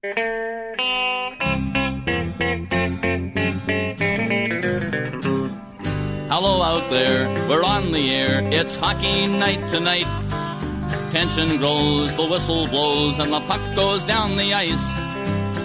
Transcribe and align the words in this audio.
Hello 0.00 0.14
out 6.62 6.88
there, 6.88 7.28
we're 7.48 7.64
on 7.64 7.90
the 7.90 8.14
air. 8.14 8.48
It's 8.52 8.76
hockey 8.76 9.26
night 9.26 9.68
tonight. 9.68 10.06
Tension 11.10 11.56
grows, 11.56 12.14
the 12.14 12.24
whistle 12.28 12.68
blows, 12.68 13.18
and 13.18 13.32
the 13.32 13.40
puck 13.40 13.74
goes 13.74 14.04
down 14.04 14.36
the 14.36 14.54
ice. 14.54 15.07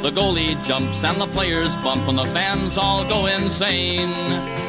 The 0.04 0.12
goalie 0.12 0.62
jumps 0.66 1.02
and 1.06 1.16
the 1.22 1.28
players 1.28 1.78
bump, 1.78 2.10
and 2.10 2.18
the 2.18 2.26
fans 2.26 2.78
all 2.78 3.08
go 3.08 3.28
insane. 3.28 4.12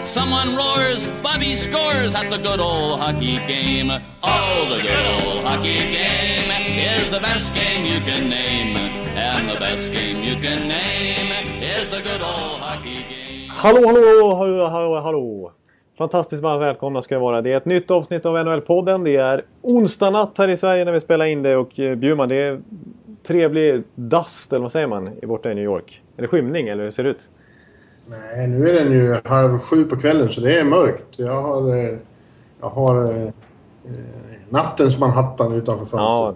Someone 0.06 0.54
roars, 0.54 1.08
Bobby 1.24 1.56
scores 1.56 2.14
at 2.14 2.30
the 2.30 2.38
good 2.38 2.60
old 2.60 3.00
hockey 3.00 3.38
game. 3.48 3.90
Oh, 4.22 4.66
the 4.70 4.80
good 4.80 5.06
old 5.18 5.44
hockey 5.44 5.78
game 5.90 6.50
is 6.78 7.10
the 7.10 7.18
best 7.18 7.52
game 7.52 7.84
you 7.84 7.98
can 8.02 8.28
name. 8.30 8.76
And 9.16 9.50
the 9.50 9.58
best 9.58 9.90
game 9.90 10.22
you 10.22 10.36
can 10.36 10.68
name 10.68 11.32
is 11.60 11.90
the 11.90 12.00
good 12.00 12.22
old 12.22 12.60
hockey 12.60 13.02
game. 13.10 13.50
Hallå, 13.50 13.86
hallå, 13.86 14.34
hallå, 14.36 14.68
hallå, 14.68 15.00
hallå! 15.00 15.52
Fantastiskt 15.98 16.42
varmt 16.42 16.62
välkomna 16.62 17.02
ska 17.02 17.14
jag 17.14 17.20
vara. 17.20 17.42
Det 17.42 17.52
är 17.52 17.56
ett 17.56 17.64
nytt 17.64 17.90
avsnitt 17.90 18.26
av 18.26 18.36
NHL-podden. 18.36 19.04
Det 19.04 19.16
är 19.16 19.44
onsdag 19.62 20.10
natt 20.10 20.38
här 20.38 20.48
i 20.48 20.56
Sverige 20.56 20.84
när 20.84 20.92
vi 20.92 21.00
spelar 21.00 21.24
in 21.24 21.42
det 21.42 21.56
och 21.56 21.80
eh, 21.80 21.94
Bjurman, 21.94 22.28
det 22.28 22.36
är 22.36 22.60
trevlig 23.26 23.82
dust, 23.94 24.52
eller 24.52 24.62
vad 24.62 24.72
säger 24.72 24.86
man, 24.86 25.10
borta 25.22 25.50
i 25.50 25.54
New 25.54 25.64
York. 25.64 26.02
Är 26.16 26.22
det 26.22 26.28
skymning 26.28 26.68
eller 26.68 26.84
hur 26.84 26.90
ser 26.90 27.04
det 27.04 27.10
ut? 27.10 27.28
Nej, 28.06 28.46
nu 28.48 28.68
är 28.68 28.84
den 28.84 28.92
ju 28.92 29.16
halv 29.24 29.58
sju 29.58 29.84
på 29.84 29.96
kvällen 29.96 30.28
så 30.28 30.40
det 30.40 30.58
är 30.58 30.64
mörkt. 30.64 31.18
Jag 31.18 31.42
har, 31.42 31.76
eh, 31.76 31.98
jag 32.60 32.68
har 32.68 33.04
eh, 33.04 33.28
nattens 34.48 34.98
Manhattan 34.98 35.52
utanför 35.52 35.84
fönstret. 35.84 35.98
Ja, 35.98 36.34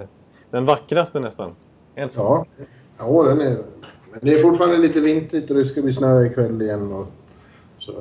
den 0.51 0.65
vackraste 0.65 1.21
nästan. 1.21 1.55
Helt 1.95 2.13
så. 2.13 2.21
Ja, 2.21 2.65
ja 2.99 3.23
den 3.23 3.41
är... 3.41 3.59
Men 4.11 4.21
det 4.23 4.33
är 4.33 4.43
fortfarande 4.43 4.79
lite 4.79 5.01
vintrigt 5.01 5.51
och 5.51 5.57
det 5.57 5.65
ska 5.65 5.83
bli 5.83 5.93
snö 5.93 6.27
ikväll 6.27 6.63
igen. 6.63 6.93
Och, 6.93 7.07
så 7.79 7.93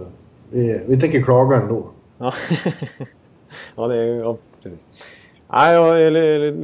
vi, 0.52 0.86
vi 0.88 1.00
tänker 1.00 1.22
klaga 1.22 1.58
ändå. 1.58 1.88
Ja, 2.18 2.34
ja, 3.76 3.88
det 3.88 3.96
är, 3.96 4.16
ja 4.16 4.38
precis. 4.64 4.88
Nej, 5.50 5.74
jag 5.74 6.14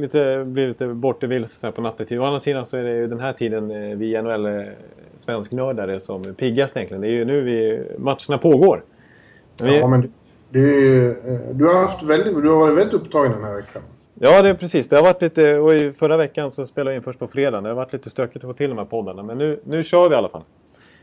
lite, 0.00 0.44
blir 0.46 0.68
lite 0.68 0.86
bortevilse 0.86 1.72
på 1.72 1.82
nattetid. 1.82 2.20
Å 2.20 2.24
andra 2.24 2.40
sidan 2.40 2.66
så 2.66 2.76
är 2.76 2.82
det 2.82 2.96
ju 2.96 3.06
den 3.06 3.20
här 3.20 3.32
tiden 3.32 3.70
eh, 3.70 3.96
vi 3.96 4.22
NHL 4.22 4.64
svensknördare 5.16 6.00
som 6.00 6.22
är 6.22 6.32
piggast 6.32 6.76
egentligen. 6.76 7.00
Det 7.00 7.08
är 7.08 7.12
ju 7.12 7.24
nu 7.24 7.40
vi, 7.40 7.82
matcherna 7.98 8.38
pågår. 8.38 8.84
Vi... 9.62 9.78
Ja, 9.78 9.86
men 9.86 10.12
du, 10.50 11.10
eh, 11.10 11.38
du, 11.52 11.66
har 11.66 11.80
haft 11.80 12.02
väldigt, 12.02 12.42
du 12.42 12.48
har 12.48 12.58
varit 12.58 12.76
väldigt 12.76 12.94
upptagen 12.94 13.32
den 13.32 13.44
här 13.44 13.54
veckan. 13.54 13.82
Ja, 14.14 14.42
det 14.42 14.48
är 14.48 14.54
precis. 14.54 14.88
Det 14.88 14.96
har 14.96 15.02
varit 15.02 15.22
lite... 15.22 15.58
Och 15.58 15.74
i 15.74 15.92
förra 15.92 16.16
veckan 16.16 16.50
så 16.50 16.66
spelade 16.66 16.90
jag 16.90 16.98
in 16.98 17.02
först 17.02 17.18
på 17.18 17.26
fredag. 17.26 17.60
Det 17.60 17.68
har 17.68 17.76
varit 17.76 17.92
lite 17.92 18.10
stökigt 18.10 18.44
att 18.44 18.50
få 18.50 18.54
till 18.54 18.68
de 18.70 18.78
här 18.78 18.84
poddarna. 18.84 19.22
Men 19.22 19.38
nu, 19.38 19.60
nu 19.64 19.82
kör 19.82 20.08
vi 20.08 20.14
i 20.14 20.18
alla 20.18 20.28
fall. 20.28 20.42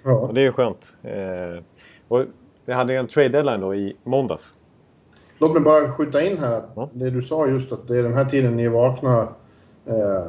Ja. 0.04 0.12
Och 0.12 0.34
det 0.34 0.42
är 0.42 0.46
ju 0.46 0.52
skönt. 0.52 0.98
Eh, 1.04 1.64
och 2.08 2.26
vi 2.66 2.74
hade 2.74 2.96
en 2.96 3.08
trade 3.08 3.30
deadline 3.30 3.62
då 3.62 3.76
i 3.76 3.96
måndags. 4.04 4.56
Låt 5.42 5.54
mig 5.54 5.62
bara 5.62 5.92
skjuta 5.92 6.22
in 6.22 6.38
här. 6.38 6.64
Ja. 6.76 6.90
Det 6.94 7.10
du 7.10 7.22
sa 7.22 7.48
just 7.48 7.72
att 7.72 7.88
det 7.88 7.98
är 7.98 8.04
den 8.04 8.14
här 8.14 8.26
tiden 8.26 8.56
ni 8.56 8.64
är 8.64 8.70
vakna. 8.70 9.28
Eh, 9.86 10.26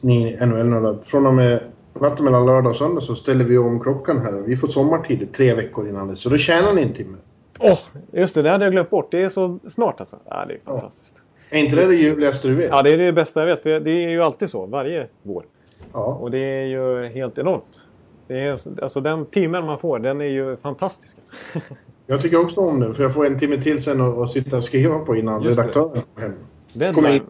ni 0.00 0.36
NHL 0.46 0.98
Från 1.04 1.26
och 1.26 1.34
med 1.34 1.60
natten 2.00 2.24
mellan 2.24 2.46
lördag 2.46 2.70
och 2.70 2.76
söndag 2.76 3.00
så 3.00 3.14
ställer 3.14 3.44
vi 3.44 3.58
om 3.58 3.80
klockan 3.80 4.18
här. 4.20 4.32
Vi 4.32 4.56
får 4.56 4.68
sommartid 4.68 5.32
tre 5.32 5.54
veckor 5.54 5.88
innan 5.88 6.08
det. 6.08 6.16
Så 6.16 6.28
då 6.28 6.36
tjänar 6.36 6.72
ni 6.72 6.82
en 6.82 6.92
timme. 6.92 7.16
Åh, 7.60 7.72
oh, 7.72 7.78
just 8.12 8.34
det. 8.34 8.42
Det 8.42 8.50
hade 8.50 8.64
jag 8.64 8.72
glömt 8.72 8.90
bort. 8.90 9.10
Det 9.10 9.22
är 9.22 9.28
så 9.28 9.58
snart 9.68 10.00
alltså. 10.00 10.16
Ja, 10.24 10.44
det 10.48 10.54
är 10.54 10.60
fantastiskt. 10.64 11.22
Ja. 11.50 11.56
Är 11.56 11.60
inte 11.60 11.76
det 11.76 11.86
det 11.86 11.94
ljuvligaste 11.94 12.48
du 12.48 12.54
vet? 12.54 12.70
Ja, 12.70 12.82
det 12.82 12.90
är 12.90 12.98
det 12.98 13.12
bästa 13.12 13.40
jag 13.40 13.46
vet. 13.46 13.60
För 13.60 13.80
det 13.80 13.90
är 13.90 14.08
ju 14.08 14.22
alltid 14.22 14.50
så. 14.50 14.66
Varje 14.66 15.06
vår. 15.22 15.44
Ja. 15.92 16.18
Och 16.20 16.30
det 16.30 16.38
är 16.38 16.66
ju 16.66 17.08
helt 17.08 17.38
enormt. 17.38 17.86
Det 18.26 18.40
är, 18.40 18.82
alltså 18.82 19.00
den 19.00 19.26
timmen 19.26 19.66
man 19.66 19.78
får, 19.78 19.98
den 19.98 20.20
är 20.20 20.24
ju 20.24 20.56
fantastisk. 20.56 21.16
Alltså. 21.16 21.34
Jag 22.10 22.22
tycker 22.22 22.40
också 22.40 22.60
om 22.60 22.80
den, 22.80 22.94
för 22.94 23.02
jag 23.02 23.14
får 23.14 23.26
en 23.26 23.38
timme 23.38 23.62
till 23.62 23.82
sen 23.82 24.00
att 24.00 24.30
sitta 24.30 24.56
och 24.56 24.64
skriva 24.64 24.98
på 24.98 25.16
innan 25.16 25.42
redaktören 25.42 26.02
kommer 26.14 26.28
hem. 26.28 26.32
Den 26.72 26.94
kommer 26.94 27.14
in. 27.14 27.22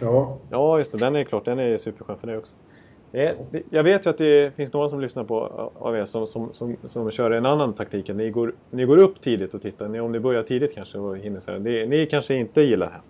Ja. 0.00 0.38
ja, 0.50 0.78
just 0.78 0.92
det. 0.92 0.98
Den 0.98 1.16
är 1.16 1.24
klart. 1.24 1.44
Den 1.44 1.58
är 1.58 1.78
superskön 1.78 2.18
för 2.18 2.26
dig 2.26 2.36
också. 2.36 2.56
Det, 3.10 3.36
jag 3.70 3.82
vet 3.82 4.06
ju 4.06 4.10
att 4.10 4.18
det 4.18 4.56
finns 4.56 4.72
några 4.72 4.88
som 4.88 5.00
lyssnar 5.00 5.24
på 5.24 5.70
av 5.78 5.96
er 5.96 6.04
som, 6.04 6.26
som, 6.26 6.52
som, 6.52 6.76
som 6.86 7.10
kör 7.10 7.30
en 7.30 7.46
annan 7.46 7.72
taktik. 7.72 8.08
Ni 8.08 8.30
går, 8.30 8.54
ni 8.70 8.84
går 8.84 8.96
upp 8.96 9.20
tidigt 9.20 9.54
och 9.54 9.62
tittar. 9.62 9.88
Ni, 9.88 10.00
om 10.00 10.12
ni 10.12 10.20
börjar 10.20 10.42
tidigt 10.42 10.74
kanske 10.74 10.98
och 10.98 11.16
hinner 11.16 11.40
så 11.40 11.50
här. 11.50 11.58
Det, 11.58 11.86
ni 11.86 12.06
kanske 12.06 12.34
inte 12.34 12.62
gillar 12.62 12.86
det 12.86 12.92
här. 12.92 13.02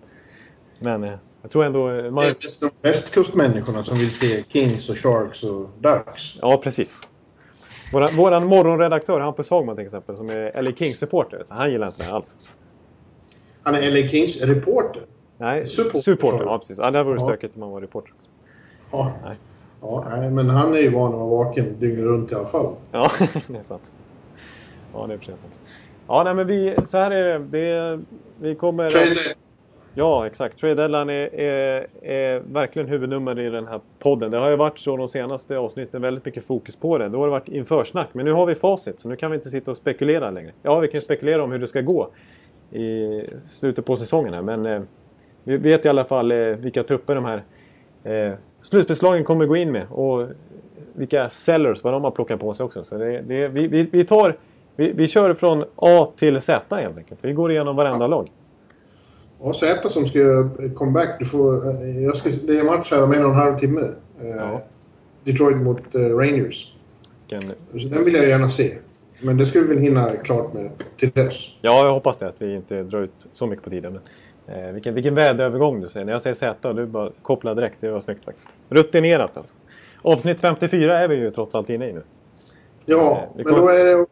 Men 0.79 1.03
eh, 1.03 1.17
jag 1.41 1.51
tror 1.51 1.65
ändå... 1.65 1.79
Man... 1.87 2.23
Det 2.23 2.29
är 2.29 2.59
de 2.61 2.69
västkustmänniskorna 2.81 3.83
som 3.83 3.97
vill 3.97 4.11
se 4.11 4.43
Kings 4.47 4.89
och 4.89 4.97
Sharks 4.97 5.43
och 5.43 5.69
Ducks. 5.79 6.37
Ja, 6.41 6.61
precis. 6.63 7.01
Våran, 7.93 8.15
våran 8.15 8.45
morgonredaktör 8.45 9.19
Hampus 9.19 9.49
Hagman 9.49 9.75
till 9.75 9.85
exempel, 9.85 10.17
som 10.17 10.29
är 10.29 10.61
LA 10.61 10.71
Kings-supporter, 10.71 11.43
han 11.49 11.71
gillar 11.71 11.87
inte 11.87 12.03
det 12.03 12.11
alls. 12.11 12.37
Han 13.63 13.75
är 13.75 13.91
LA 13.91 14.07
Kings-reporter? 14.07 15.01
Nej, 15.37 15.65
supporter. 15.65 15.99
supporter 15.99 16.45
ja, 16.45 16.59
precis. 16.59 16.77
Ja, 16.77 16.91
det 16.91 17.03
vore 17.03 17.15
ja. 17.19 17.25
stökigt 17.25 17.55
om 17.55 17.61
han 17.61 17.71
var 17.71 17.81
reporter 17.81 18.13
också. 18.15 18.29
Ja. 18.91 19.11
Nej. 19.25 19.35
Ja, 19.81 20.07
nej, 20.09 20.29
men 20.29 20.49
han 20.49 20.73
är 20.73 20.77
ju 20.77 20.89
van 20.89 21.13
att 21.13 21.19
vara 21.19 21.29
vaken 21.29 21.79
dygnet 21.79 22.03
runt 22.03 22.31
i 22.31 22.35
alla 22.35 22.47
fall. 22.47 22.75
Ja, 22.91 23.11
det 23.47 23.57
är 23.57 23.63
sant. 23.63 23.91
Ja, 24.93 25.07
det 25.07 25.13
är 25.13 25.17
precis 25.17 25.35
sant. 25.41 25.59
Ja, 26.07 26.23
nej, 26.23 26.33
men 26.33 26.47
vi, 26.47 26.75
så 26.85 26.97
här 26.97 27.11
är 27.11 27.39
det. 27.39 27.45
det 27.45 27.99
vi 28.39 28.55
kommer... 28.55 28.89
Trade 28.89 29.15
Ja, 29.95 30.27
exakt. 30.27 30.59
Trade 30.59 30.75
deadline 30.75 31.09
är, 31.09 31.39
är, 31.39 31.87
är, 32.01 32.39
verkligen 32.39 32.87
huvudnummer 32.87 33.39
i 33.39 33.49
den 33.49 33.67
här 33.67 33.79
podden. 33.99 34.31
Det 34.31 34.37
har 34.37 34.49
ju 34.49 34.55
varit 34.55 34.79
så 34.79 34.97
de 34.97 35.07
senaste 35.07 35.57
avsnitten, 35.57 36.01
väldigt 36.01 36.25
mycket 36.25 36.45
fokus 36.45 36.75
på 36.75 36.97
det. 36.97 37.09
Då 37.09 37.19
har 37.19 37.25
det 37.25 37.31
varit 37.31 37.47
införsnack, 37.47 38.07
men 38.13 38.25
nu 38.25 38.31
har 38.31 38.45
vi 38.45 38.55
facit 38.55 38.99
så 38.99 39.09
nu 39.09 39.15
kan 39.15 39.31
vi 39.31 39.37
inte 39.37 39.49
sitta 39.49 39.71
och 39.71 39.77
spekulera 39.77 40.31
längre. 40.31 40.51
Ja, 40.63 40.79
vi 40.79 40.87
kan 40.87 41.01
spekulera 41.01 41.43
om 41.43 41.51
hur 41.51 41.59
det 41.59 41.67
ska 41.67 41.81
gå 41.81 42.09
i 42.71 43.21
slutet 43.45 43.85
på 43.85 43.97
säsongen 43.97 44.33
här, 44.33 44.41
men 44.41 44.65
eh, 44.65 44.81
vi 45.43 45.57
vet 45.57 45.85
i 45.85 45.89
alla 45.89 46.05
fall 46.05 46.31
eh, 46.31 46.37
vilka 46.37 46.83
trupper 46.83 47.15
de 47.15 47.25
här 47.25 47.43
eh, 48.03 48.33
slutspelslagen 48.61 49.23
kommer 49.23 49.45
gå 49.45 49.55
in 49.55 49.71
med 49.71 49.87
och 49.91 50.27
vilka 50.93 51.29
sellers, 51.29 51.83
vad 51.83 51.93
de 51.93 52.03
har 52.03 52.11
plockat 52.11 52.39
på 52.39 52.53
sig 52.53 52.63
också. 52.63 52.83
Så 52.83 52.97
det, 52.97 53.21
det, 53.21 53.47
vi, 53.47 53.67
vi, 53.67 53.83
vi, 53.91 54.03
tar, 54.03 54.35
vi, 54.75 54.91
vi 54.91 55.07
kör 55.07 55.33
från 55.33 55.63
A 55.75 56.07
till 56.15 56.41
Z 56.41 56.75
helt 56.75 56.97
enkelt. 56.97 57.19
Vi 57.23 57.33
går 57.33 57.51
igenom 57.51 57.75
varenda 57.75 58.07
lag. 58.07 58.29
Ja, 59.43 59.53
Z 59.53 59.89
som 59.89 60.07
ska 60.07 60.19
göra 60.19 60.49
comeback. 60.75 61.19
Du 61.19 61.25
får, 61.25 61.69
eh, 61.69 62.03
jag 62.03 62.17
ska, 62.17 62.29
det 62.47 62.59
är 62.59 62.63
match 62.63 62.91
här 62.91 63.03
om 63.03 63.11
en 63.11 63.25
och 63.25 63.29
en 63.29 63.35
halv 63.35 63.59
timme. 63.59 63.81
Eh, 64.21 64.27
ja. 64.27 64.61
Detroit 65.23 65.57
mot 65.57 65.95
uh, 65.95 66.17
Rangers. 66.17 66.73
Så 67.77 67.87
den 67.87 68.05
vill 68.05 68.13
jag 68.13 68.27
gärna 68.27 68.49
se. 68.49 68.77
Men 69.21 69.37
det 69.37 69.45
ska 69.45 69.59
vi 69.59 69.67
väl 69.67 69.77
hinna 69.77 70.15
klart 70.15 70.53
med 70.53 70.69
till 70.99 71.11
dess. 71.13 71.47
Ja, 71.61 71.85
jag 71.85 71.93
hoppas 71.93 72.17
det. 72.17 72.27
Att 72.27 72.35
vi 72.37 72.55
inte 72.55 72.83
drar 72.83 73.01
ut 73.01 73.27
så 73.33 73.47
mycket 73.47 73.63
på 73.63 73.69
tiden. 73.69 73.99
Men, 74.45 74.65
eh, 74.65 74.71
vilken, 74.71 74.93
vilken 74.93 75.15
väderövergång 75.15 75.81
du 75.81 75.89
säger. 75.89 76.05
När 76.05 76.13
jag 76.13 76.21
säger 76.21 76.33
Z, 76.33 76.73
du 76.73 76.85
bara 76.85 77.11
kopplar 77.21 77.55
direkt. 77.55 77.81
Det 77.81 77.91
var 77.91 77.99
snyggt 77.99 78.25
faktiskt. 78.25 78.47
Rutinerat 78.69 79.37
alltså. 79.37 79.55
Avsnitt 80.01 80.39
54 80.39 80.99
är 80.99 81.07
vi 81.07 81.15
ju 81.15 81.31
trots 81.31 81.55
allt 81.55 81.69
inne 81.69 81.89
i 81.89 81.93
nu. 81.93 82.01
Ja, 82.85 83.11
eh, 83.11 83.35
men 83.35 83.45
kommer... 83.45 83.57
då, 83.57 83.67
är 83.67 83.83
det, 83.83 84.05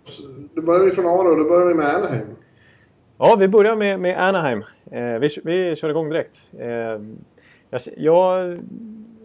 då 0.56 0.62
börjar 0.62 0.86
vi 0.86 0.92
från 0.92 1.06
A 1.06 1.24
då. 1.24 1.36
Då 1.36 1.44
börjar 1.44 1.68
vi 1.68 1.74
med 1.74 1.96
Anaheim. 1.96 2.28
Ja, 3.18 3.36
vi 3.40 3.48
börjar 3.48 3.76
med, 3.76 4.00
med 4.00 4.28
Anaheim. 4.28 4.64
Eh, 4.92 5.20
vi, 5.20 5.30
vi 5.44 5.76
kör 5.76 5.90
igång 5.90 6.10
direkt. 6.10 6.42
Eh, 6.60 6.68
jag, 7.70 7.82
jag, 7.98 8.60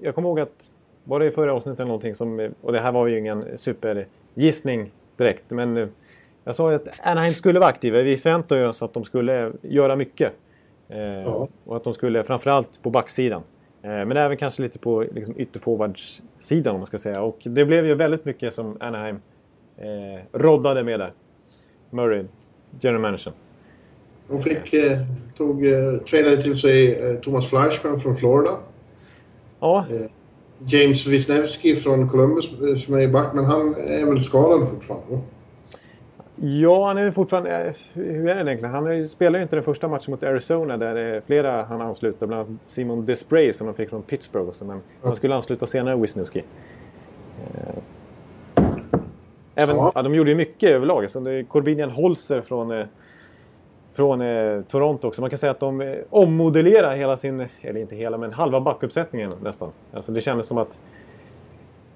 jag 0.01 0.15
kommer 0.15 0.29
ihåg 0.29 0.41
att 0.41 0.73
var 1.05 1.21
det 1.21 1.27
i 1.27 1.31
förra 1.31 1.53
avsnittet 1.55 1.81
eller 1.81 1.89
någonting 1.89 2.15
som, 2.15 2.53
och 2.61 2.73
det 2.73 2.81
här 2.81 2.93
var 2.93 3.07
ju 3.07 3.19
ingen 3.19 3.59
supergissning 3.59 4.91
direkt, 5.17 5.51
men 5.51 5.77
eh, 5.77 5.89
jag 6.45 6.57
sa 6.57 6.75
att 6.75 6.89
Anaheim 7.03 7.35
skulle 7.35 7.59
vara 7.59 7.69
aktiva. 7.71 8.03
Vi 8.03 8.17
förväntade 8.17 8.69
oss 8.69 8.83
att 8.83 8.95
de 8.95 9.05
skulle 9.05 9.53
göra 9.63 9.97
mycket. 9.97 10.33
Eh, 10.89 10.99
ja. 11.01 11.49
Och 11.65 11.77
att 11.77 11.85
de 11.85 11.95
skulle 11.95 12.25
framförallt 12.25 12.83
på 12.83 12.91
backsidan. 12.91 13.43
Eh, 13.83 13.91
men 13.91 14.17
även 14.17 14.37
kanske 14.37 14.63
lite 14.63 14.79
på 14.79 15.01
liksom, 15.01 15.35
ytterforwardssidan 15.39 16.75
om 16.75 16.81
man 16.81 16.87
ska 16.87 16.99
säga. 16.99 17.23
Och 17.23 17.39
det 17.43 17.65
blev 17.65 17.87
ju 17.87 17.95
väldigt 17.95 18.25
mycket 18.25 18.55
som 18.55 18.77
Anaheim 18.81 19.21
eh, 19.77 20.39
roddade 20.39 20.83
med 20.83 21.01
där. 21.01 21.13
Murray, 21.91 22.25
general 22.81 23.01
manager. 23.01 23.33
De 24.29 24.41
fick, 24.41 24.75
eh, 24.75 24.99
tog, 25.37 25.67
eh, 25.67 25.97
tradade 25.97 26.43
till 26.43 26.59
sig 26.59 26.95
eh, 26.95 27.15
Thomas 27.15 27.51
Fleischmann 27.51 28.01
från 28.01 28.17
Florida. 28.17 28.59
Ja. 29.61 29.85
Eh, 29.91 30.11
James 30.59 31.07
Wisniewski 31.07 31.77
från 31.77 32.09
Columbus 32.09 32.51
som 32.85 32.95
är 32.95 33.01
i 33.01 33.09
back, 33.09 33.35
men 33.35 33.45
han 33.45 33.75
är 33.75 34.05
väl 34.05 34.23
skadad 34.23 34.69
fortfarande? 34.69 35.19
Ja, 36.37 36.87
han 36.87 36.99
är 36.99 37.11
fortfarande... 37.11 37.75
Hur 37.93 38.29
är 38.29 38.35
det 38.35 38.51
egentligen? 38.51 38.75
Han 38.75 39.09
spelar 39.09 39.39
ju 39.39 39.43
inte 39.43 39.57
den 39.57 39.65
första 39.65 39.89
matchen 39.89 40.11
mot 40.11 40.23
Arizona 40.23 40.77
där 40.77 40.95
det 40.95 41.01
är 41.01 41.21
flera 41.21 41.63
han 41.63 41.81
ansluter. 41.81 42.27
Bland 42.27 42.49
annat 42.49 42.61
Simon 42.65 43.07
Despray 43.07 43.53
som 43.53 43.67
de 43.67 43.75
fick 43.75 43.89
från 43.89 44.03
Pittsburgh. 44.03 44.65
Men 44.65 44.77
ja. 44.77 44.83
han 45.03 45.17
skulle 45.17 45.35
ansluta 45.35 45.67
senare, 45.67 45.97
Wisniewski. 45.97 46.43
Även, 49.55 49.77
ja. 49.77 49.93
ja. 49.95 50.03
de 50.03 50.15
gjorde 50.15 50.31
ju 50.31 50.37
mycket 50.37 50.71
överlag. 50.71 51.03
Alltså, 51.03 51.21
Corbinian 51.49 51.91
Holzer 51.91 52.41
från 52.41 52.87
från 53.97 54.21
eh, 54.21 54.63
Toronto 54.63 55.09
också. 55.09 55.21
Man 55.21 55.31
kan 55.31 55.39
säga 55.39 55.51
att 55.51 55.61
de 55.61 55.81
eh, 55.81 55.97
ommodellerar 56.11 56.97
hela 56.97 57.17
sin, 57.17 57.47
eller 57.61 57.81
inte 57.81 57.97
hela, 57.97 58.19
men 58.19 58.33
halva 58.33 58.61
backuppsättningen 58.61 59.33
nästan. 59.43 59.71
Alltså 59.93 60.13
det 60.13 60.21
kändes 60.21 60.47
som 60.47 60.59
att 60.59 60.79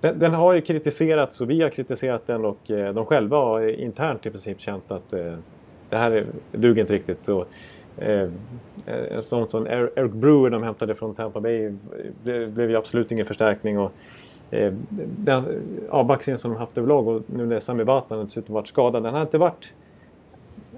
den, 0.01 0.19
den, 0.19 0.35
har 0.35 0.53
ju 0.53 0.61
kritiserats 0.61 1.41
och 1.41 1.51
vi 1.51 1.63
har 1.63 1.71
kritiserat 1.71 2.27
den 2.27 2.45
och 2.45 2.71
eh, 2.71 2.95
de 2.95 3.07
själva 3.07 3.37
har 3.37 3.69
internt 3.69 4.27
i 4.27 4.31
princip 4.31 4.61
känt 4.61 4.91
att 4.91 5.13
eh, 5.13 5.35
det 5.91 5.97
här 5.97 6.27
duger 6.53 6.81
inte 6.81 6.95
riktigt. 6.95 7.29
Och, 7.29 7.47
eh, 7.97 8.23
eh 8.23 8.29
en 8.87 9.23
sån 9.23 9.49
som 9.49 9.67
Eric 9.67 10.13
Brewer 10.13 10.51
de 10.51 10.63
hämtade 10.63 10.95
från 10.95 11.15
Tampa 11.15 11.41
Bay 11.41 11.73
blev, 12.23 12.55
blev 12.55 12.71
ju 12.71 12.77
absolut 12.77 13.13
ingen 13.13 13.27
förstärkning. 13.27 13.79
Och, 13.79 13.93
eh, 14.51 14.73
den 15.17 15.45
ja, 15.91 16.05
backsen 16.05 16.39
som 16.39 16.51
de 16.51 16.57
haft 16.57 16.79
överlag 16.79 17.09
och 17.09 17.23
nu 17.27 17.47
när 17.47 17.61
Sami 17.61 17.85
Vatanen 17.85 18.25
dessutom 18.25 18.55
varit 18.55 18.69
skadad. 18.69 19.03
Den 19.03 19.15
har 19.15 19.23
inte 19.23 19.39
varit 19.39 19.73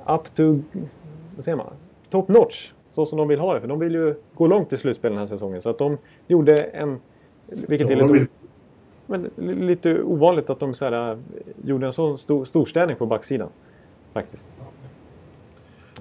up 0.06 0.34
to, 0.34 0.58
vad 1.36 1.44
säger 1.44 1.56
man, 1.56 1.72
top 2.10 2.28
notch. 2.28 2.72
Så 2.90 3.06
som 3.06 3.18
de 3.18 3.28
vill 3.28 3.40
ha 3.40 3.54
det. 3.54 3.60
För 3.60 3.68
de 3.68 3.78
vill 3.78 3.94
ju 3.94 4.14
gå 4.34 4.46
långt 4.46 4.72
i 4.72 4.76
slutspel 4.76 5.10
den 5.10 5.18
här 5.18 5.26
säsongen. 5.26 5.62
Så 5.62 5.70
att 5.70 5.78
de 5.78 5.98
gjorde 6.26 6.62
en, 6.62 7.00
vilket 7.68 7.90
ja, 7.90 7.96
är 7.96 8.08
lite, 8.08 8.26
men, 9.06 9.30
lite 9.66 10.02
ovanligt 10.02 10.50
att 10.50 10.60
de 10.60 10.74
så 10.74 10.84
här, 10.84 11.18
gjorde 11.64 11.86
en 11.86 11.92
så 11.92 12.16
stor 12.16 12.44
storstädning 12.44 12.96
på 12.96 13.06
backsidan. 13.06 13.48
Faktiskt. 14.12 14.46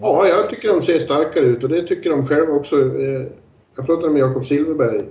Ja, 0.02 0.28
jag 0.28 0.50
tycker 0.50 0.68
de 0.68 0.82
ser 0.82 1.00
starkare 1.00 1.46
ut 1.46 1.64
och 1.64 1.70
det 1.70 1.82
tycker 1.82 2.10
de 2.10 2.28
själva 2.28 2.54
också. 2.54 2.76
Eh, 2.76 3.28
jag 3.76 3.86
pratade 3.86 4.14
med 4.14 4.20
Jakob 4.22 4.46
Silverberg 4.46 5.06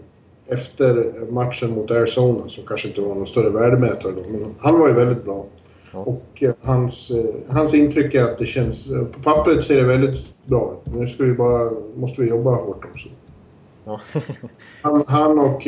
efter 0.47 1.13
matchen 1.31 1.71
mot 1.71 1.91
Arizona 1.91 2.49
som 2.49 2.65
kanske 2.67 2.89
inte 2.89 3.01
var 3.01 3.15
någon 3.15 3.27
större 3.27 3.51
värdemätare 3.51 4.13
då, 4.13 4.23
men 4.31 4.55
han 4.59 4.79
var 4.79 4.89
ju 4.89 4.95
väldigt 4.95 5.25
bra. 5.25 5.47
Ja. 5.93 5.99
Och 5.99 6.25
eh, 6.41 6.53
hans, 6.61 7.11
eh, 7.11 7.25
hans 7.49 7.75
intryck 7.75 8.15
är 8.15 8.25
att 8.25 8.39
det 8.39 8.47
känns... 8.47 8.89
På 8.89 9.23
pappret 9.23 9.65
ser 9.65 9.77
det 9.77 9.85
väldigt 9.85 10.35
bra 10.45 10.73
ut. 10.73 10.95
Nu 10.95 11.07
ska 11.07 11.25
vi 11.25 11.33
bara, 11.33 11.71
måste 11.95 12.23
vi 12.23 12.29
jobba 12.29 12.51
hårt 12.51 12.85
också. 12.93 13.09
Ja. 13.85 14.01
han, 14.83 15.05
han, 15.07 15.39
och 15.39 15.67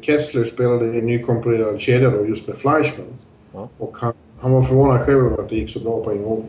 Kessler 0.00 0.44
spelade 0.44 0.98
i 0.98 1.02
nykomponerad 1.02 1.80
kedja 1.80 2.10
då 2.10 2.26
just 2.26 2.48
med 2.48 2.56
Fleischmann. 2.56 3.06
Ja. 3.52 3.68
Och 3.78 3.96
han, 3.96 4.12
han 4.40 4.52
var 4.52 4.62
förvånad 4.62 5.00
själv 5.00 5.18
över 5.18 5.42
att 5.42 5.48
det 5.48 5.56
gick 5.56 5.70
så 5.70 5.80
bra 5.80 6.04
på 6.04 6.10
en 6.10 6.22
gång. 6.22 6.44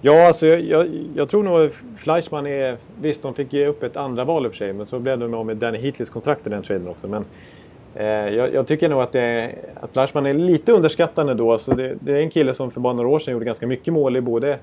Ja, 0.00 0.26
alltså 0.26 0.46
jag, 0.46 0.60
jag, 0.60 0.86
jag 1.14 1.28
tror 1.28 1.42
nog 1.42 1.72
Fleischmann 1.96 2.46
är... 2.46 2.76
Visst, 3.00 3.22
de 3.22 3.34
fick 3.34 3.52
ge 3.52 3.66
upp 3.66 3.82
ett 3.82 3.96
andra 3.96 4.24
val 4.24 4.44
i 4.46 4.48
och 4.48 4.52
för 4.52 4.58
sig, 4.58 4.72
men 4.72 4.86
så 4.86 4.98
blev 4.98 5.18
de 5.18 5.34
av 5.34 5.46
med 5.46 5.56
Danny 5.56 5.78
Heatleys 5.78 6.10
kontrakt 6.10 6.46
i 6.46 6.50
den 6.50 6.62
traden 6.62 6.88
också. 6.88 7.08
Men 7.08 7.22
eh, 7.22 7.26
Eh, 7.96 8.06
jag, 8.06 8.54
jag, 8.54 8.66
tycker 8.66 8.88
nog 8.88 9.00
att, 9.00 9.12
det, 9.12 9.54
att 9.80 9.92
Fleischmann 9.92 10.26
är 10.26 10.34
lite 10.34 10.72
underskattande 10.72 11.34
då. 11.34 11.52
Alltså 11.52 11.74
det, 11.74 11.96
det, 12.00 12.12
är 12.12 12.16
en 12.16 12.30
kille 12.30 12.54
som 12.54 12.70
för 12.70 12.80
bara 12.80 12.92
några 12.92 13.08
år 13.08 13.18
sedan 13.18 13.32
gjorde 13.32 13.44
ganska 13.44 13.66
mycket 13.66 13.94
mål 13.94 14.16
i 14.16 14.20
både 14.20 14.58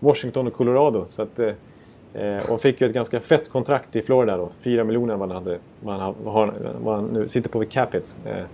Washington 0.00 0.46
och 0.46 0.52
Colorado. 0.52 1.04
Så 1.10 1.22
att, 1.22 1.38
eh, 1.38 2.50
och 2.50 2.60
fick 2.60 2.80
ju 2.80 2.86
ett 2.86 2.92
ganska 2.92 3.20
fett 3.20 3.48
kontrakt 3.48 3.96
i 3.96 4.02
Florida 4.02 4.36
då. 4.36 4.48
Fyra 4.60 4.84
miljoner 4.84 5.16
vad 5.16 5.32
han, 5.32 5.44
hade, 5.44 5.58
vad 5.80 5.94
han, 5.94 6.14
har, 6.24 6.52
vad 6.82 6.94
han 6.94 7.04
nu 7.06 7.28
sitter 7.28 7.50
på 7.50 7.58
vid 7.58 7.70
Capit. 7.70 8.16
Eh, 8.24 8.44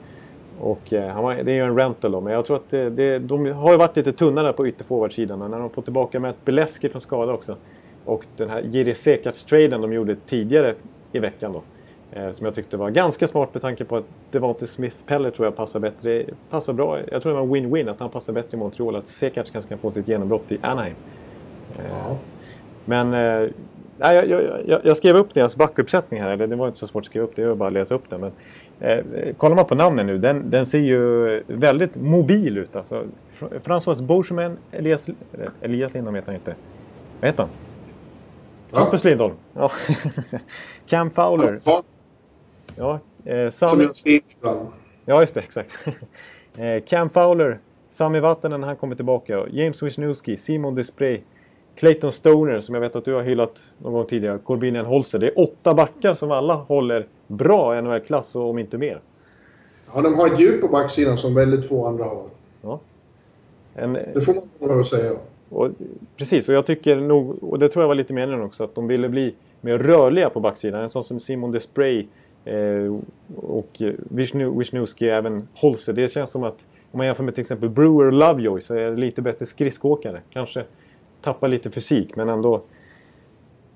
och, 0.61 0.93
eh, 0.93 1.09
han 1.09 1.25
var, 1.25 1.35
det 1.35 1.53
är 1.53 1.55
ju 1.55 1.65
en 1.65 1.79
rental 1.79 2.13
då, 2.13 2.21
men 2.21 2.33
jag 2.33 2.45
tror 2.45 2.57
att 2.57 2.71
det, 2.71 2.91
det, 2.91 3.19
de 3.19 3.53
har 3.53 3.73
ju 3.73 3.79
varit 3.79 3.97
lite 3.97 4.13
tunnare 4.13 4.53
på 4.53 4.69
ytterforwardsidan. 4.69 5.39
När 5.51 5.59
de 5.59 5.71
får 5.71 5.83
tillbaka 5.83 6.21
med 6.21 6.31
ett 6.31 6.45
Beleski 6.45 6.89
från 6.89 7.01
skada 7.01 7.33
också. 7.33 7.57
Och 8.05 8.27
den 8.37 8.51
här 8.51 8.63
Jiri 8.63 8.95
Sekac-traden 8.95 9.81
de 9.81 9.93
gjorde 9.93 10.17
tidigare 10.17 10.75
i 11.13 11.19
veckan 11.19 11.53
då. 11.53 11.63
Eh, 12.17 12.33
som 12.33 12.47
jag 12.47 12.55
tyckte 12.55 12.77
var 12.77 12.91
ganska 12.91 13.27
smart 13.27 13.49
med 13.53 13.63
tanke 13.63 13.85
på 13.85 13.97
att 13.97 14.05
Devante 14.31 14.67
Smith-Peller 14.67 15.31
tror 15.31 15.47
jag 15.47 15.57
passar 15.57 15.81
bättre. 15.81 16.25
Passar 16.51 16.73
bra. 16.73 16.99
Jag 17.11 17.23
tror 17.23 17.33
det 17.33 17.39
var 17.41 17.47
win-win 17.47 17.91
att 17.91 18.01
han 18.01 18.11
passar 18.11 18.33
bättre 18.33 18.57
i 18.57 18.57
Montreal. 18.57 18.97
Att 18.97 19.07
Sekarts 19.07 19.51
kanske 19.51 19.69
kan 19.69 19.79
få 19.79 19.91
sitt 19.91 20.09
genombrott 20.09 20.53
i 20.53 20.59
Anaheim. 20.63 20.95
Eh, 21.79 21.85
ja. 21.91 22.17
Men 22.85 23.15
eh, 23.15 23.51
Nej, 23.99 24.29
jag, 24.29 24.43
jag, 24.67 24.81
jag, 24.85 24.97
skrev 24.97 25.17
upp 25.17 25.35
deras 25.35 25.57
backuppsättning 25.57 26.23
här. 26.23 26.37
Det 26.37 26.57
var 26.57 26.67
inte 26.67 26.79
så 26.79 26.87
svårt 26.87 27.03
att 27.03 27.07
skriva 27.07 27.25
upp 27.25 27.37
det, 27.37 27.43
jag 27.43 27.57
bara 27.57 27.71
leta 27.71 27.95
upp 27.95 28.11
den. 28.11 28.21
Men, 28.21 28.33
eh, 28.81 29.35
kollar 29.35 29.57
man 29.57 29.65
på 29.65 29.75
namnen 29.75 30.07
nu, 30.07 30.19
den, 30.19 30.51
den 30.51 30.67
ser 30.67 30.79
ju 30.79 31.43
väldigt 31.47 31.97
mobil 31.97 32.59
ut. 32.59 32.77
Alltså, 32.77 33.05
François 33.39 34.03
Beauchemin, 34.03 34.57
Elias, 34.73 35.09
Elias 35.61 35.95
Lindholm 35.95 36.15
heter 36.15 36.27
han 36.27 36.35
inte. 36.35 36.55
Vad 37.21 37.31
heter 37.31 37.43
han? 37.43 37.51
Hampus 38.81 39.05
Lindholm. 39.05 39.35
Ja. 39.53 39.71
Cam 40.87 41.11
Fowler. 41.11 41.59
Ja, 41.65 41.83
eh, 43.25 43.51
Sam... 43.51 43.69
Som 43.69 43.81
jag 43.81 44.23
Ja, 45.05 45.21
just 45.21 45.35
det. 45.35 45.41
Exakt. 45.41 45.79
eh, 46.59 46.85
Cam 46.87 47.11
Fowler, 47.11 47.59
Sami 47.89 48.21
Vatanen 48.21 48.63
han 48.63 48.77
kommer 48.77 48.97
tillbaka. 48.97 49.47
James 49.51 49.83
Wisniewski, 49.83 50.37
Simon 50.37 50.75
Desprez. 50.75 51.21
Clayton 51.77 52.13
Stoner 52.13 52.61
som 52.61 52.75
jag 52.75 52.83
vet 52.83 52.97
att 52.97 53.05
du 53.05 53.15
har 53.15 53.23
hyllat 53.23 53.71
någon 53.79 53.93
gång 53.93 54.07
tidigare. 54.07 54.39
Corbinian 54.39 54.87
Holzer. 54.87 55.19
Det 55.19 55.27
är 55.27 55.39
åtta 55.41 55.75
backar 55.75 56.15
som 56.15 56.31
alla 56.31 56.55
håller 56.55 57.07
bra 57.27 57.81
NHL-klass 57.81 58.35
och 58.35 58.51
om 58.51 58.59
inte 58.59 58.79
mer. 58.79 59.01
Ja, 59.95 60.01
de 60.01 60.15
har 60.15 60.35
ett 60.35 60.41
djup 60.41 60.61
på 60.61 60.69
backsidan 60.69 61.19
som 61.19 61.35
väldigt 61.35 61.69
få 61.69 61.87
andra 61.87 62.05
har. 62.05 62.27
Ja. 62.63 62.81
En, 63.75 63.93
det 63.93 64.21
får 64.25 64.35
man 64.35 64.77
nog 64.77 64.87
säga. 64.87 65.13
Och, 65.49 65.71
precis, 66.17 66.49
och 66.49 66.55
jag 66.55 66.67
tycker 66.67 66.97
nog, 66.97 67.43
och 67.43 67.59
det 67.59 67.69
tror 67.69 67.83
jag 67.83 67.89
var 67.89 67.95
lite 67.95 68.13
meningen 68.13 68.43
också, 68.43 68.65
att 68.65 68.75
de 68.75 68.87
ville 68.87 69.09
bli 69.09 69.35
mer 69.61 69.79
rörliga 69.79 70.31
på 70.31 70.41
backsidan. 70.41 70.83
En 70.83 70.91
sån 70.91 71.05
som 71.05 71.21
Simon 71.21 71.53
Despray 71.53 72.07
eh, 72.45 72.97
och 73.37 73.83
Wisniewski, 74.11 75.09
även 75.09 75.49
Holzer. 75.55 75.93
Det 75.93 76.09
känns 76.09 76.31
som 76.31 76.45
att 76.45 76.67
om 76.91 76.99
man 76.99 77.07
jämför 77.07 77.25
med 77.25 77.35
till 77.35 77.41
exempel 77.41 77.69
Brewer 77.69 78.07
och 78.07 78.13
Lovejoy 78.13 78.61
så 78.61 78.75
är 78.75 78.91
det 78.91 78.97
lite 78.97 79.23
bättre 79.23 79.47
skridskoåkare. 79.47 80.21
Kanske 80.31 80.65
tappar 81.21 81.49
lite 81.49 81.71
fysik 81.71 82.17
men 82.17 82.29
ändå. 82.29 82.63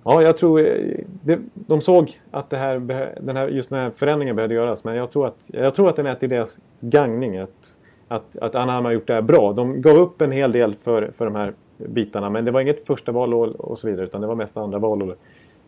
Ja, 0.05 0.23
jag 0.23 0.37
tror 0.37 0.61
eh, 0.61 0.99
det, 1.23 1.39
de 1.55 1.81
såg 1.81 2.21
att 2.31 2.51
det 2.51 2.57
här, 2.57 2.79
den 3.21 3.37
här, 3.37 3.49
just 3.49 3.71
den 3.71 3.79
här 3.79 3.91
förändringen 3.97 4.37
behövde 4.37 4.55
göras. 4.55 4.85
Men 4.85 4.97
jag 4.97 5.11
tror 5.11 5.27
att, 5.27 5.51
jag 5.53 5.75
tror 5.75 5.89
att 5.89 5.97
den 5.97 6.07
är 6.07 6.15
till 6.15 6.29
deras 6.29 6.59
gagning. 6.81 7.39
Att, 7.39 7.77
att, 8.09 8.37
att 8.37 8.55
Anaheim 8.55 8.85
har 8.85 8.93
gjort 8.93 9.07
det 9.07 9.15
här 9.15 9.23
bra. 9.23 9.53
De 9.53 9.83
gav 9.83 9.97
upp 9.97 10.21
en 10.21 10.33
hel 10.33 10.53
del 10.53 10.75
för, 10.75 11.11
för 11.17 11.25
de 11.25 11.35
här 11.35 11.53
bitarna. 11.77 12.31
Men 12.31 12.45
det 12.45 12.51
var 12.51 12.61
inget 12.61 12.87
första 12.87 13.13
val 13.13 13.35
och, 13.35 13.47
och 13.47 13.79
så 13.79 13.87
vidare. 13.87 14.07
Utan 14.07 14.21
det 14.21 14.27
var 14.27 14.35
mest 14.35 14.57
andra 14.57 14.79
val 14.79 15.03
och, 15.03 15.15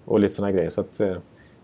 och 0.05 0.20
lite 0.20 0.35
sådana 0.35 0.52
grejer. 0.52 0.70
Så 0.70 0.81
att, 0.81 1.00
eh, 1.00 1.17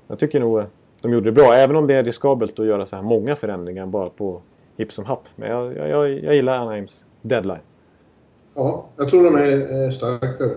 jag 0.08 0.18
tycker 0.18 0.40
nog 0.40 0.58
eh, 0.58 0.66
de 1.00 1.12
gjorde 1.12 1.26
det 1.26 1.32
bra. 1.32 1.54
Även 1.54 1.76
om 1.76 1.86
det 1.86 1.94
är 1.94 2.02
riskabelt 2.02 2.58
att 2.58 2.66
göra 2.66 2.86
så 2.86 2.96
här 2.96 3.02
många 3.02 3.36
förändringar 3.36 3.86
bara 3.86 4.08
på 4.08 4.40
hipp 4.76 4.92
som 4.92 5.04
happ. 5.04 5.24
Men 5.36 5.50
jag, 5.50 5.76
jag, 5.76 6.10
jag 6.10 6.34
gillar 6.34 6.58
Anaheims 6.58 7.04
deadline. 7.22 7.58
Ja, 8.54 8.86
jag 8.96 9.08
tror 9.08 9.24
de 9.24 9.36
är 9.36 9.90
starkare. 9.90 10.50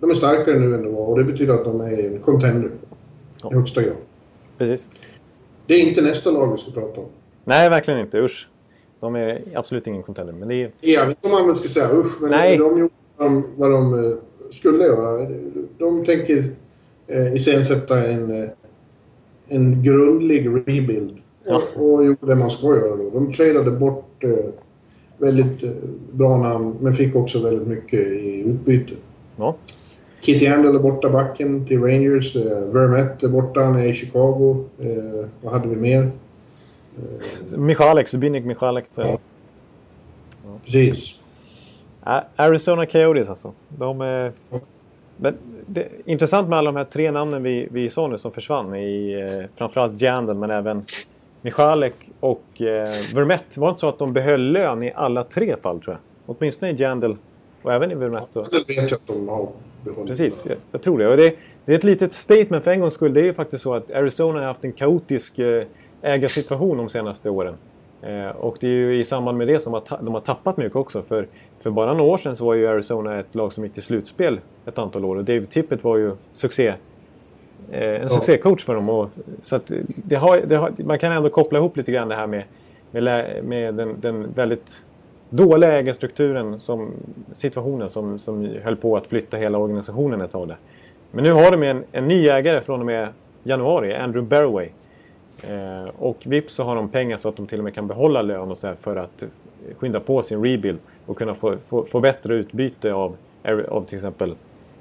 De 0.00 0.10
är 0.10 0.14
starkare 0.14 0.58
nu 0.58 0.74
än 0.74 0.84
de 0.84 0.94
var 0.94 1.06
och 1.06 1.18
det 1.18 1.24
betyder 1.24 1.54
att 1.54 1.64
de 1.64 1.80
är 1.80 2.06
en 2.06 2.18
contender. 2.18 2.70
Ja. 3.42 3.52
I 3.52 3.54
högsta 3.54 3.82
grad. 3.82 3.96
Precis. 4.58 4.90
Det 5.66 5.74
är 5.74 5.88
inte 5.88 6.02
nästa 6.02 6.30
lag 6.30 6.52
vi 6.52 6.58
ska 6.58 6.70
prata 6.70 7.00
om. 7.00 7.06
Nej, 7.44 7.70
verkligen 7.70 8.00
inte. 8.00 8.18
Usch. 8.18 8.48
De 9.00 9.16
är 9.16 9.42
absolut 9.54 9.86
ingen 9.86 10.02
contender. 10.02 10.32
Men 10.32 10.48
det 10.48 10.54
är... 10.54 10.70
Jag 10.80 11.06
vet 11.06 11.24
inte 11.24 11.36
om 11.36 11.46
man 11.46 11.56
ska 11.56 11.68
säga 11.68 11.90
usch, 11.92 12.22
men 12.22 12.30
Nej. 12.30 12.56
de 12.56 12.78
gjorde 12.78 12.94
vad 13.56 13.70
de 13.70 14.04
eh, 14.04 14.16
skulle 14.50 14.84
göra. 14.84 15.28
De 15.78 16.04
tänker 16.04 16.44
eh, 17.06 17.34
iscensätta 17.34 18.06
en, 18.06 18.42
eh, 18.42 18.48
en 19.48 19.82
grundlig 19.82 20.48
rebuild. 20.48 21.16
Ja. 21.44 21.62
Och, 21.76 21.94
och 21.94 22.06
gjorde 22.06 22.26
det 22.26 22.34
man 22.34 22.50
ska 22.50 22.66
göra 22.66 22.96
då. 22.96 23.10
De 23.10 23.32
tradade 23.32 23.70
bort 23.70 24.24
eh, 24.24 24.30
väldigt 25.18 25.62
eh, 25.62 25.70
bra 26.12 26.36
namn, 26.36 26.76
men 26.80 26.92
fick 26.92 27.16
också 27.16 27.42
väldigt 27.42 27.68
mycket 27.68 28.00
i 28.00 28.40
utbyte. 28.46 28.94
Ja. 29.36 29.56
Kitty 30.20 30.46
Handel 30.46 30.74
är 30.74 30.78
borta 30.78 31.10
backen 31.10 31.66
till 31.66 31.80
Rangers. 31.80 32.36
Eh, 32.36 32.60
Vermette 32.60 33.26
är 33.26 33.30
borta, 33.30 33.60
han 33.60 33.76
är 33.76 33.86
i 33.86 33.94
Chicago. 33.94 34.64
Eh, 34.78 35.26
vad 35.42 35.52
hade 35.52 35.68
vi 35.68 35.76
mer? 35.76 36.10
Eh, 37.52 37.58
Michalek, 37.58 38.08
Zbigniew 38.08 38.48
Michalek. 38.48 38.84
Ja. 38.94 39.06
ja. 39.06 39.18
Precis. 40.64 41.14
Arizona 42.36 42.86
Coyotes 42.86 43.28
alltså. 43.28 43.52
De 43.68 44.00
är... 44.00 44.32
Men 45.20 45.34
det, 45.66 45.88
intressant 46.04 46.48
med 46.48 46.58
alla 46.58 46.72
de 46.72 46.76
här 46.76 46.84
tre 46.84 47.10
namnen 47.10 47.42
vi, 47.42 47.68
vi 47.70 47.90
sa 47.90 48.08
nu 48.08 48.18
som 48.18 48.32
försvann. 48.32 48.74
I, 48.74 49.12
eh, 49.12 49.56
framförallt 49.58 50.00
Jandel 50.00 50.36
men 50.36 50.50
även 50.50 50.84
Michalek 51.42 51.94
och 52.20 52.62
eh, 52.62 52.86
Vermette. 53.14 53.60
Var 53.60 53.66
det 53.66 53.70
inte 53.70 53.80
så 53.80 53.88
att 53.88 53.98
de 53.98 54.12
behöll 54.12 54.52
lön 54.52 54.82
i 54.82 54.92
alla 54.94 55.24
tre 55.24 55.56
fall 55.62 55.80
tror 55.80 55.96
jag? 55.96 56.36
Åtminstone 56.36 56.72
i 56.72 56.74
Jandel 56.74 57.16
och 57.62 57.72
även 57.72 57.90
i 57.90 57.94
Vermette. 57.94 58.28
Ja, 58.34 58.46
det 58.50 58.58
vet 58.58 58.90
jag 58.90 58.92
att 58.92 59.06
de 59.06 59.28
har 59.28 59.48
behållit. 59.84 60.08
Precis, 60.08 60.46
jag, 60.46 60.56
jag, 60.72 60.82
tror 60.82 60.98
det. 60.98 61.08
Och 61.08 61.16
det, 61.16 61.34
det, 61.64 61.72
är 61.72 61.76
ett 61.76 61.84
litet 61.84 62.12
statement 62.12 62.64
för 62.64 62.70
en 62.70 62.80
gångs 62.80 62.94
skull. 62.94 63.14
Det 63.14 63.20
är 63.20 63.24
ju 63.24 63.34
faktiskt 63.34 63.62
så 63.62 63.74
att 63.74 63.90
Arizona 63.90 64.38
har 64.38 64.46
haft 64.46 64.64
en 64.64 64.72
kaotisk 64.72 65.38
eh, 65.38 65.64
ägarsituation 66.02 66.76
de 66.76 66.88
senaste 66.88 67.30
åren. 67.30 67.54
Eh, 68.02 68.28
och 68.28 68.56
det 68.60 68.66
är 68.66 68.70
ju 68.70 69.00
i 69.00 69.04
samband 69.04 69.38
med 69.38 69.48
det 69.48 69.60
som 69.60 69.80
de 70.00 70.14
har 70.14 70.20
tappat 70.20 70.56
mycket 70.56 70.76
också. 70.76 71.02
För, 71.02 71.26
för 71.58 71.70
bara 71.70 71.94
några 71.94 72.10
år 72.10 72.18
sedan 72.18 72.36
så 72.36 72.44
var 72.44 72.54
ju 72.54 72.66
Arizona 72.66 73.20
ett 73.20 73.34
lag 73.34 73.52
som 73.52 73.64
gick 73.64 73.74
till 73.74 73.82
slutspel 73.82 74.40
ett 74.66 74.78
antal 74.78 75.04
år. 75.04 75.16
Och 75.16 75.24
David 75.24 75.50
Tippett 75.50 75.84
var 75.84 75.96
ju 75.96 76.12
succé 76.32 76.74
Eh, 77.70 78.02
en 78.02 78.08
succécoach 78.08 78.64
för 78.64 78.74
dem. 78.74 78.88
Och, 78.88 79.10
så 79.42 79.60
det 79.86 80.16
har, 80.16 80.40
det 80.46 80.56
har, 80.56 80.72
man 80.76 80.98
kan 80.98 81.12
ändå 81.12 81.30
koppla 81.30 81.58
ihop 81.58 81.76
lite 81.76 81.92
grann 81.92 82.08
det 82.08 82.14
här 82.14 82.26
med, 82.26 82.44
med, 82.90 83.44
med 83.44 83.74
den, 83.74 84.00
den, 84.00 84.32
väldigt 84.32 84.82
dåliga 85.30 85.72
ägarstrukturen, 85.72 86.60
som, 86.60 86.92
situationen 87.34 87.90
som, 87.90 88.18
som 88.18 88.48
höll 88.62 88.76
på 88.76 88.96
att 88.96 89.06
flytta 89.06 89.36
hela 89.36 89.58
organisationen 89.58 90.20
ett 90.20 90.30
tag 90.30 90.48
där. 90.48 90.56
Men 91.10 91.24
nu 91.24 91.32
har 91.32 91.50
de 91.50 91.62
en, 91.62 91.84
en 91.92 92.08
ny 92.08 92.28
ägare 92.28 92.60
från 92.60 92.80
och 92.80 92.86
med 92.86 93.08
januari, 93.42 93.94
Andrew 93.94 94.28
Barroway. 94.28 94.68
Eh, 95.42 95.90
och 95.98 96.16
vips 96.24 96.54
så 96.54 96.64
har 96.64 96.76
de 96.76 96.88
pengar 96.88 97.16
så 97.16 97.28
att 97.28 97.36
de 97.36 97.46
till 97.46 97.58
och 97.58 97.64
med 97.64 97.74
kan 97.74 97.86
behålla 97.86 98.22
lön 98.22 98.50
och 98.50 98.58
så 98.58 98.74
för 98.80 98.96
att 98.96 99.24
skynda 99.76 100.00
på 100.00 100.22
sin 100.22 100.44
rebuild 100.44 100.78
och 101.06 101.18
kunna 101.18 101.34
få, 101.34 101.56
få, 101.68 101.84
få 101.84 102.00
bättre 102.00 102.34
utbyte 102.34 102.92
av, 102.92 103.16
av 103.68 103.84
till 103.84 103.96
exempel 103.96 104.34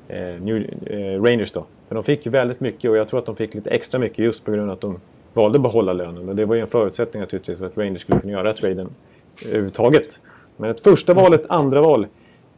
eh, 0.08 0.20
New, 0.20 0.66
eh, 0.86 1.24
Rangers 1.24 1.52
då. 1.52 1.66
För 1.88 1.96
de 1.96 2.04
fick 2.04 2.26
ju 2.26 2.32
väldigt 2.32 2.60
mycket 2.60 2.92
och 2.92 2.98
jag 2.98 3.08
tror 3.08 3.20
att 3.20 3.26
de 3.26 3.36
fick 3.36 3.54
lite 3.54 3.70
extra 3.70 4.00
mycket 4.00 4.20
just 4.20 4.46
på 4.46 4.52
grund 4.52 4.70
av 4.70 4.74
att 4.74 4.82
de 4.82 5.00
valde 5.34 5.58
att 5.58 5.62
behålla 5.62 5.94
lönen. 5.94 6.30
Och 6.30 6.36
det 6.36 6.46
var 6.46 6.56
ju 6.56 6.62
en 6.62 6.68
förutsättning 6.68 7.22
naturligtvis 7.22 7.60
för 7.60 7.66
att 7.66 7.78
Rangers 7.78 8.02
skulle 8.02 8.20
kunna 8.20 8.34
göra 8.34 8.54
traden 8.54 8.90
överhuvudtaget. 9.46 10.20
Men 10.58 10.70
ett 10.70 10.80
första 10.80 11.14
val, 11.14 11.34
ett 11.34 11.46
andra 11.50 11.82
val. 11.82 12.08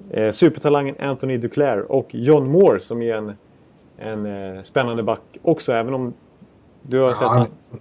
Eh, 0.10 0.32
supertalangen 0.32 0.96
Anthony 1.00 1.38
Duclair 1.38 1.92
och 1.92 2.08
John 2.12 2.52
Moore 2.52 2.80
som 2.80 3.02
är 3.02 3.16
en, 3.16 3.34
en 3.98 4.26
eh, 4.56 4.62
spännande 4.62 5.04
back 5.04 5.22
också. 5.42 5.74
Även 5.74 5.94
om 5.94 6.14
du 6.82 7.00
har 7.00 7.08
ja, 7.08 7.48
sett... 7.62 7.80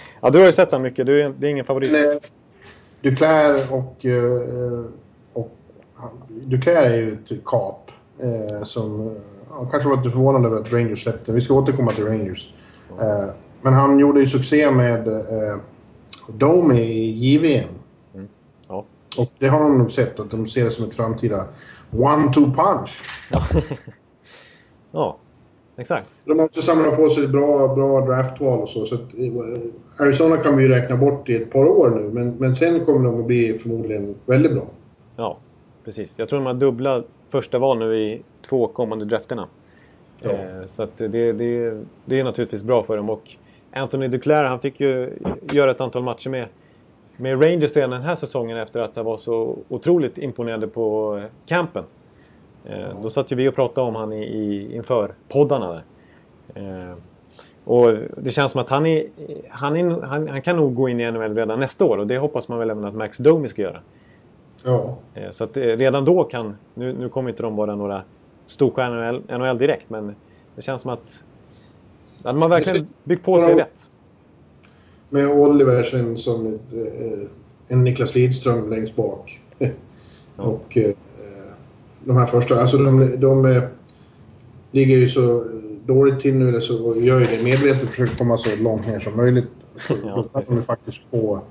ja, 0.20 0.30
du 0.30 0.38
har 0.38 0.46
ju 0.46 0.52
sett 0.52 0.70
honom 0.70 0.82
mycket. 0.82 1.06
Du 1.06 1.22
är, 1.22 1.34
det 1.38 1.46
är 1.46 1.50
ingen 1.50 1.64
favorit. 1.64 1.92
Nej, 1.92 2.18
Duclair 3.00 3.72
och... 3.72 4.04
Uh, 4.04 4.84
och 5.32 5.58
Duclair 6.28 6.82
är 6.82 6.96
ju 6.96 7.12
ett 7.12 7.44
kap. 7.44 7.90
Uh, 8.24 8.62
som 8.62 9.16
ja, 9.50 9.68
kanske 9.70 9.88
var 9.88 9.96
lite 9.96 10.10
förvånad 10.10 10.46
över 10.46 10.60
att 10.60 10.72
Rangers 10.72 11.02
släppte. 11.02 11.32
Vi 11.32 11.40
ska 11.40 11.54
återkomma 11.54 11.92
till 11.92 12.04
Rangers. 12.04 12.54
Uh, 12.90 13.30
men 13.62 13.72
han 13.72 13.98
gjorde 13.98 14.20
ju 14.20 14.26
succé 14.26 14.70
med 14.70 15.08
uh, 15.08 15.58
Domi 16.28 16.80
i 16.80 17.10
JVM. 17.10 17.68
Mm. 18.14 18.28
Ja. 18.68 18.84
Och 19.16 19.30
det 19.38 19.48
har 19.48 19.60
de 19.60 19.78
nog 19.78 19.90
sett, 19.90 20.20
att 20.20 20.30
de 20.30 20.46
ser 20.46 20.64
det 20.64 20.70
som 20.70 20.84
ett 20.84 20.94
framtida 20.94 21.44
one-two 21.90 22.54
punch. 22.54 23.02
ja, 24.92 25.16
exakt. 25.82 26.10
De 26.24 26.38
har 26.38 26.46
också 26.46 26.62
samlat 26.62 26.96
på 26.96 27.08
sig 27.08 27.28
bra, 27.28 27.74
bra 27.74 28.00
draftval 28.00 28.60
och 28.60 28.68
så. 28.68 28.86
så 28.86 28.94
att, 28.94 29.00
eh, 29.00 30.04
Arizona 30.06 30.36
kan 30.36 30.56
vi 30.56 30.62
ju 30.62 30.68
räkna 30.68 30.96
bort 30.96 31.28
i 31.28 31.36
ett 31.36 31.50
par 31.50 31.64
år 31.64 31.90
nu, 31.90 32.10
men, 32.12 32.34
men 32.38 32.56
sen 32.56 32.84
kommer 32.84 33.10
de 33.10 33.20
att 33.20 33.26
bli 33.26 33.58
förmodligen 33.58 34.14
väldigt 34.26 34.52
bra. 34.52 34.64
Ja, 35.16 35.38
precis. 35.84 36.14
Jag 36.16 36.28
tror 36.28 36.38
de 36.38 36.46
har 36.46 36.54
dubbla 36.54 37.02
första 37.30 37.58
val 37.58 37.78
nu 37.78 37.98
i 37.98 38.22
två 38.48 38.66
kommande 38.66 39.04
drafterna. 39.04 39.48
Ja. 40.20 40.30
Eh, 40.30 40.66
så 40.66 40.82
att 40.82 40.96
det, 40.96 41.32
det, 41.32 41.80
det 42.04 42.20
är 42.20 42.24
naturligtvis 42.24 42.62
bra 42.62 42.82
för 42.82 42.96
dem. 42.96 43.10
Och 43.10 43.36
Anthony 43.72 44.08
Duclair, 44.08 44.44
han 44.44 44.60
fick 44.60 44.80
ju 44.80 45.10
göra 45.52 45.70
ett 45.70 45.80
antal 45.80 46.02
matcher 46.02 46.30
med, 46.30 46.46
med 47.16 47.44
Rangers 47.44 47.76
redan 47.76 47.90
den 47.90 48.02
här 48.02 48.14
säsongen 48.14 48.58
efter 48.58 48.80
att 48.80 48.96
han 48.96 49.04
var 49.04 49.16
så 49.16 49.58
otroligt 49.68 50.18
imponerande 50.18 50.68
på 50.68 51.20
campen. 51.46 51.84
Eh, 52.64 53.02
då 53.02 53.10
satt 53.10 53.32
ju 53.32 53.36
vi 53.36 53.48
och 53.48 53.54
pratade 53.54 53.86
om 53.86 53.94
han 53.94 54.12
i, 54.12 54.22
i, 54.24 54.76
inför 54.76 55.14
poddarna 55.28 55.72
där. 55.72 55.82
Eh, 56.54 56.96
och 57.64 57.94
det 58.16 58.30
känns 58.30 58.52
som 58.52 58.60
att 58.60 58.68
han, 58.68 58.86
är, 58.86 59.06
han, 59.48 59.76
är, 59.76 60.00
han, 60.00 60.28
han, 60.28 60.42
kan 60.42 60.56
nog 60.56 60.74
gå 60.74 60.88
in 60.88 61.00
i 61.00 61.10
NHL 61.10 61.34
redan 61.34 61.60
nästa 61.60 61.84
år 61.84 61.98
och 61.98 62.06
det 62.06 62.18
hoppas 62.18 62.48
man 62.48 62.58
väl 62.58 62.70
även 62.70 62.84
att 62.84 62.94
Max 62.94 63.18
Domi 63.18 63.48
ska 63.48 63.62
göra. 63.62 63.80
Ja. 64.62 64.96
Eh, 65.14 65.30
så 65.30 65.44
att 65.44 65.56
redan 65.56 66.04
då 66.04 66.24
kan, 66.24 66.56
nu, 66.74 66.92
nu 66.92 67.08
kommer 67.08 67.30
inte 67.30 67.42
de 67.42 67.56
vara 67.56 67.74
några 67.74 68.02
storstjärnor 68.46 69.22
i 69.28 69.38
NHL 69.38 69.58
direkt 69.58 69.90
men 69.90 70.14
det 70.56 70.62
känns 70.62 70.82
som 70.82 70.90
att 70.90 71.24
hade 72.24 72.38
man 72.38 72.50
verkligen 72.50 72.86
byggt 73.04 73.24
på 73.24 73.38
sig 73.38 73.54
rätt. 73.54 73.88
Med 75.08 75.26
Oliver 75.26 75.82
sen 75.82 76.18
som 76.18 76.58
en 77.68 77.84
Niklas 77.84 78.14
Lidström 78.14 78.70
längst 78.70 78.96
bak. 78.96 79.40
Ja. 80.36 80.42
Och 80.42 80.78
de 82.04 82.16
här 82.16 82.26
första, 82.26 82.60
alltså 82.60 82.78
de, 82.78 83.20
de 83.20 83.46
eh, 83.46 83.62
ligger 84.70 84.96
ju 84.96 85.08
så 85.08 85.44
dåligt 85.86 86.20
till 86.20 86.34
nu 86.34 86.60
så 86.60 86.96
gör 86.96 87.20
ju 87.20 87.26
det 87.26 87.44
medvetet 87.44 87.82
och 87.82 87.88
försöker 87.88 88.16
komma 88.16 88.38
så 88.38 88.62
långt 88.62 88.86
ner 88.86 89.00
som 89.00 89.16
möjligt. 89.16 89.48
Ja, 89.88 89.94
då 90.32 90.40
kan 90.40 90.56
de 90.56 90.62
faktiskt 90.62 91.02
få 91.10 91.42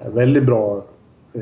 eh, 0.00 0.10
väldigt 0.10 0.44
bra 0.44 0.84
eh, 1.32 1.40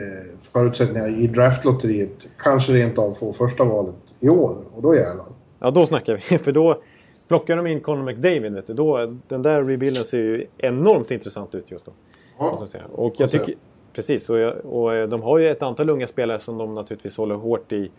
förutsättningar 0.52 1.20
i 1.20 1.26
draftlotteriet. 1.26 2.26
Kanske 2.38 2.72
rent 2.72 2.98
av 2.98 3.12
få 3.12 3.32
första 3.32 3.64
valet 3.64 3.94
i 4.20 4.28
år 4.28 4.56
och 4.74 4.82
då 4.82 4.94
jävlar. 4.94 5.26
Ja, 5.58 5.70
då 5.70 5.86
snackar 5.86 6.22
vi. 6.30 6.38
För 6.44 6.52
då 6.52 6.80
plockar 7.28 7.56
de 7.56 7.66
in 7.66 7.80
Conor 7.80 8.04
McDavid. 8.04 8.54
Vet 8.54 8.66
du. 8.66 8.74
Då, 8.74 9.16
den 9.28 9.42
där 9.42 9.64
rebuilden 9.64 10.04
ser 10.04 10.18
ju 10.18 10.46
enormt 10.58 11.10
intressant 11.10 11.54
ut 11.54 11.70
just 11.70 11.86
då. 11.86 11.92
Ja, 12.38 12.66
och 12.92 13.14
jag 13.18 13.30
tycker, 13.30 13.54
precis, 13.92 14.30
och, 14.30 14.38
jag, 14.38 14.56
och 14.64 15.08
de 15.08 15.22
har 15.22 15.38
ju 15.38 15.50
ett 15.50 15.62
antal 15.62 15.90
unga 15.90 16.06
spelare 16.06 16.38
som 16.38 16.58
de 16.58 16.74
naturligtvis 16.74 17.16
håller 17.16 17.34
hårt 17.34 17.72
i 17.72 17.90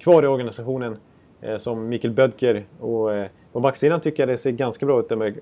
kvar 0.00 0.22
i 0.22 0.26
organisationen. 0.26 0.96
Eh, 1.44 1.56
som 1.56 1.88
Mikael 1.88 2.14
Bödker. 2.14 2.64
Och 2.80 3.14
eh, 3.14 3.26
på 3.52 3.60
backsidan 3.60 4.00
tycker 4.00 4.22
jag 4.22 4.28
det 4.28 4.36
ser 4.36 4.50
ganska 4.50 4.86
bra 4.86 5.00
ut. 5.00 5.10
Med, 5.10 5.38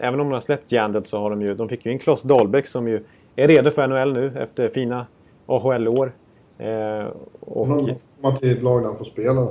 även 0.00 0.20
om 0.20 0.28
de 0.28 0.32
har 0.32 0.40
släppt 0.40 0.72
Jandel 0.72 1.04
så 1.04 1.18
har 1.18 1.30
de 1.30 1.42
ju... 1.42 1.54
De 1.54 1.68
fick 1.68 1.86
ju 1.86 1.92
in 1.92 1.98
Klas 1.98 2.22
Dahlbäck 2.22 2.66
som 2.66 2.88
ju 2.88 3.04
är 3.36 3.48
redo 3.48 3.70
för 3.70 3.86
NHL 3.86 4.12
nu 4.12 4.32
efter 4.38 4.68
fina 4.68 5.06
AHL-år. 5.46 6.12
och... 7.40 7.68
Man 8.20 8.38
till 8.38 8.56
ett 8.56 8.62
lag 8.62 8.80
där 8.80 8.88
han 8.88 8.98
får 8.98 9.04
spela 9.04 9.48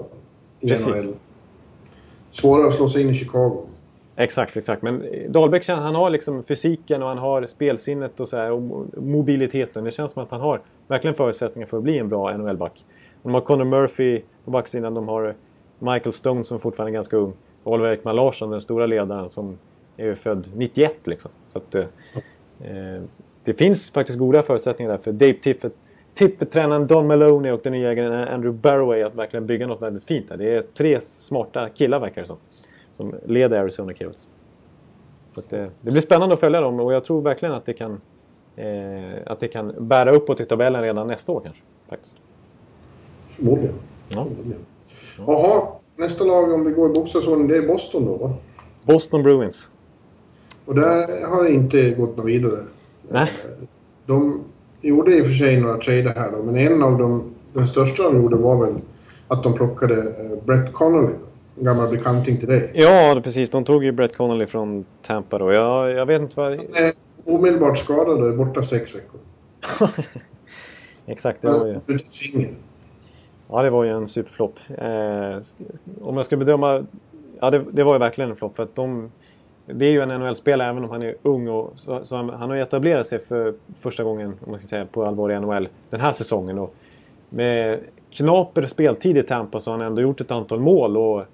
i 0.60 0.68
Precis. 0.68 0.88
NHL. 0.88 1.16
Svårare 2.32 2.68
att 2.68 2.76
slå 2.76 2.90
sig 2.90 3.02
in 3.02 3.10
i 3.10 3.16
Chicago. 3.16 3.66
Exakt, 4.16 4.58
exakt. 4.58 4.82
Men 4.82 5.04
Dahlbäck 5.30 5.68
han 5.68 5.96
har 5.96 6.10
liksom 6.10 6.44
fysiken 6.44 7.04
och 7.04 7.10
han 7.10 7.18
har 7.18 7.46
spelsinnet 7.46 8.20
och, 8.20 8.30
så 8.30 8.38
här, 8.38 8.52
och 8.52 8.62
mobiliteten. 8.98 9.84
Det 9.84 9.92
känns 9.92 10.12
som 10.12 10.24
att 10.24 10.32
han 10.32 10.42
har 10.42 10.62
verkligen 10.88 11.16
förutsättningar 11.16 11.68
för 11.68 11.78
att 11.78 11.84
bli 11.84 11.98
en 11.98 12.10
bra 12.10 12.38
NHL-back. 12.38 12.84
De 13.24 13.34
har 13.34 13.42
Conor 13.42 13.66
Murphy 13.66 14.22
på 14.46 14.52
backsidan, 14.52 14.94
de 14.94 15.08
har 15.08 15.36
Michael 15.80 16.14
Stone 16.14 16.44
som 16.44 16.60
fortfarande 16.60 16.92
är 16.92 16.94
ganska 16.94 17.18
ung. 17.18 17.34
Och 17.64 17.74
Oliver 17.74 17.92
Ekman 17.92 18.16
Larsson, 18.16 18.52
den 18.52 18.62
stora 18.62 18.86
ledaren 18.86 19.30
som 19.30 19.58
är 19.98 20.16
född 20.16 20.48
91 20.56 21.08
liksom. 21.08 21.32
Så 21.48 21.58
att, 21.58 21.76
eh, 21.76 21.86
eh, 22.62 23.02
det 23.44 23.54
finns 23.54 23.92
faktiskt 23.92 24.20
goda 24.20 24.44
förutsättningar 24.44 24.92
där 24.92 24.98
för 24.98 25.12
Dave 25.12 25.34
Tippett, 25.34 25.74
Tippett-tränaren 26.14 26.88
Don 26.88 27.08
Maloney 27.08 27.52
och 27.52 27.60
den 27.64 27.74
nya 27.74 27.92
ägaren 27.92 28.28
Andrew 28.28 28.62
Barroway 28.62 29.02
att 29.02 29.16
verkligen 29.16 29.46
bygga 29.46 29.68
något 29.68 29.82
väldigt 29.82 30.04
fint 30.04 30.30
där. 30.30 30.38
Det 30.38 30.56
är 30.56 30.62
tre 30.62 31.02
smarta 31.02 31.70
killar 31.70 32.00
verkar 32.00 32.22
det 32.22 32.28
som. 32.28 32.38
Som 32.94 33.16
leder 33.26 33.60
Arizona 33.60 33.94
Carols. 33.94 34.28
Så 35.34 35.40
att, 35.40 35.54
eh, 35.54 35.66
det 35.82 35.92
blir 35.92 36.02
spännande 36.02 36.34
att 36.34 36.40
följa 36.40 36.62
dem 36.62 36.80
och 36.80 36.94
jag 36.94 37.04
tror 37.04 37.22
verkligen 37.22 37.56
att 37.56 37.66
det 37.66 37.74
kan, 37.74 38.02
eh, 38.56 39.14
att 39.26 39.40
det 39.40 39.48
kan 39.48 39.88
bära 39.88 40.12
uppåt 40.12 40.40
i 40.40 40.46
tabellen 40.46 40.82
redan 40.82 41.08
nästa 41.08 41.32
år 41.32 41.42
kanske. 41.44 41.62
Faktiskt. 41.90 42.18
Förmodligen. 43.32 43.76
Ja. 44.08 44.28
Jaha, 45.28 45.68
nästa 45.96 46.24
lag 46.24 46.52
om 46.52 46.66
vi 46.66 46.72
går 46.72 46.92
i 46.92 46.94
bokstavsordning 46.94 47.48
det 47.48 47.58
är 47.58 47.68
Boston 47.68 48.06
då 48.06 48.16
va? 48.16 48.34
Boston 48.84 49.24
Bruins. 49.24 49.70
Och 50.66 50.76
där 50.76 51.28
har 51.28 51.44
det 51.44 51.52
inte 51.52 51.90
gått 51.90 52.18
något 52.18 52.26
vidare. 52.26 52.64
Nej. 53.10 53.30
De 54.06 54.44
gjorde 54.82 55.18
i 55.18 55.22
och 55.22 55.26
för 55.26 55.34
sig 55.34 55.62
några 55.62 55.78
trader 55.78 56.14
här 56.16 56.32
då, 56.32 56.44
men 56.44 56.58
en 56.58 56.84
av 56.84 56.98
dem, 56.98 57.24
den 57.54 57.68
största 57.68 58.04
de 58.04 58.22
gjorde 58.22 58.36
var 58.36 58.66
väl 58.66 58.76
att 59.28 59.44
de 59.44 59.54
plockade 59.54 59.96
eh, 59.96 60.46
Brett 60.46 60.74
Connolly. 60.74 61.14
En 61.58 61.66
gammal 61.66 61.92
bekanting 61.92 62.38
till 62.38 62.48
dig. 62.48 62.72
Ja, 62.74 63.22
precis. 63.24 63.50
De 63.50 63.64
tog 63.64 63.84
ju 63.84 63.92
Brett 63.92 64.18
Connolly 64.18 64.46
från 64.46 64.86
Tampa 65.02 65.38
då. 65.38 65.54
Jag, 65.54 65.92
jag 65.92 66.06
vet 66.06 66.22
inte 66.22 66.34
vad... 66.40 66.52
Han 66.52 66.76
är 66.76 66.94
omedelbart 67.26 67.78
skadad 67.78 68.22
och 68.22 68.28
är 68.28 68.34
borta 68.34 68.64
sex 68.64 68.96
veckor. 68.96 69.20
Exakt, 71.06 71.42
det 71.42 71.48
var 71.48 71.68
ju... 71.68 71.80
Ja, 73.52 73.62
det 73.62 73.70
var 73.70 73.84
ju 73.84 73.90
en 73.90 74.08
superflopp. 74.08 74.60
Eh, 74.78 75.38
om 76.02 76.18
jag 76.18 76.26
ska 76.26 76.38
bedöma... 76.38 76.86
Ja, 77.40 77.50
det, 77.50 77.66
det 77.72 77.84
var 77.84 77.94
ju 77.94 78.00
verkligen 78.00 78.30
en 78.30 78.36
flopp. 78.36 78.56
För 78.56 78.64
att 78.64 78.76
de, 78.76 79.12
det 79.66 79.86
är 79.86 79.92
ju 79.92 80.02
en 80.02 80.10
NHL-spelare 80.10 80.70
även 80.70 80.84
om 80.84 80.90
han 80.90 81.02
är 81.02 81.16
ung. 81.22 81.48
Och, 81.48 81.74
så, 81.76 82.06
så 82.06 82.16
han, 82.16 82.30
han, 82.30 82.50
har 82.50 82.56
ju 82.56 82.62
etablerat 82.62 83.08
sig 83.08 83.20
för 83.20 83.54
första 83.80 84.04
gången 84.04 84.34
om 84.46 84.52
man 84.52 84.60
ska 84.60 84.68
säga, 84.68 84.86
på 84.86 85.06
allvar 85.06 85.32
i 85.32 85.40
NHL 85.40 85.70
den 85.90 86.02
här 86.02 86.12
säsongen. 86.12 86.60
Och 86.60 86.76
med 87.30 87.80
knaper 88.12 88.66
speltid 88.66 89.18
i 89.18 89.24
Tampa 89.24 89.60
så 89.60 89.72
har 89.72 89.78
han 89.78 89.88
ändå 89.88 90.02
gjort 90.02 90.22
ett 90.22 90.32
antal 90.32 90.60
mål. 90.60 90.98
Och 90.98 91.26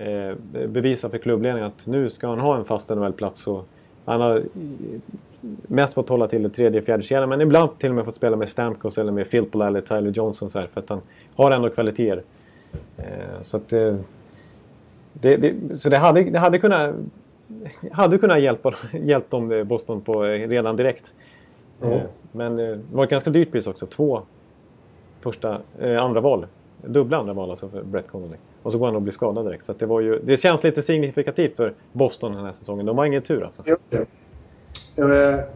eh, 0.00 0.34
bevisat 0.68 1.10
för 1.10 1.18
klubbledningen 1.18 1.68
att 1.68 1.86
nu 1.86 2.10
ska 2.10 2.28
han 2.28 2.40
ha 2.40 2.56
en 2.56 2.64
fast 2.64 2.88
NHL-plats. 2.88 3.48
Han 4.04 4.20
har 4.20 4.42
mest 5.62 5.94
fått 5.94 6.08
hålla 6.08 6.28
till 6.28 6.46
i 6.46 6.50
tredje, 6.50 6.82
fjärde 6.82 7.02
kedjan. 7.02 7.28
Men 7.28 7.40
ibland 7.40 7.78
till 7.78 7.90
och 7.90 7.96
med 7.96 8.04
fått 8.04 8.14
spela 8.14 8.36
med 8.36 8.48
Stamkos 8.48 8.98
eller 8.98 9.12
med 9.12 9.26
Filppula 9.26 9.66
eller 9.66 9.80
Tyler 9.80 10.10
Johnson. 10.10 10.50
Så 10.50 10.58
här, 10.58 10.66
för 10.66 10.80
att 10.80 10.88
han 10.88 11.00
har 11.36 11.50
ändå 11.50 11.70
kvaliteter. 11.70 12.22
Eh, 12.96 13.42
så 13.42 13.56
att... 13.56 13.72
Eh, 13.72 13.96
det, 15.12 15.36
det, 15.36 15.78
så 15.78 15.88
det 15.88 15.96
hade, 15.96 16.24
det 16.24 16.38
hade 16.38 16.58
kunnat... 16.58 16.94
Hade 17.92 18.18
kunnat 18.18 18.40
hjälpa, 18.40 18.74
hjälpt 18.92 19.30
dem 19.30 19.52
eh, 19.52 19.64
Boston 19.64 20.00
på 20.00 20.22
redan 20.22 20.76
direkt. 20.76 21.14
Mm. 21.82 22.00
Men 22.32 22.56
det 22.56 22.80
var 22.92 23.04
ett 23.04 23.10
ganska 23.10 23.30
dyrt 23.30 23.52
pris 23.52 23.66
också. 23.66 23.86
Två 23.86 24.22
första, 25.20 25.60
andra 26.00 26.20
val. 26.20 26.46
Dubbla 26.82 27.16
andra 27.16 27.32
val 27.32 27.50
alltså 27.50 27.68
för 27.68 27.82
Brett 27.82 28.08
Connolly. 28.08 28.36
Och 28.62 28.72
så 28.72 28.78
går 28.78 28.86
han 28.86 28.96
och 28.96 29.02
blir 29.02 29.12
skadad 29.12 29.46
direkt. 29.46 29.64
Så 29.64 29.72
det, 29.72 29.86
var 29.86 30.00
ju, 30.00 30.18
det 30.18 30.36
känns 30.36 30.64
lite 30.64 30.82
signifikativt 30.82 31.56
för 31.56 31.72
Boston 31.92 32.34
den 32.34 32.44
här 32.44 32.52
säsongen. 32.52 32.86
De 32.86 32.98
har 32.98 33.04
ingen 33.04 33.22
tur 33.22 33.44
alltså. 33.44 33.62
Eh, 33.90 34.00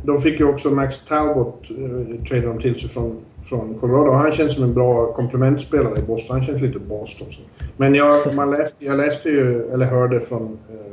de 0.03 0.21
fick 0.21 0.41
ju 0.41 0.47
också 0.47 0.71
Max 0.71 0.99
Talbot, 0.99 1.71
eh, 1.71 2.25
tradade 2.25 2.47
de 2.47 2.59
till 2.59 2.81
sig 2.81 2.89
från, 2.89 3.17
från 3.45 3.75
Colorado. 3.75 4.11
Han 4.13 4.33
känns 4.33 4.55
som 4.55 4.65
en 4.65 4.75
bra 4.75 5.13
komplementspelare 5.13 5.99
i 5.99 6.03
Boston. 6.03 6.37
Han 6.37 6.45
känns 6.45 6.63
lite 6.63 6.79
Boston. 6.79 7.29
Men 7.77 7.95
jag, 7.95 8.35
man 8.35 8.51
läste, 8.51 8.85
jag 8.85 8.97
läste 8.97 9.29
ju, 9.29 9.73
eller 9.73 9.87
hörde 9.87 10.21
från 10.21 10.59
eh, 10.71 10.93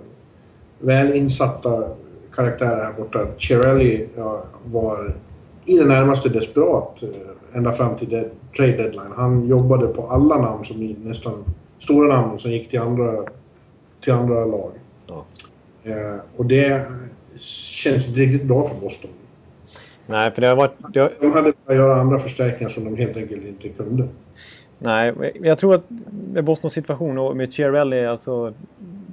väl 0.79 1.15
insatta 1.15 1.83
karaktärer 2.35 2.83
här 2.83 2.93
borta. 2.97 3.27
Chiarelli 3.37 4.07
ja, 4.15 4.43
var 4.65 5.15
i 5.65 5.77
det 5.77 5.85
närmaste 5.85 6.29
desperat 6.29 7.03
eh, 7.03 7.09
ända 7.53 7.71
fram 7.71 7.95
till 7.95 8.09
dead, 8.09 8.29
trade 8.57 8.77
deadline. 8.77 9.11
Han 9.15 9.47
jobbade 9.47 9.87
på 9.87 10.07
alla 10.07 10.37
namn 10.37 10.65
som 10.65 10.95
nästan 11.03 11.43
stora 11.79 12.21
namn 12.21 12.39
som 12.39 12.51
gick 12.51 12.69
till 12.69 12.79
andra, 12.79 13.23
till 14.03 14.13
andra 14.13 14.45
lag. 14.45 14.71
Ja. 15.07 15.25
Eh, 15.83 16.17
och 16.37 16.45
det 16.45 16.85
känns 17.41 18.07
inte 18.07 18.19
riktigt 18.19 18.43
bra 18.43 18.67
för 18.67 18.81
Boston. 18.81 19.11
Nej, 20.07 20.31
för 20.31 20.41
det 20.41 20.47
har 20.47 20.55
varit... 20.55 20.73
Det 20.93 20.99
har... 20.99 21.11
De 21.21 21.31
hade 21.31 21.53
att 21.65 21.75
göra 21.75 22.01
andra 22.01 22.19
förstärkningar 22.19 22.69
som 22.69 22.83
de 22.83 22.97
helt 22.97 23.17
enkelt 23.17 23.45
inte 23.45 23.69
kunde. 23.69 24.07
Nej, 24.79 25.13
jag 25.41 25.57
tror 25.57 25.75
att 25.75 25.83
med 26.33 26.43
Bostons 26.43 26.73
situation 26.73 27.17
och 27.17 27.37
med 27.37 27.53
Chiarelli, 27.53 28.05
alltså 28.05 28.53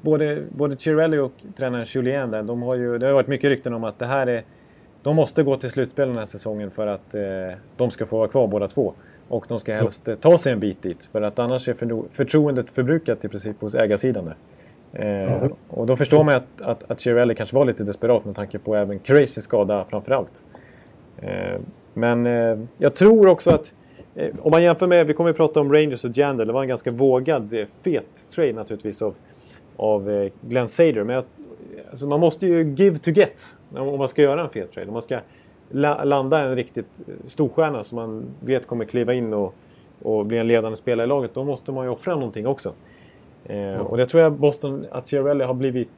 både, 0.02 0.42
både 0.56 0.76
Chiarelli 0.76 1.18
och 1.18 1.32
tränaren 1.56 1.86
Julien 1.88 2.30
där, 2.30 2.42
de 2.42 2.62
har 2.62 2.76
ju, 2.76 2.98
det 2.98 3.06
har 3.06 3.12
varit 3.12 3.28
mycket 3.28 3.48
rykten 3.48 3.74
om 3.74 3.84
att 3.84 3.98
det 3.98 4.06
här 4.06 4.26
är... 4.26 4.44
De 5.02 5.16
måste 5.16 5.42
gå 5.42 5.56
till 5.56 5.70
slutspel 5.70 6.08
den 6.08 6.18
här 6.18 6.26
säsongen 6.26 6.70
för 6.70 6.86
att 6.86 7.14
eh, 7.14 7.22
de 7.76 7.90
ska 7.90 8.06
få 8.06 8.18
vara 8.18 8.28
kvar 8.28 8.46
båda 8.46 8.68
två. 8.68 8.94
Och 9.28 9.46
de 9.48 9.60
ska 9.60 9.74
helst 9.74 10.08
eh, 10.08 10.14
ta 10.14 10.38
sig 10.38 10.52
en 10.52 10.60
bit 10.60 10.82
dit, 10.82 11.08
för 11.12 11.22
att 11.22 11.38
annars 11.38 11.68
är 11.68 11.74
förtroendet 12.12 12.70
förbrukat 12.70 13.24
i 13.24 13.28
princip 13.28 13.60
hos 13.60 13.74
ägarsidan 13.74 14.24
där. 14.24 14.36
Eh. 14.92 15.50
Och 15.68 15.86
då 15.86 15.96
förstår 15.96 16.24
man 16.24 16.34
att, 16.34 16.62
att, 16.62 16.90
att 16.90 17.00
Chiarelli 17.00 17.34
kanske 17.34 17.56
var 17.56 17.64
lite 17.64 17.84
desperat 17.84 18.24
med 18.24 18.34
tanke 18.34 18.58
på 18.58 18.74
även 18.74 18.98
Crazy 18.98 19.40
skada 19.40 19.84
framförallt. 19.90 20.44
Eh, 21.18 21.60
men 21.94 22.26
eh, 22.26 22.58
jag 22.78 22.94
tror 22.94 23.26
också 23.28 23.50
att 23.50 23.74
eh, 24.14 24.34
om 24.42 24.50
man 24.50 24.62
jämför 24.62 24.86
med, 24.86 25.06
vi 25.06 25.14
kommer 25.14 25.30
att 25.30 25.36
prata 25.36 25.60
om 25.60 25.72
Rangers 25.72 26.04
och 26.04 26.18
Jandel, 26.18 26.46
det 26.46 26.52
var 26.52 26.62
en 26.62 26.68
ganska 26.68 26.90
vågad, 26.90 27.52
eh, 27.52 27.66
fet 27.84 28.26
trade 28.34 28.52
naturligtvis 28.52 29.02
av, 29.02 29.14
av 29.76 30.10
eh, 30.10 30.32
Glenn 30.40 30.68
Sader. 30.68 31.04
Men 31.04 31.14
jag, 31.14 31.24
alltså 31.90 32.06
man 32.06 32.20
måste 32.20 32.46
ju 32.46 32.74
give 32.74 32.98
to 32.98 33.10
get 33.10 33.46
om 33.70 33.98
man 33.98 34.08
ska 34.08 34.22
göra 34.22 34.42
en 34.42 34.50
fet 34.50 34.72
trade. 34.72 34.86
Om 34.86 34.92
man 34.92 35.02
ska 35.02 35.18
la, 35.70 36.04
landa 36.04 36.40
en 36.40 36.56
riktigt 36.56 37.00
storstjärna 37.26 37.84
som 37.84 37.96
man 37.96 38.24
vet 38.40 38.66
kommer 38.66 38.84
kliva 38.84 39.14
in 39.14 39.34
och, 39.34 39.54
och 40.02 40.26
bli 40.26 40.38
en 40.38 40.46
ledande 40.46 40.76
spelare 40.76 41.04
i 41.04 41.08
laget, 41.08 41.34
då 41.34 41.44
måste 41.44 41.72
man 41.72 41.84
ju 41.84 41.90
offra 41.90 42.14
någonting 42.14 42.46
också. 42.46 42.72
Eh, 43.48 43.80
och 43.80 43.96
det 43.96 44.06
tror 44.06 44.22
jag 44.22 44.32
Boston, 44.32 44.86
att 44.90 45.06
Chiarelli 45.06 45.44
har 45.44 45.54
blivit... 45.54 45.88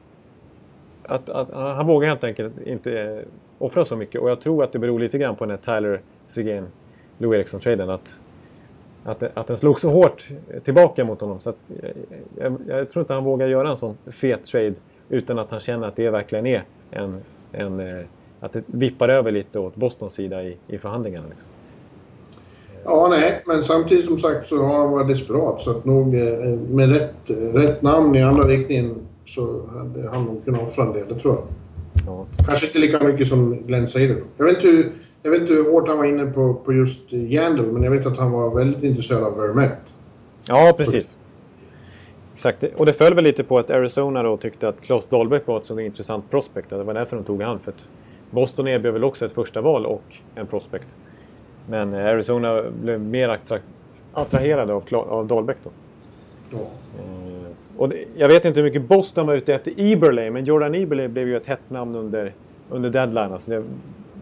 Att, 1.03 1.29
att, 1.29 1.49
han 1.53 1.87
vågar 1.87 2.09
helt 2.09 2.23
enkelt 2.23 2.67
inte 2.67 3.23
offra 3.57 3.85
så 3.85 3.95
mycket. 3.95 4.21
Och 4.21 4.29
jag 4.29 4.41
tror 4.41 4.63
att 4.63 4.71
det 4.71 4.79
beror 4.79 4.99
lite 4.99 5.17
grann 5.17 5.35
på 5.35 5.45
den 5.45 5.57
här 5.63 5.79
Tyler 5.79 6.01
Seguin, 6.27 6.65
Lou 7.17 7.35
Eriksson-traden. 7.35 7.89
Att, 7.89 8.19
att, 9.03 9.23
att 9.33 9.47
den 9.47 9.57
slog 9.57 9.79
så 9.79 9.89
hårt 9.89 10.27
tillbaka 10.63 11.03
mot 11.03 11.21
honom. 11.21 11.39
Så 11.39 11.49
att, 11.49 11.57
jag, 11.81 11.91
jag, 12.37 12.79
jag, 12.79 12.89
tror 12.89 13.03
inte 13.03 13.13
han 13.13 13.23
vågar 13.23 13.47
göra 13.47 13.69
en 13.69 13.77
sån 13.77 13.97
fet 14.05 14.45
trade 14.45 14.75
utan 15.09 15.39
att 15.39 15.51
han 15.51 15.59
känner 15.59 15.87
att 15.87 15.95
det 15.95 16.09
verkligen 16.09 16.45
är 16.45 16.63
en... 16.91 17.21
en 17.51 17.79
eh, 17.79 18.05
att 18.39 18.53
det 18.53 18.63
vippar 18.65 19.09
över 19.09 19.31
lite 19.31 19.59
åt 19.59 19.75
Bostons 19.75 20.13
sida 20.13 20.43
i, 20.43 20.57
i 20.67 20.77
förhandlingarna. 20.77 21.27
Liksom. 21.29 21.51
Ja, 22.83 23.07
nej, 23.09 23.43
men 23.45 23.63
samtidigt 23.63 24.05
som 24.05 24.17
sagt 24.17 24.47
så 24.47 24.63
har 24.63 24.77
han 24.77 24.91
varit 24.91 25.07
desperat 25.07 25.61
så 25.61 25.71
att 25.71 25.85
nog 25.85 26.15
eh, 26.15 26.59
med 26.69 26.89
rätt, 26.89 27.15
rätt 27.53 27.81
namn 27.81 28.15
i 28.15 28.23
andra 28.23 28.47
riktningen 28.47 28.95
så 29.25 29.61
hade 29.77 30.09
han 30.09 30.25
nog 30.25 30.45
kunnat 30.45 30.61
offra 30.61 30.83
en 30.83 30.93
del, 30.93 31.07
det 31.07 31.19
tror 31.19 31.35
jag. 31.35 31.43
Ja. 32.07 32.25
Kanske 32.47 32.65
inte 32.65 32.79
lika 32.79 32.99
mycket 33.03 33.27
som 33.27 33.57
Glenn 33.67 33.87
säger. 33.87 34.23
Jag 34.37 34.45
vet 34.45 34.55
inte 34.55 34.67
hur, 34.67 34.91
jag 35.23 35.31
vet 35.31 35.41
inte 35.41 35.53
hur 35.53 35.71
hårt 35.71 35.87
han 35.87 35.97
var 35.97 36.05
inne 36.05 36.25
på, 36.25 36.53
på 36.53 36.73
just 36.73 37.13
Yandel, 37.13 37.65
men 37.65 37.83
jag 37.83 37.91
vet 37.91 38.05
att 38.05 38.17
han 38.17 38.31
var 38.31 38.55
väldigt 38.55 38.83
intresserad 38.83 39.23
av 39.23 39.37
Vermette. 39.37 39.77
Ja, 40.47 40.73
precis. 40.77 41.07
Så. 41.07 41.19
Exakt, 42.33 42.63
och 42.75 42.85
det 42.85 42.93
föll 42.93 43.13
väl 43.13 43.23
lite 43.23 43.43
på 43.43 43.59
att 43.59 43.71
Arizona 43.71 44.23
då 44.23 44.37
tyckte 44.37 44.67
att 44.67 44.81
Klas 44.81 45.05
Dahlbäck 45.05 45.47
var 45.47 45.57
ett 45.57 45.65
så 45.65 45.79
intressant 45.79 46.31
prospect. 46.31 46.69
Det 46.69 46.83
var 46.83 46.93
därför 46.93 47.15
de 47.15 47.25
tog 47.25 47.41
han. 47.41 47.59
För 47.59 47.73
Boston 48.31 48.67
erbjöd 48.67 48.93
väl 48.93 49.03
också 49.03 49.25
ett 49.25 49.31
första 49.31 49.61
val 49.61 49.85
och 49.85 50.03
en 50.35 50.47
prospect. 50.47 50.87
Men 51.69 51.93
Arizona 51.93 52.63
blev 52.81 53.01
mer 53.01 53.29
attra 53.29 53.59
attraherade 54.13 54.73
av, 54.73 54.83
av 54.91 55.27
Dahlbäck 55.27 55.57
då. 55.63 55.69
Ja. 56.51 56.57
Eh, 56.57 57.51
och 57.77 57.89
det, 57.89 58.05
jag 58.15 58.27
vet 58.27 58.45
inte 58.45 58.59
hur 58.59 58.67
mycket 58.67 58.87
Boston 58.87 59.27
var 59.27 59.33
ute 59.33 59.53
efter 59.53 59.73
Eberle, 59.77 60.31
men 60.31 60.45
Jordan 60.45 60.75
Eberle 60.75 61.07
blev 61.07 61.27
ju 61.27 61.37
ett 61.37 61.47
hett 61.47 61.69
namn 61.69 61.95
under, 61.95 62.33
under 62.69 62.89
deadline. 62.89 63.33
Alltså 63.33 63.51
det 63.51 63.63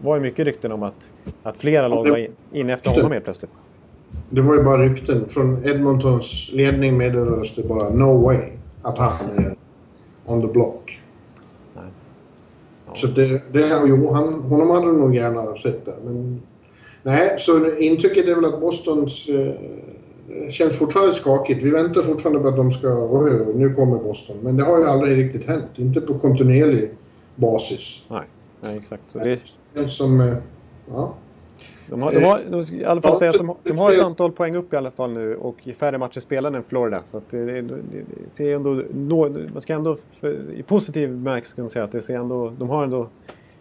var 0.02 0.16
ju 0.16 0.22
mycket 0.22 0.44
rykten 0.44 0.72
om 0.72 0.82
att, 0.82 1.10
att 1.42 1.56
flera 1.56 1.88
lag 1.88 2.08
var 2.08 2.28
inne 2.52 2.72
efter 2.72 2.90
honom 2.90 3.12
helt 3.12 3.24
plötsligt. 3.24 3.52
Det 4.30 4.40
var 4.40 4.54
ju 4.54 4.62
bara 4.62 4.82
rykten. 4.82 5.24
Från 5.28 5.66
Edmontons 5.66 6.50
ledning 6.52 6.96
meddelades 6.96 7.54
det 7.54 7.68
bara 7.68 7.88
no 7.88 8.22
way 8.24 8.38
att 8.82 8.98
han 8.98 9.10
är 9.36 9.56
on 10.26 10.40
the 10.40 10.52
block. 10.52 11.00
Nej. 11.74 11.84
Ja. 12.86 12.94
Så 12.94 13.06
det, 13.06 13.42
det, 13.52 13.82
jo, 13.86 14.12
han, 14.12 14.34
honom 14.34 14.70
hade 14.70 14.86
nog 14.86 15.14
gärna 15.14 15.56
sett 15.56 15.84
där. 15.84 15.96
Men 16.04 16.42
Nej, 17.02 17.34
så 17.38 17.76
intrycket 17.76 18.28
är 18.28 18.34
väl 18.34 18.44
att 18.44 18.60
Bostons 18.60 19.28
eh, 19.28 19.54
känns 20.50 20.76
fortfarande 20.76 21.12
skakigt. 21.12 21.62
Vi 21.62 21.70
väntar 21.70 22.02
fortfarande 22.02 22.42
på 22.42 22.48
att 22.48 22.56
de 22.56 22.70
ska... 22.70 22.88
Nu 23.54 23.74
kommer 23.74 23.98
Boston. 23.98 24.36
Men 24.42 24.56
det 24.56 24.64
har 24.64 24.78
ju 24.78 24.84
aldrig 24.84 25.18
riktigt 25.18 25.46
hänt. 25.46 25.70
Inte 25.76 26.00
på 26.00 26.18
kontinuerlig 26.18 26.90
basis. 27.36 28.04
Nej, 28.08 28.22
nej 28.60 28.76
exakt. 28.76 29.02
Så 29.06 29.18
det 29.18 29.40
känns 29.74 29.96
som... 29.96 30.20
Eh, 30.20 30.36
ja. 30.90 31.14
De 31.90 32.02
har, 32.02 32.12
de 32.12 32.24
har, 32.24 32.40
de 32.48 32.62
ska 32.62 32.76
i 32.76 32.84
alla 32.84 33.00
fall 33.00 33.10
ja, 33.10 33.18
säga 33.18 33.30
att 33.30 33.38
de, 33.38 33.54
de, 33.62 33.78
har 33.78 33.92
ett 33.92 34.02
antal 34.02 34.32
poäng 34.32 34.56
upp 34.56 34.72
i 34.72 34.76
alla 34.76 34.90
fall 34.90 35.10
nu 35.10 35.36
och 35.36 35.68
färre 35.76 35.98
matcher 35.98 36.20
spelade 36.20 36.56
än 36.56 36.62
Florida. 36.62 37.02
Så 37.06 37.22
det, 37.30 37.44
det, 37.44 37.62
det, 37.62 38.04
ser 38.28 38.54
ändå, 38.54 38.82
man 39.52 39.60
ska 39.60 39.74
ändå 39.74 39.96
för, 40.20 40.52
i 40.52 40.62
positiv 40.62 41.08
bemärkelse 41.08 41.68
säga 41.68 41.84
att 41.84 41.92
det 41.92 42.02
ser 42.02 42.16
ändå, 42.16 42.52
de 42.58 42.68
har 42.68 42.84
ändå 42.84 43.08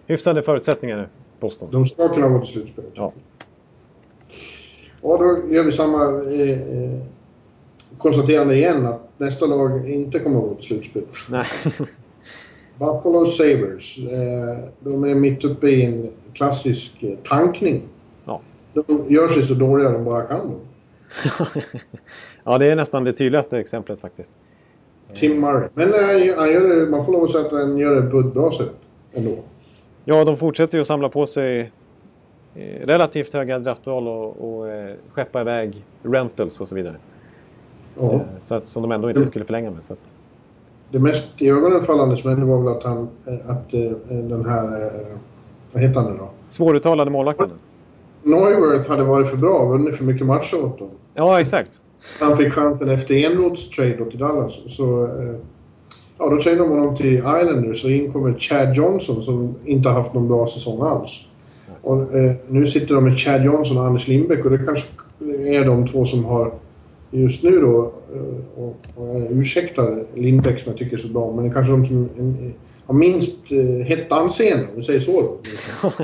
hyfsade 0.07 0.41
förutsättningar 0.41 0.97
nu, 0.97 1.07
Boston. 1.39 1.69
De 1.71 1.85
ska 1.85 2.07
kunna 2.07 2.29
gå 2.29 2.39
till 2.39 2.53
slutspel. 2.53 2.85
Ja. 2.93 3.13
Och 5.01 5.19
då 5.19 5.39
gör 5.49 5.63
vi 5.63 5.71
samma 5.71 6.03
eh, 6.31 6.51
eh, 6.51 6.99
konstaterande 7.97 8.55
igen 8.55 8.85
att 8.85 9.19
nästa 9.19 9.45
lag 9.45 9.89
inte 9.89 10.19
kommer 10.19 10.37
att 10.37 10.43
gå 10.43 10.55
till 10.55 10.65
slutspel. 10.65 11.03
Nej. 11.29 11.45
Buffalo 12.79 13.25
Sabres. 13.25 13.97
Eh, 13.97 14.69
de 14.79 15.03
är 15.03 15.15
mitt 15.15 15.43
uppe 15.43 15.69
i 15.69 15.85
en 15.85 16.09
klassisk 16.33 17.03
eh, 17.03 17.15
tankning. 17.23 17.81
Ja. 18.25 18.41
De 18.73 19.05
gör 19.07 19.27
sig 19.27 19.43
så 19.43 19.53
dåliga 19.53 19.89
de 19.89 20.05
bara 20.05 20.21
kan. 20.21 20.55
ja, 22.43 22.57
det 22.57 22.71
är 22.71 22.75
nästan 22.75 23.03
det 23.03 23.13
tydligaste 23.13 23.59
exemplet 23.59 23.99
faktiskt. 23.99 24.31
Tim 25.15 25.39
Murray. 25.39 25.69
Men 25.73 25.93
eh, 25.93 26.35
han 26.37 26.51
gör 26.51 26.75
det, 26.75 26.91
man 26.91 27.05
får 27.05 27.11
lov 27.11 27.23
att 27.23 27.31
säga 27.31 27.45
att 27.45 27.51
han 27.51 27.77
gör 27.77 28.01
det 28.01 28.11
på 28.11 28.19
ett 28.19 28.33
bra 28.33 28.51
sätt 28.51 28.75
ändå. 29.13 29.37
Ja, 30.05 30.23
de 30.23 30.37
fortsätter 30.37 30.77
ju 30.77 30.81
att 30.81 30.87
samla 30.87 31.09
på 31.09 31.25
sig 31.25 31.71
relativt 32.83 33.33
höga 33.33 33.59
draftval 33.59 34.07
och, 34.07 34.57
och 34.57 34.67
eh, 34.67 34.95
skeppa 35.11 35.41
iväg 35.41 35.85
rentals 36.03 36.61
och 36.61 36.67
så 36.67 36.75
vidare. 36.75 36.95
Oh. 37.97 38.21
så 38.39 38.55
att, 38.55 38.67
som 38.67 38.81
de 38.81 38.91
ändå 38.91 39.09
inte 39.09 39.27
skulle 39.27 39.45
förlänga 39.45 39.71
med. 39.71 39.83
Så 39.83 39.93
att... 39.93 40.13
Det 40.91 40.99
mest 40.99 41.41
iögonenfallande 41.41 42.17
som 42.17 42.29
hände 42.29 42.45
var 42.45 42.63
väl 42.63 42.77
att, 42.77 42.83
han, 42.83 43.09
att 43.47 43.71
den 44.09 44.45
här... 44.45 44.91
Vad 45.71 45.83
heter 45.83 46.01
han 46.01 46.11
nu 46.11 46.17
då? 46.17 46.29
Svåruttalade 46.49 47.11
målvakten. 47.11 47.49
Neuwirth 48.23 48.89
hade 48.89 49.03
varit 49.03 49.29
för 49.29 49.37
bra 49.37 49.59
och 49.59 49.69
vunnit 49.69 49.95
för 49.95 50.03
mycket 50.03 50.27
matcher 50.27 50.65
åt 50.65 50.79
dem. 50.79 50.89
Ja, 51.13 51.41
exakt. 51.41 51.83
Han 52.19 52.37
fick 52.37 52.53
chansen 52.53 52.89
efter 52.89 53.15
Enroths 53.15 53.69
trade 53.69 54.05
till 54.09 54.19
Dallas. 54.19 54.61
Så, 54.67 55.09
ja, 56.17 56.29
då 56.29 56.41
tradade 56.41 56.63
de 56.63 56.69
honom 56.69 56.95
till 56.95 57.13
Islanders 57.17 57.83
och 57.83 57.89
in 57.89 58.13
kommer 58.13 58.39
Chad 58.39 58.75
Johnson 58.75 59.23
som 59.23 59.55
inte 59.65 59.89
har 59.89 59.95
haft 59.95 60.13
någon 60.13 60.27
bra 60.27 60.47
säsong 60.47 60.81
alls. 60.81 61.26
Och, 61.81 62.15
eh, 62.15 62.31
nu 62.47 62.65
sitter 62.65 62.95
de 62.95 63.03
med 63.03 63.17
Chad 63.17 63.45
Johnson 63.45 63.77
och 63.77 63.85
Anders 63.85 64.07
Lindbäck 64.07 64.45
och 64.45 64.51
det 64.51 64.57
kanske 64.57 64.87
är 65.45 65.65
de 65.65 65.87
två 65.87 66.05
som 66.05 66.25
har 66.25 66.53
just 67.11 67.43
nu 67.43 67.59
då, 67.61 67.93
eh, 68.13 68.63
och, 68.63 68.75
och 68.95 69.21
jag 69.21 69.31
ursäktar 69.31 70.03
Lindbäck 70.15 70.59
som 70.59 70.69
jag 70.69 70.77
tycker 70.77 70.93
är 70.93 71.01
så 71.01 71.13
bra, 71.13 71.31
men 71.31 71.43
det 71.43 71.49
är 71.49 71.53
kanske 71.53 71.71
de 71.71 71.85
som 71.85 72.09
har 72.87 72.93
minst 72.93 73.51
eh, 73.51 73.85
hett 73.85 74.11
anseende, 74.11 74.67
om 74.67 74.75
vi 74.75 74.83
säger 74.83 74.99
så 74.99 75.21
då. 75.21 75.37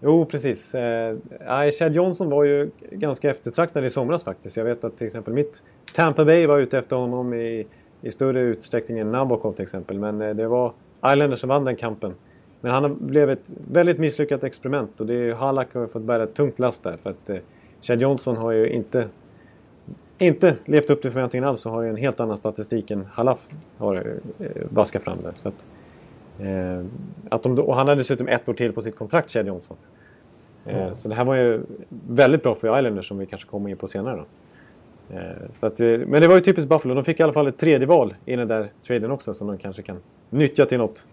jo, 0.00 0.24
precis. 0.24 0.74
Eh, 0.74 1.16
Chad 1.78 1.94
Johnson 1.94 2.30
var 2.30 2.44
ju 2.44 2.70
ganska 2.90 3.30
eftertraktad 3.30 3.84
i 3.84 3.90
somras 3.90 4.24
faktiskt. 4.24 4.56
Jag 4.56 4.64
vet 4.64 4.84
att 4.84 4.96
till 4.96 5.06
exempel 5.06 5.34
mitt 5.34 5.62
Tampa 5.94 6.24
Bay 6.24 6.46
var 6.46 6.58
ute 6.58 6.78
efter 6.78 6.96
honom 6.96 7.34
i, 7.34 7.66
i 8.02 8.10
större 8.10 8.40
utsträckning 8.40 8.98
än 8.98 9.12
Nabokov 9.12 9.52
till 9.52 9.62
exempel. 9.62 9.98
Men 9.98 10.22
eh, 10.22 10.34
det 10.34 10.48
var 10.48 10.72
Islanders 11.06 11.40
som 11.40 11.48
vann 11.48 11.64
den 11.64 11.76
kampen. 11.76 12.14
Men 12.60 12.72
han 12.72 13.06
blev 13.06 13.30
ett 13.30 13.52
väldigt 13.70 13.98
misslyckat 13.98 14.44
experiment 14.44 15.00
och 15.00 15.06
det 15.06 15.14
är, 15.14 15.34
Halak 15.34 15.74
har 15.74 15.86
fått 15.86 16.02
bära 16.02 16.22
ett 16.22 16.34
tungt 16.34 16.58
last 16.58 16.82
där. 16.82 16.96
För 17.02 17.10
att 17.10 17.30
eh, 17.30 17.36
Chad 17.80 18.02
Johnson 18.02 18.36
har 18.36 18.52
ju 18.52 18.70
inte, 18.70 19.08
inte 20.18 20.56
levt 20.64 20.90
upp 20.90 21.02
till 21.02 21.10
förväntningarna 21.10 21.48
alls 21.48 21.66
och 21.66 21.72
har 21.72 21.82
ju 21.82 21.88
en 21.88 21.96
helt 21.96 22.20
annan 22.20 22.36
statistik 22.36 22.90
än 22.90 23.06
Halaf 23.12 23.48
har 23.78 24.16
eh, 24.38 24.46
vaskat 24.70 25.02
fram 25.02 25.18
där. 25.22 25.32
Så 25.36 25.48
att, 25.48 25.66
eh, 26.40 26.84
att 27.28 27.42
de, 27.42 27.58
och 27.58 27.76
han 27.76 27.88
hade 27.88 28.00
dessutom 28.00 28.28
ett 28.28 28.48
år 28.48 28.54
till 28.54 28.72
på 28.72 28.82
sitt 28.82 28.96
kontrakt, 28.96 29.30
Chad 29.30 29.46
Johnson. 29.46 29.76
Eh, 30.66 30.82
mm. 30.82 30.94
Så 30.94 31.08
det 31.08 31.14
här 31.14 31.24
var 31.24 31.34
ju 31.34 31.62
väldigt 32.08 32.42
bra 32.42 32.54
för 32.54 32.78
Islanders 32.78 33.08
som 33.08 33.18
vi 33.18 33.26
kanske 33.26 33.48
kommer 33.48 33.70
in 33.70 33.76
på 33.76 33.86
senare. 33.86 34.16
Då. 34.16 34.24
Eh, 35.14 35.20
så 35.52 35.66
att, 35.66 35.80
eh, 35.80 35.86
men 35.86 36.20
det 36.20 36.28
var 36.28 36.34
ju 36.34 36.40
typiskt 36.40 36.68
Buffalo. 36.68 36.94
De 36.94 37.04
fick 37.04 37.20
i 37.20 37.22
alla 37.22 37.32
fall 37.32 37.46
ett 37.46 37.58
tredje 37.58 37.86
val 37.86 38.14
i 38.24 38.36
den 38.36 38.48
där 38.48 38.68
traden 38.86 39.10
också 39.10 39.34
som 39.34 39.46
de 39.46 39.58
kanske 39.58 39.82
kan 39.82 39.96
nyttja 40.30 40.66
till 40.66 40.78
något 40.78 41.06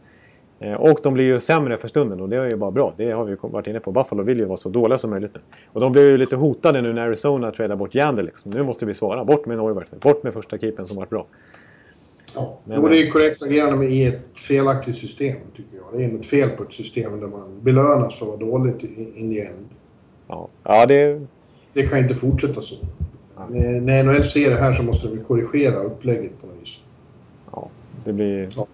och 0.78 1.00
de 1.04 1.14
blir 1.14 1.26
ju 1.26 1.40
sämre 1.40 1.78
för 1.78 1.88
stunden 1.88 2.22
och 2.22 2.30
det 2.30 2.38
är 2.38 2.52
ju 2.52 2.56
bara 2.56 2.72
bra. 2.72 2.94
Det 2.98 3.12
har 3.12 3.26
vi 3.26 3.36
varit 3.42 3.68
inne 3.68 3.80
på. 3.80 3.92
Buffalo 3.92 4.24
vill 4.24 4.40
ju 4.40 4.46
vara 4.46 4.58
så 4.58 4.70
dåliga 4.70 4.98
som 4.98 5.10
möjligt 5.10 5.34
nu. 5.34 5.40
Och 5.72 5.82
de 5.82 5.92
blir 5.92 6.12
ju 6.12 6.18
lite 6.18 6.36
hotade 6.36 6.82
nu 6.82 6.94
när 6.94 7.02
Arizona 7.02 7.52
tradar 7.52 7.76
bort 7.76 7.96
Yander 7.96 8.24
liksom. 8.24 8.52
Nu 8.52 8.64
måste 8.64 8.86
vi 8.86 8.94
svara. 8.94 9.26
Bort 9.26 9.46
med 9.46 9.58
Neuwirth. 9.58 9.96
Bort 9.96 10.24
med 10.24 10.34
första 10.34 10.58
keepern 10.58 10.86
som 10.86 10.98
varit 10.98 11.10
bra. 11.10 11.26
Ja, 12.36 12.60
Men, 12.64 12.84
det 12.84 13.02
är 13.02 13.12
korrekt 13.12 13.44
agerande 13.44 13.86
i 13.86 14.06
ett 14.06 14.40
felaktigt 14.40 14.98
system, 14.98 15.36
tycker 15.56 15.78
jag. 15.78 16.00
Det 16.00 16.06
är 16.06 16.12
något 16.12 16.26
fel 16.26 16.50
på 16.50 16.64
ett 16.64 16.74
system 16.74 17.20
där 17.20 17.28
man 17.28 17.60
belönas 17.62 18.20
för 18.20 18.26
att 18.26 18.42
vara 18.42 18.52
dåligt 18.52 18.84
in 19.16 19.34
the 19.34 19.42
end. 19.42 19.70
Ja, 20.28 20.48
ja 20.64 20.86
det... 20.86 21.22
Det 21.74 21.88
kan 21.88 22.00
inte 22.00 22.16
fortsätta 22.16 22.62
så. 22.62 22.76
Ja. 23.36 23.46
När 23.50 24.04
NHL 24.04 24.24
ser 24.24 24.50
det 24.50 24.56
här 24.56 24.74
så 24.74 24.84
måste 24.84 25.08
de 25.08 25.18
korrigera 25.18 25.76
upplägget 25.76 26.42
på 26.42 26.48
något 26.48 26.56
vis. 26.62 26.82
Ja, 27.52 27.70
det 28.04 28.14
blir... 28.14 28.50
Ja. 28.56 28.68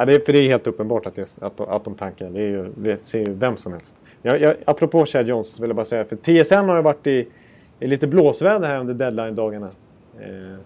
Ja, 0.00 0.06
det 0.06 0.14
är, 0.14 0.20
för 0.20 0.32
det 0.32 0.38
är 0.38 0.48
helt 0.48 0.66
uppenbart 0.66 1.06
att, 1.06 1.14
det, 1.14 1.38
att, 1.40 1.60
att 1.60 1.84
de 1.84 1.94
tankar. 1.94 2.30
Det, 2.30 2.42
är 2.42 2.46
ju, 2.46 2.68
det 2.76 2.96
ser 2.96 3.18
ju 3.18 3.32
vem 3.32 3.56
som 3.56 3.72
helst. 3.72 3.96
Jag, 4.22 4.40
jag, 4.40 4.56
apropå 4.64 5.06
Chad 5.06 5.28
Jones 5.28 5.60
vill 5.60 5.68
jag 5.68 5.76
bara 5.76 5.84
säga, 5.84 6.04
för 6.04 6.16
TSN 6.16 6.54
har 6.54 6.76
ju 6.76 6.82
varit 6.82 7.06
i, 7.06 7.28
i 7.80 7.86
lite 7.86 8.06
blåsväder 8.06 8.68
här 8.68 8.78
under 8.78 8.94
deadline-dagarna. 8.94 9.70
Eh, 10.20 10.58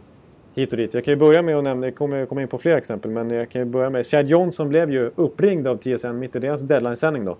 hit 0.55 0.73
och 0.73 0.77
dit. 0.79 0.95
Jag 0.95 1.05
kan 1.05 1.13
ju 1.13 1.17
börja 1.17 1.43
med 1.43 1.57
att 1.57 1.65
nämna, 1.65 1.87
jag 1.87 1.95
kommer 1.95 2.27
komma 2.27 2.43
in 2.43 2.49
på 2.49 2.59
fler 2.59 2.77
exempel, 2.77 3.11
men 3.11 3.31
jag 3.31 3.51
kan 3.51 3.61
ju 3.61 3.65
börja 3.65 3.91
med 3.91 4.07
Chad 4.07 4.27
Johnson 4.27 4.69
blev 4.69 4.93
ju 4.93 5.11
uppringd 5.17 5.67
av 5.67 5.77
TSN 5.77 6.19
mitt 6.19 6.37
i 6.37 6.39
deras 6.39 6.63
deadline-sändning 6.63 7.25
då. 7.25 7.37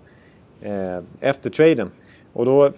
Eh, 0.61 0.99
efter 1.19 1.49
traden. 1.49 1.91
Och 2.33 2.45
då 2.45 2.65
eh, 2.65 2.71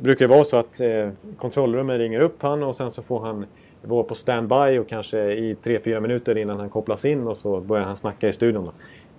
brukar 0.00 0.28
det 0.28 0.34
vara 0.34 0.44
så 0.44 0.56
att 0.56 0.80
eh, 0.80 1.08
kontrollrummet 1.36 1.98
ringer 1.98 2.20
upp 2.20 2.42
han 2.42 2.62
och 2.62 2.76
sen 2.76 2.90
så 2.90 3.02
får 3.02 3.20
han 3.20 3.46
vara 3.82 4.02
på 4.02 4.14
standby 4.14 4.78
och 4.78 4.88
kanske 4.88 5.18
i 5.18 5.56
3-4 5.62 6.00
minuter 6.00 6.38
innan 6.38 6.60
han 6.60 6.70
kopplas 6.70 7.04
in 7.04 7.26
och 7.26 7.36
så 7.36 7.60
börjar 7.60 7.84
han 7.84 7.96
snacka 7.96 8.28
i 8.28 8.32
studion. 8.32 8.64
Då. 8.64 8.72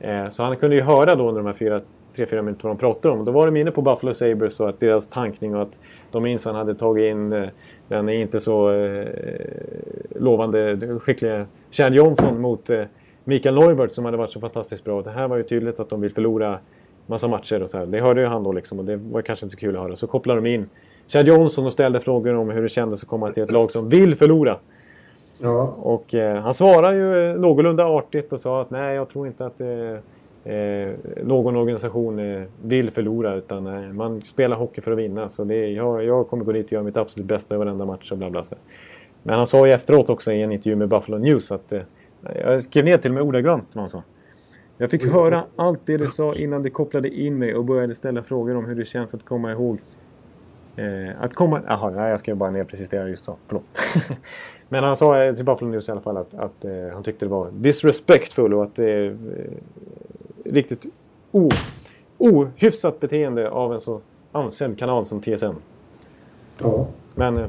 Eh, 0.07 0.29
så 0.29 0.43
han 0.43 0.57
kunde 0.57 0.75
ju 0.75 0.81
höra 0.81 1.15
då 1.15 1.29
under 1.29 1.41
de 1.41 1.47
här 1.47 1.81
3-4 2.15 2.41
minuterna 2.41 2.69
vad 2.69 2.71
de 2.71 2.77
pratade 2.77 3.15
om. 3.15 3.25
Då 3.25 3.31
var 3.31 3.45
de 3.45 3.57
inne 3.57 3.71
på 3.71 3.81
Buffalo 3.81 4.13
Sabres 4.13 4.59
och 4.59 4.69
att 4.69 4.79
deras 4.79 5.07
tankning 5.07 5.55
och 5.55 5.61
att 5.61 5.79
de 6.11 6.23
minsann 6.23 6.55
hade 6.55 6.75
tagit 6.75 7.11
in 7.11 7.33
eh, 7.33 7.49
den 7.87 8.09
inte 8.09 8.39
så 8.39 8.71
eh, 8.71 9.07
lovande 10.15 10.77
skickliga 10.99 11.45
Chad 11.71 11.93
Johnson 11.93 12.41
mot 12.41 12.69
eh, 12.69 12.83
Mikael 13.23 13.55
Neubert 13.55 13.91
som 13.91 14.05
hade 14.05 14.17
varit 14.17 14.31
så 14.31 14.39
fantastiskt 14.39 14.83
bra. 14.83 15.01
Det 15.01 15.11
här 15.11 15.27
var 15.27 15.37
ju 15.37 15.43
tydligt 15.43 15.79
att 15.79 15.89
de 15.89 16.01
vill 16.01 16.13
förlora 16.13 16.59
massa 17.05 17.27
matcher 17.27 17.63
och 17.63 17.69
så 17.69 17.77
här. 17.77 17.85
Det 17.85 18.01
hörde 18.01 18.21
ju 18.21 18.27
han 18.27 18.43
då 18.43 18.51
liksom 18.51 18.79
och 18.79 18.85
det 18.85 18.95
var 18.95 19.21
kanske 19.21 19.45
inte 19.45 19.55
så 19.55 19.59
kul 19.59 19.75
att 19.75 19.81
höra. 19.81 19.95
Så 19.95 20.07
kopplade 20.07 20.41
de 20.41 20.49
in 20.49 20.69
Chad 21.07 21.27
Johnson 21.27 21.65
och 21.65 21.73
ställde 21.73 21.99
frågor 21.99 22.33
om 22.33 22.49
hur 22.49 22.61
det 22.61 22.69
kändes 22.69 23.03
att 23.03 23.09
komma 23.09 23.31
till 23.31 23.43
ett 23.43 23.51
lag 23.51 23.71
som 23.71 23.89
vill 23.89 24.15
förlora. 24.15 24.57
Ja. 25.37 25.75
Och 25.77 26.13
eh, 26.13 26.41
han 26.41 26.53
svarade 26.53 26.95
ju 26.95 27.31
eh, 27.31 27.39
någorlunda 27.39 27.85
artigt 27.85 28.33
och 28.33 28.39
sa 28.39 28.61
att 28.61 28.69
nej, 28.71 28.95
jag 28.95 29.09
tror 29.09 29.27
inte 29.27 29.45
att 29.45 29.61
eh, 29.61 30.53
eh, 30.53 30.93
någon 31.23 31.55
organisation 31.55 32.19
eh, 32.19 32.43
vill 32.61 32.91
förlora 32.91 33.35
utan 33.35 33.95
man 33.95 34.21
spelar 34.21 34.57
hockey 34.57 34.81
för 34.81 34.91
att 34.91 34.97
vinna. 34.97 35.29
Så 35.29 35.43
det, 35.43 35.67
jag, 35.67 36.03
jag 36.03 36.27
kommer 36.27 36.43
gå 36.43 36.51
dit 36.51 36.65
och 36.65 36.71
göra 36.71 36.83
mitt 36.83 36.97
absolut 36.97 37.27
bästa 37.27 37.55
i 37.55 37.57
varenda 37.57 37.85
match 37.85 38.11
och 38.11 38.17
bla 38.17 38.29
bla. 38.29 38.43
Så. 38.43 38.55
Men 39.23 39.35
han 39.35 39.47
sa 39.47 39.67
ju 39.67 39.73
efteråt 39.73 40.09
också 40.09 40.31
i 40.31 40.41
en 40.41 40.51
intervju 40.51 40.75
med 40.75 40.89
Buffalo 40.89 41.17
News 41.17 41.51
att 41.51 41.73
jag 42.35 42.63
skrev 42.63 42.85
ner 42.85 42.97
till 42.97 43.11
och 43.11 43.15
med 43.15 43.23
ordagrant 43.23 43.67
vad 43.73 43.81
han 43.81 43.89
sa. 43.89 44.03
Jag 44.77 44.89
fick 44.89 45.05
höra 45.05 45.43
allt 45.55 45.79
det 45.85 45.97
du 45.97 46.07
sa 46.07 46.33
innan 46.33 46.63
det 46.63 46.69
kopplade 46.69 47.09
in 47.09 47.37
mig 47.37 47.55
och 47.55 47.65
började 47.65 47.95
ställa 47.95 48.23
frågor 48.23 48.55
om 48.55 48.65
hur 48.65 48.75
det 48.75 48.85
känns 48.85 49.13
att 49.13 49.25
komma 49.25 49.51
ihåg 49.51 49.79
Eh, 50.75 51.21
att 51.21 51.33
komma... 51.33 51.61
Jaha, 51.67 51.89
nej, 51.89 52.09
jag 52.09 52.19
skrev 52.19 52.37
bara 52.37 52.51
ner 52.51 52.63
precis 52.63 52.89
det 52.89 52.97
jag 52.97 53.09
just 53.09 53.25
sa. 53.25 53.35
Förlåt. 53.47 53.63
Men 54.69 54.83
han 54.83 54.95
sa 54.95 55.23
eh, 55.23 55.35
till 55.35 55.45
Buffalo 55.45 55.71
News 55.71 55.89
i 55.89 55.91
alla 55.91 56.01
fall 56.01 56.17
att, 56.17 56.33
att 56.33 56.65
eh, 56.65 56.71
han 56.93 57.03
tyckte 57.03 57.25
det 57.25 57.29
var 57.29 57.51
disrespectful 57.51 58.53
och 58.53 58.63
att 58.63 58.75
det 58.75 58.91
är 58.91 59.09
eh, 59.09 59.13
riktigt 60.45 60.85
o, 61.31 61.49
ohyfsat 62.17 62.99
beteende 62.99 63.49
av 63.49 63.73
en 63.73 63.81
så 63.81 64.01
ansedd 64.31 64.79
kanal 64.79 65.05
som 65.05 65.21
TSN. 65.21 65.45
Ja. 66.61 66.87
Men 67.15 67.37
eh, 67.37 67.47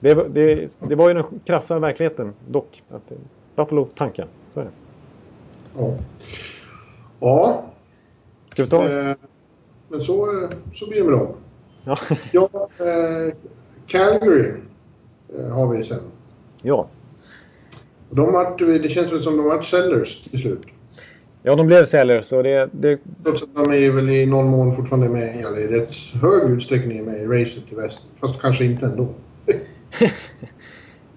det, 0.00 0.14
det, 0.14 0.78
det, 0.88 0.94
var 0.94 1.08
ju 1.08 1.14
den 1.14 1.24
krassa 1.44 1.78
verkligheten 1.78 2.34
dock. 2.48 2.82
Att, 2.90 3.12
eh, 3.12 3.18
Buffalo 3.56 3.84
tankar. 3.84 4.26
Så 4.54 4.60
är 4.60 4.64
det. 4.64 4.70
Ja. 5.78 5.96
Ja. 7.20 7.62
Ska 8.48 8.62
vi 8.62 8.70
ta? 8.70 8.88
Eh, 8.88 9.16
men 9.88 10.00
så, 10.00 10.48
så 10.74 10.88
blir 10.88 10.98
det 10.98 11.10
med 11.10 11.18
dem. 11.18 11.28
Ja, 11.84 11.96
ja 12.32 12.48
eh, 12.78 13.34
Calgary 13.86 14.52
eh, 15.38 15.48
har 15.48 15.74
vi 15.74 15.84
sen. 15.84 15.98
Ja. 16.62 16.88
De 18.10 18.32
vart, 18.32 18.58
det 18.58 18.88
känns 18.88 19.12
väl 19.12 19.22
som 19.22 19.36
de 19.36 19.46
vart 19.46 19.64
sellers 19.64 20.24
till 20.24 20.40
slut. 20.40 20.66
Ja, 21.42 21.56
de 21.56 21.66
blev 21.66 21.84
sellers 21.84 22.32
och 22.32 22.42
det... 22.42 22.68
det... 22.72 22.98
Trots 23.22 23.42
att 23.42 23.54
de 23.54 23.72
är 23.72 23.90
väl 23.90 24.10
i 24.10 24.26
någon 24.26 24.48
mån 24.48 24.76
fortfarande 24.76 25.08
med, 25.08 25.44
eller 25.44 25.58
i 25.58 25.66
rätt 25.66 25.94
hög 26.22 26.50
utsträckning 26.50 27.04
med 27.04 27.20
i 27.20 27.26
racet 27.26 27.72
i 27.72 27.74
väst. 27.74 28.00
Fast 28.20 28.40
kanske 28.40 28.64
inte 28.64 28.86
ändå. 28.86 29.08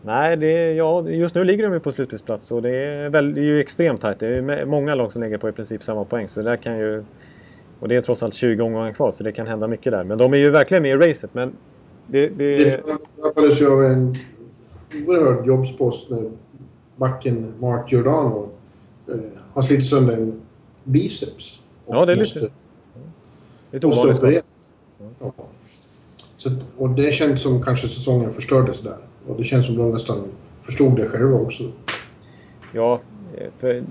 Nej, 0.01 0.37
det, 0.37 0.73
ja, 0.73 1.09
just 1.09 1.35
nu 1.35 1.43
ligger 1.43 1.63
de 1.63 1.73
ju 1.73 1.79
på 1.79 1.91
slutspelsplats 1.91 2.51
och 2.51 2.61
det 2.61 2.69
är, 2.69 3.09
väl, 3.09 3.33
det 3.33 3.41
är 3.41 3.43
ju 3.43 3.59
extremt 3.59 4.01
tajt. 4.01 4.19
Det 4.19 4.27
är 4.27 4.65
många 4.65 4.95
lag 4.95 5.11
som 5.11 5.23
ligger 5.23 5.37
på 5.37 5.49
i 5.49 5.51
princip 5.51 5.83
samma 5.83 6.05
poäng. 6.05 6.27
Så 6.27 6.41
där 6.41 6.57
kan 6.57 6.77
ju 6.77 7.03
och 7.83 7.89
det 7.89 7.95
är 7.95 8.01
trots 8.01 8.23
allt 8.23 8.33
20 8.33 8.63
omgångar 8.63 8.93
kvar 8.93 9.11
så 9.11 9.23
det 9.23 9.31
kan 9.31 9.47
hända 9.47 9.67
mycket 9.67 9.91
där. 9.91 10.03
Men 10.03 10.17
de 10.17 10.33
är 10.33 10.37
ju 10.37 10.49
verkligen 10.49 10.83
med 10.83 10.91
i 10.91 11.07
racet. 11.07 11.33
Men 11.33 11.53
det... 12.07 12.29
Det, 12.29 12.83
drabbades 13.21 13.61
ju 13.61 13.71
av 13.71 13.83
en 13.83 14.15
oerhörd 15.07 15.45
jobbspost 15.45 16.09
när 16.09 16.31
backen 16.95 17.53
Mark 17.59 17.91
Giordano 17.91 18.49
eh, 19.07 19.15
har 19.53 19.61
slitit 19.61 19.87
sönder 19.87 20.13
en 20.13 20.41
biceps. 20.83 21.61
Ja, 21.87 22.05
det 22.05 22.11
är 22.11 22.15
lite... 22.15 22.49
Lite 23.71 23.87
ovanligt. 23.87 24.45
Ja. 25.19 25.33
Så, 26.37 26.49
och 26.77 26.89
det 26.89 27.13
känns 27.13 27.41
som 27.41 27.63
kanske 27.63 27.87
säsongen 27.87 28.31
förstördes 28.31 28.81
där. 28.81 28.97
Och 29.27 29.37
det 29.37 29.43
känns 29.43 29.65
som 29.65 29.77
de 29.77 29.91
nästan 29.91 30.23
förstod 30.61 30.95
det 30.95 31.09
själva 31.09 31.37
också. 31.37 31.63
Ja, 32.73 33.01
för 33.57 33.83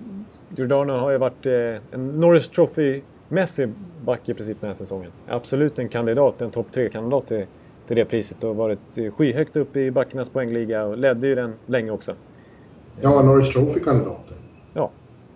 Giordano 0.57 0.93
har 0.93 1.11
ju 1.11 1.19
varit 1.19 1.47
eh, 1.47 1.53
en 1.91 2.21
Norris 2.21 2.49
Trophy 2.49 3.01
Messi 3.33 3.69
back 4.05 4.29
i 4.29 4.35
princip 4.35 4.61
den 4.61 4.69
här 4.69 4.75
säsongen. 4.75 5.11
Absolut 5.29 5.79
en 5.79 5.89
kandidat, 5.89 6.41
en 6.41 6.51
topp 6.51 6.67
3-kandidat 6.73 7.27
till, 7.27 7.47
till 7.87 7.97
det 7.97 8.05
priset 8.05 8.45
och 8.45 8.57
varit 8.57 9.15
skyhögt 9.17 9.57
upp 9.57 9.77
i 9.77 9.91
backarnas 9.91 10.29
poängliga 10.29 10.85
och 10.85 10.99
ledde 10.99 11.27
ju 11.27 11.35
den 11.35 11.55
länge 11.67 11.91
också. 11.91 12.15
Ja, 13.01 13.23
Norris 13.23 13.53
Trophy-kandidaten. 13.53 14.35
Ja, 14.75 14.91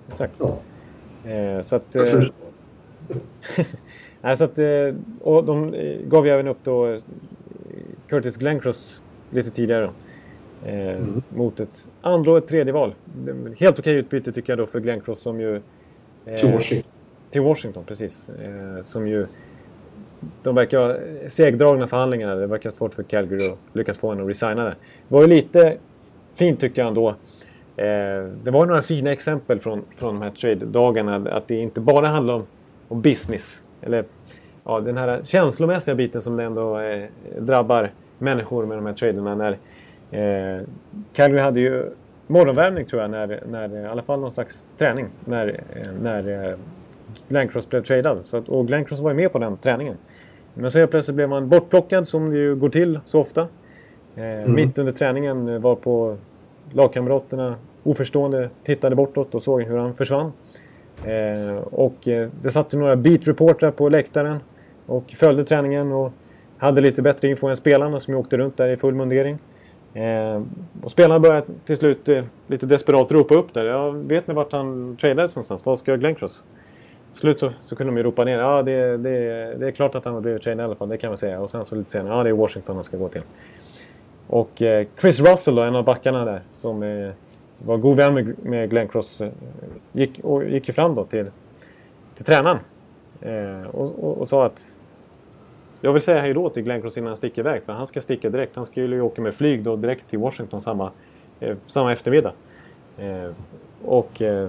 exakt. 0.08 0.34
Ja. 0.38 0.58
Eh, 1.30 1.62
så 1.62 1.76
att... 1.76 1.96
Eh, 1.96 2.02
nej, 4.20 4.36
så 4.36 4.44
att 4.44 4.58
eh, 4.58 4.94
och 5.20 5.44
de 5.44 5.74
eh, 5.74 6.00
gav 6.06 6.26
ju 6.26 6.32
även 6.32 6.48
upp 6.48 6.58
då 6.62 6.86
eh, 6.86 7.00
Curtis 8.08 8.36
Glencross 8.36 9.02
lite 9.30 9.50
tidigare. 9.50 9.90
Eh, 10.64 10.74
mm. 10.74 11.22
Mot 11.28 11.60
ett 11.60 11.88
andra 12.00 12.32
och 12.32 12.38
ett 12.38 12.48
tredje 12.48 12.72
val. 12.72 12.94
Helt 13.58 13.78
okej 13.78 13.94
utbyte 13.94 14.32
tycker 14.32 14.52
jag 14.52 14.58
då 14.58 14.66
för 14.66 14.80
Glencross 14.80 15.20
som 15.20 15.40
ju... 15.40 15.60
Eh, 16.26 16.52
Washington. 16.52 16.92
Till 17.36 17.42
Washington, 17.42 17.84
precis. 17.84 18.28
Eh, 18.28 18.82
som 18.82 19.08
ju... 19.08 19.26
De 20.42 20.54
verkar 20.54 20.78
ha 20.78 20.96
segdragna 21.28 21.88
förhandlingarna. 21.88 22.34
Det 22.34 22.46
verkar 22.46 22.70
svårt 22.70 22.94
för 22.94 23.02
Calgary 23.02 23.50
att 23.50 23.58
lyckas 23.72 23.98
få 23.98 24.10
henne 24.10 24.22
att 24.22 24.28
resigna 24.28 24.64
det. 24.64 24.74
Det 25.08 25.14
var 25.14 25.22
ju 25.22 25.28
lite 25.28 25.76
fint 26.34 26.60
tyckte 26.60 26.80
jag 26.80 26.88
ändå. 26.88 27.08
Eh, 27.76 28.28
det 28.42 28.50
var 28.50 28.66
några 28.66 28.82
fina 28.82 29.12
exempel 29.12 29.60
från, 29.60 29.84
från 29.96 30.14
de 30.14 30.22
här 30.22 30.30
trade-dagarna. 30.30 31.30
Att 31.30 31.48
det 31.48 31.54
inte 31.54 31.80
bara 31.80 32.06
handlar 32.06 32.34
om, 32.34 32.46
om 32.88 33.00
business. 33.00 33.64
Eller 33.82 34.04
ja, 34.64 34.80
den 34.80 34.96
här 34.96 35.22
känslomässiga 35.22 35.94
biten 35.94 36.22
som 36.22 36.36
det 36.36 36.44
ändå 36.44 36.78
eh, 36.78 37.04
drabbar 37.38 37.90
människor 38.18 38.66
med 38.66 38.78
de 38.78 38.86
här 38.86 38.94
traderna. 38.94 39.34
När, 39.34 39.58
eh, 40.10 40.62
Calgary 41.12 41.40
hade 41.40 41.60
ju 41.60 41.90
morgonvärmning 42.26 42.84
tror 42.84 43.02
jag, 43.02 43.10
när, 43.10 43.42
när, 43.50 43.84
i 43.84 43.86
alla 43.86 44.02
fall 44.02 44.20
någon 44.20 44.32
slags 44.32 44.66
träning. 44.76 45.06
När, 45.24 45.60
eh, 45.74 45.92
när 46.02 46.50
eh, 46.50 46.58
Glencross 47.28 47.68
blev 47.68 47.82
tradad. 47.82 48.26
Så 48.26 48.36
att, 48.36 48.48
och 48.48 48.66
Glencross 48.66 49.00
var 49.00 49.10
ju 49.10 49.16
med 49.16 49.32
på 49.32 49.38
den 49.38 49.56
träningen. 49.56 49.96
Men 50.54 50.70
så 50.70 50.78
helt 50.78 50.90
plötsligt 50.90 51.14
blev 51.14 51.28
man 51.28 51.48
bortplockad 51.48 52.08
som 52.08 52.30
det 52.30 52.36
ju 52.36 52.56
går 52.56 52.68
till 52.68 53.00
så 53.04 53.20
ofta. 53.20 53.40
Eh, 54.16 54.24
mm. 54.24 54.54
Mitt 54.54 54.78
under 54.78 54.92
träningen 54.92 55.60
var 55.60 55.74
på 55.74 56.16
lagkamraterna 56.72 57.54
oförstående 57.82 58.50
tittade 58.64 58.96
bortåt 58.96 59.34
och 59.34 59.42
såg 59.42 59.62
hur 59.62 59.76
han 59.76 59.94
försvann. 59.94 60.32
Eh, 61.04 61.56
och 61.56 62.08
eh, 62.08 62.28
det 62.42 62.50
satt 62.50 62.74
ju 62.74 62.78
några 62.78 62.96
beat-reportrar 62.96 63.70
på 63.70 63.88
läktaren 63.88 64.38
och 64.86 65.04
följde 65.16 65.44
träningen 65.44 65.92
och 65.92 66.12
hade 66.58 66.80
lite 66.80 67.02
bättre 67.02 67.28
info 67.28 67.46
än 67.46 67.56
spelarna 67.56 68.00
som 68.00 68.14
åkte 68.14 68.38
runt 68.38 68.56
där 68.56 68.68
i 68.68 68.76
full 68.76 68.94
mundering. 68.94 69.38
Eh, 69.94 70.42
och 70.82 70.90
spelarna 70.90 71.20
började 71.20 71.46
till 71.64 71.76
slut 71.76 72.08
eh, 72.08 72.24
lite 72.46 72.66
desperat 72.66 73.12
ropa 73.12 73.34
upp 73.34 73.54
där. 73.54 73.64
Ja, 73.64 73.90
vet 73.90 74.26
ni 74.26 74.34
vart 74.34 74.52
han 74.52 74.96
tradades 75.00 75.36
någonstans? 75.36 75.66
Var 75.66 75.76
ska 75.76 75.96
Glencross? 75.96 76.42
Slut 77.16 77.38
så, 77.38 77.52
så 77.62 77.76
kunde 77.76 77.92
de 77.92 77.96
ju 77.96 78.02
ropa 78.02 78.24
ner 78.24 78.38
ja 78.38 78.62
det, 78.62 78.96
det, 78.96 79.18
det 79.58 79.66
är 79.66 79.70
klart 79.70 79.94
att 79.94 80.04
han 80.04 80.14
har 80.14 80.20
blivit 80.20 80.42
trained 80.42 80.62
i 80.62 80.64
alla 80.64 80.74
fall, 80.74 80.88
det 80.88 80.98
kan 80.98 81.10
man 81.10 81.16
säga. 81.16 81.40
Och 81.40 81.50
sen 81.50 81.64
så 81.64 81.74
lite 81.74 81.90
senare, 81.90 82.14
ja 82.14 82.22
det 82.22 82.28
är 82.28 82.34
Washington 82.34 82.74
han 82.74 82.84
ska 82.84 82.96
gå 82.96 83.08
till. 83.08 83.22
Och 84.26 84.62
eh, 84.62 84.86
Chris 85.00 85.20
Russell 85.20 85.54
då, 85.54 85.62
en 85.62 85.76
av 85.76 85.84
backarna 85.84 86.24
där, 86.24 86.40
som 86.52 86.82
eh, 86.82 87.10
var 87.64 87.76
god 87.76 87.96
vän 87.96 88.14
med, 88.14 88.44
med 88.44 88.70
Glenn 88.70 88.88
Cross. 88.88 89.20
Eh, 89.20 89.30
gick, 89.92 90.20
och 90.24 90.44
gick 90.44 90.68
ju 90.68 90.74
fram 90.74 90.94
då 90.94 91.04
till, 91.04 91.30
till 92.14 92.24
tränaren. 92.24 92.58
Eh, 93.20 93.70
och, 93.70 94.04
och, 94.04 94.18
och, 94.18 94.28
sa 94.28 94.46
att 94.46 94.66
jag 95.80 95.92
vill 95.92 96.02
säga 96.02 96.20
hej 96.20 96.34
då 96.34 96.50
till 96.50 96.62
Glenn 96.62 96.82
Cross 96.82 96.98
innan 96.98 97.06
han 97.06 97.16
sticker 97.16 97.42
iväg. 97.42 97.62
För 97.62 97.72
han 97.72 97.86
ska 97.86 98.00
sticka 98.00 98.30
direkt. 98.30 98.56
Han 98.56 98.66
skulle 98.66 98.96
ju 98.96 99.02
åka 99.02 99.22
med 99.22 99.34
flyg 99.34 99.62
då 99.62 99.76
direkt 99.76 100.08
till 100.08 100.18
Washington 100.18 100.60
samma, 100.60 100.90
eh, 101.40 101.56
samma 101.66 101.92
eftermiddag. 101.92 102.32
Eh, 102.98 103.30
och 103.84 104.22
eh, 104.22 104.48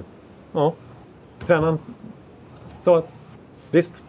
ja, 0.53 0.73
tränaren 1.39 1.77
att 2.85 3.09
visst, 3.71 4.03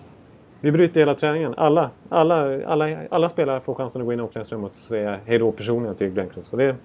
vi 0.61 0.72
bryter 0.72 1.00
hela 1.00 1.14
träningen. 1.14 1.54
Alla, 1.57 1.90
alla, 2.09 2.66
alla, 2.66 2.98
alla 3.11 3.28
spelare 3.28 3.61
får 3.61 3.74
chansen 3.74 4.02
att 4.02 4.07
gå 4.07 4.12
in 4.12 4.18
i 4.18 4.22
omklädningsrummet 4.22 4.70
och 4.70 4.76
säga 4.76 5.18
hej 5.24 5.38
då 5.38 5.52
personligen 5.52 5.94
till 5.96 6.09
Glenn 6.09 6.28
Cross. 6.28 6.52
Och 6.52 6.59
det, 6.59 6.76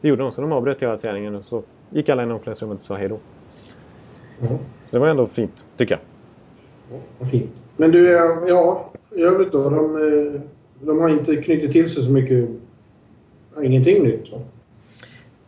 det 0.00 0.08
gjorde 0.08 0.22
de, 0.22 0.32
så 0.32 0.40
de 0.40 0.52
avbröt 0.52 0.82
hela 0.82 0.98
träningen 0.98 1.34
och 1.34 1.44
så 1.44 1.62
gick 1.90 2.08
alla 2.08 2.22
in 2.22 2.30
i 2.30 2.32
omklädningsrummet 2.32 2.76
och 2.76 2.82
sa 2.82 2.96
hej 2.96 3.08
då. 3.08 3.18
Mm. 4.40 4.58
Så 4.86 4.96
det 4.96 4.98
var 4.98 5.08
ändå 5.08 5.26
fint, 5.26 5.64
tycker 5.76 5.94
jag. 5.94 6.00
Ja, 7.18 7.26
fint. 7.26 7.50
Men 7.76 7.90
du, 7.90 8.08
ja, 8.48 8.90
i 9.16 9.22
övrigt 9.22 9.52
då? 9.52 9.70
De, 9.70 9.96
eh, 9.96 10.40
de 10.80 11.00
har 11.00 11.08
inte 11.08 11.36
knutit 11.36 11.72
till 11.72 11.90
sig 11.90 12.02
så 12.02 12.10
mycket... 12.10 12.48
Ingenting 13.62 14.02
nytt 14.02 14.32
va? 14.32 14.38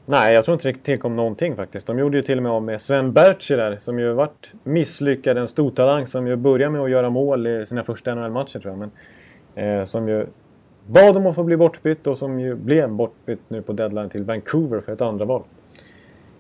Nej, 0.07 0.35
jag 0.35 0.45
tror 0.45 0.53
inte 0.53 0.73
det 0.73 0.83
tillkom 0.83 1.17
någonting 1.17 1.57
faktiskt. 1.57 1.87
De 1.87 1.99
gjorde 1.99 2.17
ju 2.17 2.23
till 2.23 2.37
och 2.37 2.43
med 2.43 2.53
av 2.53 2.63
med 2.63 2.81
Sven 2.81 3.13
Bertzi 3.13 3.55
där, 3.55 3.77
som 3.77 3.99
ju 3.99 4.13
varit 4.13 4.53
misslyckad, 4.65 5.39
en 5.39 5.49
stor 5.49 5.71
talang 5.71 6.07
som 6.07 6.27
ju 6.27 6.37
började 6.37 6.73
med 6.73 6.81
att 6.81 6.91
göra 6.91 7.11
mål 7.11 7.47
i 7.47 7.67
sina 7.67 7.85
första 7.85 8.15
NHL-matcher 8.15 8.59
tror 8.59 8.73
jag. 8.73 8.79
Men, 8.79 8.91
eh, 9.81 9.85
som 9.85 10.09
ju 10.09 10.27
bad 10.87 11.17
om 11.17 11.27
att 11.27 11.35
få 11.35 11.43
bli 11.43 11.57
bortbytt 11.57 12.07
och 12.07 12.19
som 12.19 12.41
ju 12.41 12.55
blev 12.55 12.91
bortbytt 12.91 13.41
nu 13.49 13.63
på 13.63 13.73
deadline 13.73 14.09
till 14.09 14.25
Vancouver 14.25 14.81
för 14.81 14.93
ett 14.93 15.01
andra 15.01 15.25
val. 15.25 15.43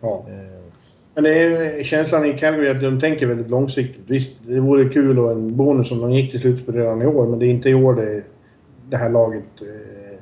Ja. 0.00 0.26
Eh. 0.28 0.64
Men 1.14 1.24
det 1.24 1.42
är 1.42 1.82
känslan 1.82 2.24
i 2.24 2.38
Calgary 2.38 2.68
att 2.68 2.80
de 2.80 3.00
tänker 3.00 3.26
väldigt 3.26 3.50
långsiktigt. 3.50 4.10
Visst, 4.10 4.38
det 4.46 4.60
vore 4.60 4.88
kul 4.88 5.18
och 5.18 5.30
en 5.30 5.56
bonus 5.56 5.92
om 5.92 6.00
de 6.00 6.12
gick 6.12 6.30
till 6.30 6.40
slutspel 6.40 6.74
redan 6.74 7.02
i 7.02 7.06
år, 7.06 7.26
men 7.26 7.38
det 7.38 7.46
är 7.46 7.50
inte 7.50 7.70
i 7.70 7.74
år 7.74 7.94
det, 7.94 8.22
det 8.90 8.96
här 8.96 9.10
laget 9.10 9.44
eh, 9.60 10.18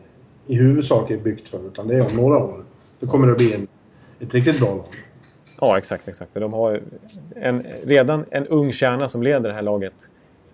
i 0.47 0.55
huvudsak 0.55 1.11
är 1.11 1.19
byggt 1.19 1.49
för, 1.49 1.67
utan 1.67 1.89
det 1.89 1.97
är 1.97 2.07
om 2.07 2.17
några 2.17 2.37
år. 2.37 2.65
Då 3.03 3.09
kommer 3.09 3.27
det 3.27 3.35
bli 3.35 3.55
en, 3.55 3.69
ett 4.21 4.35
riktigt 4.35 4.61
bra 4.61 4.75
lag. 4.75 4.85
Ja, 5.61 5.79
exakt. 5.79 6.09
exakt. 6.09 6.35
De 6.35 6.53
har 6.53 6.81
en, 7.37 7.67
redan 7.85 8.25
en 8.31 8.47
ung 8.47 8.73
kärna 8.73 9.09
som 9.09 9.23
leder 9.23 9.49
det 9.49 9.55
här 9.55 9.63
laget. 9.63 10.09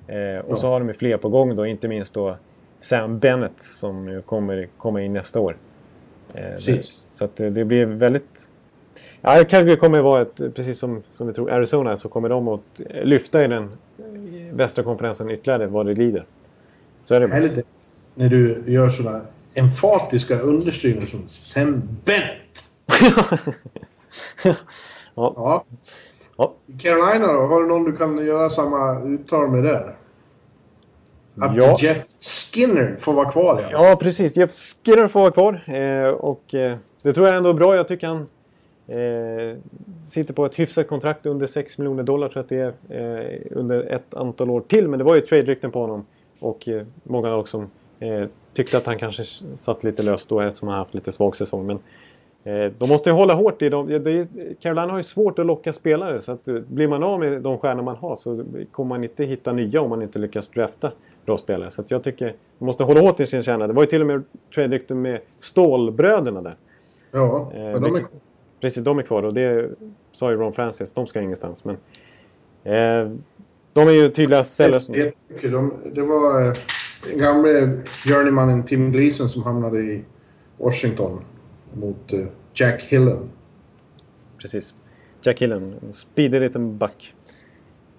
Eh, 0.07 0.17
och 0.17 0.53
ja. 0.53 0.57
så 0.57 0.69
har 0.69 0.81
de 0.81 0.95
fler 0.95 1.17
på 1.17 1.29
gång 1.29 1.57
då, 1.57 1.67
inte 1.67 1.89
minst 1.89 2.15
då 2.15 2.37
Sam 2.81 3.19
Bennett 3.19 3.63
som 3.63 4.23
kommer 4.27 4.69
komma 4.77 5.03
in 5.03 5.13
nästa 5.13 5.41
år. 5.41 5.57
Eh, 6.35 6.51
Precis. 6.51 7.07
så 7.11 7.25
att 7.25 7.37
det, 7.37 7.51
det 7.51 7.65
blir 7.65 7.85
väldigt... 7.85 8.49
Ja, 9.21 9.45
Calgary 9.49 9.77
kommer 9.77 10.01
vara 10.01 10.23
ett, 10.23 10.55
precis 10.55 10.79
som, 10.79 11.03
som 11.13 11.27
vi 11.27 11.33
tror 11.33 11.51
Arizona, 11.51 11.97
så 11.97 12.09
kommer 12.09 12.29
de 12.29 12.49
att 12.49 12.81
lyfta 13.03 13.45
i 13.45 13.49
den 13.49 13.71
västra 14.53 14.85
konferensen 14.85 15.31
ytterligare 15.31 15.67
vad 15.67 15.87
det 15.87 15.95
lider. 15.95 16.25
Så 17.05 17.15
är 17.15 17.21
det. 17.21 17.29
Härligt 17.29 17.67
när 18.15 18.29
du 18.29 18.63
gör 18.67 18.89
sådana 18.89 19.21
emfatiska 19.55 20.39
understrykningar 20.41 21.07
som 21.07 21.29
Sam 21.29 21.83
Bennett. 22.05 22.65
ja. 24.45 24.55
ja. 25.15 25.65
ja. 26.37 26.55
Carolina 26.83 27.33
då? 27.33 27.47
Har 27.47 27.63
du 27.63 27.69
någon 27.69 27.85
du 27.85 27.97
kan 27.97 28.27
göra 28.27 28.51
samma 28.51 29.03
uttal 29.03 29.51
med 29.51 29.65
där? 29.65 29.97
Att 31.41 31.57
ja. 31.57 31.77
Jeff 31.81 32.05
Skinner 32.21 32.97
får 32.97 33.13
vara 33.13 33.31
kvar 33.31 33.69
ja. 33.71 33.89
Ja, 33.89 33.97
precis. 33.97 34.37
Jeff 34.37 34.51
Skinner 34.85 35.09
får 35.09 35.21
vara 35.21 35.31
kvar. 35.31 35.75
Eh, 35.75 36.09
och 36.09 36.55
eh, 36.55 36.77
det 37.03 37.13
tror 37.13 37.27
jag 37.27 37.37
ändå 37.37 37.51
är 37.51 37.55
bra. 37.55 37.77
Jag 37.77 37.89
tycker 37.89 38.07
han 38.07 38.27
eh, 38.87 39.59
sitter 40.07 40.35
på 40.35 40.47
ett 40.47 40.59
hyfsat 40.59 40.89
kontrakt 40.89 41.27
under 41.27 41.47
6 41.47 41.79
miljoner 41.79 42.03
dollar 42.03 42.29
tror 42.29 42.45
jag 42.49 42.69
att 42.69 42.79
det 42.89 42.97
är. 42.97 43.35
Eh, 43.35 43.41
under 43.51 43.83
ett 43.83 44.15
antal 44.15 44.51
år 44.51 44.61
till. 44.61 44.89
Men 44.89 44.99
det 44.99 45.05
var 45.05 45.15
ju 45.15 45.21
trade-rykten 45.21 45.71
på 45.71 45.81
honom. 45.81 46.07
Och 46.41 46.69
eh, 46.69 46.87
många 47.03 47.29
lag 47.29 47.49
som 47.49 47.71
eh, 48.01 48.29
tyckte 48.53 48.79
att 48.79 48.87
han 48.87 48.99
kanske 48.99 49.25
satt 49.57 49.85
lite 49.85 50.03
löst 50.03 50.29
då 50.29 50.41
eftersom 50.41 50.69
han 50.69 50.79
haft 50.79 50.95
lite 50.95 51.13
svag 51.13 51.37
säsong. 51.37 51.67
Men 51.67 51.79
eh, 52.45 52.73
de 52.79 52.89
måste 52.89 53.11
ju 53.11 53.15
hålla 53.15 53.35
hårt 53.35 53.63
i 53.63 53.69
dem. 53.69 54.03
Carolina 54.61 54.91
har 54.91 54.97
ju 54.97 55.03
svårt 55.03 55.39
att 55.39 55.47
locka 55.47 55.73
spelare 55.73 56.21
så 56.21 56.33
att 56.33 56.49
eh, 56.49 56.55
blir 56.55 56.89
man 56.89 57.03
av 57.03 57.21
med 57.21 57.43
de 57.43 57.59
stjärnor 57.59 57.83
man 57.83 57.97
har 57.97 58.17
så 58.17 58.45
kommer 58.73 58.89
man 58.89 59.05
inte 59.05 59.25
hitta 59.25 59.53
nya 59.53 59.81
om 59.81 59.91
man 59.91 60.03
inte 60.03 60.19
lyckas 60.19 60.49
drafta 60.49 60.93
bra 61.27 61.39
spelare. 61.39 61.71
Så 61.71 61.85
jag 61.89 62.03
tycker 62.05 62.35
man 62.59 62.67
måste 62.67 62.85
hålla 62.85 63.01
hårt 63.01 63.21
i 63.21 63.27
sin 63.27 63.43
kärna. 63.43 63.67
Det 63.67 63.73
var 63.73 63.83
ju 63.83 63.87
till 63.87 64.01
och 64.01 64.07
med 64.07 64.23
trade 64.55 64.95
med 64.95 65.21
Stålbröderna 65.41 66.43
där. 66.43 66.57
Ja, 67.11 67.53
eh, 67.55 67.63
men 67.63 67.83
de 67.83 67.97
är 67.97 68.01
kvar. 68.01 68.11
Precis, 68.61 68.85
de 68.85 68.99
är 68.99 69.03
kvar 69.03 69.23
och 69.23 69.35
det 69.35 69.71
sa 70.13 70.31
ju 70.31 70.37
Ron 70.37 70.53
Francis. 70.53 70.93
De 70.93 71.07
ska 71.07 71.21
ingenstans. 71.21 71.65
Men, 71.65 71.77
eh, 72.65 73.11
de 73.73 73.89
är 73.89 73.93
ju 73.93 74.09
tydliga 74.09 74.45
säljare. 74.45 75.13
Det, 75.39 75.49
det, 75.49 75.71
det 75.93 76.03
var 76.03 76.47
eh, 76.47 76.55
den 77.05 77.19
gamle 77.19 77.83
journeymannen 78.05 78.63
Tim 78.63 78.93
Gleason 78.93 79.29
som 79.29 79.43
hamnade 79.43 79.81
i 79.81 80.05
Washington 80.57 81.21
mot 81.73 82.13
eh, 82.13 82.27
Jack 82.55 82.83
Hillen. 82.83 83.31
Precis. 84.39 84.75
Jack 85.23 85.43
Hillen, 85.43 85.75
en 85.87 85.93
speedig 85.93 86.41
liten 86.41 86.79
back. 86.79 87.15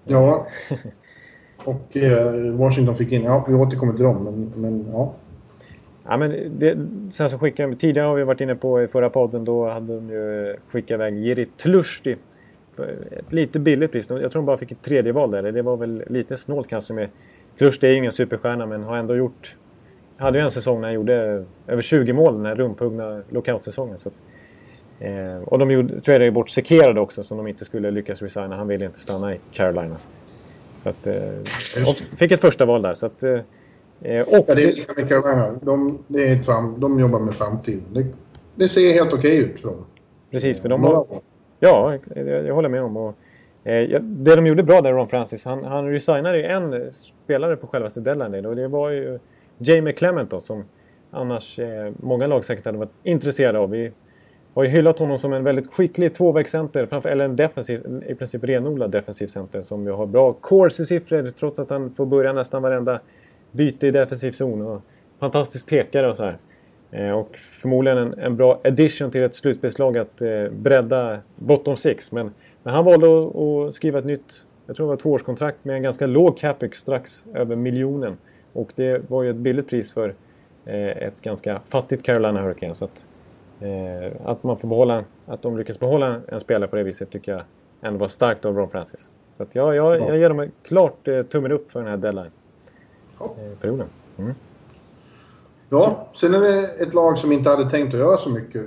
Ja. 0.04 0.46
Och 1.64 1.96
eh, 1.96 2.52
Washington 2.52 2.96
fick 2.96 3.12
in, 3.12 3.22
ja 3.22 3.44
vi 3.48 3.54
återkommer 3.54 3.92
till 3.92 4.04
dem, 4.04 4.24
men, 4.24 4.52
men 4.56 4.86
ja. 4.92 5.14
Ja, 6.04 6.16
men 6.16 6.58
det, 6.58 6.78
sen 7.10 7.30
så 7.30 7.38
skickade, 7.38 7.76
tidigare 7.76 8.06
har 8.06 8.14
vi 8.14 8.24
varit 8.24 8.40
inne 8.40 8.54
på 8.54 8.82
i 8.82 8.86
förra 8.86 9.10
podden, 9.10 9.44
då 9.44 9.68
hade 9.68 9.94
de 9.94 10.10
ju 10.10 10.56
skickat 10.68 10.94
iväg 10.94 11.18
Jiri 11.18 11.46
Tlushti. 11.56 12.16
Ett 13.10 13.32
lite 13.32 13.58
billigt 13.58 13.92
pris. 13.92 14.10
Jag 14.10 14.18
tror 14.32 14.42
de 14.42 14.46
bara 14.46 14.58
fick 14.58 14.72
ett 14.72 14.82
tredje 14.82 15.12
val 15.12 15.30
där. 15.30 15.52
Det 15.52 15.62
var 15.62 15.76
väl 15.76 16.04
lite 16.06 16.36
snålt 16.36 16.68
kanske 16.68 16.92
med... 16.92 17.08
Tlushti 17.60 17.86
är 17.86 17.90
ju 17.90 17.96
ingen 17.96 18.12
superstjärna 18.12 18.66
men 18.66 18.82
har 18.82 18.96
ändå 18.96 19.16
gjort... 19.16 19.56
Hade 20.16 20.38
ju 20.38 20.44
en 20.44 20.50
säsong 20.50 20.80
när 20.80 20.88
han 20.88 20.94
gjorde 20.94 21.44
över 21.66 21.82
20 21.82 22.12
mål 22.12 22.34
den 22.34 22.46
här 22.46 22.54
rumphuggna 22.54 23.22
lockout-säsongen. 23.28 23.98
Så 23.98 24.08
att, 24.08 24.14
eh, 25.00 25.42
och 25.44 25.58
de 25.58 25.70
gjorde, 25.70 26.00
tradade 26.00 26.30
bort 26.30 26.50
Sekera 26.50 27.00
också 27.00 27.22
som 27.22 27.36
de 27.36 27.46
inte 27.46 27.64
skulle 27.64 27.90
lyckas 27.90 28.22
resigna. 28.22 28.56
Han 28.56 28.68
ville 28.68 28.84
inte 28.84 29.00
stanna 29.00 29.34
i 29.34 29.40
Carolina. 29.52 29.96
Så 30.76 30.88
att, 30.88 31.06
eh, 31.06 31.14
fick 32.16 32.32
ett 32.32 32.40
första 32.40 32.66
val 32.66 32.82
där. 32.82 32.94
Så 32.94 33.06
att, 33.06 33.22
eh, 33.22 33.32
och 33.32 33.44
ja, 34.00 34.54
det 34.54 34.62
är 34.62 34.72
lika 34.72 34.92
med 34.96 35.08
Carolina. 35.08 35.58
De, 35.62 35.98
det 36.06 36.28
är 36.28 36.42
fram, 36.42 36.80
de 36.80 37.00
jobbar 37.00 37.20
med 37.20 37.34
framtiden. 37.34 37.84
Det, 37.92 38.06
det 38.54 38.68
ser 38.68 38.92
helt 38.92 39.12
okej 39.12 39.38
okay 39.40 39.52
ut 39.52 39.60
för 39.60 39.68
dem. 39.68 39.84
Precis, 40.30 40.60
för 40.60 40.68
de 40.68 40.84
har... 40.84 41.06
Ja, 41.58 41.98
jag, 42.14 42.28
jag 42.46 42.54
håller 42.54 42.68
med 42.68 42.82
om. 42.82 42.96
Och, 42.96 43.08
eh, 43.08 43.14
Eh, 43.64 44.00
det 44.00 44.36
de 44.36 44.46
gjorde 44.46 44.62
bra 44.62 44.80
där, 44.80 44.92
Ron 44.92 45.06
Francis, 45.06 45.44
han, 45.44 45.64
han 45.64 45.90
resignade 45.90 46.38
ju 46.38 46.44
en 46.44 46.92
spelare 46.92 47.56
på 47.56 47.66
självaste 47.66 48.00
deadline 48.00 48.46
och 48.46 48.56
det 48.56 48.68
var 48.68 48.90
ju 48.90 49.18
Jamie 49.58 49.92
Clement 49.92 50.30
då, 50.30 50.40
som 50.40 50.64
annars 51.10 51.58
eh, 51.58 51.92
många 51.96 52.26
lag 52.26 52.44
säkert 52.44 52.64
hade 52.64 52.78
varit 52.78 52.92
intresserade 53.02 53.58
av. 53.58 53.70
Vi 53.70 53.92
har 54.54 54.64
ju 54.64 54.70
hyllat 54.70 54.98
honom 54.98 55.18
som 55.18 55.32
en 55.32 55.44
väldigt 55.44 55.72
skicklig 55.72 56.14
tvåvägscenter, 56.14 57.06
eller 57.06 57.24
en 57.24 57.36
defensiv, 57.36 58.02
i 58.06 58.14
princip 58.14 58.44
renodlad 58.44 58.90
defensiv 58.90 59.26
center 59.26 59.62
som 59.62 59.86
ju 59.86 59.92
har 59.92 60.06
bra 60.06 60.32
corsi-siffror 60.32 61.30
trots 61.30 61.58
att 61.58 61.70
han 61.70 61.94
får 61.94 62.06
börja 62.06 62.32
nästan 62.32 62.62
varenda 62.62 63.00
byte 63.52 63.86
i 63.86 63.90
defensiv 63.90 64.32
zon. 64.32 64.62
Och 64.62 64.82
fantastisk 65.18 65.68
tekare 65.68 66.08
och 66.10 66.16
så 66.16 66.24
här. 66.24 66.38
Eh, 66.90 67.10
och 67.10 67.36
förmodligen 67.36 67.98
en, 67.98 68.18
en, 68.18 68.36
bra 68.36 68.60
addition 68.64 69.10
till 69.10 69.22
ett 69.22 69.36
slutspelslag 69.36 69.98
att 69.98 70.22
eh, 70.22 70.48
bredda 70.50 71.18
bottom 71.36 71.76
six. 71.76 72.12
Men, 72.12 72.34
men 72.62 72.74
han 72.74 72.84
valde 72.84 73.06
att, 73.06 73.74
skriva 73.74 73.98
ett 73.98 74.04
nytt, 74.04 74.46
jag 74.66 74.76
tror 74.76 74.86
det 74.86 74.88
var 74.88 74.94
ett 74.94 75.00
tvåårskontrakt 75.00 75.64
med 75.64 75.76
en 75.76 75.82
ganska 75.82 76.06
låg 76.06 76.38
capex 76.38 76.78
strax 76.78 77.26
över 77.34 77.56
miljonen. 77.56 78.18
Och 78.52 78.72
det 78.74 79.10
var 79.10 79.22
ju 79.22 79.30
ett 79.30 79.36
billigt 79.36 79.68
pris 79.68 79.92
för 79.92 80.14
eh, 80.64 80.88
ett 80.88 81.22
ganska 81.22 81.60
fattigt 81.68 82.02
Carolina 82.02 82.42
Hurricane. 82.42 82.74
Så 82.74 82.84
att, 82.84 83.06
Eh, 83.60 84.12
att 84.24 84.42
man 84.42 84.58
får 84.58 84.68
behålla, 84.68 85.04
att 85.26 85.42
de 85.42 85.58
lyckas 85.58 85.78
behålla 85.78 86.20
en 86.28 86.40
spelare 86.40 86.68
på 86.68 86.76
det 86.76 86.82
viset 86.82 87.10
tycker 87.10 87.32
jag 87.32 87.42
ändå 87.82 87.98
var 87.98 88.08
starkt 88.08 88.44
av 88.44 88.56
Ron 88.56 88.70
Francis. 88.70 89.10
Så 89.36 89.42
att 89.42 89.54
jag, 89.54 89.74
jag, 89.74 90.00
jag 90.00 90.18
ger 90.18 90.28
dem 90.28 90.50
klart 90.62 91.08
eh, 91.08 91.22
tummen 91.22 91.52
upp 91.52 91.72
för 91.72 91.80
den 91.80 91.88
här 91.88 91.96
deadline-perioden. 91.96 93.86
Mm. 94.18 94.34
Ja, 95.68 96.08
sen 96.14 96.34
är 96.34 96.40
det 96.40 96.66
ett 96.66 96.94
lag 96.94 97.18
som 97.18 97.32
inte 97.32 97.50
hade 97.50 97.70
tänkt 97.70 97.94
att 97.94 98.00
göra 98.00 98.16
så 98.16 98.30
mycket, 98.30 98.62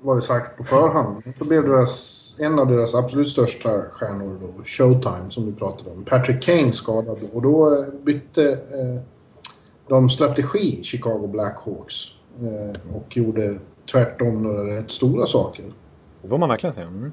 var 0.00 0.16
det 0.16 0.22
sagt 0.22 0.56
på 0.56 0.64
förhand. 0.64 1.22
Så 1.38 1.44
blev 1.44 1.68
deras, 1.68 2.19
en 2.40 2.58
av 2.58 2.68
deras 2.68 2.94
absolut 2.94 3.28
största 3.28 3.82
stjärnor 3.92 4.38
då, 4.40 4.64
Showtime, 4.64 5.28
som 5.30 5.46
vi 5.46 5.52
pratade 5.52 5.90
om, 5.90 6.04
Patrick 6.04 6.42
Kane 6.42 6.72
skadad. 6.72 7.18
Och 7.32 7.42
då 7.42 7.74
eh, 7.74 8.04
bytte 8.04 8.52
eh, 8.52 9.02
de 9.88 10.08
strategi, 10.08 10.80
Chicago 10.82 11.26
Blackhawks, 11.26 11.94
eh, 12.40 12.96
och 12.96 13.16
gjorde 13.16 13.58
tvärtom 13.92 14.42
några 14.42 14.76
rätt 14.76 14.90
stora 14.90 15.26
saker. 15.26 15.64
Det 16.22 16.28
får 16.28 16.38
man 16.38 16.48
verkligen 16.48 16.74
säga. 16.74 16.86
Mm. 16.86 17.12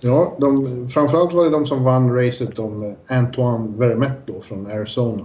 Ja, 0.00 0.34
de, 0.38 0.88
framförallt 0.88 1.32
var 1.32 1.44
det 1.44 1.50
de 1.50 1.66
som 1.66 1.84
vann 1.84 2.16
racet 2.16 2.58
om 2.58 2.94
Antoine 3.06 3.78
Vermette 3.78 4.32
från 4.42 4.66
Arizona. 4.66 5.24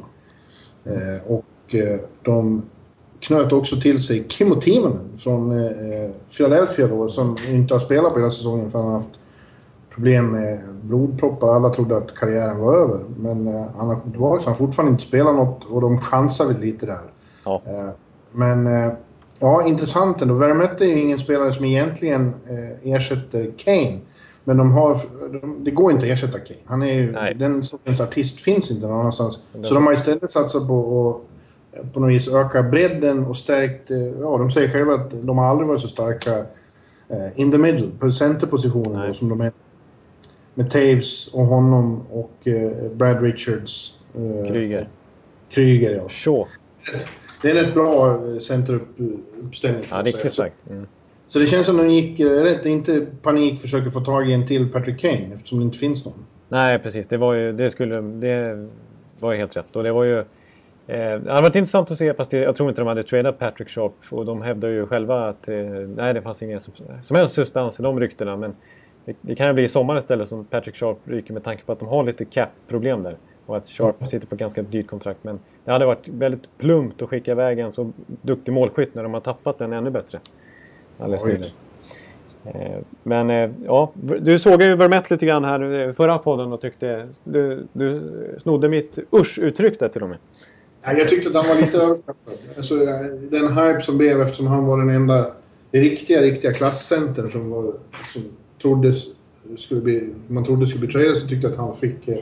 Eh, 0.84 1.32
och 1.32 1.76
eh, 1.76 2.00
de 2.24 2.64
knöt 3.20 3.52
också 3.52 3.76
till 3.76 4.04
sig 4.04 4.26
Kimmo 4.30 4.56
Timonen 4.56 5.18
från 5.18 5.52
eh, 5.52 6.10
Philadelphia 6.38 6.88
då, 6.88 7.10
som 7.10 7.38
inte 7.50 7.74
har 7.74 7.80
spelat 7.80 8.14
på 8.14 8.20
hela 8.20 8.32
säsongen 8.32 8.72
för 8.72 8.80
han 8.80 8.88
har 8.88 8.96
haft 8.96 9.19
problem 10.00 10.32
med 10.32 10.60
blodproppar. 10.82 11.56
Alla 11.56 11.70
trodde 11.70 11.98
att 11.98 12.16
karriären 12.16 12.60
var 12.60 12.78
över. 12.78 13.00
Men 13.18 13.48
eh, 13.48 13.66
han 13.78 13.88
har 13.88 13.96
kommit 13.96 14.14
tillbaka 14.14 14.44
så 14.44 14.50
han 14.50 14.54
har 14.54 14.66
fortfarande 14.66 14.92
inte 14.92 15.04
spelat 15.04 15.36
något 15.36 15.66
och 15.66 15.82
de 15.82 16.02
chansar 16.02 16.46
väl 16.46 16.60
lite 16.60 16.86
där. 16.86 17.00
Ja. 17.46 17.62
Eh, 17.66 17.90
men 18.32 18.68
eh, 18.68 18.92
ja, 19.40 19.64
intressant 19.64 20.22
ändå. 20.22 20.34
Vermette 20.34 20.86
är 20.86 20.88
ju 20.88 21.00
ingen 21.00 21.20
spelare 21.20 21.54
som 21.54 21.66
egentligen 21.66 22.34
ersätter 22.84 23.52
Kane. 23.58 24.00
Men 24.44 24.58
de 24.58 24.72
har, 24.72 25.00
de, 25.42 25.64
det 25.64 25.72
går 25.72 25.92
inte 25.92 26.06
att 26.06 26.12
ersätta 26.12 26.40
Kane. 26.40 26.60
Han 26.66 26.82
är 26.82 26.94
ju, 26.94 27.12
Nej. 27.12 27.36
den 27.36 27.64
sortens 27.64 28.02
artist 28.02 28.42
finns 28.42 28.72
inte 28.72 28.88
någon 28.88 29.00
annanstans. 29.00 29.40
Så 29.64 29.74
de 29.74 29.86
har 29.86 29.94
istället 29.94 30.32
satsat 30.32 30.68
på 30.68 31.10
att 31.74 31.94
på 31.94 32.00
något 32.00 32.10
vis 32.10 32.28
öka 32.28 32.64
bredden 32.64 33.26
och 33.26 33.38
stärkt... 33.38 33.90
Ja, 34.22 34.38
de 34.38 34.52
säger 34.52 34.70
själva 34.70 34.94
att 34.94 35.12
de 35.22 35.38
har 35.38 35.46
aldrig 35.46 35.68
varit 35.68 35.82
så 35.82 35.88
starka 35.88 36.46
in 37.36 37.52
the 37.52 37.58
middle, 37.58 37.88
på 38.00 38.12
centerpositionen 38.12 39.14
som 39.14 39.30
de 39.30 39.42
är. 39.42 39.52
Med 40.54 40.72
Taves 40.72 41.28
och 41.28 41.46
honom 41.46 42.02
och 42.12 42.48
eh, 42.48 42.92
Brad 42.92 43.24
Richards. 43.24 43.94
Eh, 44.16 44.52
Kryger. 44.52 44.90
Kryger, 45.50 45.96
ja. 45.96 46.10
Shaw. 46.10 46.48
Det 47.42 47.52
är 47.52 47.56
en 47.56 47.66
rätt 47.66 47.74
bra 47.74 48.12
eh, 48.12 48.40
centeruppställning. 48.40 49.86
Ja, 49.90 50.02
riktigt 50.06 50.32
starkt. 50.32 50.56
Mm. 50.70 50.88
Så 51.28 51.40
det 51.40 51.46
känns 51.46 51.66
som 51.66 51.78
de 51.78 51.90
gick 51.90 52.20
rätt, 52.20 52.66
inte 52.66 53.06
panik 53.22 53.62
försöker 53.62 53.90
få 53.90 54.00
tag 54.00 54.30
i 54.30 54.34
en 54.34 54.48
till 54.48 54.72
Patrick 54.72 55.00
Kane 55.00 55.30
eftersom 55.36 55.60
det 55.60 55.64
inte 55.64 55.78
finns 55.78 56.06
någon. 56.06 56.26
Nej, 56.50 56.80
precis. 56.80 57.08
Det 57.08 57.18
var 57.18 57.34
ju, 57.34 57.54
det 57.54 57.70
skulle, 57.70 58.02
det 58.02 58.68
var 59.20 59.32
ju 59.32 59.38
helt 59.38 59.58
rätt. 59.58 59.76
Och 59.76 59.84
det 59.84 59.92
var 59.92 60.04
ju... 60.04 60.18
Eh, 60.20 60.26
det 60.88 61.32
hade 61.32 61.42
varit 61.42 61.56
intressant 61.56 61.92
att 61.92 61.98
se, 61.98 62.14
fast 62.14 62.32
det, 62.32 62.38
jag 62.38 62.56
tror 62.56 62.70
inte 62.70 62.82
de 62.82 62.88
hade 62.88 63.04
tradat 63.04 63.40
Patrick 63.40 63.70
Sharp. 63.70 63.94
Och 64.10 64.26
de 64.26 64.42
hävdar 64.42 64.70
ju 64.70 64.88
själva 64.88 65.30
att 65.30 65.48
eh, 65.48 65.56
nej, 65.96 66.14
det 66.14 66.22
fanns 66.22 66.44
ingen 66.44 66.60
som, 66.60 66.74
som 67.02 67.16
helst 67.18 67.36
substans 67.36 67.80
i 67.80 67.84
de 67.84 68.00
ryktena. 68.00 68.38
Men 68.38 68.56
det, 69.10 69.15
det 69.22 69.36
kan 69.36 69.48
ju 69.48 69.54
bli 69.54 69.63
i 69.63 69.67
sommar 69.67 69.98
istället 69.98 70.30
som 70.30 70.45
Patrick 70.45 70.76
Sharp 70.76 70.98
ryker 71.04 71.34
med 71.34 71.43
tanke 71.43 71.63
på 71.63 71.72
att 71.72 71.80
de 71.80 71.88
har 71.88 72.04
lite 72.04 72.26
cap-problem 72.26 73.04
där. 73.04 73.17
Och 73.45 73.58
att 73.58 73.67
Sharp 73.67 73.95
Ja. 74.00 74.06
sitter 74.06 74.28
på 74.28 74.36
ganska 74.36 74.62
dyrt 74.62 74.88
kontrakt. 74.88 75.19
Men 75.24 75.39
det 75.65 75.72
hade 75.72 75.86
varit 75.86 76.08
väldigt 76.08 76.58
plumpt 76.58 77.02
att 77.02 77.10
skicka 77.10 77.32
iväg 77.32 77.60
en 77.60 77.72
så 77.72 77.91
duktig 78.22 78.52
målskytt 78.52 78.95
när 78.95 79.04
de 79.04 79.13
har 79.13 79.22
tappat 79.22 79.62
en 79.62 79.74
ännu 79.74 79.89
bättre. 79.89 80.19
Alldeles 81.00 81.26
nyligen. 81.26 81.45
Eh, 82.45 82.78
Men 83.04 83.30
eh, 83.30 83.50
ja, 83.65 83.91
du 84.22 84.39
såg 84.39 84.62
ju 84.62 84.76
Vermette 84.76 85.13
lite 85.13 85.26
grann 85.26 85.43
här 85.43 85.89
i 85.89 85.93
förra 85.93 86.17
podden 86.17 86.54
och 86.54 86.62
tyckte... 86.62 87.08
Du, 87.24 87.67
du 87.74 88.02
snodde 88.39 88.69
mitt 88.69 89.00
usch-uttryck 89.12 89.80
där 89.80 89.88
till 89.89 90.04
och 90.04 90.10
med. 90.10 90.17
Ja, 90.82 90.93
jag 90.93 91.10
tyckte 91.10 91.30
att 91.30 91.45
han 91.45 91.56
var 91.56 91.62
lite 91.65 91.78
överskattad. 91.84 92.34
Alltså, 92.58 92.76
den 93.30 93.58
hype 93.58 93.82
som 93.82 93.98
blev 93.98 94.22
eftersom 94.22 94.48
han 94.48 94.65
var 94.65 94.78
den 94.78 94.89
enda 94.89 95.32
riktiga, 95.72 96.22
riktiga 96.22 96.54
klasscentern 96.54 97.32
som, 97.32 97.50
var, 97.50 97.74
som 98.13 98.22
trodde 98.62 98.93
skulle 99.58 99.82
bli, 99.82 100.13
man 100.28 100.45
trodde 100.45 100.67
skulle 100.67 100.86
bli 100.86 100.93
tradad 100.93 101.17
så 101.17 101.28
tyckte 101.28 101.48
jag 101.48 101.52
att 101.52 101.60
han 101.60 101.76
fick 101.76 102.08
eh, 102.08 102.17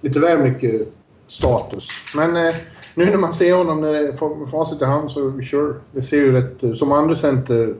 lite 0.00 0.20
väl 0.20 0.38
mycket 0.38 0.88
status. 1.26 1.88
Men 2.14 2.36
eh, 2.36 2.54
nu 2.94 3.04
när 3.04 3.18
man 3.18 3.32
ser 3.32 3.54
honom 3.54 3.80
med 3.80 4.18
facit 4.50 4.82
i 4.82 4.84
hand 4.84 5.10
så 5.10 5.40
sure. 5.42 5.74
Det 5.92 6.02
ser 6.02 6.16
ju 6.16 6.32
rätt... 6.32 6.64
Eh, 6.64 6.72
som 6.72 6.92
andra 6.92 7.14
center 7.14 7.74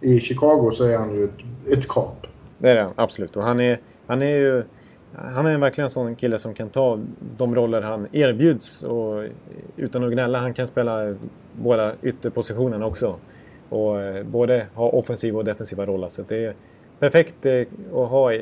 i 0.00 0.20
Chicago 0.20 0.70
så 0.72 0.84
är 0.84 0.98
han 0.98 1.16
ju 1.16 1.24
ett, 1.24 1.78
ett 1.78 1.88
kap. 1.88 2.26
Det 2.58 2.70
är 2.70 2.74
det 2.74 2.90
absolut. 2.96 3.36
Och 3.36 3.42
han 3.42 3.60
är, 3.60 3.80
han 4.06 4.22
är 4.22 4.36
ju... 4.36 4.64
Han 5.14 5.46
är 5.46 5.58
verkligen 5.58 5.84
en 5.84 5.90
sån 5.90 6.16
kille 6.16 6.38
som 6.38 6.54
kan 6.54 6.68
ta 6.68 6.98
de 7.36 7.54
roller 7.54 7.82
han 7.82 8.06
erbjuds 8.12 8.82
och 8.82 9.24
utan 9.76 10.04
att 10.04 10.12
gnälla. 10.12 10.38
Han 10.38 10.54
kan 10.54 10.66
spela 10.66 11.16
båda 11.52 11.92
ytterpositionerna 12.02 12.86
också. 12.86 13.16
Och 13.68 14.00
eh, 14.00 14.24
både 14.24 14.66
ha 14.74 14.88
offensiva 14.88 15.38
och 15.38 15.44
defensiva 15.44 15.86
roller. 15.86 16.08
Så 16.08 16.22
det 16.28 16.44
är 16.44 16.54
perfekt 17.00 17.46
eh, 17.46 17.60
att 17.94 18.10
ha 18.10 18.32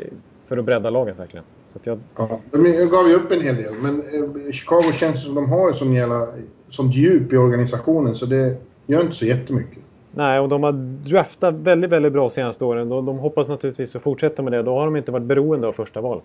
för 0.47 0.57
att 0.57 0.65
bredda 0.65 0.91
laget 0.91 1.19
verkligen. 1.19 1.45
Så 1.73 1.79
jag, 1.83 1.99
Ja, 2.17 2.41
de 2.51 2.89
gav 2.91 3.09
ju 3.09 3.15
upp 3.15 3.33
en 3.33 3.41
hel 3.41 3.57
del, 3.57 3.75
men 3.83 4.03
eh, 4.47 4.53
Chicago 4.53 4.93
känns 4.93 5.25
som 5.25 5.35
de 5.35 5.49
har 5.51 5.73
sån 5.73 5.93
jävla, 5.93 6.29
sånt 6.69 6.95
djup 6.95 7.33
i 7.33 7.37
organisationen 7.37 8.15
så 8.15 8.27
det 8.27 8.57
gör 8.87 9.01
inte 9.01 9.17
så 9.17 9.27
jättemycket. 9.27 9.79
Nej, 10.11 10.41
och 10.41 10.49
de 10.49 10.63
har 10.63 10.73
draftat 11.11 11.55
väldigt, 11.55 11.91
väldigt 11.91 12.13
bra 12.13 12.31
senaste 12.31 12.65
åren. 12.65 12.89
De, 12.89 13.07
de 13.07 13.19
hoppas 13.19 13.49
naturligtvis 13.49 13.97
att 13.97 14.03
fortsätta 14.03 14.43
med 14.43 14.53
det. 14.53 14.63
Då 14.63 14.75
har 14.77 14.85
de 14.85 14.97
inte 14.97 15.13
varit 15.13 15.27
beroende 15.27 15.67
av 15.67 15.73
första 15.73 16.01
val. 16.01 16.21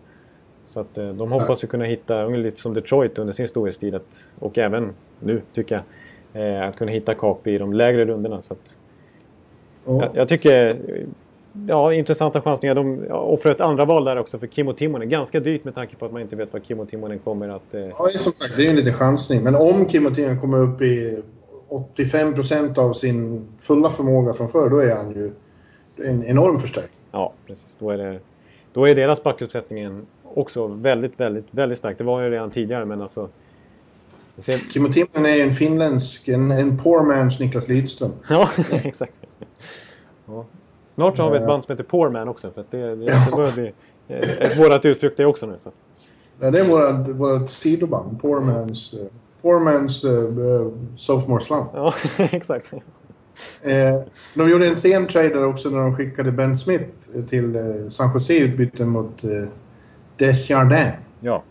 Så 0.67 0.80
att 0.80 0.98
eh, 0.98 1.10
de 1.10 1.32
hoppas 1.32 1.63
ju 1.63 1.67
kunna 1.67 1.86
hitta, 1.86 2.26
lite 2.28 2.62
som 2.62 2.74
Detroit 2.74 3.19
under 3.19 3.34
sin 3.34 3.48
storhetstid, 3.48 3.96
att, 3.96 4.32
och 4.39 4.58
även 4.58 4.89
nu 5.19 5.41
tycker 5.54 5.76
jag, 5.76 5.84
att 6.69 6.76
kunna 6.76 6.91
hitta 6.91 7.13
kap 7.13 7.48
i 7.48 7.58
de 7.58 7.74
lägre 7.74 8.06
rundorna. 8.06 8.41
Så 8.41 8.54
att, 8.54 8.76
Ja. 9.86 9.91
jag, 10.02 10.10
jag 10.13 10.28
tycker, 10.30 10.76
ja, 11.67 11.93
intressanta 11.93 12.41
chansningar. 12.41 12.75
De 12.75 13.07
offrar 13.11 13.51
ett 13.51 13.61
andra 13.61 13.85
val 13.85 14.05
där 14.05 14.17
också 14.17 14.39
för 14.39 14.47
Kimmo 14.47 14.73
Timonen. 14.73 15.09
Ganska 15.09 15.39
dyrt 15.39 15.63
med 15.63 15.75
tanke 15.75 15.95
på 15.95 16.05
att 16.05 16.11
man 16.11 16.21
inte 16.21 16.35
vet 16.35 16.53
vad 16.53 16.65
Kimmo 16.65 16.85
Timonen 16.85 17.19
kommer 17.19 17.49
att... 17.49 17.73
Eh, 17.73 17.81
Ja, 17.81 18.09
som 18.17 18.33
sagt, 18.33 18.53
det 18.55 18.61
är 18.61 18.63
ju 18.63 18.69
en 18.69 18.75
liten 18.75 18.93
chansning. 18.93 19.43
Men 19.43 19.55
om 19.55 19.85
Kim 19.85 20.05
och 20.05 20.15
Tien 20.15 20.41
kommer 20.41 20.57
upp 20.57 20.81
i 20.81 21.21
85 21.67 22.33
procent 22.33 22.77
av 22.77 22.93
sin 22.93 23.47
fulla 23.59 23.91
förmåga 23.91 24.33
från 24.33 24.49
förr, 24.49 24.69
då 24.69 24.79
är 24.79 24.95
han 24.95 25.09
ju 25.09 25.31
en 26.05 26.23
enorm 26.23 26.59
förstärkning. 26.59 26.99
Ja, 27.11 27.33
precis. 27.47 27.75
Då 27.79 27.89
är, 27.89 27.97
det, 27.97 28.19
då 28.73 28.87
är 28.87 28.95
deras 28.95 29.23
backuppsättningen 29.23 30.05
också 30.23 30.67
väldigt, 30.67 31.19
väldigt, 31.19 31.45
väldigt 31.51 31.77
stark. 31.77 31.97
Det 31.97 32.03
var 32.03 32.21
ju 32.21 32.29
redan 32.29 32.51
tidigare, 32.51 32.85
men 32.85 33.01
alltså... 33.01 33.29
Ser, 34.37 34.57
Kim 34.57 34.85
och 34.85 34.93
Timonen 34.93 35.25
är 35.25 35.35
ju 35.35 35.41
en 35.41 35.53
finländsk, 35.53 36.27
en, 36.27 36.51
en 36.51 36.77
poor 36.77 36.99
man's 36.99 37.39
Niklas 37.41 37.67
Lidström. 37.67 38.11
ja, 38.29 38.49
exakt. 38.71 39.19
Ja. 40.25 40.45
Snart 40.93 41.17
så 41.17 41.23
har 41.23 41.32
vi 41.32 41.38
ett 41.38 41.47
band 41.47 41.63
som 41.63 41.71
heter 41.71 41.84
Poor 41.84 42.10
Man 42.10 42.27
också, 42.27 42.51
för 42.51 42.62
att 42.62 42.71
det, 42.71 42.95
det, 42.95 42.95
det 42.95 43.32
börjar 43.36 43.51
bli 43.51 43.73
eh, 44.08 44.17
ett 44.17 44.58
vårat 44.60 44.86
uttryck 44.86 45.17
det 45.17 45.25
också 45.25 45.45
nu. 45.45 45.56
Så. 45.60 45.71
Ja, 46.39 46.51
det 46.51 46.60
är 46.60 46.65
vårat, 46.65 47.08
vårat 47.08 47.49
sidoband, 47.49 48.21
poor 48.21 48.39
man's, 48.41 49.01
eh, 49.01 49.08
poor 49.41 49.60
man's 49.60 50.06
uh, 50.08 50.73
sophomore 50.95 51.41
slump. 51.41 51.67
Ja, 51.73 51.93
exakt. 52.17 52.71
Eh, 53.62 53.99
de 54.36 54.49
gjorde 54.49 54.67
en 54.67 54.75
sen 54.75 55.08
trade 55.08 55.29
där 55.29 55.45
också 55.45 55.69
när 55.69 55.79
de 55.79 55.95
skickade 55.95 56.32
Ben 56.32 56.58
Smith 56.58 56.86
till 57.29 57.56
eh, 57.56 57.89
San 57.89 58.12
Jose 58.13 58.34
i 58.34 58.39
utbyte 58.39 58.86
mot 58.86 59.23
eh, 59.23 59.29
Desjardins. 60.17 60.93
Ja. 61.19 61.43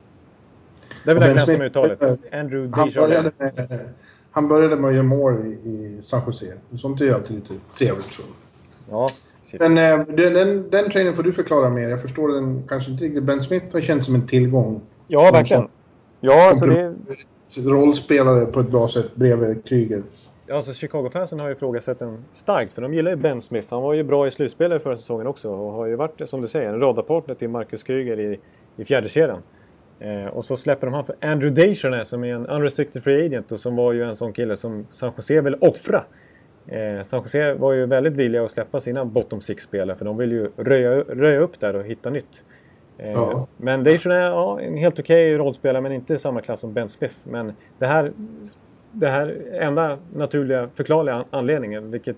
Det 1.05 1.15
Ben 1.15 1.35
det 1.37 1.41
som 1.41 1.55
Smith- 1.55 1.65
uttalet. 1.65 2.01
Andrew 2.33 2.71
Han 2.77 2.91
började, 2.91 3.31
Desjardins. 3.39 3.71
med, 3.71 3.81
han 4.31 4.49
började 4.49 4.77
med 4.77 4.89
att 4.89 4.95
göra 4.95 5.03
mål 5.05 5.47
i, 5.47 5.51
i 5.69 6.01
San 6.03 6.21
Jose. 6.27 6.53
Sånt 6.77 7.01
är 7.01 7.05
ju 7.05 7.15
alltid 7.15 7.37
lite 7.37 7.55
trevligt. 7.79 8.13
Så. 8.13 8.23
Ja, 8.91 9.07
Men 9.61 9.79
eh, 9.79 10.07
den, 10.07 10.33
den, 10.33 10.71
den 10.71 10.91
traden 10.91 11.15
får 11.15 11.23
du 11.23 11.33
förklara 11.33 11.71
mer. 11.71 11.89
Jag 11.89 12.03
förstår 12.03 12.29
den 12.29 12.63
kanske 12.69 12.91
inte 12.91 13.05
riktigt. 13.05 13.23
Ben 13.23 13.43
Smith 13.43 13.67
har 13.73 13.81
känts 13.81 14.07
som 14.07 14.15
en 14.15 14.27
tillgång. 14.27 14.81
Ja, 15.09 15.31
verkligen. 15.33 15.69
Ja, 16.21 16.49
alltså 16.49 16.67
det, 16.67 16.95
Rollspelare 17.57 18.47
på 18.47 18.61
ett 18.61 18.71
bra 18.71 18.89
sätt 18.89 19.15
bredvid 19.15 19.65
Kryger. 19.65 20.03
Alltså 20.53 20.73
Chicago-fansen 20.73 21.41
har 21.41 21.49
ju 21.49 21.55
ifrågasatt 21.55 21.99
den 21.99 22.25
starkt 22.33 22.73
för 22.73 22.83
de 22.83 22.95
gillar 22.95 23.11
ju 23.11 23.17
Ben 23.17 23.41
Smith. 23.41 23.69
Han 23.71 23.83
var 23.83 23.95
ju 23.95 24.03
bra 24.03 24.27
i 24.27 24.31
slutspelet 24.31 24.83
förra 24.83 24.97
säsongen 24.97 25.27
också 25.27 25.51
och 25.51 25.73
har 25.73 25.87
ju 25.87 25.97
varit, 25.97 26.29
som 26.29 26.41
du 26.41 26.49
säger, 26.49 26.69
en 26.69 26.81
radarpartner 26.81 27.35
till 27.35 27.49
Marcus 27.49 27.83
Kryger 27.83 28.21
i, 28.21 28.41
i 28.77 28.85
fjärde 28.85 29.09
kedjan. 29.09 29.43
Eh, 29.99 30.27
och 30.27 30.45
så 30.45 30.57
släpper 30.57 30.87
de 30.87 30.95
han 30.95 31.05
för 31.05 31.17
Andrew 31.21 31.67
Desjardins 31.67 32.09
som 32.09 32.25
är 32.25 32.35
en 32.35 32.47
unrestricted 32.47 33.05
free 33.05 33.27
agent 33.27 33.53
och 33.53 33.61
som 33.61 33.77
var 33.77 33.93
ju 33.93 34.03
en 34.03 34.17
sån 34.17 34.33
kille 34.33 34.57
som 34.57 34.87
San 34.91 35.13
Jose 35.17 35.41
vill 35.41 35.57
offra. 35.61 36.05
Eh, 36.67 37.03
San 37.03 37.21
Jose 37.21 37.55
var 37.55 37.73
ju 37.73 37.87
väldigt 37.87 38.13
villiga 38.13 38.45
att 38.45 38.51
släppa 38.51 38.81
sina 38.81 39.05
bottom 39.05 39.41
six-spelare 39.41 39.97
för 39.97 40.05
de 40.05 40.17
vill 40.17 40.33
ju 40.33 40.51
röja, 40.57 40.91
röja 41.01 41.41
upp 41.41 41.61
där 41.61 41.77
och 41.77 41.85
hitta 41.85 42.11
nytt. 42.11 42.45
Eh, 42.99 43.13
Ja. 43.13 43.47
Men 43.57 43.83
Desjardins, 43.85 44.27
ja, 44.33 44.61
en 44.61 44.77
helt 44.77 44.99
okej 45.01 45.37
rollspelare 45.37 45.83
men 45.83 45.93
inte 45.93 46.19
samma 46.19 46.41
klass 46.41 46.61
som 46.61 46.73
Ben 46.73 46.89
Smith. 46.89 47.15
Men 47.25 47.53
det 47.79 47.87
här 47.87 48.13
det 48.93 49.09
här 49.09 49.37
enda 49.53 49.99
naturliga 50.15 50.69
förklarliga 50.75 51.15
an- 51.15 51.25
anledningen, 51.31 51.91
vilket 51.91 52.17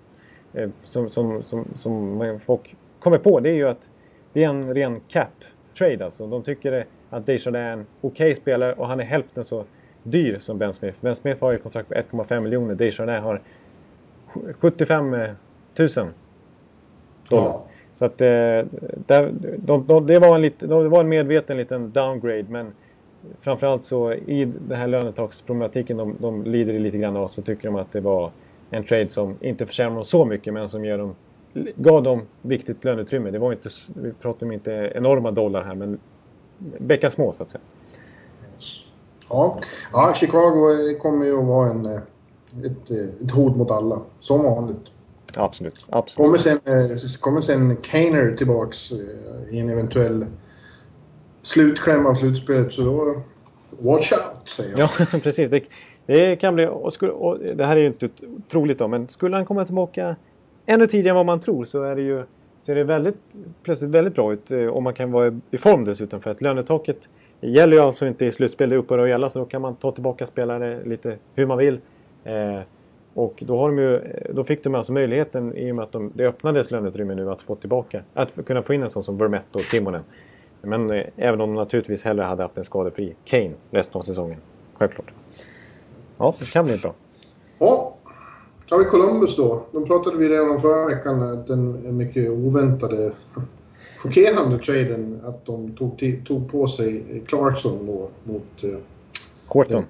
eh, 0.54 0.70
som, 0.83 1.11
som, 1.11 1.42
som, 1.42 1.64
som 1.74 2.40
folk 2.44 2.76
kommer 2.98 3.18
på, 3.18 3.40
det 3.40 3.50
är 3.50 3.54
ju 3.54 3.68
att 3.68 3.90
det 4.33 4.44
är 4.44 4.48
en 4.48 4.74
ren 4.74 5.00
cap-trade. 5.09 6.04
Alltså. 6.04 6.27
De 6.27 6.42
tycker 6.42 6.87
att 7.10 7.27
Desjardins 7.27 7.56
är 7.66 7.73
en 7.73 7.87
okej 8.00 8.35
spelare 8.35 8.73
och 8.73 8.87
han 8.88 9.00
är 9.00 9.04
hälften 9.04 9.44
så 9.44 9.64
dyr 10.02 10.38
som 10.38 10.58
Ben 10.58 10.75
Smith. 10.75 10.98
Ben 11.00 11.14
Smith 11.14 11.40
har 11.40 11.52
ju 11.52 11.58
kontrakt 11.58 11.88
på 11.88 11.94
1,5 11.94 12.40
miljoner. 12.40 12.75
Desjardins 12.75 13.23
har 13.23 13.40
75 14.60 15.10
000 15.10 15.28
dollar. 17.28 17.44
Ja. 17.44 17.64
Så 17.94 18.04
att 18.04 18.20
eh, 18.20 18.26
där, 19.06 19.32
de, 19.58 19.87
de, 19.87 20.06
det, 20.06 20.18
var 20.18 20.35
en 20.35 20.42
lite, 20.42 20.66
det 20.66 20.88
var 20.88 21.00
en 21.00 21.08
medveten 21.08 21.56
liten 21.56 21.92
downgrade 21.92 22.44
men 22.48 22.72
framförallt 23.40 23.85
så 23.85 24.12
i 24.12 24.44
den 24.44 24.78
här 24.78 24.87
lönetaksproblematiken 24.87 25.96
de, 25.96 26.16
de 26.20 26.44
lider 26.44 26.78
lite 26.78 26.98
grann 26.98 27.16
av 27.16 27.28
så 27.28 27.42
tycker 27.42 27.68
de 27.68 27.76
att 27.76 27.92
det 27.92 28.00
var 28.00 28.30
en 28.70 28.85
trade 28.85 29.08
som 29.08 29.37
inte 29.40 29.66
förtjänar 29.66 29.94
dem 29.94 30.04
så 30.04 30.24
mycket 30.24 30.54
men 30.54 30.68
som 30.68 30.85
ger 30.85 30.98
dem, 30.98 31.14
gav 31.76 32.02
dem 32.02 32.22
viktigt 32.42 32.85
löneutrymme. 32.85 33.30
Det 33.30 33.38
var 33.38 33.52
inte, 33.52 33.68
vi 33.94 34.12
pratar 34.12 34.46
om 34.46 34.52
inte 34.52 34.92
enorma 34.94 35.30
dollar 35.30 35.62
här 35.62 35.74
men 35.74 35.98
bäckar 36.78 37.10
små 37.10 37.32
så 37.32 37.42
att 37.42 37.50
säga. 37.50 37.62
Ja. 39.28 39.58
ja, 39.92 40.14
Chicago 40.14 40.98
kommer 41.02 41.26
ju 41.26 41.38
att 41.38 41.44
vara 41.44 41.70
en, 41.70 41.87
eh, 41.87 42.00
ett, 42.65 42.90
ett 43.25 43.31
hot 43.31 43.57
mot 43.57 43.71
alla. 43.71 44.02
Som 44.21 44.42
vanligt. 44.42 44.87
Absolut. 45.37 45.87
Absolut. 45.88 46.27
Kommer 46.27 46.38
sen, 46.38 46.59
eh, 46.65 46.98
kommer 47.21 47.40
sen 47.40 47.77
Kaner 47.77 48.37
tillbaks 48.37 48.92
eh, 48.92 49.55
i 49.55 49.59
en 49.59 49.71
eventuell 49.71 50.27
slutkläm 51.42 52.07
av 52.07 52.15
slutspelet 52.15 52.73
så 52.73 52.83
då... 52.83 53.23
Watch 53.79 54.13
out, 54.13 54.48
säger 54.48 54.79
jag. 54.79 54.90
Ja, 54.98 55.19
precis. 55.23 55.50
Det, 55.50 55.63
det 56.07 56.37
kan 56.37 56.55
bli... 56.55 56.67
Och 56.67 56.92
skulle, 56.92 57.13
och 57.13 57.38
det 57.38 57.65
här 57.65 57.77
är 57.77 57.81
ju 57.81 57.87
inte 57.87 58.09
troligt 58.50 58.79
då, 58.79 58.88
men 58.88 59.09
skulle 59.09 59.37
han 59.37 59.44
komma 59.44 59.65
tillbaka 59.65 60.17
ännu 60.67 60.87
tidigare 60.87 61.11
än 61.11 61.17
vad 61.17 61.27
man 61.27 61.40
tror 61.40 61.65
så 61.65 61.83
är 61.83 61.96
det 61.96 62.02
ju 62.02 62.25
ser 62.65 62.75
det 62.75 62.85
väldigt, 62.85 63.19
plötsligt 63.63 63.90
väldigt 63.90 64.15
bra 64.15 64.33
ut 64.33 64.50
eh, 64.50 64.67
om 64.67 64.85
man 64.85 64.94
kan 64.94 65.13
vara 65.13 65.40
i 65.50 65.59
form 65.59 65.85
dessutom. 65.85 66.21
För 66.21 66.31
att 66.31 66.40
lönetaket 66.40 67.09
gäller 67.40 67.77
ju 67.77 67.83
alltså 67.83 68.07
inte 68.07 68.27
i 68.27 68.31
slutspel, 68.31 68.71
det 68.71 68.77
upphör 68.77 68.98
att 68.98 69.09
gälla. 69.09 69.31
Så 69.31 69.38
då 69.38 69.44
kan 69.44 69.63
man 69.63 69.77
ta 69.77 69.92
tillbaka 69.92 70.27
spelare 70.27 70.85
lite 70.85 71.19
hur 71.35 71.46
man 71.46 71.59
vill. 71.59 71.81
Eh, 72.25 72.60
och 73.14 73.42
då, 73.46 73.58
har 73.58 73.68
de 73.68 73.79
ju, 73.79 74.00
då 74.31 74.44
fick 74.44 74.64
de 74.64 74.75
alltså 74.75 74.92
möjligheten, 74.92 75.56
i 75.56 75.72
och 75.72 75.77
med 75.77 75.83
att 75.83 75.92
de, 75.92 76.12
det 76.14 76.27
öppnades 76.27 76.70
löneutrymme 76.70 77.14
nu, 77.14 77.31
att 77.31 77.42
få 77.42 77.54
tillbaka, 77.54 78.02
att 78.14 78.46
kunna 78.46 78.62
få 78.62 78.75
in 78.75 78.83
en 78.83 78.90
sån 78.90 79.04
som 79.04 79.18
Vermette 79.18 79.58
och 79.58 79.60
Timonen. 79.60 80.02
Men 80.62 80.90
eh, 80.90 81.04
även 81.16 81.40
om 81.40 81.48
de 81.48 81.54
naturligtvis 81.54 82.04
hellre 82.04 82.22
hade 82.25 82.42
haft 82.42 82.58
en 82.58 82.64
skadefri 82.64 83.14
Kane 83.25 83.52
resten 83.70 83.98
av 83.98 84.02
säsongen. 84.02 84.38
Självklart. 84.75 85.12
Ja, 86.18 86.35
det 86.38 86.52
kan 86.52 86.64
bli 86.64 86.77
bra. 86.77 86.94
Ja, 87.58 87.94
har 88.70 88.79
vi 88.79 88.85
Columbus 88.85 89.37
då. 89.37 89.62
De 89.72 89.85
pratade 89.85 90.16
vi 90.16 90.29
redan 90.29 90.50
om 90.50 90.60
förra 90.60 90.87
veckan, 90.87 91.22
att 91.22 91.46
den 91.46 91.96
mycket 91.96 92.31
oväntade, 92.31 93.12
chockerande 93.98 94.58
traden 94.58 95.20
att 95.25 95.46
de 95.46 95.72
tog, 95.72 96.22
tog 96.27 96.50
på 96.50 96.66
sig 96.66 97.22
Clarkson 97.27 97.87
då 97.87 98.08
mot... 98.25 98.64
Eh, 98.64 98.79
Horton. 99.46 99.85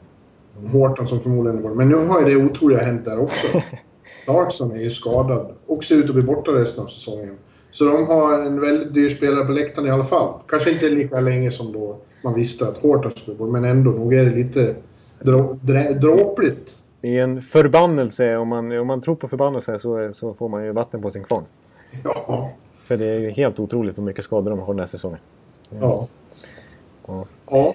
Horton 0.73 1.09
som 1.09 1.21
förmodligen 1.21 1.63
går. 1.63 1.75
Men 1.75 1.89
nu 1.89 1.95
har 1.95 2.21
ju 2.21 2.27
det 2.35 2.45
otroliga 2.45 2.81
hänt 2.81 3.05
där 3.05 3.21
också. 3.21 3.47
Clarkson 4.25 4.73
är 4.73 4.81
ju 4.81 4.91
skadad 4.91 5.55
och 5.67 5.85
ser 5.85 5.97
ut 5.97 6.09
att 6.09 6.15
bli 6.15 6.23
borta 6.23 6.51
resten 6.51 6.85
av 6.85 6.89
säsongen. 6.89 7.37
Så 7.71 7.85
de 7.85 8.07
har 8.07 8.43
en 8.43 8.61
väldigt 8.61 8.95
dyr 8.95 9.09
spelare 9.09 9.45
på 9.45 9.53
läktaren 9.53 9.89
i 9.89 9.91
alla 9.91 10.05
fall. 10.05 10.35
Kanske 10.49 10.71
inte 10.71 10.89
lika 10.89 11.21
länge 11.21 11.51
som 11.51 11.73
då 11.73 11.97
man 12.25 12.35
visste 12.35 12.69
att 12.69 12.77
Horton 12.77 13.13
skulle 13.13 13.37
bort, 13.37 13.51
men 13.51 13.65
ändå, 13.65 13.91
nog 13.91 14.15
är 14.15 14.25
det 14.25 14.31
lite 14.31 14.75
dråpligt. 16.01 16.79
Det 17.01 17.19
är 17.19 17.23
en 17.23 17.43
förbannelse. 17.43 18.37
Om 18.37 18.49
man, 18.49 18.79
om 18.79 18.87
man 18.87 19.01
tror 19.01 19.17
på 19.17 19.29
förbannelse 19.29 19.79
så, 19.79 20.13
så 20.13 20.35
får 20.35 20.49
man 20.49 20.65
ju 20.65 20.73
vatten 20.73 21.03
på 21.03 21.11
sin 21.11 21.25
kvarn. 21.25 21.45
Ja. 22.05 22.51
För 22.77 22.97
det 22.97 23.07
är 23.07 23.19
ju 23.19 23.31
helt 23.31 23.61
otroligt 23.61 23.99
hur 23.99 24.03
mycket 24.03 24.25
skador 24.25 24.51
de 24.51 24.59
har 24.59 24.67
den 24.67 24.79
här 24.79 24.87
säsongen. 24.87 25.19
Ja. 25.81 26.09
Ja. 27.07 27.27
ja. 27.51 27.75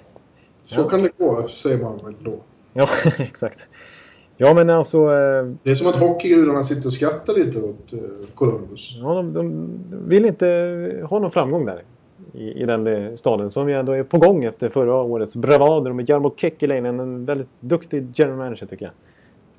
Så 0.64 0.84
kan 0.84 1.02
det 1.02 1.10
gå, 1.18 1.48
säger 1.48 1.78
man 1.78 1.98
väl 2.04 2.14
då. 2.20 2.38
Ja, 2.72 2.88
exakt. 3.18 3.68
Ja, 4.36 4.54
men 4.54 4.70
alltså... 4.70 4.98
Eh, 4.98 5.52
det 5.62 5.70
är 5.70 5.74
som 5.74 5.86
att 5.86 5.96
hockeygudarna 5.96 6.64
sitter 6.64 6.86
och 6.86 6.92
skrattar 6.92 7.34
lite 7.34 7.62
åt 7.62 7.92
eh, 7.92 7.98
Columbus. 8.34 8.96
Ja, 9.00 9.14
de, 9.14 9.32
de, 9.32 9.78
vill 10.08 10.24
inte 10.24 10.46
ha 11.10 11.18
någon 11.18 11.30
framgång 11.30 11.66
där. 11.66 11.82
I, 12.32 12.62
I 12.62 12.64
den 12.64 12.86
eh, 12.86 13.14
staden 13.14 13.50
som 13.50 13.68
ju 13.68 13.74
ändå 13.74 13.92
är 13.92 14.02
på 14.02 14.18
gång 14.18 14.44
efter 14.44 14.68
förra 14.68 14.94
årets 14.94 15.36
bravader 15.36 15.92
med 15.92 16.08
Jarmo 16.08 16.34
Kekkeläinen. 16.36 17.00
En 17.00 17.24
väldigt 17.24 17.48
duktig 17.60 18.06
general 18.14 18.38
manager 18.38 18.66
tycker 18.66 18.84
jag. 18.84 18.92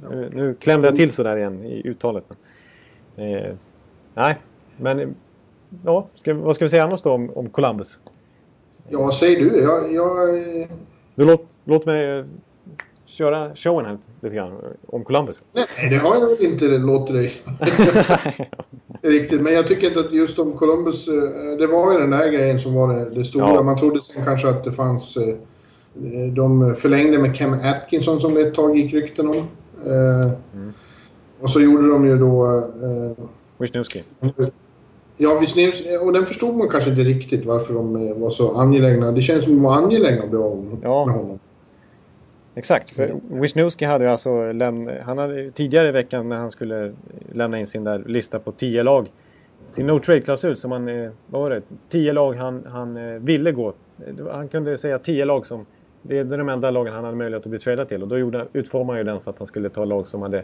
Ja. 0.01 0.15
Nu, 0.15 0.29
nu 0.33 0.53
klämde 0.53 0.87
jag 0.87 0.95
till 0.95 1.11
sådär 1.11 1.37
igen 1.37 1.63
i 1.63 1.87
uttalet. 1.87 2.25
Eh, 3.15 3.55
nej, 4.13 4.37
men... 4.77 5.15
Ja, 5.85 6.07
ska, 6.15 6.33
vad 6.33 6.55
ska 6.55 6.65
vi 6.65 6.69
säga 6.69 6.83
annars 6.83 7.01
då 7.01 7.11
om, 7.11 7.29
om 7.35 7.49
Columbus? 7.49 7.99
Ja, 8.89 9.01
vad 9.01 9.13
säger 9.13 9.39
du? 9.39 9.61
Jag... 9.61 9.93
jag... 9.93 10.29
Du 11.15 11.25
låt, 11.25 11.47
låt 11.65 11.85
mig 11.85 12.25
köra 13.11 13.55
showen 13.55 13.85
här 13.85 13.97
lite 14.21 14.35
grann 14.35 14.51
om 14.87 15.03
Columbus? 15.03 15.41
Nej, 15.51 15.65
det 15.89 15.97
har 15.97 16.15
jag 16.15 16.27
väl 16.27 16.45
inte 16.45 16.65
låtit 16.65 17.15
dig 17.15 17.31
riktigt. 19.01 19.41
Men 19.41 19.53
jag 19.53 19.67
tycker 19.67 19.99
att 19.99 20.13
just 20.13 20.39
om 20.39 20.53
Columbus, 20.53 21.07
eh, 21.07 21.13
det 21.59 21.67
var 21.67 21.93
ju 21.93 21.99
den 21.99 22.09
där 22.09 22.27
grejen 22.27 22.59
som 22.59 22.73
var 22.73 22.93
det, 22.93 23.09
det 23.09 23.25
stora. 23.25 23.47
Ja. 23.47 23.63
Man 23.63 23.77
trodde 23.77 24.01
sen 24.01 24.25
kanske 24.25 24.49
att 24.49 24.63
det 24.63 24.71
fanns... 24.71 25.17
Eh, 25.17 25.35
de 26.33 26.75
förlängde 26.75 27.17
med 27.17 27.35
Cam 27.35 27.53
Atkinson 27.53 28.21
som 28.21 28.33
det 28.33 28.41
ett 28.41 28.53
tag 28.53 28.77
gick 28.77 28.93
rykten 28.93 29.29
om. 29.29 29.37
Eh, 29.85 30.31
mm. 30.53 30.73
Och 31.41 31.49
så 31.49 31.61
gjorde 31.61 31.89
de 31.89 32.05
ju 32.05 32.17
då... 32.17 32.63
Wisniewski. 33.57 34.03
Ja, 35.17 35.39
Wisniewski. 35.39 35.97
Och 36.01 36.13
den 36.13 36.25
förstod 36.25 36.55
man 36.55 36.69
kanske 36.69 36.89
inte 36.89 37.01
riktigt 37.01 37.45
varför 37.45 37.73
de 37.73 38.19
var 38.19 38.29
så 38.29 38.57
angelägna. 38.57 39.11
Det 39.11 39.21
känns 39.21 39.43
som 39.43 39.53
att 39.53 39.57
de 39.57 39.63
var 39.63 39.75
angelägna 39.75 40.23
att 40.23 40.29
bli 40.29 40.39
av 40.39 41.07
med 41.07 41.15
honom. 41.15 41.39
Exakt, 42.55 42.89
för 42.89 43.19
Wisniewski 43.29 43.85
hade 43.85 44.03
ju 44.03 44.09
alltså 44.09 44.51
lämnat, 44.51 44.95
han 45.01 45.17
hade 45.17 45.51
tidigare 45.51 45.87
i 45.87 45.91
veckan 45.91 46.29
när 46.29 46.35
han 46.35 46.51
skulle 46.51 46.93
lämna 47.31 47.59
in 47.59 47.67
sin 47.67 47.83
där 47.83 48.03
lista 48.05 48.39
på 48.39 48.51
10 48.51 48.83
lag, 48.83 49.07
sin 49.69 49.87
no 49.87 49.99
trade-klausul 49.99 50.55
som 50.55 50.71
han, 50.71 50.87
eh, 50.87 51.11
vad 51.27 51.41
var 51.41 51.49
det, 51.49 51.61
10 51.89 52.13
lag 52.13 52.33
han, 52.33 52.65
han 52.67 52.97
eh, 52.97 53.19
ville 53.19 53.51
gå. 53.51 53.73
Han 54.31 54.47
kunde 54.47 54.77
säga 54.77 54.99
10 54.99 55.25
lag 55.25 55.45
som, 55.45 55.65
det 56.01 56.17
är 56.17 56.23
de 56.23 56.49
enda 56.49 56.71
lagen 56.71 56.93
han 56.93 57.03
hade 57.03 57.17
möjlighet 57.17 57.45
att 57.45 57.49
bli 57.49 57.59
tradad 57.59 57.87
till 57.87 58.01
och 58.01 58.07
då 58.07 58.17
gjorde, 58.17 58.47
utformade 58.53 58.91
han 58.91 58.97
ju 58.97 59.03
den 59.11 59.19
så 59.19 59.29
att 59.29 59.37
han 59.37 59.47
skulle 59.47 59.69
ta 59.69 59.85
lag 59.85 60.07
som 60.07 60.21
hade 60.21 60.43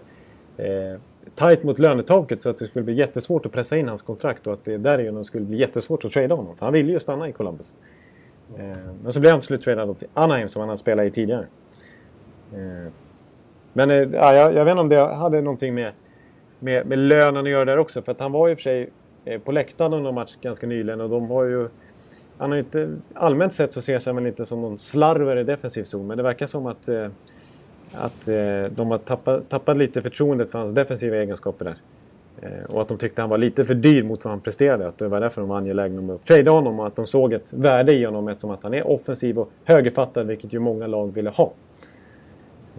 eh, 0.58 0.99
tight 1.36 1.64
mot 1.64 1.80
lönetaket 1.80 2.41
så 2.41 2.49
att 2.49 2.58
det 2.58 2.68
skulle 2.68 2.86
bli 2.86 2.93
jättesvårt 2.93 3.45
att 3.45 3.51
pressa 3.51 3.78
in 3.78 3.88
hans 3.88 4.01
kontrakt 4.01 4.47
och 4.47 4.53
att 4.53 4.66
det 4.66 4.78
därigenom 4.78 5.26
skulle 5.26 5.45
bli 5.45 5.58
jättesvårt 5.58 6.05
att 6.05 6.12
trada 6.12 6.36
honom. 6.36 6.55
För 6.58 6.66
han 6.66 6.74
ville 6.74 6.91
ju 6.91 6.99
stanna 6.99 7.30
i 7.30 7.32
Columbus. 7.32 7.74
Eh, 8.58 8.78
men 9.03 9.14
så 9.14 9.20
blev 9.20 9.32
han 9.32 9.41
till 9.41 9.47
slut 9.47 9.62
tradad 9.62 9.99
till 9.99 10.08
Anaheim 10.14 10.49
som 10.49 10.60
han 10.60 10.70
hade 10.70 10.80
spelat 10.80 11.05
i 11.05 11.10
tidigare. 11.10 11.45
Eh, 12.54 12.91
men 13.74 13.91
eh, 13.91 13.95
ja, 13.95 14.34
jag, 14.34 14.54
jag 14.54 14.66
vet 14.66 14.72
inte 14.72 14.82
om 14.82 14.89
det 14.89 15.16
hade 15.16 15.41
någonting 15.41 15.76
med, 15.76 15.91
med, 16.60 16.86
med 16.86 17.00
lönen 17.00 17.45
att 17.45 17.50
göra 17.50 17.66
där 17.66 17.78
också. 17.78 18.02
För 18.02 18.12
att 18.12 18.20
han 18.20 18.32
var 18.32 18.48
ju 18.48 18.56
för 18.56 18.62
sig 18.62 18.89
eh, 19.26 19.41
på 19.41 19.52
läktaren 19.52 19.93
under 19.93 20.12
match 20.12 20.36
ganska 20.41 20.68
nyligen 20.68 21.02
och 21.02 21.10
de 21.10 21.30
har 21.30 21.43
ju... 21.43 21.70
Han 22.38 22.52
har 22.52 22.58
inte, 22.58 22.89
allmänt 23.14 23.54
sett 23.54 23.74
så 23.74 23.82
ser 23.82 24.00
sig 24.00 24.14
väl 24.14 24.28
inte 24.28 24.45
som 24.45 24.62
någon 24.62 24.78
slarver 24.78 25.38
i 25.38 25.43
defensiv 25.43 25.84
zon. 25.84 26.08
Men 26.08 26.18
det 26.18 26.24
verkar 26.24 26.48
som 26.48 26.66
att, 26.66 26.89
att 27.93 28.26
de 28.70 28.91
har 28.91 28.98
tappat, 28.98 29.50
tappat 29.50 29.78
lite 29.78 30.02
förtroendet 30.02 30.52
för 30.52 30.60
hans 30.60 30.72
defensiva 30.72 31.16
egenskaper 31.16 31.66
där. 31.66 31.76
Och 32.68 32.82
att 32.82 32.88
de 32.88 32.98
tyckte 32.98 33.22
han 33.22 33.30
var 33.30 33.38
lite 33.38 33.66
för 33.66 33.74
dyr 33.74 34.04
mot 34.04 34.24
vad 34.24 34.32
han 34.32 34.41
presterade. 34.41 34.88
Att 34.88 34.98
det 34.98 35.08
var 35.08 35.20
därför 35.20 35.41
de 35.41 35.50
var 35.50 35.58
angelägna 35.58 36.00
om 36.00 36.10
att 36.10 36.26
trada 36.26 36.52
honom 36.52 36.80
och 36.80 36.88
att 36.88 36.95
de 36.95 37.08
såg 37.08 37.34
ett 37.34 37.54
värde 37.54 37.93
i 37.93 38.06
honom 38.06 38.28
eftersom 38.28 38.52
att 38.52 38.64
han 38.64 38.74
är 38.74 38.88
offensiv 38.88 39.39
och 39.39 39.52
högerfattad, 39.66 40.28
vilket 40.28 40.54
ju 40.54 40.60
många 40.60 40.88
lag 40.88 41.14
ville 41.14 41.30
ha. 41.30 41.52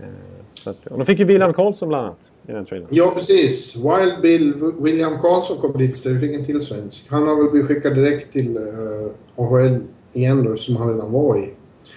Eh, 0.02 0.70
att, 0.70 0.86
och 0.86 0.98
de 0.98 1.06
fick 1.06 1.18
ju 1.18 1.24
William 1.24 1.52
Karlsson 1.52 1.88
bland 1.88 2.06
annat 2.06 2.32
i 2.46 2.52
den 2.52 2.66
trailern. 2.66 2.88
Ja, 2.90 3.10
precis. 3.14 3.76
Wild 3.76 4.20
Bill, 4.22 4.72
William 4.78 5.18
Karlsson 5.20 5.58
kom 5.58 5.78
dit 5.78 5.98
så 5.98 6.08
vi 6.08 6.20
fick 6.20 6.34
en 6.34 6.44
till 6.44 6.62
svensk. 6.62 7.10
Han 7.10 7.28
har 7.28 7.36
väl 7.36 7.50
blivit 7.50 7.68
skickad 7.68 7.94
direkt 7.94 8.32
till 8.32 8.56
uh, 8.56 8.64
eh, 9.36 9.44
AHL 9.44 9.78
igen 10.12 10.44
då, 10.44 10.56
som 10.56 10.76
han 10.76 10.88
redan 10.92 11.12
var 11.12 11.38
i. 11.38 11.50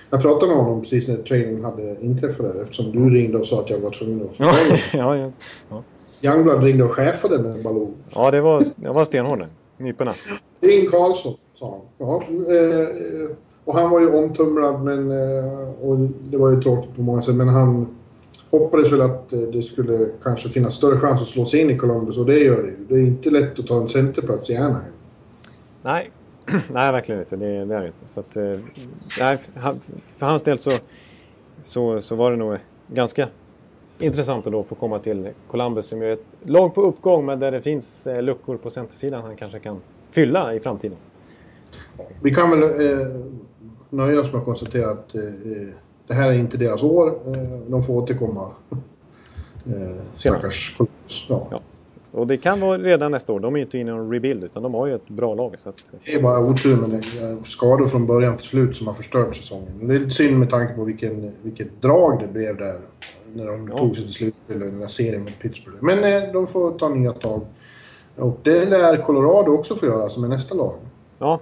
Jag 0.10 0.22
pratade 0.22 0.56
med 0.56 0.64
honom 0.64 0.82
precis 0.82 1.08
när 1.08 1.18
trailern 1.18 1.64
hade 1.64 1.98
inträffat 2.02 2.54
där 2.54 2.62
eftersom 2.62 2.92
du 2.92 3.10
ringde 3.10 3.38
och 3.38 3.48
sa 3.48 3.60
att 3.60 3.70
jag 3.70 3.80
var 3.80 3.92
tvungen 3.92 4.22
att 4.30 4.36
förklara. 4.36 4.80
ja, 4.94 5.18
ja, 5.18 5.32
ja. 5.70 5.84
Youngblad 6.22 6.64
ringde 6.64 6.84
och 6.84 6.92
chefade 6.92 7.40
med 7.40 7.64
Baloo. 7.64 7.94
Ja, 8.16 8.32
det 8.32 8.42
var, 8.42 8.64
det 8.76 8.90
var 8.90 9.06
stenhård 9.06 9.46
Nyporna. 9.78 10.14
Ring 10.62 10.90
Karlsson, 10.90 11.34
sa 11.54 11.70
han. 11.72 11.82
Ja, 11.98 12.24
eh, 12.54 13.36
och 13.66 13.74
han 13.74 13.90
var 13.90 14.00
ju 14.00 14.14
omtumlad 14.14 14.84
men, 14.84 15.12
eh, 15.12 15.70
och 15.82 15.98
det 16.30 16.38
var 16.38 16.50
ju 16.50 16.62
tråkigt 16.62 16.96
på 16.96 17.02
många 17.02 17.22
sätt 17.22 17.36
men 17.36 17.48
han 17.48 17.88
hoppades 18.50 18.92
väl 18.92 19.02
att 19.02 19.34
eh, 19.34 19.40
det 19.40 19.62
skulle 19.62 20.10
kanske 20.24 20.50
finnas 20.50 20.76
större 20.76 21.00
chans 21.00 21.22
att 21.22 21.28
slå 21.28 21.46
sig 21.46 21.60
in 21.60 21.70
i 21.70 21.78
Columbus 21.78 22.18
och 22.18 22.26
det 22.26 22.40
gör 22.40 22.62
det 22.62 22.68
ju. 22.68 22.78
Det 22.90 22.96
är 22.96 23.00
inte 23.00 23.30
lätt 23.30 23.60
att 23.60 23.68
ta 23.68 23.82
en 23.82 23.88
centerplats 23.88 24.50
i 24.50 24.56
Anaheim. 24.56 24.94
Nej, 25.82 26.12
nej 26.72 26.92
verkligen 26.92 27.22
inte. 27.22 27.36
Det, 27.36 27.66
det 27.66 27.76
är 27.76 27.82
det 27.82 27.88
inte. 27.88 28.08
Så 28.08 28.20
att, 28.20 28.38
eh, 28.38 28.60
nej, 29.20 29.38
för 30.18 30.26
hans 30.26 30.44
del 30.44 30.60
så, 30.60 30.72
så, 31.64 32.02
så 32.02 32.16
var 32.16 32.32
det 32.32 32.38
nog 32.38 32.58
ganska 32.88 33.28
intressant 34.00 34.48
att 34.48 34.54
då 34.54 34.64
få 34.64 34.76
komma 34.76 35.00
till 35.00 35.30
Columbus 35.48 35.86
som 35.86 36.02
är 36.02 36.06
ett 36.06 36.26
lag 36.44 36.76
på 36.76 36.82
uppgång 36.82 37.26
men 37.26 37.40
där 37.40 37.52
det 37.52 37.62
finns 37.62 38.08
luckor 38.20 38.58
på 38.58 38.70
centersidan 38.70 39.22
han 39.22 39.36
kanske 39.36 39.60
kan 39.60 39.82
fylla 40.12 40.54
i 40.54 40.60
framtiden. 40.60 40.98
Vi 42.22 42.34
kan 42.34 42.50
väl 42.50 42.64
eh, 42.64 43.08
nöja 43.92 44.22
oss 44.22 44.32
med 44.32 44.40
att 44.40 44.46
konstatera 44.46 44.92
att 44.92 45.16
eh, 45.16 45.22
det 46.08 46.14
här 46.14 46.30
är 46.30 46.34
inte 46.34 46.58
deras 46.58 46.84
år. 46.84 47.08
Eh, 47.08 47.60
de 47.68 47.84
får 47.84 47.94
återkomma. 47.94 48.52
Eh, 49.66 50.02
stackars 50.16 50.78
ja. 51.30 51.48
ja. 51.52 51.62
Och 52.12 52.28
det 52.28 52.38
kan 52.38 52.60
vara 52.60 52.78
redan 52.78 53.12
nästa 53.12 53.34
år. 53.34 53.40
De 53.40 53.56
är 53.56 53.60
inte 53.60 53.78
inne 53.78 53.92
i 53.92 53.94
någon 53.94 54.12
rebuild 54.12 54.44
utan 54.44 54.64
de 54.64 54.74
har 54.74 54.88
ju 54.88 54.96
ett 54.96 55.08
bra 55.08 55.34
lag. 55.34 55.60
Så 55.60 55.70
att... 55.70 55.92
Det 56.06 56.14
är 56.14 56.24
bara 56.24 56.40
otur 56.40 56.76
med 56.76 57.06
skador 57.46 57.86
från 57.86 58.06
början 58.06 58.38
till 58.38 58.48
slut 58.48 58.76
som 58.76 58.88
har 58.88 58.94
förstört 58.94 59.36
säsongen. 59.36 59.88
Det 59.88 59.96
är 59.96 60.00
lite 60.00 60.12
synd 60.12 60.40
med 60.40 60.50
tanke 60.50 60.74
på 60.74 60.84
vilken, 60.84 61.32
vilket 61.42 61.82
drag 61.82 62.20
det 62.20 62.28
blev 62.28 62.58
där. 62.58 62.80
När 63.34 63.46
de 63.46 63.68
ja. 63.68 63.78
tog 63.78 63.96
sig 63.96 64.06
till 64.06 64.14
slutspel 64.14 64.62
i 64.62 64.66
den 64.66 64.80
där 64.80 64.88
serien 64.88 65.24
mot 65.24 65.40
Pittsburgh. 65.42 65.78
Men 65.82 66.32
de 66.34 66.48
får 66.48 66.80
ta 66.80 66.90
nya 66.90 67.14
tag. 67.14 67.42
Och 68.16 68.40
det 68.44 68.66
lär 68.66 68.98
Colorado 68.98 69.52
också 69.52 69.76
få 69.76 69.86
göra 69.86 70.10
som 70.10 70.24
är 70.24 70.28
nästa 70.28 70.56
lag. 70.56 70.76
Ja, 71.20 71.40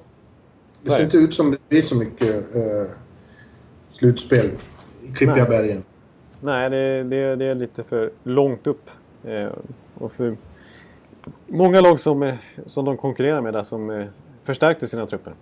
det 0.82 0.92
ser 0.92 1.04
inte 1.04 1.18
ut 1.18 1.36
som 1.36 1.52
det 1.52 1.58
blir 1.70 1.82
så 1.82 1.96
mycket 1.96 2.56
eh, 2.56 2.88
slutspel 3.92 4.52
i 5.04 5.12
Klippiga 5.12 5.46
bergen. 5.46 5.84
Nej, 6.42 6.70
det, 6.70 7.04
det, 7.04 7.36
det 7.36 7.46
är 7.46 7.56
lite 7.56 7.84
för 7.84 8.12
långt 8.24 8.68
upp. 8.68 8.90
Eh, 9.24 9.50
och 9.94 10.12
för 10.12 10.38
många 11.48 11.82
lag 11.82 12.00
som, 12.00 12.38
som 12.66 12.86
de 12.86 12.98
konkurrerar 12.98 13.42
med 13.42 13.54
där 13.54 13.64
som 13.64 13.90
eh, 13.90 14.06
förstärkte 14.44 14.88
sina 14.88 15.06
trupper. 15.06 15.34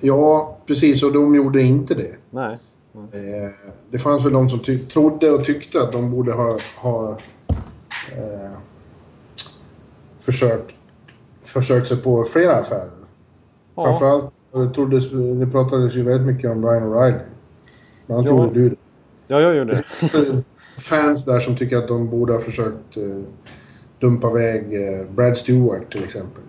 Ja, 0.00 0.56
precis. 0.66 1.02
Och 1.02 1.12
de 1.12 1.34
gjorde 1.34 1.62
inte 1.62 1.94
det. 1.94 2.16
Nej. 2.30 2.58
Eh, 2.94 3.70
det 3.90 3.98
fanns 3.98 4.24
väl 4.24 4.32
de 4.32 4.50
som 4.50 4.60
trodde 4.88 5.30
och 5.30 5.44
tyckte 5.44 5.82
att 5.82 5.92
de 5.92 6.10
borde 6.10 6.32
ha, 6.32 6.58
ha 6.76 7.18
eh, 8.12 8.50
försökt, 10.20 10.74
försökt 11.42 11.86
sig 11.88 12.02
på 12.02 12.24
flera 12.24 12.56
affärer. 12.56 12.90
Ja. 13.74 13.82
Framförallt 13.82 14.39
det, 14.52 14.74
troddes, 14.74 15.10
det 15.10 15.46
pratades 15.46 15.94
ju 15.94 16.02
väldigt 16.02 16.34
mycket 16.34 16.50
om 16.50 16.66
Ryan 16.66 16.82
O'Reilly. 16.82 17.20
Men 18.06 18.16
han 18.16 18.24
trodde 18.24 18.54
du 18.54 18.68
det. 18.68 18.76
Ja, 19.28 19.40
jag 19.40 19.56
gjorde 19.56 19.72
det. 19.74 20.42
Fans 20.80 21.24
där 21.24 21.40
som 21.40 21.56
tycker 21.56 21.76
att 21.76 21.88
de 21.88 22.10
borde 22.10 22.32
ha 22.32 22.40
försökt 22.40 22.96
eh, 22.96 23.02
dumpa 23.98 24.30
iväg 24.30 24.62
eh, 24.62 25.06
Brad 25.14 25.36
Stewart 25.36 25.92
till 25.92 26.04
exempel. 26.04 26.42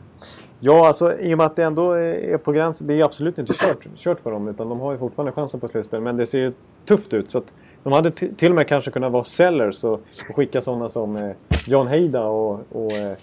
Ja, 0.60 0.88
alltså 0.88 1.20
i 1.20 1.34
och 1.34 1.38
med 1.38 1.45
att 1.45 1.56
det 1.56 1.64
ändå 1.64 1.91
är 1.91 2.38
på 2.38 2.52
gränsen. 2.52 2.88
Det 2.88 2.93
är 2.93 3.04
absolut 3.04 3.38
inte 3.38 3.54
kört, 3.56 3.88
kört 3.95 4.20
för 4.20 4.32
dem. 4.32 4.47
Utan 4.47 4.70
de 4.70 4.80
har 4.80 4.91
ju 4.91 4.97
fortfarande 4.97 5.32
chansen 5.32 5.60
på 5.60 5.68
slutspel. 5.68 6.02
Men 6.02 6.18
det 6.18 6.26
ser 6.26 6.39
ju 6.39 6.54
tufft 6.86 7.14
ut. 7.14 7.30
Så 7.30 7.38
att 7.38 7.54
de 7.84 7.93
hade 7.93 8.12
till 8.12 8.49
och 8.49 8.56
med 8.56 8.68
kanske 8.68 8.91
kunnat 8.91 9.12
vara 9.12 9.24
sellers 9.24 9.84
och, 9.84 9.93
och 10.30 10.36
skicka 10.36 10.62
sådana 10.62 10.89
som 10.89 11.16
eh, 11.16 11.32
John 11.68 11.88
Heida 11.88 12.24
och, 12.24 12.60
och 12.72 12.91
eh, 12.91 13.18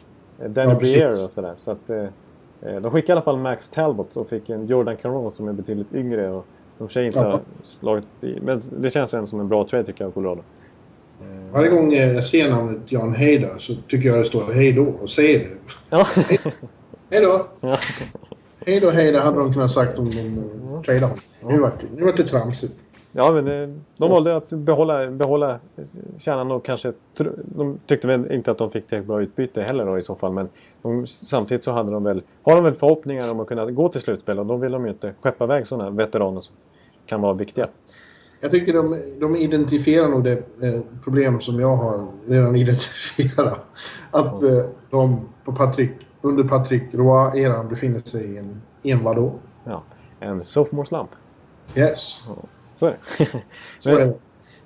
Danny 0.47 0.73
ja, 0.73 0.79
Briere 0.79 1.25
och 1.25 1.31
sådär. 1.31 1.55
Så 1.59 1.71
att, 1.71 1.91
eh, 1.91 2.05
de 2.61 2.91
skickade 2.91 3.09
i 3.09 3.13
alla 3.13 3.23
fall 3.23 3.39
Max 3.39 3.71
Talbot 3.71 4.17
och 4.17 4.29
fick 4.29 4.51
en 4.51 4.67
Jordan 4.67 4.97
Caron 4.97 5.33
som 5.33 5.49
är 5.49 5.53
betydligt 5.53 5.95
yngre. 5.95 6.31
Och 6.31 6.47
som 6.79 6.89
sig 6.89 7.07
inte 7.07 7.19
ja. 7.19 7.25
har 7.25 7.41
slagit 7.65 8.09
i. 8.21 8.39
Men 8.43 8.61
det 8.71 8.91
känns 8.91 9.15
ändå 9.15 9.27
som 9.27 9.41
en 9.41 9.49
bra 9.49 9.65
trade 9.65 9.85
tycker 9.85 10.05
jag 10.05 10.15
Colorado. 10.15 10.43
Varje 11.53 11.71
gång 11.71 11.93
jag 11.93 12.25
ser 12.25 12.51
namnet 12.51 12.81
John 12.87 13.15
Heida 13.15 13.59
så 13.59 13.75
tycker 13.89 14.09
jag 14.09 14.19
det 14.19 14.25
står 14.25 14.53
hej 14.53 14.73
då 14.73 14.83
och 14.83 15.11
säger 15.11 15.39
det. 15.39 15.49
Ja. 15.91 16.07
Hej 17.11 17.21
då! 17.21 17.47
Ja. 17.61 17.79
Hej 18.67 18.81
då, 18.81 18.91
hej, 18.91 19.13
det 19.13 19.21
hade 19.21 19.39
de 19.39 19.53
kunnat 19.53 19.71
sagt 19.71 19.99
om 19.99 20.05
de 20.05 20.45
ja. 20.73 20.83
tradade 20.83 21.07
honom. 21.07 21.21
Nu 21.43 21.59
vart 21.59 21.81
det, 21.81 21.87
nu 22.05 22.13
det 22.13 22.25
tramsigt. 22.25 22.75
Ja, 23.19 23.33
men 23.33 23.49
eh, 23.49 23.69
de 23.97 24.11
valde 24.11 24.37
att 24.37 24.49
behålla, 24.49 25.11
behålla 25.11 25.59
kärnan 26.19 26.51
och 26.51 26.65
kanske... 26.65 26.93
De 27.35 27.79
tyckte 27.87 28.07
väl 28.07 28.33
inte 28.33 28.51
att 28.51 28.59
de 28.59 28.71
fick 28.71 28.87
tillräckligt 28.87 29.09
bra 29.09 29.23
utbyte 29.23 29.63
heller 29.63 29.87
då 29.87 29.99
i 29.99 30.03
så 30.03 30.15
fall. 30.15 30.33
Men 30.33 30.49
de, 30.83 31.07
samtidigt 31.07 31.65
så 31.65 31.73
hade 31.73 31.91
de 31.93 32.05
väl, 32.05 32.23
har 32.43 32.55
de 32.55 32.65
väl 32.65 32.75
förhoppningar 32.75 33.31
om 33.31 33.41
att 33.41 33.49
kunna 33.49 33.71
gå 33.71 33.89
till 33.89 34.01
slutspel 34.01 34.39
och 34.39 34.47
då 34.47 34.57
vill 34.57 34.73
de 34.73 34.85
ju 34.85 34.91
inte 34.91 35.15
skeppa 35.21 35.45
iväg 35.45 35.67
sådana 35.67 35.91
veteraner 35.91 36.41
som 36.41 36.55
kan 37.07 37.21
vara 37.21 37.33
viktiga. 37.33 37.69
Jag 38.41 38.51
tycker 38.51 38.73
de, 38.73 39.03
de 39.21 39.37
identifierar 39.37 40.09
nog 40.09 40.25
det 40.25 40.33
eh, 40.63 40.81
problem 41.05 41.41
som 41.41 41.61
jag 41.61 41.77
har 41.77 42.07
redan 42.27 42.57
identifierat. 42.63 43.61
Att 44.11 44.43
eh, 44.43 44.65
de 44.91 45.29
på 45.45 45.53
Patrik 45.53 45.91
under 46.21 46.45
Patrick 46.45 46.95
Roy-eran 46.95 47.69
befinner 47.69 47.99
sig 47.99 48.35
i 48.35 48.39
en, 48.39 48.63
en 48.83 49.05
vadå? 49.05 49.33
Ja, 49.65 49.83
en 50.21 50.45
sophomore 50.45 50.87
slump. 50.87 51.11
Yes. 51.77 52.23
Ja, 52.29 52.35
så 52.79 52.87
är 52.87 52.91
det. 52.91 53.27
så 53.79 53.91
är 53.91 54.07
det. 54.07 54.15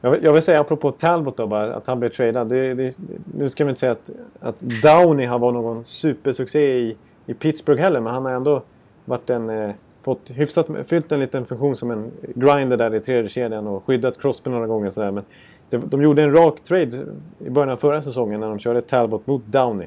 Jag 0.04 0.10
vill, 0.10 0.24
jag 0.24 0.32
vill 0.32 0.42
säga 0.42 0.60
apropå 0.60 0.90
Talbot 0.90 1.36
då 1.36 1.46
bara, 1.46 1.74
att 1.74 1.86
han 1.86 2.00
blev 2.00 2.08
tradad. 2.08 2.48
Det, 2.48 2.74
det, 2.74 2.98
nu 3.38 3.48
ska 3.48 3.64
vi 3.64 3.70
inte 3.70 3.80
säga 3.80 3.92
att, 3.92 4.10
att 4.40 4.60
Downey 4.60 5.26
har 5.26 5.38
varit 5.38 5.54
någon 5.54 5.84
supersuccé 5.84 6.78
i, 6.78 6.96
i 7.26 7.34
Pittsburgh 7.34 7.82
heller, 7.82 8.00
men 8.00 8.14
han 8.14 8.24
har 8.24 8.32
ändå 8.32 8.62
varit 9.04 9.30
en, 9.30 9.50
eh, 9.50 9.70
fått 10.02 10.30
hyfsat, 10.30 10.66
fyllt 10.86 11.12
en 11.12 11.20
liten 11.20 11.46
funktion 11.46 11.76
som 11.76 11.90
en 11.90 12.10
grinder 12.34 12.76
där 12.76 12.94
i 12.94 13.00
tredje 13.00 13.28
kedjan 13.28 13.66
och 13.66 13.84
skyddat 13.84 14.20
Crosby 14.20 14.50
några 14.50 14.66
gånger 14.66 14.90
sådär. 14.90 15.10
Men 15.10 15.24
det, 15.70 15.76
de 15.76 16.02
gjorde 16.02 16.22
en 16.22 16.36
rak 16.36 16.60
trade 16.60 17.06
i 17.38 17.50
början 17.50 17.70
av 17.70 17.76
förra 17.76 18.02
säsongen 18.02 18.40
när 18.40 18.48
de 18.48 18.58
körde 18.58 18.80
Talbot 18.80 19.26
mot 19.26 19.46
Downey. 19.46 19.86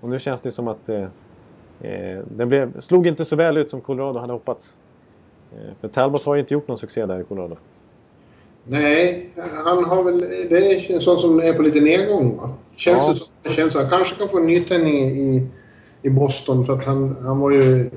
Och 0.00 0.08
nu 0.08 0.18
känns 0.18 0.40
det 0.40 0.52
som 0.52 0.68
att 0.68 0.88
eh, 0.88 1.02
eh, 1.80 2.18
den 2.36 2.48
blev, 2.48 2.80
slog 2.80 3.06
inte 3.06 3.24
så 3.24 3.36
väl 3.36 3.56
ut 3.56 3.70
som 3.70 3.80
Colorado 3.80 4.18
hade 4.18 4.32
hoppats. 4.32 4.76
Eh, 5.56 5.74
för 5.80 5.88
Talbot 5.88 6.24
har 6.24 6.34
ju 6.34 6.40
inte 6.40 6.54
gjort 6.54 6.68
någon 6.68 6.78
succé 6.78 7.06
där 7.06 7.20
i 7.20 7.24
Colorado. 7.24 7.56
Nej, 8.64 9.30
han 9.64 9.84
har 9.84 10.04
väl... 10.04 10.20
Det 10.20 10.56
är 10.56 10.94
en 10.94 11.00
sån 11.00 11.18
som 11.18 11.40
är 11.40 11.52
på 11.52 11.62
lite 11.62 11.80
nedgång 11.80 12.36
va? 12.36 12.50
Känns 12.76 13.06
ja. 13.06 13.12
det, 13.12 13.18
som, 13.18 13.28
det 13.42 13.50
känns 13.50 13.72
så. 13.72 13.78
Han 13.78 13.90
kanske 13.90 14.16
kan 14.16 14.28
få 14.28 14.38
en 14.38 14.46
nytändning 14.46 14.98
i, 14.98 15.46
i 16.02 16.10
Boston 16.10 16.64
för 16.64 16.72
att 16.72 16.84
han, 16.84 17.16
han 17.22 17.38
var 17.38 17.50
ju... 17.50 17.90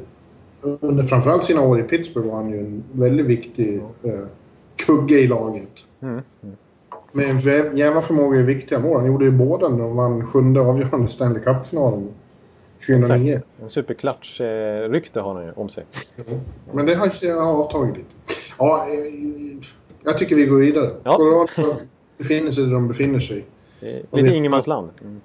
Under 0.61 1.03
framförallt 1.03 1.43
sina 1.43 1.61
år 1.61 1.79
i 1.79 1.83
Pittsburgh 1.83 2.27
var 2.27 2.35
han 2.35 2.49
ju 2.49 2.59
en 2.59 2.83
väldigt 2.91 3.25
viktig 3.25 3.75
eh, 3.77 4.27
kugge 4.75 5.19
i 5.19 5.27
laget. 5.27 5.69
Mm. 6.01 6.21
Mm. 6.43 6.55
Med 7.11 7.29
en 7.29 7.77
jävla 7.77 8.01
förmåga 8.01 8.39
i 8.39 8.43
viktiga 8.43 8.79
mål. 8.79 8.97
Han 8.97 9.07
gjorde 9.07 9.25
ju 9.25 9.31
båda 9.31 9.69
när 9.69 9.79
de 9.79 9.95
vann 9.95 10.25
sjunde 10.25 10.61
avgörande 10.61 11.07
Stanley 11.07 11.43
Cup-finalen 11.43 12.09
2009. 12.87 13.33
Exakt. 13.33 13.47
En 13.61 13.69
superklatsch-rykte 13.69 15.19
har 15.19 15.33
han 15.33 15.45
ju 15.45 15.51
om 15.51 15.69
sig. 15.69 15.85
Mm. 16.27 16.39
Men 16.73 16.85
det 16.85 16.95
har 16.95 17.63
avtagit 17.63 17.97
lite. 17.97 18.09
Ja, 18.57 18.87
eh, 18.87 19.67
jag 20.03 20.17
tycker 20.17 20.35
vi 20.35 20.45
går 20.45 20.57
vidare. 20.57 20.91
Ja. 21.03 21.15
Colorado 21.15 21.75
befinner 22.17 22.51
sig 22.51 22.63
där 22.63 22.71
de 22.71 22.87
befinner 22.87 23.19
sig. 23.19 23.45
Lite 24.11 24.35
ingenmansland. 24.35 24.89
Mm. 25.01 25.21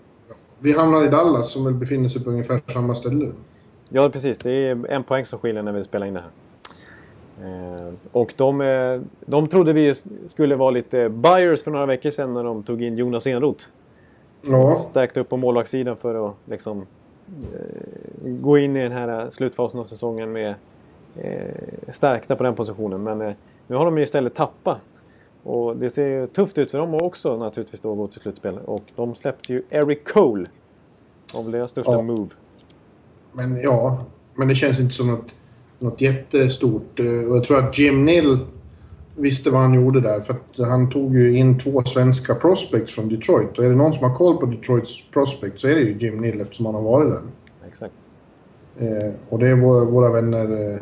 Vi 0.58 0.72
hamnar 0.72 1.04
i 1.04 1.08
Dallas 1.08 1.50
som 1.50 1.64
väl 1.64 1.74
befinner 1.74 2.08
sig 2.08 2.24
på 2.24 2.30
ungefär 2.30 2.62
samma 2.72 2.94
ställe. 2.94 3.32
Ja, 3.88 4.08
precis. 4.08 4.38
Det 4.38 4.50
är 4.50 4.86
en 4.90 5.04
poäng 5.04 5.26
som 5.26 5.38
skiljer 5.38 5.62
när 5.62 5.72
vi 5.72 5.84
spelar 5.84 6.06
in 6.06 6.14
det 6.14 6.20
här. 6.20 6.30
Eh, 7.42 7.92
och 8.12 8.34
de, 8.36 8.60
eh, 8.60 9.00
de 9.26 9.48
trodde 9.48 9.72
vi 9.72 9.94
skulle 10.28 10.56
vara 10.56 10.70
lite 10.70 11.08
buyers 11.08 11.64
för 11.64 11.70
några 11.70 11.86
veckor 11.86 12.10
sedan 12.10 12.34
när 12.34 12.44
de 12.44 12.62
tog 12.62 12.82
in 12.82 12.98
Jonas 12.98 13.26
Enroth. 13.26 13.64
Ja. 14.42 14.76
Stärkte 14.76 15.20
upp 15.20 15.28
på 15.28 15.36
målvaktssidan 15.36 15.96
för 15.96 16.28
att 16.28 16.34
liksom, 16.44 16.78
eh, 16.78 16.84
gå 18.22 18.58
in 18.58 18.76
i 18.76 18.82
den 18.82 18.92
här 18.92 19.30
slutfasen 19.30 19.80
av 19.80 19.84
säsongen 19.84 20.32
med 20.32 20.54
stärkta 21.88 22.36
på 22.36 22.42
den 22.42 22.54
positionen. 22.54 23.02
Men 23.02 23.34
nu 23.66 23.76
har 23.76 23.84
de 23.84 23.96
ju 23.96 24.02
istället 24.02 24.34
tappat. 24.34 24.80
Och 25.42 25.76
det 25.76 25.90
ser 25.90 26.06
ju 26.06 26.26
tufft 26.26 26.58
ut 26.58 26.70
för 26.70 26.78
dem 26.78 26.94
också 26.94 27.36
naturligtvis 27.36 27.80
då 27.80 27.92
att 27.92 27.98
gå 27.98 28.06
till 28.06 28.20
slutspel. 28.20 28.58
Och 28.58 28.82
de 28.96 29.14
släppte 29.14 29.52
ju 29.52 29.62
Eric 29.70 30.04
Cole. 30.04 30.46
Väl 31.36 31.50
deras 31.50 31.70
största 31.70 31.92
ja. 31.92 32.02
move. 32.02 32.30
Men 33.32 33.60
ja, 33.60 34.06
men 34.34 34.48
det 34.48 34.54
känns 34.54 34.80
inte 34.80 34.94
som 34.94 35.06
något 35.06 35.34
något 35.78 36.00
jättestort. 36.00 37.00
Eh, 37.00 37.06
och 37.06 37.36
jag 37.36 37.44
tror 37.44 37.58
att 37.58 37.78
Jim 37.78 38.04
Nill 38.04 38.38
visste 39.16 39.50
vad 39.50 39.60
han 39.60 39.74
gjorde 39.74 40.00
där. 40.00 40.20
För 40.20 40.64
han 40.64 40.90
tog 40.90 41.14
ju 41.14 41.38
in 41.38 41.58
två 41.58 41.82
svenska 41.82 42.34
prospects 42.34 42.94
från 42.94 43.08
Detroit. 43.08 43.58
Och 43.58 43.64
är 43.64 43.68
det 43.68 43.76
någon 43.76 43.94
som 43.94 44.10
har 44.10 44.16
koll 44.16 44.36
på 44.36 44.46
Detroits 44.46 45.10
prospects 45.10 45.62
så 45.62 45.68
är 45.68 45.74
det 45.74 45.80
ju 45.80 45.98
Jim 45.98 46.20
Nill 46.20 46.40
eftersom 46.40 46.66
han 46.66 46.74
har 46.74 46.82
varit 46.82 47.10
där. 47.10 47.20
Exakt. 47.68 47.94
Eh, 48.78 49.12
och 49.28 49.38
det 49.38 49.48
är 49.48 49.54
våra, 49.54 49.84
våra 49.84 50.12
vänner 50.12 50.52
eh, 50.52 50.78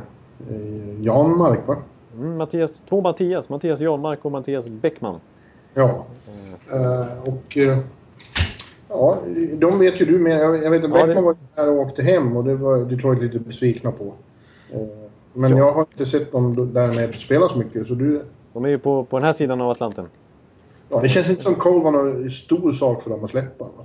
eh, 0.51 1.03
Janmark 1.03 1.67
va? 1.67 1.77
Mm, 2.15 2.37
Mattias, 2.37 2.83
två 2.89 3.01
Mattias. 3.01 3.49
Mattias 3.49 3.81
Janmark 3.81 4.25
och 4.25 4.33
Mattias 4.33 4.69
Bäckman. 4.69 5.21
Ja. 5.75 6.07
Eh, 6.73 7.23
och... 7.23 7.57
Eh, 7.57 7.79
ja, 8.89 9.19
de 9.55 9.79
vet 9.79 10.01
ju 10.01 10.05
du 10.05 10.19
med. 10.19 10.41
Jag, 10.41 10.71
vet 10.71 10.85
att 10.85 10.91
ja, 10.91 11.07
Bäckman 11.07 11.15
det... 11.15 11.21
var 11.21 11.37
här 11.57 11.71
och 11.71 11.77
åkte 11.77 12.03
hem 12.03 12.37
och 12.37 12.45
det 12.45 12.55
var 12.55 12.79
Detroit 12.79 13.23
lite 13.23 13.39
besvikna 13.39 13.93
på. 13.93 14.15
Men 15.33 15.51
ja. 15.51 15.59
jag 15.59 15.73
har 15.73 15.81
inte 15.81 16.07
sett 16.07 16.33
dem 16.33 16.73
därmed 16.73 17.15
spela 17.15 17.49
så 17.49 17.59
mycket. 17.59 17.87
Så 17.87 17.95
du... 17.95 18.23
De 18.53 18.65
är 18.65 18.69
ju 18.69 18.79
på, 18.79 19.05
på 19.05 19.19
den 19.19 19.27
här 19.27 19.33
sidan 19.33 19.61
av 19.61 19.71
Atlanten. 19.71 20.09
Ja, 20.89 21.01
det 21.01 21.09
känns 21.09 21.31
inte 21.31 21.43
som 21.43 21.55
Cole 21.55 21.85
var 21.85 21.91
någon 21.91 22.31
stor 22.31 22.73
sak 22.73 23.03
för 23.03 23.11
dem 23.11 23.25
att 23.25 23.31
släppa. 23.31 23.65
Va? 23.65 23.85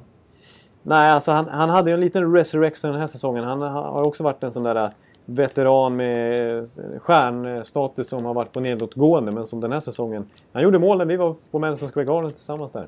Nej, 0.83 1.11
alltså 1.11 1.31
han, 1.31 1.47
han 1.47 1.69
hade 1.69 1.89
ju 1.89 1.93
en 1.93 1.99
liten 1.99 2.33
resurrection 2.33 2.91
den 2.91 2.99
här 2.99 3.07
säsongen. 3.07 3.43
Han 3.43 3.61
har 3.61 4.03
också 4.03 4.23
varit 4.23 4.43
en 4.43 4.51
sån 4.51 4.63
där 4.63 4.75
äh, 4.75 4.89
veteran 5.25 5.95
med 5.95 6.59
äh, 6.59 6.65
stjärnstatus 6.99 8.09
som 8.09 8.25
har 8.25 8.33
varit 8.33 8.51
på 8.51 8.59
nedåtgående. 8.59 9.31
Men 9.31 9.47
som 9.47 9.61
den 9.61 9.71
här 9.71 9.79
säsongen. 9.79 10.25
Han 10.51 10.63
gjorde 10.63 10.79
mål 10.79 10.97
när 10.97 11.05
vi 11.05 11.15
var 11.15 11.35
på 11.51 11.59
Madison 11.59 11.89
Square 11.89 12.05
Garden 12.05 12.31
tillsammans 12.31 12.71
där. 12.71 12.87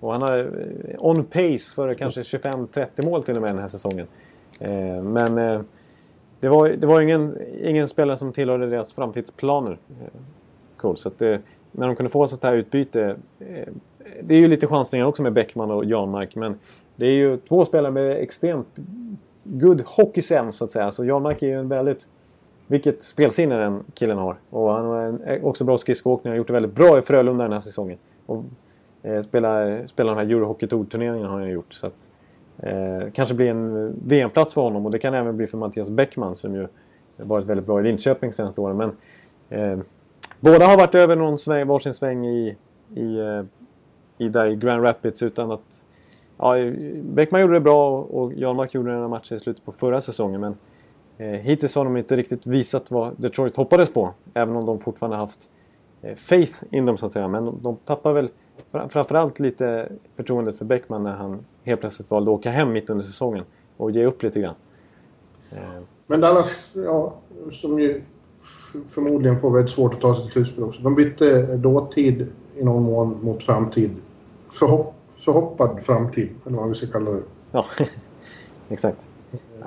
Och 0.00 0.12
han 0.12 0.22
är 0.22 0.38
äh, 0.88 1.04
on 1.04 1.24
pace 1.24 1.74
för 1.74 1.94
kanske 1.94 2.20
25-30 2.20 3.04
mål 3.04 3.22
till 3.22 3.36
och 3.36 3.42
med 3.42 3.50
den 3.50 3.58
här 3.58 3.68
säsongen. 3.68 4.06
Men 5.02 5.64
det 6.40 6.48
var, 6.48 6.68
det 6.68 6.86
var 6.86 7.00
ingen, 7.00 7.38
ingen 7.62 7.88
spelare 7.88 8.16
som 8.16 8.32
tillhörde 8.32 8.66
deras 8.66 8.92
framtidsplaner. 8.92 9.78
Eh, 10.00 10.20
cool. 10.76 10.96
Så 10.96 11.08
att 11.08 11.18
det, 11.18 11.40
när 11.72 11.86
de 11.86 11.96
kunde 11.96 12.10
få 12.10 12.28
sånt 12.28 12.42
här 12.42 12.54
utbyte. 12.54 13.16
Eh, 13.38 13.68
det 14.22 14.34
är 14.34 14.38
ju 14.38 14.48
lite 14.48 14.66
chansningar 14.66 15.06
också 15.06 15.22
med 15.22 15.32
Bäckman 15.32 15.70
och 15.70 15.84
Janmark. 15.84 16.36
Men 16.36 16.58
det 16.96 17.06
är 17.06 17.12
ju 17.12 17.36
två 17.36 17.64
spelare 17.64 17.92
med 17.92 18.10
extremt 18.10 18.78
good 19.42 19.82
hockey 19.86 20.22
sense 20.22 20.58
så 20.58 20.64
att 20.64 20.72
säga. 20.72 20.92
Så 20.92 21.04
Janmark 21.04 21.42
är 21.42 21.46
ju 21.46 21.58
en 21.58 21.68
väldigt... 21.68 22.06
Vilket 22.66 23.02
spelsinne 23.02 23.56
den 23.56 23.84
killen 23.94 24.18
har. 24.18 24.36
Och 24.50 24.70
han 24.70 24.84
har 24.84 25.18
eh, 25.26 25.44
också 25.44 25.64
bra 25.64 25.78
skridskoåkning. 25.78 26.30
har 26.30 26.36
gjort 26.36 26.46
det 26.46 26.52
väldigt 26.52 26.74
bra 26.74 26.98
i 26.98 27.02
Frölunda 27.02 27.44
den 27.44 27.52
här 27.52 27.60
säsongen. 27.60 27.98
Och 28.26 28.44
eh, 29.02 29.22
spelar, 29.22 29.86
spelar 29.86 30.14
de 30.14 30.18
här 30.18 30.34
Eurohockey 30.34 30.66
Tour-turneringarna 30.66 31.28
har 31.28 31.40
han 31.40 31.50
gjort. 31.50 31.72
Så 31.72 31.86
att, 31.86 32.08
Eh, 32.58 33.10
kanske 33.12 33.34
blir 33.34 33.50
en 33.50 33.86
eh, 33.86 33.92
VM-plats 34.06 34.54
för 34.54 34.60
honom 34.60 34.86
och 34.86 34.92
det 34.92 34.98
kan 34.98 35.14
även 35.14 35.36
bli 35.36 35.46
för 35.46 35.58
Mattias 35.58 35.90
Bäckman 35.90 36.36
som 36.36 36.54
ju 36.54 36.66
varit 37.16 37.44
väldigt 37.44 37.66
bra 37.66 37.80
i 37.80 37.82
Linköping 37.82 38.32
senaste 38.32 38.60
åren. 38.60 38.76
Men 38.76 38.92
eh, 39.48 39.78
båda 40.40 40.66
har 40.66 40.76
varit 40.76 40.94
över 40.94 41.16
någon 41.16 41.38
sväng, 41.38 41.66
varsin 41.66 41.94
sväng 41.94 42.26
i, 42.26 42.56
i, 42.94 43.18
eh, 43.18 43.42
i, 44.18 44.28
där 44.28 44.46
i 44.46 44.56
Grand 44.56 44.84
Rapids 44.84 45.22
utan 45.22 45.50
att... 45.50 45.84
Ja, 46.38 46.54
Bäckman 47.02 47.40
gjorde 47.40 47.54
det 47.54 47.60
bra 47.60 48.00
och 48.00 48.32
Janmark 48.32 48.74
gjorde 48.74 48.92
några 48.92 49.08
matchen 49.08 49.36
i 49.36 49.40
slutet 49.40 49.64
på 49.64 49.72
förra 49.72 50.00
säsongen 50.00 50.40
men 50.40 50.56
eh, 51.18 51.40
hittills 51.40 51.74
har 51.74 51.84
de 51.84 51.96
inte 51.96 52.16
riktigt 52.16 52.46
visat 52.46 52.90
vad 52.90 53.14
Detroit 53.16 53.56
hoppades 53.56 53.92
på. 53.92 54.10
Även 54.34 54.56
om 54.56 54.66
de 54.66 54.80
fortfarande 54.80 55.16
haft 55.16 55.50
eh, 56.02 56.14
faith 56.16 56.64
in 56.70 56.86
dem 56.86 56.98
så 56.98 57.06
att 57.06 57.12
säga. 57.12 57.28
Men 57.28 57.44
de, 57.44 57.58
de 57.62 57.76
tappar 57.76 58.12
väl 58.12 58.28
framförallt 58.70 59.38
lite 59.38 59.92
förtroendet 60.16 60.58
för 60.58 60.64
Beckman 60.64 61.02
när 61.02 61.16
han 61.16 61.44
helt 61.62 61.80
plötsligt 61.80 62.10
valde 62.10 62.30
att 62.30 62.38
åka 62.38 62.50
hem 62.50 62.72
mitt 62.72 62.90
under 62.90 63.04
säsongen 63.04 63.44
och 63.76 63.90
ge 63.90 64.06
upp 64.06 64.22
lite 64.22 64.40
grann. 64.40 64.54
Eh. 65.50 65.58
Men 66.06 66.20
Dallas, 66.20 66.70
ja, 66.72 67.14
som 67.50 67.80
ju 67.80 68.02
förmodligen 68.88 69.38
får 69.38 69.50
väldigt 69.50 69.70
svårt 69.70 69.94
att 69.94 70.00
ta 70.00 70.14
sig 70.14 70.24
till 70.24 70.32
slutspel 70.32 70.64
också. 70.64 70.82
De 70.82 70.94
bytte 70.94 71.56
dåtid 71.56 72.26
i 72.56 72.64
någon 72.64 72.82
mån 72.82 73.18
mot 73.22 73.44
framtid. 73.44 73.90
Förhopp, 74.50 74.94
förhoppad 75.16 75.82
framtid, 75.82 76.28
eller 76.46 76.56
vad 76.56 76.68
vi 76.68 76.74
ska 76.74 76.86
kalla 76.86 77.10
det. 77.10 77.22
Ja, 77.52 77.66
exakt. 78.68 79.06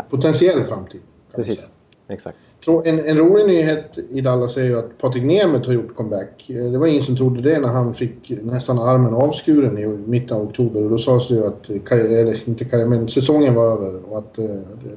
Potentiell 0.10 0.64
framtid. 0.64 1.02
Precis, 1.36 1.72
exakt. 2.08 2.38
En, 2.86 3.00
en 3.06 3.18
rolig 3.18 3.48
nyhet 3.48 3.98
i 4.10 4.22
Dallas 4.22 4.58
är 4.58 4.64
ju 4.64 4.80
att 4.80 4.98
Patrik 4.98 5.24
Nemeth 5.24 5.68
har 5.68 5.74
gjort 5.74 5.96
comeback. 5.96 6.50
Eh, 6.50 6.72
det 6.72 6.78
var 6.78 6.88
ingen 6.88 7.04
som 7.04 7.18
trodde 7.18 7.42
det 7.42 7.60
när 7.60 7.68
han 7.68 7.94
fick 7.94 8.30
nästan 8.42 8.80
armen 8.80 9.14
avskuren 9.14 9.78
i 9.78 9.86
mitten 9.86 10.38
av 10.38 10.44
oktober. 10.44 10.84
Och 10.84 10.90
då 10.90 10.98
sades 10.98 11.28
det 11.28 11.36
ju 11.36 11.46
att, 11.46 11.92
eller 11.92 12.50
inte 12.50 12.86
men 12.86 13.10
säsongen 13.10 13.54
var 13.54 13.66
över 13.66 14.12
och 14.12 14.18
att 14.18 14.38
eh, 14.38 14.46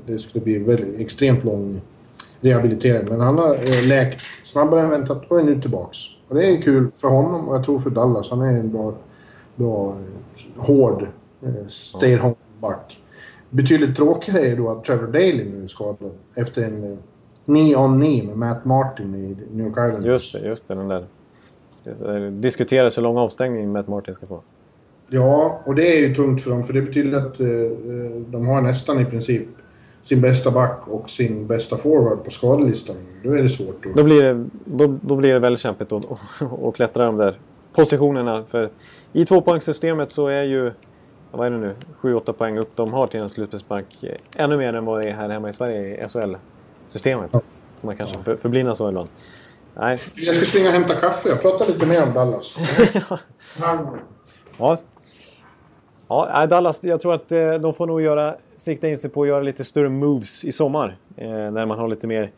det 0.06 0.18
skulle 0.18 0.44
bli 0.44 0.58
väldigt 0.58 1.00
extremt 1.00 1.44
lång 1.44 1.80
rehabilitering. 2.40 3.06
Men 3.08 3.20
han 3.20 3.38
har 3.38 3.54
eh, 3.54 3.88
läkt 3.88 4.20
snabbare 4.42 4.80
än 4.80 4.90
väntat 4.90 5.22
och 5.28 5.40
är 5.40 5.44
nu 5.44 5.60
tillbaks. 5.60 5.98
Och 6.28 6.34
det 6.34 6.50
är 6.50 6.62
kul 6.62 6.90
för 6.96 7.08
honom 7.08 7.48
och 7.48 7.56
jag 7.56 7.64
tror 7.64 7.78
för 7.78 7.90
Dallas. 7.90 8.30
Han 8.30 8.40
är 8.40 8.52
en 8.52 8.72
bra, 8.72 8.94
bra 9.56 9.96
hård 10.56 11.06
stay 11.68 12.16
home 12.16 12.34
back. 12.60 12.99
Betydligt 13.50 13.96
tråkigare 13.96 14.46
är 14.46 14.56
då 14.56 14.70
att 14.70 14.84
Trevor 14.84 15.06
Daley 15.06 15.44
nu 15.44 15.64
är 15.64 15.68
skadad 15.68 16.10
efter 16.36 16.62
en 16.62 16.98
knee 17.44 17.76
on 17.76 18.00
knee 18.00 18.22
med 18.22 18.36
Matt 18.36 18.64
Martin 18.64 19.14
i 19.14 19.36
New 19.56 19.66
York 19.66 19.72
Islanders. 19.72 20.04
Just 20.06 20.32
det, 20.32 20.48
just 20.48 20.68
det. 20.68 20.74
Den 20.74 20.88
där. 20.88 21.04
Det 21.84 22.30
diskuteras 22.30 22.98
hur 22.98 23.02
lång 23.02 23.16
avstängning 23.16 23.72
Matt 23.72 23.88
Martin 23.88 24.14
ska 24.14 24.26
få. 24.26 24.40
Ja, 25.08 25.60
och 25.64 25.74
det 25.74 25.96
är 25.96 26.08
ju 26.08 26.14
tungt 26.14 26.42
för 26.42 26.50
dem 26.50 26.64
för 26.64 26.72
det 26.72 26.82
betyder 26.82 27.18
att 27.18 27.40
eh, 27.40 27.46
de 28.26 28.46
har 28.46 28.60
nästan 28.60 29.00
i 29.00 29.04
princip 29.04 29.48
sin 30.02 30.20
bästa 30.20 30.50
back 30.50 30.78
och 30.84 31.10
sin 31.10 31.46
bästa 31.46 31.76
forward 31.76 32.24
på 32.24 32.30
skadelistan. 32.30 32.96
Då 33.22 33.32
är 33.32 33.42
det 33.42 33.50
svårt. 33.50 33.82
Då, 33.82 33.90
då, 33.94 34.04
blir, 34.04 34.22
det, 34.22 34.46
då, 34.64 34.98
då 35.00 35.16
blir 35.16 35.32
det 35.32 35.38
väldigt 35.38 35.60
kämpigt 35.60 35.92
att 35.92 36.04
klättra 36.74 37.06
de 37.06 37.16
där 37.16 37.38
positionerna. 37.72 38.44
För 38.50 38.68
i 39.12 39.24
tvåpoängssystemet 39.24 40.10
så 40.10 40.26
är 40.26 40.42
ju 40.42 40.72
vad 41.30 41.46
är 41.46 41.50
det 41.50 41.58
nu, 41.58 41.74
7-8 42.00 42.32
poäng 42.32 42.58
upp 42.58 42.76
de 42.76 42.92
har 42.92 43.06
till 43.06 43.20
en 43.20 43.28
slutspelsmark. 43.28 44.04
Ännu 44.36 44.56
mer 44.56 44.72
än 44.72 44.84
vad 44.84 45.02
det 45.02 45.08
är 45.08 45.14
här 45.14 45.28
hemma 45.28 45.48
i 45.48 45.52
Sverige 45.52 46.04
i 46.04 46.08
SHL 46.08 46.34
systemet. 46.88 47.30
Ja. 47.32 47.40
Som 47.76 47.86
man 47.86 47.96
kanske 47.96 48.18
ja. 48.26 48.36
förblindas 48.36 48.78
så 48.78 48.88
ibland. 48.88 49.08
Nej. 49.74 50.00
Jag 50.14 50.36
ska 50.36 50.46
springa 50.46 50.68
och 50.68 50.72
hämta 50.72 50.94
kaffe. 50.94 51.28
Jag 51.28 51.42
pratar 51.42 51.66
lite 51.66 51.86
mer 51.86 52.02
om 52.02 52.12
Dallas. 52.12 52.56
ja. 54.58 54.78
Ja, 56.08 56.46
Dallas, 56.46 56.84
jag 56.84 57.00
tror 57.00 57.14
att 57.14 57.32
eh, 57.32 57.54
de 57.54 57.74
får 57.74 57.86
nog 57.86 58.02
göra, 58.02 58.36
sikta 58.56 58.88
in 58.88 58.98
sig 58.98 59.10
på 59.10 59.22
att 59.22 59.28
göra 59.28 59.42
lite 59.42 59.64
större 59.64 59.88
moves 59.88 60.44
i 60.44 60.52
sommar. 60.52 60.96
Eh, 61.16 61.28
när 61.28 61.66
man 61.66 61.78
har 61.78 61.88
lite 61.88 62.06
mer 62.06 62.30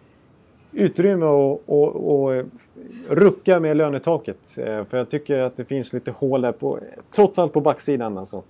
utrymme 0.73 1.27
och, 1.27 1.63
och, 1.67 2.15
och 2.15 2.35
eh, 2.35 2.45
rucka 3.09 3.61
med 3.61 3.77
lönetaket. 3.77 4.59
Eh, 4.59 4.85
för 4.85 4.99
jag 4.99 5.11
tycker 5.11 5.39
att 5.39 5.57
det 5.57 5.65
finns 5.65 5.93
lite 5.93 6.11
hål 6.11 6.41
där, 6.41 6.53
på, 6.53 6.79
trots 7.15 7.39
allt 7.39 7.53
på 7.53 7.61
backsidan. 7.61 8.19
Alltså. 8.19 8.43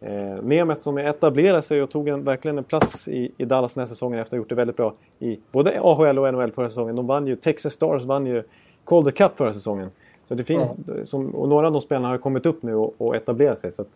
Eh, 0.00 0.42
Nemeth 0.42 0.80
som 0.80 0.98
etablerade 0.98 1.62
sig 1.62 1.82
och 1.82 1.90
tog 1.90 2.08
en, 2.08 2.24
verkligen 2.24 2.58
en 2.58 2.64
plats 2.64 3.08
i, 3.08 3.32
i 3.36 3.44
Dallas 3.44 3.74
den 3.74 3.80
här 3.80 3.86
säsongen 3.86 4.20
efter 4.20 4.28
att 4.28 4.38
ha 4.38 4.42
gjort 4.42 4.48
det 4.48 4.54
väldigt 4.54 4.76
bra 4.76 4.94
i 5.18 5.38
både 5.52 5.80
AHL 5.80 6.18
och 6.18 6.34
NHL 6.34 6.52
förra 6.52 6.68
säsongen. 6.68 6.96
De 6.96 7.06
vann 7.06 7.26
ju, 7.26 7.36
Texas 7.36 7.72
Stars 7.72 8.04
vann 8.04 8.26
ju 8.26 8.42
Calder 8.86 9.10
Cup 9.10 9.36
förra 9.36 9.52
säsongen. 9.52 9.90
Så 10.28 10.34
det 10.34 10.44
finns, 10.44 10.62
ja. 10.86 11.04
som, 11.04 11.34
och 11.34 11.48
några 11.48 11.66
av 11.66 11.72
de 11.72 11.82
spelarna 11.82 12.08
har 12.08 12.18
kommit 12.18 12.46
upp 12.46 12.62
nu 12.62 12.74
och, 12.74 12.94
och 12.98 13.16
etablerat 13.16 13.58
sig. 13.58 13.72
Så 13.72 13.82
att, 13.82 13.88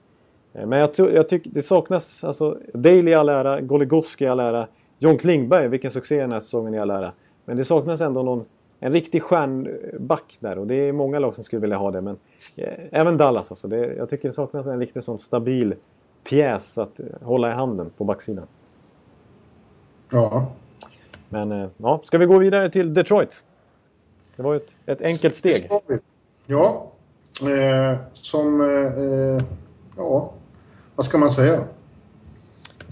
eh, 0.53 0.67
men 0.67 0.79
jag, 0.79 0.91
jag 1.15 1.29
tycker 1.29 1.51
det 1.51 1.63
saknas, 1.63 2.25
alltså 2.25 2.59
Daley 2.75 3.09
i 3.09 3.15
all 3.15 3.29
ära, 3.29 3.61
Goligoski 3.61 4.25
i 4.25 4.29
all 4.29 4.41
ära, 4.41 4.67
John 4.99 5.19
Klingberg, 5.19 5.69
vilken 5.69 5.91
succé 5.91 6.21
den 6.21 6.33
här 6.33 6.41
säsongen 6.41 6.75
i 6.75 6.79
all 6.79 6.91
ära. 6.91 7.13
Men 7.45 7.57
det 7.57 7.65
saknas 7.65 8.01
ändå 8.01 8.23
någon, 8.23 8.45
en 8.85 8.93
riktig 8.93 9.22
stjärnback 9.22 10.37
där 10.41 10.59
och 10.59 10.66
det 10.66 10.74
är 10.74 10.93
många 10.93 11.18
lag 11.18 11.35
som 11.35 11.45
skulle 11.45 11.61
vilja 11.61 11.76
ha 11.76 11.91
det. 11.91 12.01
Men 12.01 12.16
eh, 12.57 12.72
även 12.93 13.16
Dallas 13.16 13.51
alltså. 13.51 13.68
Det, 13.68 13.95
jag 13.95 14.11
tycker 14.11 14.28
det 14.28 14.33
saknas 14.33 14.66
en 14.66 14.78
riktigt 14.78 15.05
sån 15.05 15.18
stabil 15.18 15.74
pjäs 16.24 16.78
att 16.78 17.01
hålla 17.20 17.51
i 17.51 17.55
handen 17.55 17.91
på 17.97 18.05
backsidan. 18.05 18.47
Ja. 20.11 20.53
Men 21.28 21.53
eh, 21.53 21.68
ja, 21.76 22.01
ska 22.05 22.18
vi 22.18 22.26
gå 22.26 22.39
vidare 22.39 22.70
till 22.70 22.95
Detroit? 22.95 23.45
Det 24.37 24.43
var 24.43 24.53
ju 24.53 24.57
ett, 24.57 24.78
ett 24.87 25.03
enkelt 25.03 25.35
steg. 25.35 25.70
Ja. 26.47 26.91
Eh, 27.49 27.99
som... 28.12 28.61
Eh, 28.61 29.47
ja, 29.97 30.33
vad 30.97 31.07
ska 31.07 31.18
man 31.18 31.33
säga? 31.33 31.64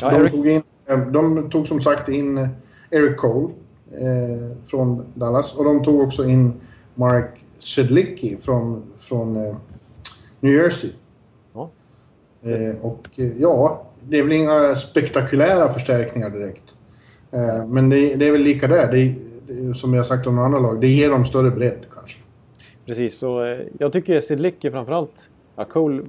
Ja, 0.01 0.11
de, 0.11 0.17
Eric... 0.17 0.33
tog 0.33 0.47
in, 0.47 0.63
eh, 0.87 0.99
de 0.99 1.51
tog 1.51 1.67
som 1.67 1.81
sagt 1.81 2.09
in 2.09 2.49
Eric 2.91 3.17
Cole 3.17 3.45
eh, 3.47 3.51
från 4.67 5.05
Dallas 5.15 5.55
och 5.55 5.65
de 5.65 5.85
tog 5.85 6.01
också 6.01 6.25
in 6.25 6.53
Mark 6.95 7.45
Sedlicki 7.59 8.37
från, 8.37 8.83
från 8.99 9.37
eh, 9.37 9.57
New 10.41 10.53
Jersey. 10.53 10.91
Eh, 12.43 12.77
och 12.83 13.09
eh, 13.17 13.41
ja, 13.41 13.87
det 14.09 14.19
är 14.19 14.23
väl 14.23 14.33
inga 14.33 14.77
spektakulära 14.77 15.69
förstärkningar 15.69 16.31
direkt. 16.31 16.63
Eh, 17.31 17.67
men 17.67 17.89
det, 17.89 18.15
det, 18.15 18.29
är 18.29 18.33
väl 18.33 18.41
lika 18.41 18.69
där. 18.69 18.93
Det, 18.93 19.15
det, 19.47 19.75
som 19.75 19.95
jag 19.95 20.07
sagt 20.07 20.27
om 20.27 20.39
andra 20.39 20.59
lag, 20.59 20.81
det 20.81 20.89
ger 20.89 21.11
dem 21.11 21.25
större 21.25 21.51
bredd 21.51 21.87
kanske. 21.95 22.19
Precis, 22.87 23.19
så 23.19 23.45
eh, 23.45 23.59
jag 23.79 23.93
tycker 23.93 24.21
Sidlicki 24.21 24.71
framförallt, 24.71 25.29
ja 25.57 25.65
Cole 25.65 26.03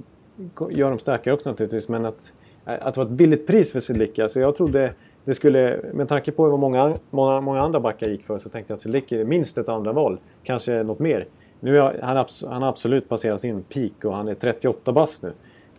gör 0.70 0.90
dem 0.90 0.98
starkare 0.98 1.34
också 1.34 1.48
naturligtvis, 1.48 1.88
men 1.88 2.04
att, 2.04 2.32
att 2.64 2.94
det 2.94 3.00
var 3.00 3.06
ett 3.06 3.12
billigt 3.12 3.46
pris 3.46 3.72
för 3.72 3.80
Sidlicki. 3.80 4.22
Alltså 4.22 4.40
jag 4.40 4.56
trodde 4.56 4.94
det 5.24 5.34
skulle, 5.34 5.80
med 5.92 6.08
tanke 6.08 6.32
på 6.32 6.48
vad 6.48 6.58
många, 6.58 6.94
många, 7.10 7.40
många 7.40 7.60
andra 7.60 7.80
backar 7.80 8.08
gick 8.08 8.24
för 8.24 8.38
så 8.38 8.48
tänkte 8.48 8.72
jag 8.72 8.76
att 8.76 8.80
Sidlicki 8.80 9.20
är 9.20 9.24
minst 9.24 9.58
ett 9.58 9.68
andra 9.68 9.92
val. 9.92 10.18
Kanske 10.42 10.82
något 10.82 10.98
mer. 10.98 11.26
Nu 11.60 11.78
är 11.78 12.02
han, 12.02 12.26
han 12.50 12.62
har 12.62 12.68
absolut 12.68 13.08
passerat 13.08 13.40
sin 13.40 13.62
peak 13.62 14.04
och 14.04 14.14
han 14.14 14.28
är 14.28 14.34
38 14.34 14.92
bast 14.92 15.22
nu. 15.22 15.32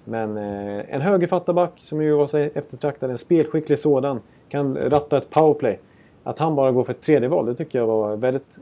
Men 0.05 0.37
eh, 0.37 0.95
en 0.95 1.01
högerfattarback 1.01 1.71
som 1.77 2.01
ju 2.01 2.13
var 2.13 2.27
sig 2.27 2.51
eftertraktad, 2.55 3.11
en 3.11 3.17
spelskicklig 3.17 3.79
sådan, 3.79 4.19
kan 4.49 4.77
ratta 4.77 5.17
ett 5.17 5.29
powerplay. 5.29 5.79
Att 6.23 6.39
han 6.39 6.55
bara 6.55 6.71
går 6.71 6.83
för 6.83 6.93
ett 6.93 7.01
tredje 7.01 7.29
val, 7.29 7.45
det 7.45 7.55
tycker 7.55 7.79
jag 7.79 7.87
var 7.87 8.15
väldigt 8.15 8.59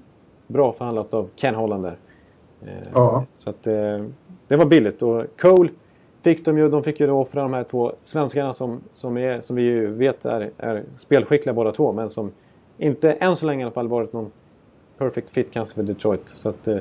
bra 0.47 0.73
förhandlat 0.73 1.13
av 1.13 1.29
Ken 1.35 1.55
Hollander. 1.55 1.97
Eh, 2.61 2.69
ja. 2.95 3.25
Så 3.37 3.49
att 3.49 3.67
eh, 3.67 4.05
det 4.47 4.55
var 4.55 4.65
billigt 4.65 5.01
och 5.01 5.25
Cole 5.41 5.69
fick 6.21 6.45
de 6.45 6.57
ju, 6.57 6.69
de 6.69 6.83
fick 6.83 6.99
ju 6.99 7.07
då 7.07 7.19
offra 7.19 7.41
de 7.41 7.53
här 7.53 7.63
två 7.63 7.93
svenskarna 8.03 8.53
som, 8.53 8.81
som, 8.93 9.17
är, 9.17 9.41
som 9.41 9.55
vi 9.55 9.61
ju 9.61 9.87
vet 9.87 10.25
är, 10.25 10.49
är 10.57 10.83
spelskickliga 10.97 11.53
båda 11.53 11.71
två 11.71 11.91
men 11.91 12.09
som 12.09 12.31
inte 12.77 13.11
än 13.11 13.35
så 13.35 13.45
länge 13.45 13.61
i 13.61 13.63
alla 13.63 13.73
fall 13.73 13.87
varit 13.87 14.13
någon 14.13 14.31
perfect 14.97 15.29
fit 15.29 15.47
kanske 15.51 15.75
för 15.75 15.83
Detroit. 15.83 16.21
Så 16.25 16.49
att, 16.49 16.67
eh, 16.67 16.79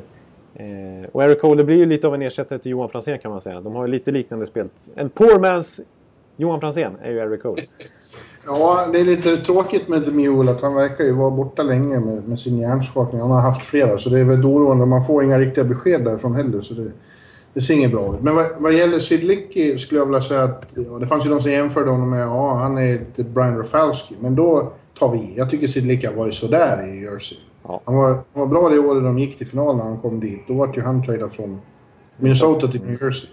och 1.13 1.25
Eric 1.25 1.41
Cole 1.41 1.65
blir 1.65 1.77
ju 1.77 1.87
lite 1.87 2.07
av 2.07 2.15
en 2.15 2.23
ersättare 2.23 2.59
till 2.59 2.71
Johan 2.71 2.89
Franzén 2.89 3.19
kan 3.19 3.31
man 3.31 3.41
säga. 3.41 3.61
De 3.61 3.75
har 3.75 3.87
ju 3.87 3.93
lite 3.93 4.11
liknande 4.11 4.47
spel. 4.47 4.69
En 4.95 5.11
poor 5.11 5.39
man's 5.39 5.81
Johan 6.37 6.61
Franzén 6.61 6.93
är 7.03 7.11
ju 7.11 7.19
Eric 7.19 7.43
Cole. 7.43 7.63
Ja, 8.47 8.89
det 8.93 9.01
är 9.01 9.05
lite 9.05 9.37
tråkigt 9.37 9.89
med 9.89 10.03
Demiol 10.03 10.49
att 10.49 10.61
han 10.61 10.75
verkar 10.75 11.05
ju 11.05 11.13
vara 11.13 11.31
borta 11.31 11.63
länge 11.63 12.01
med, 12.01 12.29
med 12.29 12.41
sin 12.41 12.59
hjärnskakning. 12.59 13.21
Han 13.21 13.31
har 13.31 13.41
haft 13.41 13.63
flera, 13.63 13.99
så 13.99 14.11
det 14.11 14.19
är 14.19 14.25
väl 14.25 14.45
oroande. 14.45 14.87
Man 14.87 15.03
får 15.03 15.25
inga 15.25 15.39
riktiga 15.39 15.65
besked 15.65 16.05
därifrån 16.05 16.35
heller, 16.35 16.61
så 16.61 16.75
det, 16.75 16.93
det 17.55 17.61
ser 17.61 17.75
inget 17.75 17.91
bra 17.91 18.15
ut. 18.15 18.23
Men 18.23 18.35
vad, 18.35 18.47
vad 18.59 18.73
gäller 18.73 18.99
Sidlicki 18.99 19.79
skulle 19.79 20.01
jag 20.01 20.07
vilja 20.07 20.21
säga 20.21 20.43
att... 20.43 20.67
Ja, 20.75 20.99
det 20.99 21.07
fanns 21.07 21.27
ju 21.27 21.31
de 21.31 21.41
som 21.41 21.53
jämförde 21.53 21.91
honom 21.91 22.11
med 22.11 22.23
ja, 22.23 22.55
han 22.55 22.79
är 22.79 22.95
ett 22.95 23.17
Brian 23.17 23.59
Rafalski. 23.59 24.15
Men 24.21 24.35
då 24.35 24.73
tar 24.99 25.13
vi 25.13 25.19
i. 25.19 25.35
Jag 25.37 25.51
tycker 25.51 25.67
Sidlicki 25.67 26.07
har 26.07 26.15
varit 26.15 26.35
sådär 26.35 26.87
i 26.87 27.01
Jersey. 27.01 27.39
Ja. 27.63 27.81
Han, 27.85 27.95
var, 27.95 28.09
han 28.09 28.25
var 28.33 28.47
bra 28.47 28.69
det 28.69 28.79
året 28.79 29.05
de 29.05 29.19
gick 29.19 29.39
till 29.39 29.47
final 29.47 29.77
när 29.77 29.85
han 29.85 29.99
kom 29.99 30.21
dit. 30.21 30.41
Då 30.49 30.55
var 30.55 30.73
ju 30.75 30.83
han 30.83 31.05
tradad 31.05 31.33
från 31.33 31.61
Minnesota 32.17 32.69
till 32.69 32.81
New 32.81 33.03
Jersey. 33.03 33.31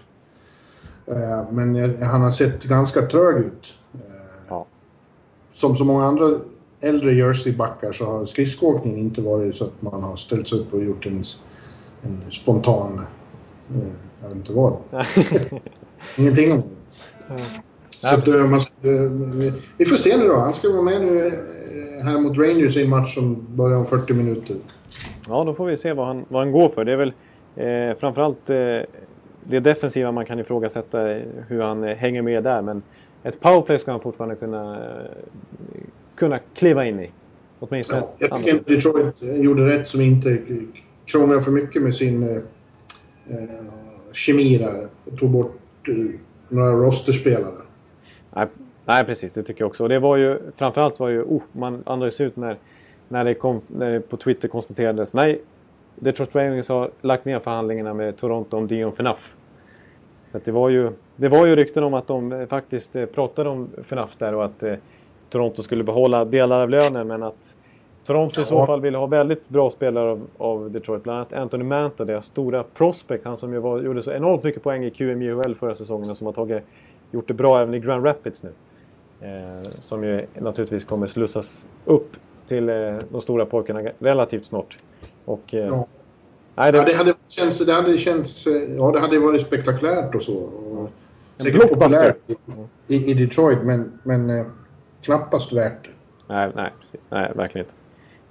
Uh, 1.10 1.52
men 1.52 1.96
han 2.02 2.22
har 2.22 2.30
sett 2.30 2.62
ganska 2.62 3.02
trög 3.02 3.36
ut. 3.36 3.74
Uh, 3.94 4.00
ja. 4.48 4.66
Som 5.52 5.76
så 5.76 5.84
många 5.84 6.04
andra 6.04 6.38
äldre 6.80 7.14
Jersey-backar 7.14 7.92
så 7.92 8.04
har 8.04 8.24
skridskoåkning 8.24 8.98
inte 8.98 9.20
varit 9.20 9.56
så 9.56 9.64
att 9.64 9.82
man 9.82 10.02
har 10.02 10.16
ställt 10.16 10.48
sig 10.48 10.58
upp 10.58 10.74
och 10.74 10.84
gjort 10.84 11.06
en, 11.06 11.24
en 12.02 12.22
spontan... 12.30 13.00
Jag 14.22 14.28
vet 14.28 14.36
inte 14.36 14.52
vad. 14.52 14.76
Ingenting 16.16 16.52
om 16.52 16.58
det. 16.58 16.64
Så 17.90 18.14
att, 18.14 18.50
man, 18.50 18.60
vi 19.76 19.84
får 19.84 19.96
se 19.96 20.16
nu 20.16 20.26
då. 20.26 20.36
Han 20.36 20.54
ska 20.54 20.68
vara 20.68 20.82
med 20.82 21.00
nu 21.00 21.30
här 22.02 22.20
mot 22.20 22.38
Rangers 22.38 22.76
i 22.76 22.82
en 22.82 22.90
match 22.90 23.14
som 23.14 23.46
börjar 23.56 23.78
om 23.78 23.86
40 23.86 24.12
minuter. 24.14 24.56
Ja, 25.28 25.44
då 25.44 25.54
får 25.54 25.66
vi 25.66 25.76
se 25.76 25.92
vad 25.92 26.06
han, 26.06 26.24
vad 26.28 26.42
han 26.42 26.52
går 26.52 26.68
för. 26.68 26.84
Det 26.84 26.92
är 26.92 26.96
väl 26.96 27.12
eh, 27.56 27.98
framförallt 27.98 28.50
eh, 28.50 28.56
det 29.44 29.60
defensiva 29.60 30.12
man 30.12 30.26
kan 30.26 30.38
ifrågasätta 30.38 30.98
hur 31.48 31.60
han 31.60 31.82
hänger 31.82 32.22
med 32.22 32.44
där. 32.44 32.62
Men 32.62 32.82
ett 33.22 33.40
powerplay 33.40 33.78
ska 33.78 33.90
han 33.90 34.00
fortfarande 34.00 34.36
kunna, 34.36 34.78
kunna 36.14 36.38
kliva 36.38 36.86
in 36.86 37.00
i. 37.00 37.10
Åtminstone. 37.60 38.00
Ja, 38.00 38.12
jag 38.18 38.32
tycker 38.32 38.50
inte 38.50 38.74
Detroit 38.74 39.22
gjorde 39.22 39.66
rätt 39.66 39.88
som 39.88 40.00
inte 40.00 40.38
krånglade 41.06 41.42
för 41.42 41.50
mycket 41.50 41.82
med 41.82 41.94
sin 41.94 42.22
eh, 42.22 42.42
kemi 44.12 44.58
där. 44.58 44.88
Tog 45.18 45.30
bort 45.30 45.58
eh, 45.88 45.94
några 46.48 46.72
rosterspelare. 46.72 47.54
Nej, 48.34 48.46
nej, 48.84 49.04
precis. 49.04 49.32
Det 49.32 49.42
tycker 49.42 49.62
jag 49.62 49.68
också. 49.68 49.82
Och 49.82 49.88
det 49.88 49.98
var 49.98 50.16
ju 50.16 50.38
framförallt 50.56 51.00
var 51.00 51.08
ju... 51.08 51.22
Oh, 51.22 51.42
man 51.52 51.82
andades 51.86 52.20
ut 52.20 52.36
när, 52.36 52.56
när, 53.08 53.24
det 53.24 53.34
kom, 53.34 53.60
när 53.66 53.90
det 53.90 54.00
på 54.00 54.16
Twitter 54.16 54.48
konstaterades. 54.48 55.14
Nej, 55.14 55.40
Detroit 55.94 56.34
Ravens 56.34 56.68
har 56.68 56.90
lagt 57.00 57.24
ner 57.24 57.38
förhandlingarna 57.38 57.94
med 57.94 58.16
Toronto 58.16 58.56
om 58.56 58.66
Dion 58.66 58.92
Phaneuf. 58.92 59.34
det, 60.44 60.50
var 60.50 60.68
ju, 60.68 60.92
det 61.16 61.28
var 61.28 61.46
ju 61.46 61.56
rykten 61.56 61.84
om 61.84 61.94
att 61.94 62.06
de 62.06 62.32
eh, 62.32 62.46
faktiskt 62.46 62.96
eh, 62.96 63.06
pratade 63.06 63.50
om 63.50 63.70
Phaneuf 63.88 64.16
där 64.16 64.34
och 64.34 64.44
att 64.44 64.62
eh, 64.62 64.74
Toronto 65.30 65.62
skulle 65.62 65.84
behålla 65.84 66.24
delar 66.24 66.60
av 66.60 66.70
lönen 66.70 67.08
men 67.08 67.22
att 67.22 67.54
Toronto 68.08 68.40
i 68.40 68.44
så 68.44 68.66
fall 68.66 68.80
ville 68.80 68.98
ha 68.98 69.06
väldigt 69.06 69.48
bra 69.48 69.70
spelare 69.70 70.10
av, 70.10 70.26
av 70.38 70.70
Detroit. 70.70 71.02
Bland 71.02 71.18
annat 71.18 71.32
Anthony 71.32 71.64
Manta, 71.64 72.04
deras 72.04 72.26
stora 72.26 72.62
prospect. 72.62 73.24
Han 73.24 73.36
som 73.36 73.52
ju 73.52 73.58
var, 73.58 73.80
gjorde 73.80 74.02
så 74.02 74.12
enormt 74.12 74.42
mycket 74.42 74.62
poäng 74.62 74.84
i 74.84 74.90
QMJHL 74.90 75.54
förra 75.54 75.74
säsongen 75.74 76.10
och 76.10 76.16
som 76.16 76.26
har 76.26 76.34
tagit, 76.34 76.62
gjort 77.10 77.28
det 77.28 77.34
bra 77.34 77.60
även 77.62 77.74
i 77.74 77.80
Grand 77.80 78.06
Rapids 78.06 78.42
nu. 78.42 78.50
Eh, 79.20 79.70
som 79.80 80.04
ju 80.04 80.26
naturligtvis 80.38 80.84
kommer 80.84 81.06
slussas 81.06 81.68
upp 81.84 82.16
till 82.46 82.68
eh, 82.68 82.96
de 83.10 83.20
stora 83.20 83.46
pojkarna 83.46 83.82
relativt 83.98 84.44
snart. 84.44 84.78
Och, 85.24 85.54
eh, 85.54 85.66
ja. 85.66 85.86
Nej, 86.54 86.72
det... 86.72 86.78
Ja, 86.78 86.84
det 86.84 86.94
hade 86.94 87.14
känts... 87.28 87.58
Det 87.58 87.72
hade 87.72 87.98
känts... 87.98 88.46
Ja, 88.78 88.92
det 88.92 89.00
hade 89.00 89.18
varit 89.18 89.46
spektakulärt 89.46 90.14
och 90.14 90.22
så. 90.22 90.36
Och 90.36 90.90
säkert 91.36 91.72
populärt 91.72 92.16
i, 92.86 93.10
i, 93.10 93.14
Detroit, 93.14 93.62
men, 93.62 93.98
men 94.02 94.30
eh, 94.30 94.46
knappast 95.02 95.52
värt 95.52 95.84
det. 95.84 95.90
Nej, 96.34 96.50
nej, 96.54 96.70
precis. 96.80 97.00
Nej, 97.10 97.32
verkligen 97.34 97.66
inte. 97.66 97.77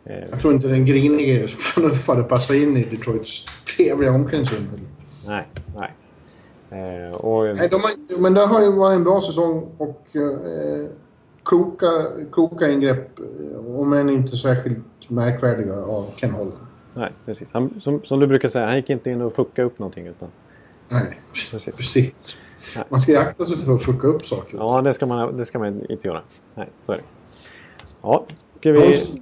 Eh, 0.09 0.23
Jag 0.29 0.41
tror 0.41 0.53
inte 0.53 0.67
den 0.67 0.85
grinige 0.85 1.47
hade 2.07 2.23
passat 2.23 2.55
in 2.55 2.77
i 2.77 2.83
Detroits 2.83 3.45
trevliga 3.77 4.11
omklädningsrum. 4.11 4.67
Nej, 5.27 5.47
nej. 5.75 5.91
Eh, 6.69 7.15
och... 7.15 7.55
nej 7.55 7.69
de 7.69 7.81
har, 7.81 8.19
men 8.19 8.33
det 8.33 8.45
har 8.45 8.61
ju 8.61 8.71
varit 8.71 8.95
en 8.95 9.03
bra 9.03 9.21
säsong 9.21 9.67
och 9.77 10.05
eh, 10.15 10.89
kloka, 11.43 11.87
kloka 12.31 12.69
ingrepp, 12.69 13.19
eh, 13.19 13.79
om 13.79 13.93
än 13.93 14.09
inte 14.09 14.37
särskilt 14.37 14.77
märkvärdiga, 15.07 15.75
av 15.75 16.11
Ken 16.15 16.31
Holland. 16.31 16.57
Nej, 16.93 17.11
precis. 17.25 17.53
Han, 17.53 17.81
som, 17.81 18.03
som 18.03 18.19
du 18.19 18.27
brukar 18.27 18.49
säga, 18.49 18.65
han 18.65 18.75
gick 18.75 18.89
inte 18.89 19.09
in 19.09 19.21
och 19.21 19.35
fuckade 19.35 19.65
upp 19.65 19.79
någonting. 19.79 20.07
Utan... 20.07 20.29
Nej, 20.89 21.19
precis. 21.51 21.77
precis. 21.77 22.13
Man 22.89 23.01
ska 23.01 23.19
akta 23.19 23.45
sig 23.45 23.57
för 23.57 23.75
att 23.75 23.83
fucka 23.83 24.07
upp 24.07 24.25
saker. 24.25 24.57
Ja, 24.57 24.81
det 24.81 24.93
ska 24.93 25.05
man, 25.05 25.35
det 25.37 25.45
ska 25.45 25.59
man 25.59 25.85
inte 25.89 26.07
göra. 26.07 26.21
Nej, 26.55 26.69
så 26.85 26.91
är 26.91 26.97
det. 26.97 27.03
Ja, 28.01 28.25
ska 28.59 28.71
vi... 28.71 29.21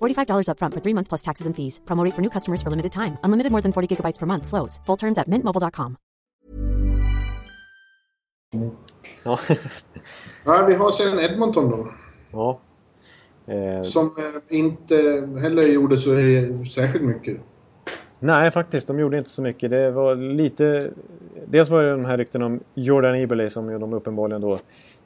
$45 0.00 0.48
upfront 0.48 0.74
for 0.74 0.80
three 0.80 0.94
months 0.94 1.08
plus 1.08 1.22
taxes 1.22 1.46
and 1.46 1.54
fees. 1.54 1.80
Promote 1.86 2.14
for 2.14 2.22
new 2.22 2.30
customers 2.30 2.62
for 2.62 2.70
limited 2.70 2.92
time. 2.92 3.18
Unlimited 3.22 3.52
more 3.52 3.62
than 3.62 3.72
40 3.72 3.88
gigabytes 3.94 4.18
per 4.18 4.26
month. 4.26 4.46
Slows. 4.46 4.80
Full 4.86 4.96
terms 4.96 5.18
at 5.18 5.28
mintmobile.com. 5.28 5.96
Ja. 9.24 9.38
ja, 10.44 10.66
vi 10.66 10.74
har 10.74 10.90
sen 10.90 11.18
Edmonton 11.18 11.70
då. 11.70 11.88
Ja. 12.32 12.60
Eh. 13.46 13.82
Som 13.82 14.06
eh, 14.06 14.58
inte 14.58 14.94
heller 15.40 15.62
gjorde 15.62 15.98
så 15.98 16.10
särskilt 16.74 17.04
mycket. 17.04 17.40
Nej, 18.20 18.50
faktiskt. 18.50 18.86
De 18.86 18.98
gjorde 18.98 19.18
inte 19.18 19.30
så 19.30 19.42
mycket. 19.42 19.70
Det 19.70 19.90
var 19.90 20.14
lite... 20.16 20.90
Dels 21.46 21.70
var 21.70 21.82
det 21.82 21.90
de 21.90 22.04
här 22.04 22.16
rykten 22.16 22.42
om 22.42 22.60
Jordan 22.74 23.14
Eberle 23.14 23.50
som 23.50 23.80
de 23.80 23.92
uppenbarligen 23.92 24.40
då 24.40 24.58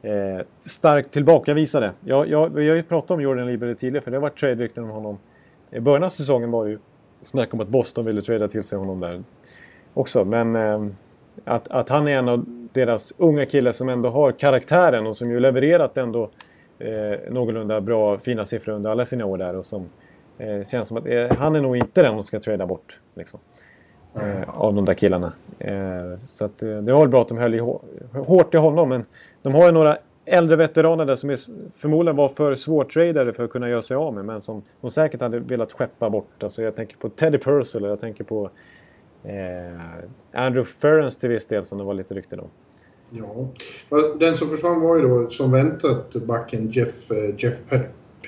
eh, 0.03 0.41
starkt 0.59 1.11
tillbakavisade. 1.11 1.93
Jag, 2.05 2.29
jag, 2.29 2.49
vi 2.55 2.69
har 2.69 2.77
ju 2.77 2.83
pratat 2.83 3.11
om 3.11 3.21
Jordan 3.21 3.49
Eberle 3.49 3.75
tidigare 3.75 4.05
för 4.05 4.11
det 4.11 4.17
har 4.17 4.23
varit 4.23 4.39
trade-rykten 4.39 4.85
om 4.85 4.91
honom. 4.91 5.19
I 5.71 5.81
början 5.81 6.05
av 6.05 6.09
säsongen 6.09 6.51
var 6.51 6.65
det 6.65 6.71
ju 6.71 6.79
snack 7.21 7.55
om 7.55 7.61
att 7.61 7.69
Boston 7.69 8.05
ville 8.05 8.23
trada 8.23 8.49
till 8.49 8.65
sig 8.65 8.79
honom 8.79 9.01
där 9.01 9.23
också. 9.95 10.25
Men 10.25 10.57
eh, 10.57 10.87
att, 11.45 11.69
att 11.69 11.89
han 11.89 12.09
är 12.09 12.19
en 12.19 12.29
av 12.29 12.45
deras 12.73 13.13
unga 13.17 13.47
killar 13.47 13.73
som 13.73 13.89
ändå 13.89 14.09
har 14.09 14.33
karaktären 14.33 15.07
och 15.07 15.17
som 15.17 15.31
ju 15.31 15.41
levererat 15.41 15.99
ändå 15.99 16.31
eh, 16.79 17.19
någorlunda 17.31 17.81
bra, 17.81 18.19
fina 18.19 18.45
siffror 18.45 18.73
under 18.73 18.91
alla 18.91 19.05
sina 19.05 19.27
år 19.27 19.39
där 19.39 19.57
och 19.57 19.67
som 19.67 19.89
Eh, 20.41 20.65
känns 20.65 20.89
som 20.89 20.97
att 20.97 21.07
eh, 21.07 21.37
han 21.39 21.57
är 21.57 21.61
nog 21.61 21.77
inte 21.77 22.03
den 22.03 22.15
de 22.15 22.23
ska 22.23 22.41
trada 22.41 22.67
bort. 22.67 22.99
Liksom. 23.15 23.41
Eh, 24.15 24.49
av 24.49 24.75
de 24.75 24.85
där 24.85 24.95
killarna. 24.95 25.33
Eh, 25.59 26.19
så 26.27 26.45
att, 26.45 26.63
eh, 26.63 26.69
det 26.69 26.93
var 26.93 27.01
väl 27.01 27.09
bra 27.09 27.21
att 27.21 27.29
de 27.29 27.39
höll 27.39 27.55
i, 27.55 27.59
hårt 28.13 28.55
i 28.55 28.57
honom. 28.57 28.89
Men 28.89 29.05
de 29.43 29.55
har 29.55 29.67
ju 29.67 29.73
några 29.73 29.99
äldre 30.25 30.57
veteraner 30.57 31.05
där 31.05 31.17
som 31.17 31.31
är, 31.31 31.39
förmodligen 31.77 32.17
var 32.17 32.29
för 32.29 32.55
svårtradade 32.55 33.33
för 33.33 33.45
att 33.45 33.51
kunna 33.51 33.69
göra 33.69 33.83
sig 33.83 33.97
av 33.97 34.15
med. 34.15 34.25
Men 34.25 34.41
som 34.41 34.63
de 34.81 34.91
säkert 34.91 35.21
hade 35.21 35.39
velat 35.39 35.73
skeppa 35.73 36.11
bort. 36.11 36.43
Alltså 36.43 36.63
jag 36.63 36.77
tänker 36.77 36.97
på 36.97 37.09
Teddy 37.09 37.39
Purcell 37.39 37.85
jag 37.85 38.01
tänker 38.01 38.25
på 38.25 38.51
eh, 39.25 39.81
Andrew 40.33 40.65
Ferrens 40.65 41.19
till 41.19 41.29
viss 41.29 41.47
del 41.47 41.65
som 41.65 41.79
det 41.79 41.85
var 41.85 41.95
lite 41.95 42.15
rykten 42.15 42.41
om. 42.41 42.49
Ja, 43.11 43.49
den 44.19 44.37
som 44.37 44.49
försvann 44.49 44.81
var 44.81 44.97
ju 44.97 45.03
då 45.03 45.31
som 45.31 45.53
väntat 45.53 46.13
backen 46.13 46.71
Jeff, 46.71 47.11
Jeff 47.39 47.55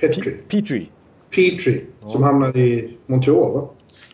Petrie. 0.00 0.34
Petrie. 0.48 0.86
Petrie 1.30 1.80
ja. 2.00 2.08
som 2.08 2.22
hamnade 2.22 2.58
i 2.58 2.98
Montreal 3.06 3.52
va? 3.52 3.68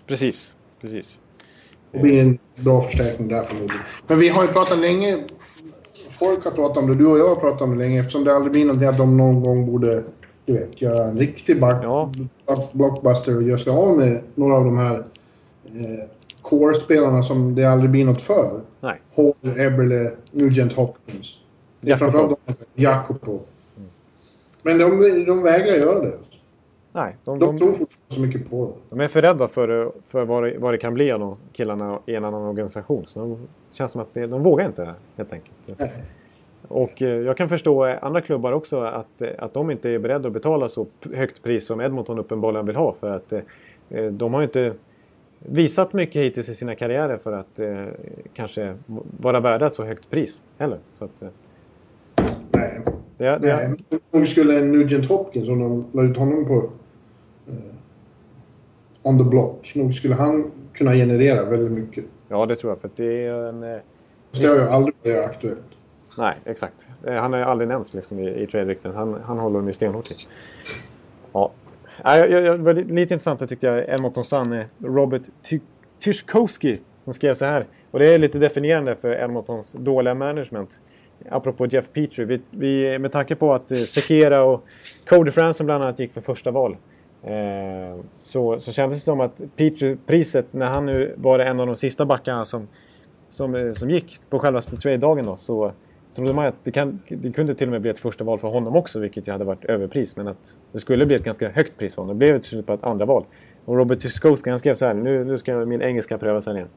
Precis, 0.07 0.57
precis. 0.80 1.20
Det 1.92 1.99
blir 1.99 2.20
en 2.20 2.38
bra 2.57 2.80
förstärkning 2.80 3.28
där 3.28 3.42
förmodligen. 3.42 3.82
Men 4.07 4.18
vi 4.18 4.28
har 4.28 4.42
ju 4.42 4.49
pratat 4.49 4.78
länge. 4.78 5.24
Folk 6.19 6.45
har 6.45 6.51
pratat 6.51 6.77
om 6.77 6.87
det, 6.87 6.95
du 6.95 7.07
och 7.07 7.19
jag 7.19 7.29
har 7.29 7.37
pratat 7.37 7.62
om 7.62 7.71
det 7.71 7.85
länge 7.85 8.01
eftersom 8.01 8.25
det 8.25 8.35
aldrig 8.35 8.53
blir 8.53 8.64
någonting 8.64 8.89
att 8.89 8.99
de 8.99 9.16
någon 9.16 9.43
gång 9.43 9.66
borde 9.66 10.05
du 10.47 10.53
vet, 10.53 10.83
göra 10.83 11.05
en 11.05 11.16
riktig 11.16 11.61
back, 11.61 11.85
ja. 11.85 12.12
blockbuster 12.73 13.37
och 13.37 13.43
göra 13.43 13.59
sig 13.59 13.73
av 13.73 13.97
med 13.97 14.21
några 14.35 14.55
av 14.55 14.64
de 14.64 14.79
här 14.79 14.95
eh, 15.64 16.05
core-spelarna 16.43 17.23
som 17.23 17.55
det 17.55 17.64
aldrig 17.64 17.91
blir 17.91 18.05
något 18.05 18.23
för. 18.23 18.61
Nej. 18.81 19.01
Hall, 19.16 19.59
Eberle, 19.61 20.12
Nugent 20.31 20.73
Hopkins. 20.73 21.37
Det 21.81 21.93
är 21.93 21.97
framförallt 21.97 22.39
de, 22.47 22.55
Jakopo. 22.75 23.31
Mm. 23.33 23.89
Men 24.62 24.79
de, 24.79 25.25
de 25.25 25.43
vägrar 25.43 25.77
göra 25.77 26.01
det. 26.01 26.19
Nej, 26.93 27.16
de, 27.24 27.39
de, 27.39 27.47
de 27.47 27.59
tror 27.59 27.72
fortfarande 27.72 28.14
så 28.14 28.20
mycket 28.20 28.51
på 28.51 28.66
det. 28.66 28.97
De 28.97 29.01
är 29.01 29.09
för 29.09 29.22
rädda 29.22 29.49
för, 29.49 29.93
för 30.09 30.24
vad, 30.24 30.43
det, 30.43 30.59
vad 30.59 30.74
det 30.74 30.78
kan 30.78 30.95
bli 30.95 31.12
av 31.12 31.20
de 31.20 31.36
killarna 31.53 31.99
i 32.07 32.14
en 32.14 32.24
annan 32.24 32.43
organisation. 32.43 33.07
Så 33.07 33.20
de 33.20 33.49
känns 33.70 33.93
som 33.93 34.01
att 34.01 34.14
det, 34.14 34.26
de 34.26 34.43
vågar 34.43 34.66
inte 34.66 34.95
helt 35.16 35.32
enkelt. 35.32 35.78
Nej. 35.78 36.03
Och 36.68 37.03
eh, 37.03 37.09
jag 37.09 37.36
kan 37.36 37.49
förstå 37.49 37.84
andra 37.84 38.20
klubbar 38.20 38.53
också 38.53 38.80
att, 38.80 39.22
att 39.39 39.55
de 39.55 39.70
inte 39.70 39.91
är 39.91 39.99
beredda 39.99 40.26
att 40.26 40.32
betala 40.32 40.68
så 40.68 40.86
högt 41.14 41.43
pris 41.43 41.66
som 41.66 41.80
Edmonton 41.80 42.18
uppenbarligen 42.18 42.66
vill 42.66 42.76
ha. 42.76 42.95
För 43.01 43.12
att 43.12 43.32
eh, 43.32 44.05
de 44.05 44.34
har 44.34 44.43
inte 44.43 44.74
visat 45.39 45.93
mycket 45.93 46.22
hittills 46.22 46.49
i 46.49 46.55
sina 46.55 46.74
karriärer 46.74 47.16
för 47.16 47.32
att 47.32 47.59
eh, 47.59 47.84
kanske 48.34 48.74
vara 49.20 49.41
värda 49.41 49.66
ett 49.66 49.74
så 49.74 49.84
högt 49.84 50.11
pris 50.11 50.43
heller. 50.59 50.78
Så 50.95 51.05
att, 51.05 51.22
eh, 51.22 51.28
Nej. 52.51 52.80
Det, 53.19 53.39
det. 53.39 53.77
Om 54.11 54.27
skulle 54.27 54.61
Nugent 54.61 55.07
Hopkins, 55.07 55.49
om 55.49 55.59
de 55.59 55.85
la 55.93 56.03
ut 56.03 56.16
honom 56.16 56.47
på 56.47 56.71
eh, 57.49 57.55
on 59.03 59.19
the 59.19 59.25
block. 59.25 59.73
Nog 59.75 59.95
skulle 59.95 60.14
han 60.14 60.51
kunna 60.75 60.93
generera 60.95 61.51
väldigt 61.51 61.73
mycket. 61.73 62.05
Ja, 62.29 62.47
det 62.47 62.57
tror 62.57 62.71
jag. 62.73 62.81
För 62.81 62.91
det 62.97 63.27
är 63.27 63.49
en... 63.49 63.62
Eh, 63.62 63.79
det 64.33 64.47
har 64.47 64.55
ju 64.55 64.62
aldrig 64.62 64.95
varit 65.05 65.31
aktuellt. 65.31 65.59
Nej, 66.19 66.37
exakt. 66.45 66.89
Eh, 67.07 67.14
han 67.14 67.33
har 67.33 67.41
ju 67.41 67.47
aldrig 67.47 67.69
nämnts 67.69 67.95
liksom, 67.95 68.19
i, 68.19 68.43
i 68.43 68.47
trade-rykten. 68.47 68.95
Han, 68.95 69.21
han 69.25 69.39
håller 69.39 69.59
dem 69.59 69.66
ju 69.66 69.73
stenhårt 69.73 70.11
i. 70.11 70.14
Ja. 71.33 71.53
Jag, 72.05 72.31
jag, 72.31 72.45
jag, 72.45 72.77
lite 72.77 73.14
intressant 73.14 73.49
tyckte 73.49 73.66
jag, 73.66 73.89
Edmonton 73.89 74.25
Sun, 74.25 74.64
Robert 74.79 75.23
Tyskowski, 76.01 76.77
som 77.05 77.12
skrev 77.14 77.35
så 77.35 77.45
här. 77.45 77.66
Och 77.91 77.99
det 77.99 78.14
är 78.14 78.19
lite 78.19 78.39
definierande 78.39 78.97
för 78.97 79.25
Edmontons 79.25 79.73
dåliga 79.73 80.14
management 80.14 80.81
apropå 81.31 81.66
Jeff 81.66 81.93
Petrie, 81.93 82.27
vi, 82.27 82.41
vi, 82.51 82.99
med 82.99 83.12
tanke 83.12 83.35
på 83.35 83.55
att 83.55 83.71
eh, 83.71 83.79
Sekera 83.79 84.43
och 84.43 84.64
Cody 85.09 85.31
Franson 85.31 85.66
bland 85.66 85.85
annat 85.85 85.99
gick 85.99 86.12
för 86.12 86.21
första 86.21 86.51
val. 86.51 86.77
Eh, 87.23 88.03
så, 88.16 88.61
så 88.61 88.73
kändes 88.73 88.99
det 88.99 89.05
som 89.05 89.21
att 89.21 89.41
Petrie-priset, 89.57 90.47
när 90.51 90.66
han 90.66 90.87
nu 90.87 91.14
var 91.16 91.39
en 91.39 91.61
av 91.61 91.66
de 91.66 91.77
sista 91.77 92.05
backarna 92.05 92.45
som 92.45 92.69
som, 93.29 93.55
eh, 93.55 93.73
som 93.73 93.91
gick 93.91 94.21
på 94.31 94.39
självaste 94.39 94.77
trade-dagen 94.77 95.27
då 95.27 95.37
så 95.37 95.73
trodde 96.14 96.33
man 96.33 96.47
att 96.47 96.55
det, 96.64 96.73
kan, 96.73 97.03
det 97.09 97.33
kunde 97.33 97.55
till 97.55 97.69
och 97.69 97.73
med 97.73 97.81
bli 97.81 97.91
ett 97.91 97.99
första 97.99 98.25
val 98.25 98.39
för 98.39 98.49
honom 98.49 98.77
också, 98.77 99.01
vilket 99.01 99.29
ju 99.29 99.33
hade 99.33 99.45
varit 99.45 99.64
överpris. 99.64 100.16
Men 100.16 100.29
att 100.29 100.57
det 100.73 100.79
skulle 100.79 101.07
bli 101.07 101.16
ett 101.16 101.25
ganska 101.25 101.49
högt 101.49 101.77
pris 101.77 101.95
för 101.95 102.03
honom. 102.03 102.19
Det 102.19 102.27
blev 102.27 102.39
till 102.39 102.49
slut 102.49 102.66
bara 102.66 102.75
ett 102.75 102.85
andra 102.85 103.05
val. 103.05 103.25
Och 103.64 103.77
Robert 103.77 104.01
Tyskowski 104.01 104.51
han 104.51 104.59
skrev 104.59 104.75
så 104.75 104.87
här, 104.87 104.95
nu, 104.95 105.25
nu 105.25 105.39
ska 105.39 105.64
min 105.64 105.83
engelska 105.83 106.19
prövas 106.19 106.47
här 106.47 106.55
igen. 106.55 106.69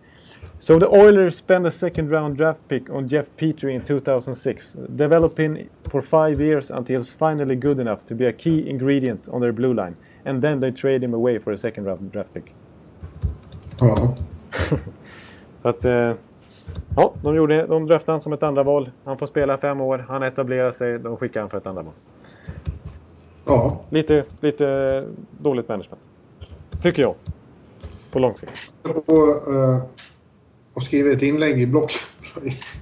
So 0.62 0.78
the 0.78 0.88
Oilers 0.88 1.38
spend 1.38 1.66
a 1.66 1.72
second 1.72 2.12
round 2.12 2.38
draft 2.38 2.68
pick 2.68 2.88
on 2.91 3.07
Jeff 3.07 3.36
Petrie 3.36 3.74
in 3.74 3.82
2006, 3.82 4.78
developing 4.95 5.70
for 5.89 6.03
five 6.03 6.39
years 6.39 6.70
until 6.70 6.99
he's 6.99 7.12
finally 7.14 7.55
good 7.55 7.80
enough 7.80 8.05
to 8.05 8.16
be 8.16 8.28
a 8.28 8.32
key 8.32 8.70
ingredient 8.70 9.28
on 9.30 9.41
their 9.41 9.51
blue 9.51 9.74
line. 9.74 9.95
And 10.24 10.39
then 10.39 10.59
they 10.59 10.72
trade 10.72 11.03
him 11.03 11.16
away 11.16 11.39
for 11.39 11.51
a 11.51 11.57
second 11.57 11.86
round 11.86 12.12
draft 12.12 12.34
pick. 12.34 12.53
Ja. 13.80 14.16
Så 15.62 15.68
att... 15.68 15.86
Eh, 15.86 16.14
ja, 16.95 17.14
de, 17.24 17.36
gjorde, 17.36 17.68
de 17.68 17.88
draftade 17.88 18.14
han 18.14 18.22
som 18.22 18.34
ett 18.34 18.43
andra 18.43 18.64
val. 18.64 18.91
Han 19.03 19.18
får 19.18 19.28
spela 19.28 19.57
fem 19.57 19.82
år, 19.82 20.05
han 20.07 20.24
etablerar 20.24 20.72
sig, 20.72 20.99
de 20.99 21.18
skickar 21.18 21.39
han 21.39 21.49
för 21.49 21.57
ett 21.57 21.68
andra 21.68 21.84
val. 21.84 21.93
ja. 23.45 23.82
Lite, 23.89 24.24
lite 24.39 24.99
dåligt 25.39 25.70
management. 25.70 26.01
Tycker 26.82 27.01
jag. 27.01 27.16
På 28.12 28.20
lång 28.20 28.36
sikt. 28.36 28.51
Och, 28.84 29.53
uh, 29.53 29.84
och 30.74 30.84
skrivit 30.84 31.17
ett 31.17 31.24
inlägg 31.24 31.61
i 31.61 31.65
blogg. 31.67 31.89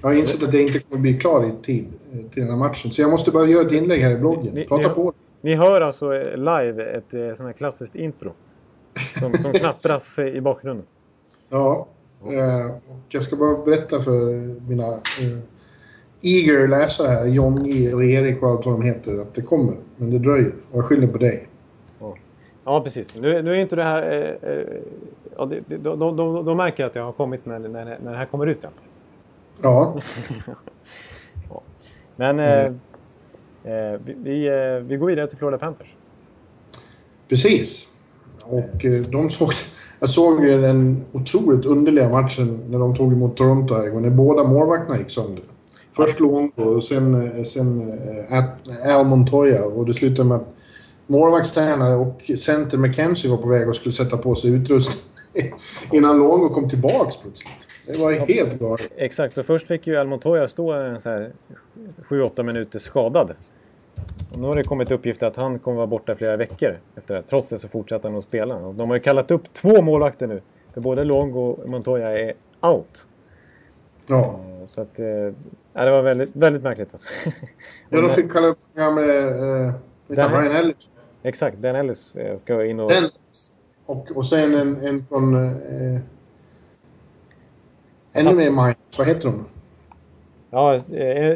Jag 0.02 0.08
har 0.08 0.14
insett 0.16 0.42
att 0.42 0.54
jag 0.54 0.62
inte 0.62 0.78
kommer 0.78 1.00
bli 1.02 1.18
klar 1.18 1.46
i 1.46 1.64
tid 1.64 1.86
eh, 2.12 2.18
till 2.32 2.42
den 2.42 2.50
här 2.50 2.56
matchen. 2.56 2.90
Så 2.90 3.00
jag 3.02 3.10
måste 3.10 3.30
bara 3.30 3.46
göra 3.46 3.66
ett 3.66 3.72
inlägg 3.72 4.00
här 4.02 4.10
i 4.10 4.16
bloggen. 4.16 4.54
Ni- 4.54 4.66
Prata 4.66 4.88
ni- 4.88 4.94
på. 4.94 5.12
Ni 5.40 5.54
hör 5.54 5.80
alltså 5.80 6.14
eh, 6.14 6.36
live 6.36 6.84
ett 6.84 7.14
eh, 7.14 7.26
sånt 7.36 7.40
här 7.46 7.52
klassiskt 7.52 7.94
intro. 7.96 8.32
Som, 9.20 9.32
som 9.32 9.52
knappras 9.52 10.18
i 10.18 10.40
bakgrunden. 10.40 10.86
Ja. 11.48 11.88
Och 12.22 12.32
jag 13.08 13.22
ska 13.22 13.36
bara 13.36 13.64
berätta 13.64 14.00
för 14.00 14.20
mina 14.68 14.86
eh, 14.94 15.38
eager 16.22 16.68
läsare 16.68 17.08
här, 17.08 17.26
Jonny 17.26 17.92
och 17.92 18.04
Erik 18.04 18.42
och 18.42 18.48
allt 18.48 18.66
vad 18.66 18.74
de 18.74 18.82
heter, 18.82 19.20
att 19.22 19.34
det 19.34 19.42
kommer. 19.42 19.74
Men 19.96 20.10
det 20.10 20.18
dröjer. 20.18 20.52
Och 20.70 20.78
jag 20.78 20.84
skyller 20.84 21.06
på 21.06 21.18
dig. 21.18 21.46
Ja, 22.64 22.80
precis. 22.80 23.20
Nu, 23.20 23.42
nu 23.42 23.50
är 23.50 23.54
inte 23.54 23.76
det 23.76 23.84
här... 23.84 24.02
Eh, 24.02 24.50
eh, 24.50 24.64
ja, 25.36 25.44
det, 25.44 25.60
det, 25.66 25.76
de, 25.76 25.98
de, 25.98 26.16
de, 26.16 26.44
de 26.44 26.56
märker 26.56 26.84
att 26.84 26.94
jag 26.94 27.04
har 27.04 27.12
kommit 27.12 27.46
när, 27.46 27.58
när, 27.58 27.68
när 27.84 28.10
det 28.10 28.16
här 28.16 28.26
kommer 28.26 28.46
ut. 28.46 28.58
Ja. 28.62 28.70
Ja, 29.62 30.00
Men 32.16 32.38
eh, 32.38 32.64
eh, 33.64 34.00
vi, 34.04 34.14
vi, 34.22 34.46
eh, 34.48 34.86
vi 34.86 34.96
går 34.96 35.06
vidare 35.06 35.26
till 35.26 35.38
Florida 35.38 35.58
Panthers. 35.58 35.94
precis. 37.28 37.86
Och 38.44 38.84
de 39.10 39.30
såg... 39.30 39.52
Jag 40.00 40.10
såg 40.10 40.44
ju 40.44 40.60
den 40.60 41.04
otroligt 41.12 41.66
underliga 41.66 42.08
matchen 42.08 42.60
när 42.68 42.78
de 42.78 42.96
tog 42.96 43.12
emot 43.12 43.36
Toronto 43.36 43.74
här 43.74 43.86
igår, 43.86 44.00
när 44.00 44.10
båda 44.10 44.44
målvakterna 44.44 44.98
gick 44.98 45.10
sönder. 45.10 45.44
Först 45.96 46.20
Luongo 46.20 46.62
och 46.62 46.82
sen, 46.82 47.44
sen 47.44 47.92
Al 48.86 49.06
Montoya. 49.06 49.64
Och 49.64 49.86
det 49.86 49.94
slutade 49.94 50.28
med 50.28 50.36
att 50.36 50.54
målvaktstränare 51.10 51.94
och 51.94 52.30
center 52.38 52.78
McKenzie 52.78 53.30
var 53.30 53.36
på 53.36 53.48
väg 53.48 53.68
och 53.68 53.76
skulle 53.76 53.92
sätta 53.92 54.16
på 54.16 54.34
sig 54.34 54.50
utrustning 54.50 55.04
innan 55.92 56.18
Luongo 56.18 56.48
kom 56.48 56.68
tillbaks 56.68 57.16
plötsligt. 57.16 57.52
Det 57.86 57.98
var 57.98 58.12
helt 58.12 58.58
galet. 58.58 58.88
Exakt, 58.96 59.38
och 59.38 59.46
först 59.46 59.66
fick 59.66 59.86
ju 59.86 59.96
Al 59.96 60.06
Montoya 60.06 60.48
stå 60.48 60.72
en 60.72 61.00
så 61.00 61.10
här 61.10 61.30
7-8 62.08 62.42
minuter 62.42 62.78
skadad. 62.78 63.34
Och 64.32 64.38
nu 64.38 64.46
har 64.46 64.56
det 64.56 64.64
kommit 64.64 64.90
uppgifter 64.90 65.26
att 65.26 65.36
han 65.36 65.58
kommer 65.58 65.76
vara 65.76 65.86
borta 65.86 66.16
flera 66.16 66.36
veckor 66.36 66.78
efter 66.96 67.14
det. 67.14 67.22
Trots 67.22 67.48
det 67.48 67.58
så 67.58 67.68
fortsätter 67.68 68.08
han 68.08 68.18
att 68.18 68.24
spela. 68.24 68.54
Och 68.54 68.74
de 68.74 68.88
har 68.88 68.96
ju 68.96 69.02
kallat 69.02 69.30
upp 69.30 69.54
två 69.54 69.82
målvakter 69.82 70.26
nu. 70.26 70.40
För 70.74 70.80
både 70.80 71.04
Longo 71.04 71.40
och 71.40 71.70
Montoya 71.70 72.10
är 72.14 72.32
out. 72.60 73.06
Ja. 74.06 74.40
Så 74.66 74.80
att... 74.80 74.98
Eh, 74.98 75.06
ja, 75.72 75.84
det 75.84 75.90
var 75.90 76.02
väldigt, 76.02 76.36
väldigt 76.36 76.62
märkligt 76.62 76.88
alltså. 76.92 77.08
Ja, 77.88 78.00
de 78.00 78.10
fick 78.10 78.32
kalla 78.32 78.46
upp 78.46 78.58
gamle 78.74 79.18
eh, 79.18 79.72
Där- 80.06 80.28
Brian 80.28 80.56
Ellis. 80.56 80.88
Exakt, 81.22 81.56
Dan 81.58 81.76
Ellis 81.76 82.16
eh, 82.16 82.36
ska 82.36 82.64
in 82.66 82.80
och... 82.80 82.90
Den, 82.90 83.04
och, 83.86 84.10
och 84.16 84.26
sen 84.26 84.54
en, 84.54 84.76
en 84.86 85.04
från... 85.08 85.34
Eh, 85.34 86.00
ännu 88.12 88.34
mer 88.34 88.50
Minds. 88.50 88.98
Vad 88.98 89.06
heter 89.06 89.22
de? 89.28 89.44
Ja, 90.50 90.74
eh, 90.74 90.80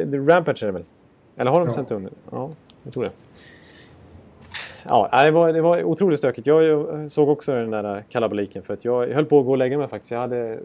The 0.09 0.17
Rampage 0.17 0.63
är 0.63 0.67
det 0.67 0.71
väl? 0.73 0.85
Eller 1.37 1.51
har 1.51 1.59
de 1.59 1.65
Ja. 1.65 1.73
sänt 1.73 1.91
under? 1.91 2.11
Ja, 2.31 2.49
jag 2.83 2.93
tror 2.93 3.03
det. 3.03 3.11
Ja, 4.89 5.23
det 5.25 5.31
var, 5.31 5.53
det 5.53 5.61
var 5.61 5.83
otroligt 5.83 6.19
stökigt. 6.19 6.47
Jag, 6.47 6.63
jag 6.63 7.11
såg 7.11 7.29
också 7.29 7.51
den 7.51 7.69
där 7.71 8.03
kalabaliken 8.09 8.63
för 8.63 8.73
att 8.73 8.85
jag 8.85 9.07
höll 9.07 9.25
på 9.25 9.39
att 9.39 9.45
gå 9.45 9.51
och 9.51 9.57
lägga 9.57 9.77
mig 9.77 9.87
faktiskt. 9.87 10.11
Jag 10.11 10.19
hade 10.19 10.59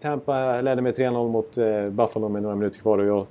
Tampa 0.00 0.60
ledde 0.60 0.82
med 0.82 0.94
3-0 0.94 1.28
mot 1.30 1.58
eh, 1.58 1.84
Buffalo 1.86 2.28
med 2.28 2.42
några 2.42 2.56
minuter 2.56 2.78
kvar 2.78 2.98
och 2.98 3.06
jag, 3.06 3.26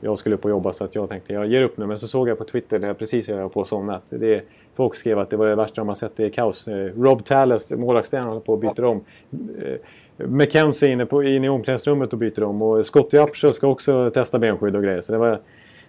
jag 0.00 0.18
skulle 0.18 0.34
upp 0.34 0.44
och 0.44 0.50
jobba 0.50 0.72
så 0.72 0.84
att 0.84 0.94
jag 0.94 1.08
tänkte 1.08 1.32
jag 1.32 1.46
ger 1.46 1.62
upp 1.62 1.76
nu. 1.76 1.86
Men 1.86 1.98
så 1.98 2.08
såg 2.08 2.28
jag 2.28 2.38
på 2.38 2.44
Twitter 2.44 2.78
där 2.78 2.86
jag 2.88 2.98
precis 2.98 3.28
höll 3.28 3.48
på 3.48 3.60
att 3.60 3.66
somna 3.66 3.94
att 3.96 4.04
det, 4.08 4.42
folk 4.74 4.94
skrev 4.94 5.18
att 5.18 5.30
det 5.30 5.36
var 5.36 5.46
det 5.46 5.54
värsta 5.54 5.80
de 5.80 5.88
har 5.88 5.94
sett. 5.94 6.12
Det 6.16 6.24
är 6.24 6.30
kaos. 6.30 6.68
Eh, 6.68 6.74
Rob 6.74 7.24
Tallis, 7.24 7.70
målvaktstränaren, 7.70 8.28
håller 8.28 8.40
på 8.40 8.52
och 8.52 8.58
byter 8.58 8.84
om. 8.84 9.00
Eh, 9.30 10.26
McKenzie 10.26 10.92
inne, 10.92 11.06
på, 11.06 11.22
inne 11.22 11.46
i 11.46 11.50
omklädningsrummet 11.50 12.12
och 12.12 12.18
byter 12.18 12.42
om. 12.42 12.62
Och 12.62 12.86
Scottie 12.86 13.22
Upshall 13.22 13.54
ska 13.54 13.66
också 13.66 14.10
testa 14.10 14.38
benskydd 14.38 14.76
och 14.76 14.82
grejer. 14.82 15.00
Så 15.00 15.12
det 15.12 15.18
var... 15.18 15.40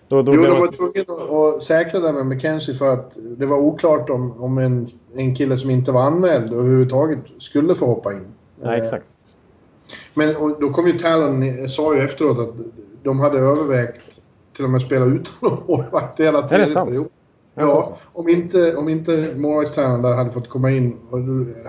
Då, 0.08 0.22
då 0.22 0.36
Jo, 0.36 0.44
de 0.44 0.60
var 0.60 0.72
tvungna 0.72 1.56
att 1.56 1.64
säkra 1.64 2.00
det 2.00 2.14
med 2.14 2.26
McKenzie 2.26 2.76
för 2.76 2.94
att 2.94 3.12
det 3.38 3.46
var 3.46 3.58
oklart 3.58 4.10
om, 4.10 4.44
om 4.44 4.58
en, 4.58 4.88
en 5.16 5.36
kille 5.36 5.58
som 5.58 5.70
inte 5.70 5.92
var 5.92 6.02
anmäld 6.02 6.54
överhuvudtaget 6.54 7.20
skulle 7.40 7.76
få 7.76 7.86
hoppa 7.86 8.14
in. 8.14 8.26
Ja, 8.62 8.74
Eh, 8.74 8.82
exakt. 8.82 9.06
Men 10.14 10.34
då 10.60 10.70
kom 10.70 10.88
ju 10.88 10.94
Talon, 10.94 11.70
sa 11.70 11.96
ju 11.96 12.02
efteråt 12.02 12.40
att 12.40 12.56
de 13.04 13.20
hade 13.20 13.40
övervägt 13.40 14.02
till 14.56 14.64
och 14.64 14.70
med 14.70 14.82
spela 14.82 15.06
utan 15.06 15.58
målvakt 15.68 16.20
hela 16.20 16.48
sant? 16.48 16.50
period. 16.50 16.98
Är 16.98 17.04
det 17.04 17.10
Ja, 17.56 17.96
om 18.14 18.30
inte, 18.30 18.76
om 18.76 18.90
inte 18.90 19.34
målvaktstränaren 19.36 20.02
där 20.02 20.14
hade 20.14 20.32
fått 20.32 20.50
komma 20.50 20.72
in. 20.72 20.98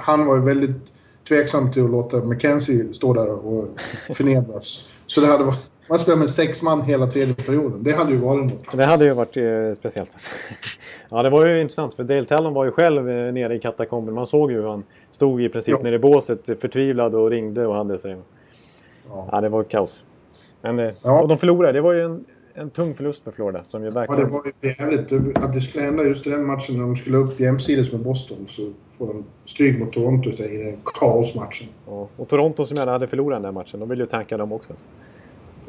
Han 0.01 0.26
var 0.26 0.37
ju 0.37 0.43
väldigt 0.43 0.76
tveksam 1.28 1.72
till 1.72 1.85
att 1.85 1.91
låta 1.91 2.16
McKenzie 2.24 2.93
stå 2.95 3.14
där 3.14 3.30
och 3.47 3.68
förnedras. 4.14 4.89
Så 5.07 5.20
det 5.20 5.26
hade 5.26 5.45
varit... 5.45 5.59
Man 5.89 5.99
spelar 5.99 6.18
med 6.18 6.30
sex 6.30 6.62
man 6.62 6.82
hela 6.82 7.07
tredje 7.07 7.35
perioden. 7.35 7.82
Det 7.82 7.93
hade 7.93 8.11
ju 8.12 8.16
varit 8.18 8.45
något. 8.45 8.72
Det 8.76 8.85
hade 8.85 9.05
ju 9.05 9.12
varit 9.12 9.37
eh, 9.37 9.78
speciellt. 9.78 10.11
Alltså. 10.12 10.30
ja, 11.11 11.22
det 11.22 11.30
var 11.30 11.47
ju 11.47 11.61
intressant 11.61 11.95
för 11.95 12.05
Dale 12.05 12.24
Talon 12.24 12.55
var 12.55 12.64
ju 12.64 12.70
själv 12.70 13.11
eh, 13.11 13.32
nere 13.32 13.55
i 13.55 13.59
katakomben. 13.59 14.14
Man 14.14 14.26
såg 14.26 14.51
ju 14.51 14.57
hur 14.57 14.68
han 14.68 14.85
stod 15.11 15.43
i 15.43 15.49
princip 15.49 15.74
Ja. 15.78 15.82
nere 15.82 15.95
i 15.95 15.99
båset 15.99 16.47
förtvivlad 16.61 17.14
och 17.14 17.30
ringde 17.30 17.66
och 17.66 17.74
hade 17.74 17.99
sig. 17.99 18.16
Ja. 19.09 19.28
Ja, 19.32 19.41
det 19.41 19.49
var 19.49 19.62
kaos. 19.62 20.05
Men, 20.62 20.78
eh, 20.78 20.93
Ja. 21.03 21.22
Och 21.22 21.28
de 21.28 21.39
förlorade. 21.39 21.72
Det 21.72 21.80
var 21.80 21.93
ju 21.93 22.05
en, 22.05 22.24
en 22.55 22.70
tung 22.70 22.94
förlust 22.94 23.24
för 23.24 23.30
Florida 23.30 23.64
som 23.64 23.82
ju 23.82 23.88
Ja, 23.88 23.92
det 23.92 24.00
verkligen... 24.00 24.30
var 24.30 24.42
ju 24.62 24.68
jävligt. 24.68 25.36
Att 25.36 25.55
det 25.55 25.61
skulle 25.61 25.84
hända 25.84 26.05
just 26.05 26.26
i 26.26 26.30
den 26.30 26.46
matchen 26.46 26.76
när 26.76 26.82
de 26.82 26.96
skulle 26.96 27.16
upp 27.16 27.40
jämsides 27.40 27.92
med 27.92 28.00
Boston 28.00 28.46
så 28.48 28.62
får 28.98 29.07
de 29.07 29.24
stryk 29.44 29.78
mot 29.78 29.92
Toronto 29.92 30.30
i 30.30 30.64
den 30.64 30.76
kaosmatchen. 30.84 31.68
Ja. 31.86 32.09
Och 32.16 32.28
Toronto 32.28 32.66
som 32.66 32.74
gärna 32.74 32.92
hade 32.92 33.07
förlorat 33.07 33.42
den 33.42 33.55
matchen. 33.55 33.80
De 33.80 33.88
ville 33.88 34.02
ju 34.02 34.07
tanka 34.07 34.36
dem 34.36 34.52
också. 34.52 34.72
Alltså. 34.72 34.84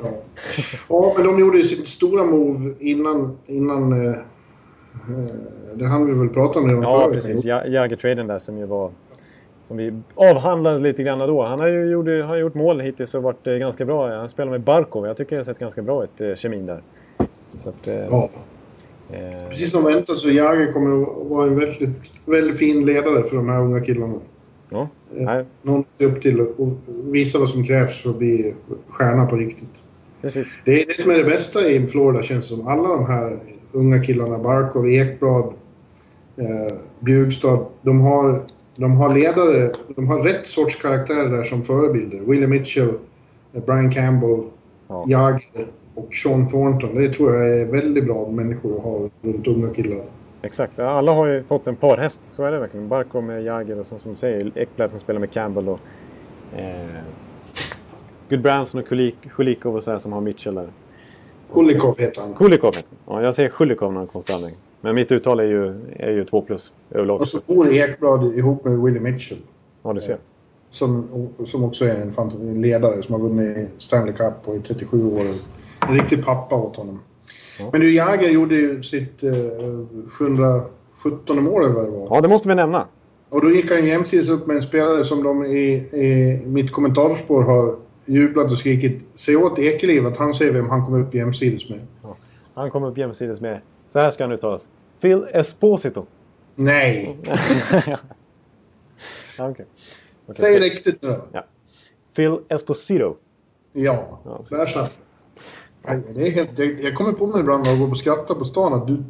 Ja. 0.04 0.10
ja, 0.90 1.14
men 1.18 1.26
de 1.26 1.40
gjorde 1.40 1.58
ju 1.58 1.64
sitt 1.64 1.88
stora 1.88 2.24
move 2.24 2.74
innan... 2.80 3.38
innan 3.46 4.06
eh, 4.06 4.10
eh, 4.10 4.16
det 5.76 5.86
hann 5.86 6.06
vi 6.06 6.14
väl 6.14 6.30
prata 6.30 6.60
om 6.60 6.70
redan 6.70 6.84
Ja, 6.84 7.02
förra 7.02 7.14
precis. 7.14 7.46
Jagger-traden 7.46 8.28
där 8.28 8.40
som 8.40 8.58
ju 8.58 8.66
var... 8.66 8.92
Som 9.68 9.78
vi 9.78 9.94
avhandlade 10.16 10.80
lite 10.80 11.04
grann 11.04 11.20
då. 11.20 11.44
Han 11.44 11.60
har 11.60 11.68
ju 11.68 11.86
gjort, 11.92 12.08
har 12.28 12.36
gjort 12.38 12.54
mål 12.54 12.80
hittills 12.82 13.16
och 13.16 13.24
varit 13.24 13.48
eh, 13.48 13.54
ganska 13.54 13.86
bra. 13.86 14.18
Han 14.18 14.30
spelar 14.30 14.52
med 14.52 14.62
Barkov. 14.62 15.06
Jag 15.08 15.18
tycker 15.18 15.32
det 15.36 15.40
har 15.40 15.44
sett 15.44 15.60
ganska 15.60 15.82
bra 15.82 16.04
ut, 16.04 16.22
eh, 16.22 16.36
kemin 16.36 16.66
där. 16.66 16.82
Så 17.58 17.70
att, 17.70 17.88
eh, 17.88 17.96
Ja. 17.96 18.30
eh, 19.12 19.48
Precis 19.50 19.72
som 19.72 19.84
väntat 19.84 20.18
så 20.18 20.30
Jagger 20.30 20.72
kommer 20.72 21.02
att 21.04 21.28
vara 21.30 21.48
en 21.48 21.60
väldigt, 21.60 21.90
väldigt 22.26 22.58
fin 22.58 22.86
ledare 22.86 23.24
för 23.24 23.36
de 23.36 23.50
här 23.50 23.62
unga 23.62 23.82
killarna. 23.82 24.14
ja. 24.72 24.88
Nej, 25.18 25.46
Någon 25.62 25.80
att 25.80 25.92
se 25.92 26.06
upp 26.06 26.22
till 26.22 26.42
och 26.42 26.60
och 26.60 26.70
visa 26.88 27.40
vad 27.40 27.50
som 27.50 27.64
krävs 27.64 28.02
för 28.02 28.10
att 28.10 28.18
bli 28.18 28.54
stjärna 28.90 29.26
på 29.26 29.36
riktigt. 29.36 29.70
precis. 30.22 30.48
Det 30.66 30.82
är 30.82 30.86
det 30.86 31.02
som 31.02 31.12
är 31.12 31.18
det 31.18 31.24
bästa 31.24 31.70
i 31.70 31.88
Florida 31.88 32.24
känns 32.24 32.50
det 32.50 32.56
som. 32.56 32.68
Alla 32.68 32.88
de 32.90 33.06
här 33.06 33.38
unga 33.72 34.04
killarna, 34.04 34.40
Barkov, 34.40 34.90
Ekblad, 34.90 35.44
eh, 36.38 36.76
Bjugstad. 37.00 37.66
De 37.82 38.02
har, 38.02 38.42
de 38.76 38.98
har 38.98 39.16
ledare, 39.16 39.72
de 39.96 40.08
har 40.08 40.20
rätt 40.20 40.48
sorts 40.48 40.76
karaktärer 40.82 41.30
där 41.30 41.44
som 41.44 41.64
förebilder. 41.64 42.20
Willie 42.20 42.48
Mitchell, 42.48 42.90
eh, 43.54 43.64
Brian 43.66 43.92
Campbell, 43.92 44.44
Ja. 44.88 45.06
Jagger 45.08 45.68
och 45.96 46.14
Sean 46.16 46.48
Thornton. 46.48 46.96
Det 46.96 47.14
tror 47.14 47.36
jag 47.36 47.60
är 47.62 47.66
väldigt 47.66 48.06
bra 48.06 48.30
människor 48.32 48.78
att 48.78 48.84
ha 48.84 49.10
runt 49.22 49.48
unga 49.48 49.70
killar. 49.74 50.02
Exakt. 50.42 50.80
Alla 50.80 51.12
har 51.12 51.28
ju 51.28 51.44
fått 51.44 51.68
en 51.68 51.76
parhäst. 51.76 52.22
Så 52.30 52.44
är 52.44 52.52
det 52.52 52.60
verkligen. 52.60 52.88
Barkov 52.88 53.24
med 53.24 53.44
Jagger 53.44 53.80
och 53.80 53.86
som, 53.86 54.00
som 54.00 54.12
du 54.12 54.16
säger 54.16 54.58
Ekblad 54.58 54.92
som 54.92 55.00
spelar 55.00 55.20
med 55.20 55.32
Campbell 55.32 55.70
och 55.70 55.80
eh, 56.58 56.86
Goodbranson 58.30 58.82
och 58.82 58.88
Kulik, 58.88 59.16
Kulikov 59.36 59.76
och 59.76 59.84
så 59.84 59.92
här 59.92 60.00
som 60.00 60.14
har 60.14 60.22
Mitchell 60.22 60.56
där. 60.56 60.68
Kulikov 61.54 61.96
heter 62.00 62.22
han. 62.22 62.34
Kulikov 62.34 62.76
heter 62.76 62.90
han. 63.06 63.16
Ja, 63.18 63.24
jag 63.24 63.34
säger 63.34 63.50
Kulikov 63.50 63.92
när 63.94 64.00
han 64.00 64.08
konstant 64.08 64.36
användning. 64.38 64.60
Men 64.86 64.96
mitt 64.96 65.12
uttal 65.12 65.40
är 65.40 65.44
ju, 65.44 65.74
är 65.96 66.12
ju 66.12 66.26
2 66.26 66.42
plus 66.42 66.74
överlag. 66.92 67.22
Och 67.22 67.28
så 67.28 67.40
bor 67.48 67.74
Ekblad 67.74 68.38
ihop 68.38 68.66
med 68.66 68.82
Willie 68.82 69.00
Mitchell. 69.00 69.38
Ja, 69.84 69.94
du 69.94 70.02
ser. 70.02 70.18
som, 70.72 71.08
som 71.46 71.64
också 71.64 71.86
är 71.86 72.02
en 72.50 72.62
ledare 72.62 73.04
som 73.04 73.14
har 73.14 73.30
vunnit 73.30 73.70
Stanley 73.78 74.14
Cup 74.14 74.34
och 74.44 74.56
i 74.56 74.60
37 74.60 75.06
år. 75.06 75.22
En 75.88 75.94
riktig 75.94 76.26
pappa 76.26 76.56
åt 76.56 76.76
honom. 76.76 77.00
Ja. 77.60 77.70
Men 77.72 77.82
du, 77.82 77.94
Jagr 77.94 78.30
gjorde 78.30 78.56
ju 78.56 78.84
sitt 78.84 79.24
eh, 79.24 79.32
717 80.10 81.44
mål 81.44 81.64
eller 81.64 81.74
vad 81.74 81.86
det 81.86 81.92
var. 81.92 82.08
Ja, 82.10 82.22
det 82.22 82.28
måste 82.28 82.50
vi 82.50 82.56
nämna. 82.56 82.88
Och 83.30 83.42
då 83.42 83.52
gick 83.52 83.72
han 83.72 83.86
jämsides 83.86 84.30
upp 84.30 84.48
med 84.48 84.56
en 84.56 84.64
spelare 84.64 85.04
som 85.04 85.24
de 85.24 85.46
i, 85.46 85.74
i 85.76 86.42
mitt 86.46 86.72
kommentatorspår 86.72 87.44
har 87.44 87.76
jublat 88.06 88.52
och 88.52 88.58
skrikit 88.58 89.02
“Se 89.16 89.36
åt 89.36 89.60
Ekeliv 89.60 90.08
att 90.08 90.18
han 90.18 90.34
ser 90.34 90.54
vem 90.54 90.70
han 90.70 90.86
kommer 90.86 91.00
upp 91.00 91.14
jämsides 91.14 91.70
med”. 91.70 91.80
Ja. 92.04 92.16
Han 92.54 92.72
kommer 92.72 92.88
upp 92.88 92.98
jämsides 92.98 93.42
med, 93.42 93.60
så 93.96 94.00
här 94.00 94.12
ska 94.12 94.24
han 94.24 94.32
uttalas, 94.32 94.70
Phil 95.02 95.28
Esposito. 95.34 96.06
Nej! 96.56 97.18
ja, 99.38 99.50
okay. 99.50 99.66
Okay. 100.28 100.36
Säg 100.36 100.60
riktigt 100.60 101.02
nu 101.02 101.22
ja. 101.32 101.46
Phil 102.16 102.38
Esposito. 102.50 103.16
Ja, 103.74 104.20
ja 104.26 104.46
där 104.50 104.66
så. 104.66 104.88
Det 106.14 106.28
är 106.28 106.32
helt, 106.32 106.60
jag, 106.60 106.82
jag 106.82 106.96
kommer 106.96 107.12
på 107.12 107.28
mig 107.28 107.40
ibland 107.40 107.64
när 107.64 107.72
jag 107.72 107.80
går 107.80 107.90
och 107.90 107.98
skrattar 107.98 108.36
på 108.36 108.46
stan 108.46 108.74
att 108.74 108.88
du 108.88 109.04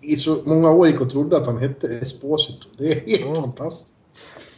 i 0.00 0.16
så 0.16 0.38
många 0.44 0.70
år 0.70 0.86
gick 0.86 1.00
och 1.00 1.10
trodde 1.10 1.36
att 1.36 1.46
han 1.46 1.58
hette 1.58 1.98
Esposito. 1.98 2.68
Det 2.78 2.92
är 2.92 3.00
helt 3.00 3.26
ja. 3.26 3.34
fantastiskt. 3.34 4.06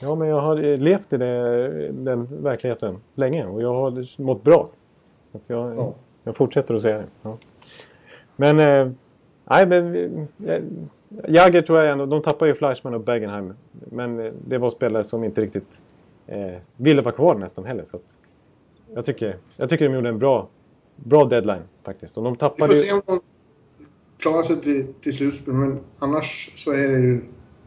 Ja, 0.02 0.14
men 0.14 0.28
jag 0.28 0.40
har 0.40 0.76
levt 0.76 1.12
i 1.12 1.16
det, 1.16 1.92
den 1.92 2.42
verkligheten 2.42 2.98
länge 3.14 3.46
och 3.46 3.62
jag 3.62 3.74
har 3.74 4.22
mått 4.22 4.42
bra. 4.42 4.68
Jag, 5.46 5.76
ja. 5.76 5.94
jag 6.24 6.36
fortsätter 6.36 6.74
att 6.74 6.82
säga 6.82 6.98
det. 6.98 7.06
Ja. 7.22 7.36
Men, 8.36 8.60
eh, 8.60 8.92
nej 9.50 9.66
men... 9.66 9.96
Eh, 10.46 10.62
Jagger 11.28 11.62
tror 11.62 11.78
jag 11.78 11.92
ändå, 11.92 12.06
de 12.06 12.22
tappade 12.22 12.50
ju 12.50 12.54
Fleischmann 12.54 12.94
och 12.94 13.00
Bergenheim. 13.00 13.54
Men 13.72 14.20
eh, 14.20 14.32
det 14.46 14.58
var 14.58 14.70
spelare 14.70 15.04
som 15.04 15.24
inte 15.24 15.40
riktigt 15.40 15.82
eh, 16.26 16.56
ville 16.76 17.02
vara 17.02 17.14
kvar 17.14 17.34
nästan 17.34 17.64
heller. 17.64 17.84
Så 17.84 17.98
jag, 18.94 19.04
tycker, 19.04 19.36
jag 19.56 19.70
tycker 19.70 19.88
de 19.88 19.94
gjorde 19.94 20.08
en 20.08 20.18
bra, 20.18 20.48
bra 20.96 21.24
deadline 21.24 21.62
faktiskt. 21.84 22.16
Och 22.16 22.24
de 22.24 22.36
tappade 22.36 22.74
Vi 22.74 22.80
får 22.80 22.86
se 22.86 22.92
om 22.92 23.02
de 23.06 23.20
klarar 24.18 24.42
sig 24.42 24.60
till, 24.60 24.86
till 25.02 25.16
slutspel. 25.16 25.54
Men 25.54 25.80
annars 25.98 26.52
så 26.56 26.72
är 26.72 26.88
det 26.88 26.98
ju 26.98 27.20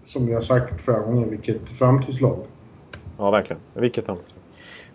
som 0.05 0.27
vi 0.27 0.33
har 0.33 0.41
sagt 0.41 0.81
flera 0.81 0.99
gånger, 0.99 1.27
vilket 1.27 1.69
framtidslag. 1.69 2.37
Ja, 3.17 3.31
verkligen. 3.31 3.61
Vilket 3.73 4.05
framtidslag. 4.05 4.43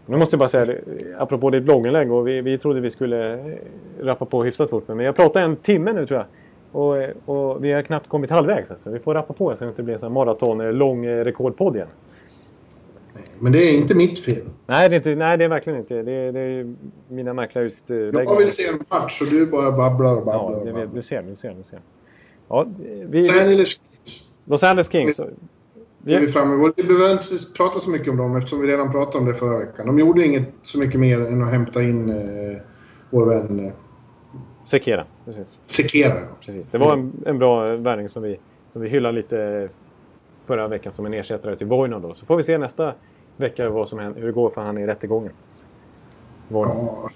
Nu 0.06 0.16
måste 0.16 0.34
jag 0.34 0.38
bara 0.38 0.48
säga, 0.48 0.78
apropå 1.18 1.50
ditt 1.50 1.62
blogginlägg, 1.62 2.12
och 2.12 2.28
vi, 2.28 2.40
vi 2.40 2.58
trodde 2.58 2.80
vi 2.80 2.90
skulle 2.90 3.32
eh, 3.34 3.58
rappa 4.00 4.24
på 4.24 4.44
hyfsat 4.44 4.70
fort. 4.70 4.88
Men 4.88 4.98
jag 4.98 5.16
pratar 5.16 5.40
en 5.40 5.56
timme 5.56 5.92
nu 5.92 6.06
tror 6.06 6.18
jag. 6.20 6.26
Och, 6.74 6.96
och 7.24 7.64
vi 7.64 7.72
har 7.72 7.82
knappt 7.82 8.08
kommit 8.08 8.30
halvvägs. 8.30 8.70
Alltså. 8.70 8.90
Vi 8.90 8.98
får 8.98 9.14
rappa 9.14 9.32
på 9.32 9.56
så 9.56 9.64
det 9.64 9.68
inte 9.68 9.82
blir 9.82 9.94
en 9.94 10.00
sån 10.00 10.12
maraton 10.12 10.78
lång 10.78 11.04
eh, 11.04 11.24
rekordpodd 11.24 11.76
igen. 11.76 11.88
Men 13.38 13.52
det 13.52 13.58
är 13.58 13.72
inte 13.72 13.94
mitt 13.94 14.18
fel. 14.18 14.42
Nej, 14.66 14.88
det 14.88 14.94
är, 14.94 14.96
inte, 14.96 15.14
nej, 15.14 15.38
det 15.38 15.44
är 15.44 15.48
verkligen 15.48 15.78
inte. 15.78 16.02
Det 16.02 16.12
är, 16.12 16.32
det 16.32 16.40
är 16.40 16.74
mina 17.08 17.34
märkliga 17.34 17.64
utlägg. 17.64 18.28
Jag 18.28 18.38
vill 18.38 18.52
se 18.52 18.66
en 18.66 18.80
match 18.88 19.20
och 19.20 19.26
du 19.30 19.46
bara 19.46 19.72
babblar 19.72 20.16
och 20.16 20.24
babblar. 20.24 20.58
Ja, 20.58 20.64
det, 20.64 20.72
babblar. 20.72 20.94
du 20.94 21.02
ser, 21.02 21.22
du 21.22 21.34
ser, 21.34 21.54
du 21.54 21.62
ser. 21.62 21.80
Ja, 22.48 22.66
vi, 23.08 23.18
Los 23.18 23.40
Angeles 23.40 23.68
Kings. 23.68 24.28
Los 24.44 24.62
Angeles 24.62 24.90
Kings. 24.90 25.20
Vi, 25.98 26.16
vi, 26.16 26.28
fram 26.28 26.72
vi 26.76 26.82
behöver 26.82 27.12
inte 27.12 27.24
prata 27.56 27.80
så 27.80 27.90
mycket 27.90 28.08
om 28.08 28.16
dem 28.16 28.36
eftersom 28.36 28.60
vi 28.60 28.68
redan 28.68 28.92
pratade 28.92 29.18
om 29.18 29.24
det 29.24 29.34
förra 29.34 29.58
veckan. 29.58 29.86
De 29.86 29.98
gjorde 29.98 30.24
inget 30.24 30.48
så 30.62 30.78
mycket 30.78 31.00
mer 31.00 31.20
än 31.20 31.42
att 31.42 31.50
hämta 31.50 31.82
in 31.82 32.10
eh, 32.10 32.56
vår 33.10 33.26
vän... 33.26 33.72
Sekera. 34.64 35.04
Precis. 35.24 35.46
Sekera, 35.66 36.20
ja. 36.20 36.26
Precis. 36.40 36.68
Det 36.68 36.78
var 36.78 36.92
en, 36.92 37.12
en 37.26 37.38
bra 37.38 37.76
värvning 37.76 38.08
som 38.08 38.22
vi, 38.22 38.38
som 38.72 38.82
vi 38.82 38.88
hyllade 38.88 39.14
lite 39.14 39.68
förra 40.46 40.68
veckan 40.68 40.92
som 40.92 41.06
en 41.06 41.14
ersättare 41.14 41.56
till 41.56 41.66
Voinod. 41.66 42.02
Då. 42.02 42.14
Så 42.14 42.26
får 42.26 42.36
vi 42.36 42.42
se 42.42 42.58
nästa 42.58 42.94
vecka 43.36 43.70
vad 43.70 43.88
som 43.88 43.98
händer, 43.98 44.20
hur 44.20 44.26
det 44.26 44.32
går 44.32 44.50
för 44.50 44.60
han 44.60 44.78
i 44.78 44.86
rättegången. 44.86 45.32
Ja, 46.48 47.10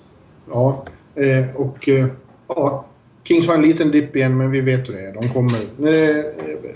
ja. 0.51 0.85
Eh, 1.15 1.57
och 1.57 1.89
eh, 1.89 2.07
ja, 2.49 2.85
Kings 3.23 3.49
har 3.49 3.55
en 3.55 3.63
liten 3.63 3.91
dipp 3.91 4.17
igen 4.17 4.39
men 4.39 4.51
vi 4.51 4.61
vet 4.61 4.89
hur 4.89 4.95
det 4.95 5.09
är. 5.09 5.15
De 5.15 5.29
kommer... 5.29 5.83
När 5.83 5.91
det, 5.91 6.19
eh, 6.19 6.71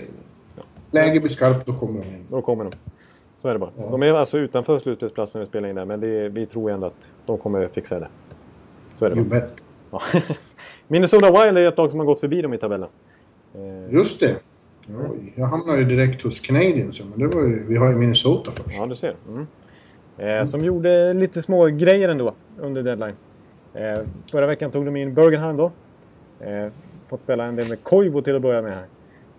läge 0.91 1.19
blir 1.19 1.29
skarpt 1.29 1.65
då 1.65 1.73
kommer 1.73 2.01
de 2.01 2.07
in. 2.07 2.25
Då 2.29 2.41
kommer 2.41 2.63
de. 2.63 2.71
Så 3.41 3.47
är 3.47 3.53
det 3.53 3.59
bara. 3.59 3.71
Ja. 3.77 3.87
De 3.91 4.03
är 4.03 4.13
alltså 4.13 4.37
utanför 4.37 4.79
slutspelsplatsen 4.79 5.39
när 5.39 5.45
vi 5.45 5.49
spelar 5.49 5.69
in 5.69 5.75
där 5.75 5.85
men 5.85 5.99
det, 5.99 6.29
vi 6.29 6.45
tror 6.45 6.71
ändå 6.71 6.87
att 6.87 7.11
de 7.25 7.37
kommer 7.37 7.67
fixa 7.67 7.99
det. 7.99 8.07
Så 8.99 9.05
är 9.05 9.09
det 9.09 9.23
bara. 9.23 9.41
Ja. 9.93 10.01
Minnesota 10.87 11.31
Wild 11.31 11.57
är 11.57 11.67
ett 11.67 11.77
lag 11.77 11.91
som 11.91 11.99
har 11.99 12.07
gått 12.07 12.19
förbi 12.19 12.41
dem 12.41 12.53
i 12.53 12.57
tabellen. 12.57 12.89
Eh, 13.55 13.93
Just 13.93 14.19
det. 14.19 14.35
Oj, 14.87 15.33
jag 15.35 15.45
hamnade 15.45 15.79
ju 15.79 15.85
direkt 15.85 16.23
hos 16.23 16.39
Canadiens, 16.39 17.01
men 17.09 17.19
det 17.19 17.35
var 17.35 17.43
ju, 17.43 17.65
vi 17.67 17.75
har 17.75 17.89
ju 17.89 17.95
Minnesota 17.95 18.51
först. 18.51 18.77
Ja, 18.77 18.85
du 18.85 18.95
ser. 18.95 19.15
Mm. 19.27 19.47
Eh, 20.17 20.45
som 20.45 20.59
gjorde 20.65 21.13
lite 21.13 21.41
små 21.41 21.65
grejer 21.65 22.09
ändå 22.09 22.33
under 22.59 22.83
deadline. 22.83 23.15
Eh, 23.73 23.99
förra 24.31 24.47
veckan 24.47 24.71
tog 24.71 24.85
de 24.85 24.95
in 24.95 25.13
Bergenheim 25.13 25.57
då. 25.57 25.71
Eh, 26.39 26.67
fått 27.09 27.21
spela 27.21 27.45
en 27.45 27.55
del 27.55 27.69
med 27.69 27.83
Koivu 27.83 28.21
till 28.21 28.35
att 28.35 28.41
börja 28.41 28.61
med 28.61 28.73
här. 28.73 28.85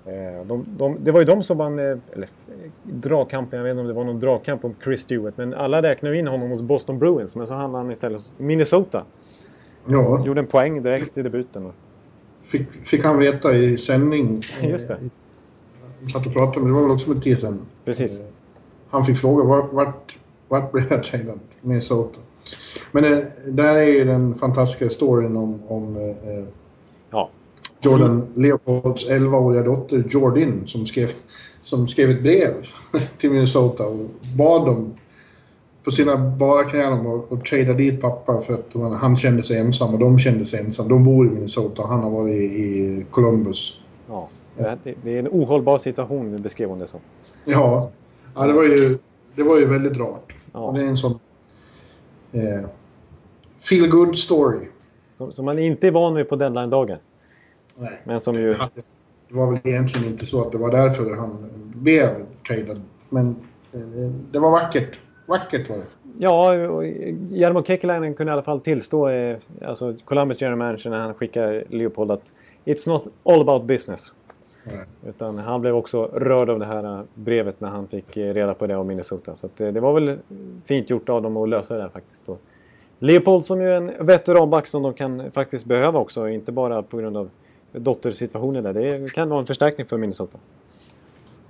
Eh, 0.07 0.47
de, 0.47 0.67
de, 0.69 0.97
det 1.01 1.11
var 1.13 1.21
ju 1.21 1.27
de 1.27 1.43
som 1.43 1.59
vann, 1.59 1.79
eh, 1.79 1.99
eller 2.13 2.29
dragkampen, 2.83 3.57
jag 3.57 3.65
vet 3.65 3.71
inte 3.71 3.81
om 3.81 3.87
det 3.87 3.93
var 3.93 4.05
någon 4.05 4.21
dragkamp 4.21 4.65
om 4.65 4.75
Chris 4.85 5.01
Stewart, 5.01 5.37
men 5.37 5.55
alla 5.55 5.83
räknade 5.83 6.19
in 6.19 6.27
honom 6.27 6.51
hos 6.51 6.63
Boston 6.63 6.99
Bruins, 6.99 7.37
men 7.37 7.47
så 7.47 7.55
hamnade 7.55 7.85
han 7.85 7.93
istället 7.93 8.17
hos 8.17 8.35
Minnesota. 8.39 9.05
Ja. 9.87 10.25
Gjorde 10.27 10.41
en 10.41 10.47
poäng 10.47 10.83
direkt 10.83 11.19
i 11.19 11.23
debuten. 11.23 11.73
Fick, 12.43 12.71
fick 12.85 13.05
han 13.05 13.19
veta 13.19 13.55
i 13.55 13.79
sändning. 13.79 14.43
Just 14.63 14.89
det. 14.89 14.99
Vi 16.01 16.13
satt 16.13 16.27
och 16.27 16.33
pratade, 16.33 16.61
men 16.61 16.69
det 16.69 16.75
var 16.75 16.83
väl 16.83 16.91
också 16.91 17.11
med 17.11 17.23
tid 17.23 17.39
sedan. 17.39 17.61
Precis. 17.85 18.23
Han 18.91 19.05
fick 19.05 19.19
fråga 19.19 19.45
vart, 19.45 19.73
vart, 19.73 20.17
vart 20.49 20.73
blev 20.73 20.85
jag 20.91 21.05
tradad? 21.05 21.41
Minnesota. 21.61 22.19
Men 22.93 23.03
det, 23.03 23.33
där 23.47 23.75
är 23.75 23.85
ju 23.85 24.05
den 24.05 24.35
fantastiska 24.35 24.89
storyn 24.89 25.37
om, 25.37 25.63
om 25.69 25.97
eh, 25.97 26.45
ja. 27.11 27.31
Jordan 27.81 28.27
Leopolds 28.35 29.09
11-åriga 29.09 29.63
dotter 29.63 30.05
Jordin 30.11 30.63
som 30.67 30.87
skrev, 30.87 31.11
som 31.61 31.89
skrev 31.89 32.11
ett 32.11 32.23
brev 32.23 32.55
till 33.19 33.31
Minnesota 33.31 33.87
och 33.87 34.11
bad 34.37 34.67
dem 34.67 34.95
på 35.85 35.91
sina 35.91 36.17
bara 36.17 36.65
knän 36.65 37.07
att, 37.07 37.33
att 37.33 37.45
trada 37.45 37.73
dit 37.73 38.01
pappa 38.01 38.43
för 38.43 38.55
att 38.55 39.01
han 39.01 39.17
kände 39.17 39.43
sig 39.43 39.59
ensam 39.59 39.95
och 39.95 40.01
de 40.01 40.19
kände 40.19 40.47
sig 40.47 40.61
ensam. 40.61 40.89
De 40.89 41.05
bor 41.05 41.27
i 41.27 41.31
Minnesota 41.31 41.83
och 41.83 41.89
han 41.89 42.03
har 42.03 42.11
varit 42.11 42.35
i, 42.35 42.45
i 42.45 43.07
Columbus. 43.11 43.81
Ja, 44.09 44.29
det, 44.57 44.95
det 45.03 45.15
är 45.15 45.19
en 45.19 45.29
ohållbar 45.29 45.79
situation 45.79 46.43
beskrev 46.43 46.69
hon 46.69 46.79
det 46.79 46.87
som. 46.87 47.01
Ja, 47.45 47.91
ja 48.35 48.47
det, 48.47 48.53
var 48.53 48.63
ju, 48.63 48.99
det 49.35 49.43
var 49.43 49.59
ju 49.59 49.67
väldigt 49.67 49.97
rart. 49.97 50.35
Ja. 50.53 50.61
Och 50.61 50.75
det 50.75 50.85
är 50.85 50.89
en 50.89 50.97
sån 50.97 51.19
eh, 52.33 52.69
feel 53.59 53.89
good 53.89 54.19
story. 54.19 54.69
Som, 55.15 55.33
som, 55.33 55.45
man 55.45 55.59
inte 55.59 55.87
är 55.87 55.91
van 55.91 56.15
vid 56.15 56.29
på 56.29 56.37
deadline-dagen. 56.37 56.99
Nej. 57.77 58.01
Men 58.05 58.21
som 58.21 58.35
ju... 58.35 58.55
Det 59.29 59.35
var 59.35 59.51
väl 59.51 59.61
egentligen 59.65 60.09
inte 60.09 60.27
så 60.27 60.47
att 60.47 60.53
det 60.53 60.59
var 60.59 60.71
därför 60.71 61.17
han 61.17 61.51
blev 61.75 62.27
tradad. 62.49 62.83
Men 63.09 63.29
eh, 63.73 63.81
det 64.31 64.39
var 64.39 64.53
vackert. 64.53 64.99
Vackert 65.27 65.71
var 65.71 65.77
det. 65.77 65.85
Ja, 66.19 66.55
Jarmo 67.31 67.65
Kekalainen 67.65 68.15
kunde 68.15 68.31
i 68.31 68.33
alla 68.33 68.43
fall 68.43 68.61
tillstå, 68.61 69.09
eh, 69.09 69.37
alltså 69.65 69.95
Columbus 70.05 70.41
general 70.41 70.59
manager 70.59 70.91
när 70.91 70.99
han 70.99 71.15
skickade 71.15 71.65
Leopold 71.69 72.11
att 72.11 72.33
It's 72.65 72.89
not 72.89 73.07
all 73.23 73.41
about 73.41 73.65
business. 73.65 74.13
Nej. 74.65 74.85
Utan 75.07 75.39
han 75.39 75.61
blev 75.61 75.77
också 75.77 76.05
rörd 76.05 76.51
av 76.51 76.59
det 76.59 76.67
här 76.67 76.99
eh, 76.99 77.05
brevet 77.15 77.61
när 77.61 77.69
han 77.69 77.89
fick 77.89 78.17
eh, 78.17 78.35
reda 78.35 78.55
på 78.55 78.67
det 78.67 78.77
av 78.77 78.87
Minnesota. 78.87 79.35
Så 79.35 79.49
det 79.57 79.81
var 79.81 80.01
väl 80.01 80.19
fint 80.65 80.91
gjort 80.91 81.09
av 81.09 81.23
dem 81.23 81.37
att 81.37 81.49
lösa 81.49 81.75
det 81.75 81.81
där 81.81 81.89
faktiskt. 81.89 82.29
Och 82.29 82.41
Leopold 82.99 83.45
som 83.45 83.61
ju 83.61 83.69
är 83.69 83.77
en 83.77 84.07
veteranback 84.07 84.67
som 84.67 84.83
de 84.83 84.95
kan 84.95 85.31
faktiskt 85.31 85.65
behöva 85.65 85.99
också. 85.99 86.29
Inte 86.29 86.53
bara 86.53 86.83
på 86.83 86.97
grund 86.97 87.17
av 87.17 87.31
dottersituationen 87.73 88.65
där. 88.65 88.75
Det 88.75 89.15
kan 89.15 89.29
vara 89.29 89.41
en 89.41 89.47
förstärkning 89.47 89.87
för 89.87 89.97
Minnesota. 89.97 90.39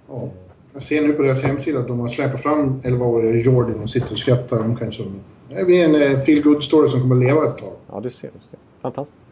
Ja. 0.09 0.29
Jag 0.75 0.83
ser 0.83 1.03
nu 1.03 1.13
på 1.13 1.23
deras 1.23 1.43
hemsida 1.43 1.79
att 1.79 1.89
de 1.89 2.01
har 2.01 2.09
släpat 2.09 2.43
fram 2.43 2.81
11-åriga 2.81 3.37
Jordan 3.37 3.83
och 3.83 3.91
sitter 3.91 4.13
och 4.13 4.19
skrattar 4.19 4.61
omkring 4.61 4.93
som... 4.93 5.07
Det 5.49 5.65
blir 5.65 5.85
en 5.85 5.95
eh, 5.95 6.19
feel 6.19 6.43
good 6.43 6.65
story 6.65 6.89
som 6.89 7.01
kommer 7.01 7.17
att 7.17 7.23
leva 7.23 7.47
ett 7.47 7.57
tag. 7.57 7.73
Ja, 7.93 8.01
du 8.01 8.11
ser. 8.11 8.31
Du 8.41 8.47
ser. 8.47 8.59
Fantastiskt. 8.83 9.29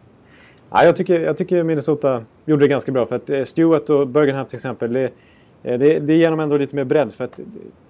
Ja, 0.71 0.85
jag, 0.85 0.97
tycker, 0.97 1.21
jag 1.21 1.37
tycker 1.37 1.63
Minnesota 1.63 2.25
gjorde 2.45 2.65
det 2.65 2.69
ganska 2.69 2.93
bra. 2.93 3.07
För 3.07 3.17
att 3.17 3.31
eh, 3.31 3.45
Stewart 3.45 3.91
och 3.91 4.09
Bergenham 4.09 4.47
till 4.47 4.57
exempel, 4.57 4.93
det, 4.93 5.05
eh, 5.63 5.79
det, 5.79 5.99
det 5.99 6.15
ger 6.15 6.31
dem 6.31 6.41
ändå 6.41 6.57
lite 6.57 6.77
mer 6.77 6.85
bredd. 6.85 7.13
För 7.13 7.25
att 7.25 7.41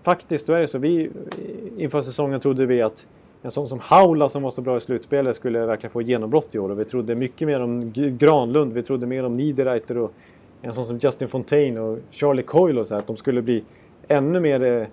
faktiskt, 0.02 0.46
då 0.46 0.52
är 0.52 0.60
det 0.60 0.66
så. 0.66 0.78
Vi, 0.78 1.10
inför 1.76 2.02
säsongen 2.02 2.40
trodde 2.40 2.66
vi 2.66 2.82
att 2.82 3.06
en 3.42 3.50
sån 3.50 3.68
som 3.68 3.78
Haula 3.82 4.28
som 4.28 4.42
var 4.42 4.50
så 4.50 4.62
bra 4.62 4.76
i 4.76 4.80
slutspelet 4.80 5.36
skulle 5.36 5.66
verkligen 5.66 5.90
få 5.90 6.02
genombrott 6.02 6.54
i 6.54 6.58
år. 6.58 6.70
Och 6.70 6.80
vi 6.80 6.84
trodde 6.84 7.14
mycket 7.14 7.48
mer 7.48 7.60
om 7.60 7.92
Granlund, 7.92 8.72
vi 8.72 8.82
trodde 8.82 9.06
mer 9.06 9.24
om 9.24 9.36
Niederreiter 9.36 9.98
och 9.98 10.12
en 10.62 10.74
sån 10.74 10.86
som 10.86 10.98
Justin 10.98 11.28
Fontaine 11.28 11.78
och 11.78 11.98
Charlie 12.10 12.42
Coyle 12.42 12.80
och 12.80 12.86
så 12.86 12.94
här, 12.94 13.00
att 13.00 13.06
de 13.06 13.16
skulle 13.16 13.42
bli 13.42 13.64
ännu 14.08 14.40
mer... 14.40 14.62
Eh, 14.62 14.86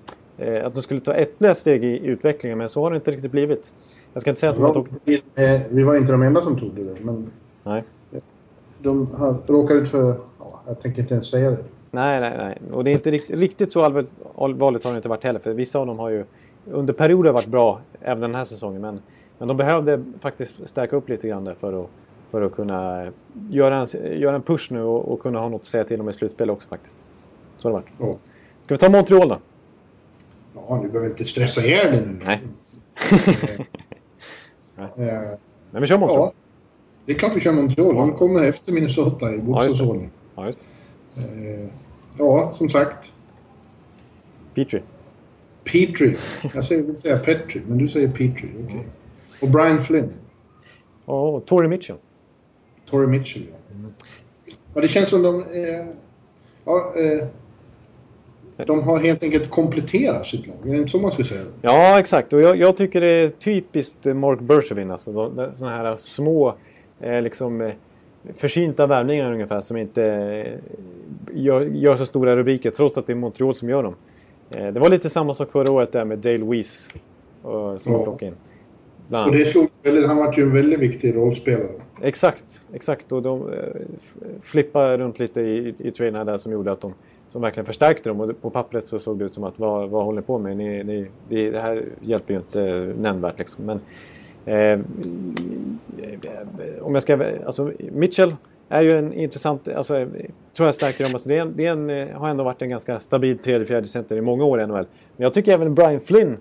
eh 0.47 0.65
att 0.65 0.73
de 0.73 0.81
skulle 0.81 0.99
ta 0.99 1.13
ett 1.13 1.57
steg 1.57 1.83
i 1.83 2.05
utvecklingen, 2.05 2.57
men 2.57 2.69
så 2.69 2.81
har 2.81 2.91
det 2.91 2.95
inte 2.95 3.11
riktigt 3.11 3.31
blivit. 3.31 3.73
Jag 4.13 4.21
ska 4.21 4.29
inte 4.29 4.39
säga 4.39 4.49
att 4.49 4.55
de 4.55 4.61
har 4.61 4.73
tagit... 4.73 4.91
Vi, 5.03 5.23
eh, 5.35 5.61
vi 5.69 5.83
var 5.83 5.95
inte 5.95 6.11
de 6.11 6.23
enda 6.23 6.41
som 6.41 6.59
trodde 6.59 6.83
det, 6.83 6.95
men... 7.03 7.31
Nej. 7.63 7.83
De 8.81 9.07
har 9.11 9.35
råkat 9.47 9.75
ut 9.75 9.89
för... 9.89 10.15
Ja, 10.39 10.61
jag 10.67 10.81
tänker 10.81 11.01
inte 11.01 11.13
ens 11.13 11.29
säga 11.29 11.51
det. 11.51 11.57
Nej, 11.91 12.19
nej, 12.19 12.33
nej. 12.37 12.57
Och 12.71 12.83
det 12.83 12.91
är 12.91 12.93
inte 12.93 13.11
riktigt, 13.11 13.35
riktigt 13.35 13.71
så 13.71 13.83
allvarligt, 13.83 14.13
allvarligt 14.37 14.83
har 14.83 14.91
det 14.91 14.97
inte 14.97 15.09
varit 15.09 15.23
heller. 15.23 15.39
För 15.39 15.53
vissa 15.53 15.79
av 15.79 15.87
dem 15.87 15.99
har 15.99 16.09
ju 16.09 16.25
under 16.71 16.93
perioder 16.93 17.31
varit 17.31 17.47
bra 17.47 17.79
även 18.01 18.21
den 18.21 18.35
här 18.35 18.43
säsongen. 18.43 18.81
Men, 18.81 18.99
men 19.37 19.47
de 19.47 19.57
behövde 19.57 20.03
faktiskt 20.19 20.67
stärka 20.67 20.95
upp 20.95 21.09
lite 21.09 21.27
grann 21.27 21.43
där 21.43 21.53
för 21.53 21.83
att, 21.83 21.89
för 22.31 22.41
att 22.41 22.51
kunna 22.51 23.11
göra 23.49 23.79
en, 23.79 23.87
göra 24.19 24.35
en 24.35 24.41
push 24.41 24.71
nu 24.71 24.81
och, 24.81 25.11
och 25.11 25.19
kunna 25.21 25.39
ha 25.39 25.49
något 25.49 25.61
att 25.61 25.67
säga 25.67 25.83
till 25.83 26.01
om 26.01 26.09
i 26.09 26.13
slutspel 26.13 26.49
också 26.49 26.67
faktiskt. 26.67 27.03
Så 27.57 27.69
har 27.69 27.71
det 27.71 27.81
varit. 27.81 27.93
Ja. 27.99 28.17
Ska 28.65 28.73
vi 28.73 28.77
ta 28.77 28.89
Montreal 28.89 29.29
då? 29.29 29.39
Ja, 30.55 30.79
du 30.83 30.89
behöver 30.89 31.09
inte 31.09 31.25
stressa 31.25 31.61
ihjäl 31.61 31.91
dig 31.91 32.01
nu. 32.07 32.19
Nej. 32.25 32.41
Men 35.71 35.81
vi 35.81 35.87
kör 35.87 35.97
Montreal. 35.97 36.25
Ja, 36.25 36.33
det 37.05 37.11
är 37.11 37.17
klart 37.17 37.35
vi 37.35 37.39
kör 37.39 37.51
Montreal. 37.51 37.95
De 37.95 38.13
kommer 38.13 38.43
efter 38.43 38.71
Minnesota 38.71 39.33
i 39.33 39.37
boxsäsongen. 39.37 40.11
Ja, 40.35 40.45
just 40.45 40.59
det. 40.59 41.21
Eh, 41.21 41.67
ja, 42.17 42.53
som 42.55 42.69
sagt. 42.69 43.11
Petrie. 44.55 44.83
Petrie. 45.63 46.17
Jag 46.53 46.65
säger, 46.65 46.83
vill 46.83 47.01
säga 47.01 47.17
Petri, 47.17 47.61
men 47.67 47.77
du 47.77 47.87
säger 47.87 48.07
Petrie. 48.07 48.51
Okay. 48.63 48.79
Och 49.41 49.49
Brian 49.49 49.83
Flynn. 49.83 50.13
Och 51.05 51.45
Tory 51.45 51.67
Mitchell. 51.67 51.97
Tory 52.89 53.07
Mitchell, 53.07 53.43
ja. 53.51 53.75
Mm. 53.75 53.91
ja. 54.73 54.81
Det 54.81 54.87
känns 54.87 55.09
som 55.09 55.23
de... 55.23 55.41
Eh, 55.41 55.85
ja, 56.65 56.93
eh, 56.95 57.27
de 58.65 58.83
har 58.83 58.99
helt 58.99 59.23
enkelt 59.23 59.49
kompletterat 59.49 60.27
sitt 60.27 60.47
lag. 60.47 60.57
Är 60.65 60.71
det 60.71 60.77
inte 60.77 60.89
så 60.89 60.99
man 60.99 61.11
ska 61.11 61.23
säga? 61.23 61.41
Ja, 61.61 61.99
exakt. 61.99 62.33
Och 62.33 62.41
jag, 62.41 62.55
jag 62.55 62.77
tycker 62.77 63.01
det 63.01 63.07
är 63.07 63.29
typiskt 63.29 64.05
Mark 64.05 64.39
Bergevin. 64.39 64.91
Alltså, 64.91 65.13
sådana 65.53 65.75
här 65.77 65.95
små, 65.95 66.55
eh, 66.99 67.21
liksom, 67.21 67.61
eh, 67.61 67.73
försynta 68.33 68.87
värvningar 68.87 69.31
ungefär 69.31 69.61
som 69.61 69.77
inte 69.77 70.03
eh, 70.05 70.53
gör, 71.33 71.61
gör, 71.61 71.95
så 71.95 72.05
stora 72.05 72.35
rubriker 72.35 72.69
trots 72.69 72.97
att 72.97 73.07
det 73.07 73.13
är 73.13 73.15
Montreal 73.15 73.55
som 73.55 73.69
gör 73.69 73.83
dem. 73.83 73.95
Eh, 74.51 74.67
det 74.67 74.79
var 74.79 74.89
lite 74.89 75.09
samma 75.09 75.33
sak 75.33 75.51
förra 75.51 75.71
året 75.71 75.91
där 75.91 76.05
med 76.05 76.19
Dale 76.19 76.45
Weiss 76.45 76.89
eh, 77.43 77.77
som 77.77 77.93
ja. 77.93 78.03
plockade 78.03 78.31
in. 78.31 78.35
Och 79.25 79.31
det 79.31 79.45
slog 79.45 79.67
han 80.07 80.17
var 80.17 80.33
ju 80.37 80.43
en 80.43 80.53
väldigt 80.53 80.79
viktig 80.79 81.15
rollspelare. 81.15 81.69
Exakt, 82.01 82.67
exakt. 82.73 83.11
Och 83.11 83.21
de 83.21 83.53
eh, 83.53 83.63
flippade 84.41 84.97
runt 84.97 85.19
lite 85.19 85.41
i, 85.41 85.75
i 85.77 85.91
traderna 85.91 86.23
där 86.23 86.37
som 86.37 86.51
gjorde 86.51 86.71
att 86.71 86.81
de 86.81 86.93
som 87.29 87.41
verkligen 87.41 87.65
förstärkte 87.65 88.09
dem. 88.09 88.21
Och 88.21 88.41
på 88.41 88.49
pappret 88.49 88.87
så 88.87 88.99
såg 88.99 89.19
det 89.19 89.25
ut 89.25 89.33
som 89.33 89.43
att 89.43 89.59
vad, 89.59 89.89
vad 89.89 90.05
håller 90.05 90.21
ni 90.21 90.27
på 90.27 90.37
med? 90.37 90.57
Ni, 90.57 90.83
ni, 90.83 91.07
det, 91.29 91.51
det 91.51 91.59
här 91.59 91.85
hjälper 92.01 92.33
ju 92.33 92.39
inte 92.39 92.93
nämnvärt. 92.99 93.39
Liksom. 93.39 93.65
Men, 93.65 93.79
eh, 94.45 94.79
om 96.81 96.93
jag 96.93 97.03
ska... 97.03 97.25
Alltså 97.45 97.71
Mitchell 97.91 98.35
är 98.69 98.81
ju 98.81 98.97
en 98.97 99.13
intressant... 99.13 99.67
Alltså, 99.67 100.07
tror 100.53 100.67
jag 100.67 100.75
stärker 100.75 101.03
dem. 101.03 101.13
Alltså, 101.13 101.29
det, 101.29 101.37
är 101.37 101.41
en, 101.41 101.53
det 101.55 101.65
är 101.65 101.71
en, 101.71 101.89
eh, 101.89 102.07
har 102.17 102.29
ändå 102.29 102.43
varit 102.43 102.61
en 102.61 102.69
ganska 102.69 102.99
stabil 102.99 103.37
tredje, 103.37 103.67
fjärde 103.67 103.87
center 103.87 104.15
i 104.15 104.21
många 104.21 104.43
år 104.43 104.61
i 104.61 104.67
NHL. 104.67 104.85
Men 105.15 105.23
jag 105.23 105.33
tycker 105.33 105.53
även 105.53 105.75
Brian 105.75 105.99
Flynn 105.99 106.37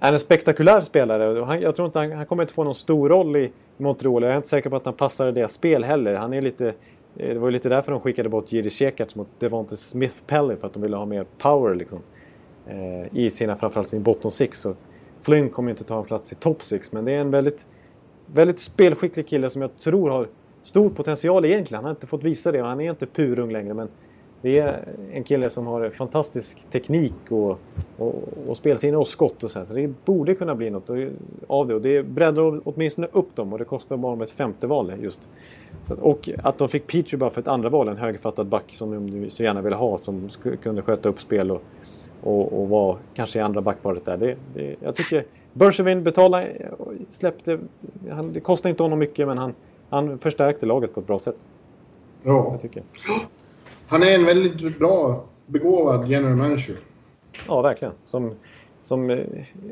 är 0.00 0.12
en 0.12 0.18
spektakulär 0.18 0.80
spelare. 0.80 1.44
Han, 1.44 1.60
jag 1.60 1.76
tror 1.76 1.86
inte 1.86 1.98
han, 1.98 2.12
han 2.12 2.26
kommer 2.26 2.42
inte 2.42 2.54
få 2.54 2.64
någon 2.64 2.74
stor 2.74 3.08
roll 3.08 3.36
i 3.36 3.50
Montreal. 3.78 4.22
Jag 4.22 4.32
är 4.32 4.36
inte 4.36 4.48
säker 4.48 4.70
på 4.70 4.76
att 4.76 4.84
han 4.84 4.94
passar 4.94 5.28
i 5.28 5.32
deras 5.32 5.52
spel 5.52 5.84
heller. 5.84 6.14
Han 6.14 6.32
är 6.32 6.40
lite 6.42 6.68
eh, 7.16 7.28
det 7.28 7.38
var 7.38 7.48
ju 7.48 7.52
lite 7.52 7.68
därför 7.68 7.92
de 7.92 8.00
skickade 8.00 8.28
bort 8.28 8.52
Jiri 8.52 8.70
Sekac 8.70 9.14
mot 9.14 9.28
Devonte 9.38 9.76
Smith 9.76 10.14
Pelly 10.26 10.56
för 10.56 10.66
att 10.66 10.72
de 10.72 10.82
ville 10.82 10.96
ha 10.96 11.06
mer 11.06 11.26
power 11.38 11.74
liksom. 11.74 11.98
Eh, 12.66 13.16
I 13.16 13.30
sina, 13.30 13.56
framförallt 13.56 13.90
sin 13.90 14.02
bottom 14.02 14.30
six. 14.30 14.60
Så 14.60 14.74
Flynn 15.20 15.50
kommer 15.50 15.70
inte 15.70 15.84
ta 15.84 15.98
en 15.98 16.04
plats 16.04 16.32
i 16.32 16.34
top 16.34 16.62
six 16.62 16.92
men 16.92 17.04
det 17.04 17.12
är 17.12 17.20
en 17.20 17.30
väldigt, 17.30 17.66
väldigt 18.26 18.60
spelskicklig 18.60 19.28
kille 19.28 19.50
som 19.50 19.62
jag 19.62 19.76
tror 19.76 20.10
har 20.10 20.28
stor 20.62 20.90
potential 20.90 21.44
egentligen. 21.44 21.78
Han 21.78 21.84
har 21.84 21.90
inte 21.90 22.06
fått 22.06 22.24
visa 22.24 22.52
det 22.52 22.62
och 22.62 22.68
han 22.68 22.80
är 22.80 22.90
inte 22.90 23.06
purung 23.06 23.52
längre 23.52 23.74
men 23.74 23.88
det 24.42 24.58
är 24.58 24.88
en 25.12 25.24
kille 25.24 25.50
som 25.50 25.66
har 25.66 25.90
fantastisk 25.90 26.70
teknik 26.70 27.18
och, 27.28 27.58
och, 27.96 28.14
och 28.48 28.56
spelsinne 28.56 28.96
och 28.96 29.06
skott 29.06 29.44
och 29.44 29.50
så, 29.50 29.58
här. 29.58 29.66
så 29.66 29.74
det 29.74 30.04
borde 30.04 30.34
kunna 30.34 30.54
bli 30.54 30.70
något 30.70 30.90
av 31.46 31.68
det. 31.68 31.74
Och 31.74 31.82
det 31.82 32.02
breddar 32.02 32.60
åtminstone 32.64 33.08
upp 33.12 33.36
dem 33.36 33.52
och 33.52 33.58
det 33.58 33.64
kostar 33.64 33.96
bara 33.96 34.22
ett 34.22 34.30
femte 34.30 34.66
val 34.66 34.92
just. 35.02 35.28
Så, 35.82 35.94
och 36.00 36.30
att 36.42 36.58
de 36.58 36.68
fick 36.68 36.86
Petri 36.86 37.16
bara 37.18 37.30
för 37.30 37.40
ett 37.40 37.48
andra 37.48 37.68
val, 37.68 37.88
en 37.88 37.96
högerfattad 37.96 38.46
back 38.46 38.64
som 38.72 39.10
de 39.10 39.30
så 39.30 39.42
gärna 39.42 39.60
ville 39.62 39.76
ha 39.76 39.98
som 39.98 40.28
kunde 40.62 40.82
sköta 40.82 41.08
upp 41.08 41.20
spel 41.20 41.50
och, 41.50 41.62
och, 42.22 42.60
och 42.60 42.68
vara 42.68 42.96
kanske 43.14 43.38
i 43.38 43.42
andra 43.42 43.60
backparet 43.60 44.04
där. 44.04 44.16
Det, 44.16 44.36
det, 44.54 44.76
jag 44.80 44.94
tycker 44.94 45.24
Bergevin 45.52 46.04
betalade, 46.04 46.70
släppte, 47.10 47.58
han, 48.10 48.32
det 48.32 48.40
kostade 48.40 48.70
inte 48.70 48.82
honom 48.82 48.98
mycket 48.98 49.26
men 49.26 49.38
han, 49.38 49.54
han 49.88 50.18
förstärkte 50.18 50.66
laget 50.66 50.94
på 50.94 51.00
ett 51.00 51.06
bra 51.06 51.18
sätt. 51.18 51.36
Ja. 52.22 52.48
Jag 52.50 52.60
tycker. 52.62 52.82
Han 53.88 54.02
är 54.02 54.14
en 54.14 54.24
väldigt 54.24 54.78
bra, 54.78 55.24
begåvad 55.46 56.08
general 56.08 56.36
manager. 56.36 56.76
Ja, 57.46 57.62
verkligen. 57.62 57.94
Som, 58.04 58.34
som 58.80 59.10
eh, 59.10 59.18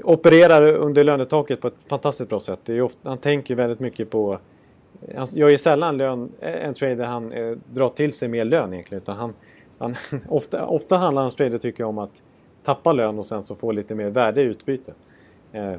opererar 0.04 0.72
under 0.72 1.04
lönetaket 1.04 1.60
på 1.60 1.68
ett 1.68 1.80
fantastiskt 1.86 2.30
bra 2.30 2.40
sätt. 2.40 2.68
Ofta, 2.68 3.08
han 3.08 3.18
tänker 3.18 3.54
väldigt 3.54 3.80
mycket 3.80 4.10
på... 4.10 4.38
Han 5.16 5.26
gör 5.30 5.48
ju 5.48 5.58
sällan 5.58 5.96
lön, 5.96 6.32
en 6.40 6.74
trade 6.74 6.94
där 6.94 7.04
han 7.04 7.32
eh, 7.32 7.56
drar 7.72 7.88
till 7.88 8.12
sig 8.12 8.28
mer 8.28 8.44
lön 8.44 8.72
egentligen. 8.72 9.02
Utan 9.02 9.16
han, 9.16 9.34
han, 9.78 9.96
ofta, 10.28 10.66
ofta 10.66 10.96
handlar 10.96 11.22
hans 11.22 11.34
trader 11.34 11.58
tycker 11.58 11.82
jag 11.82 11.88
om 11.88 11.98
att 11.98 12.22
tappa 12.64 12.92
lön 12.92 13.18
och 13.18 13.26
sen 13.26 13.42
så 13.42 13.54
få 13.54 13.72
lite 13.72 13.94
mer 13.94 14.10
värde 14.10 14.42
i 14.42 14.44
utbyte. 14.44 14.92
Eh, 15.52 15.74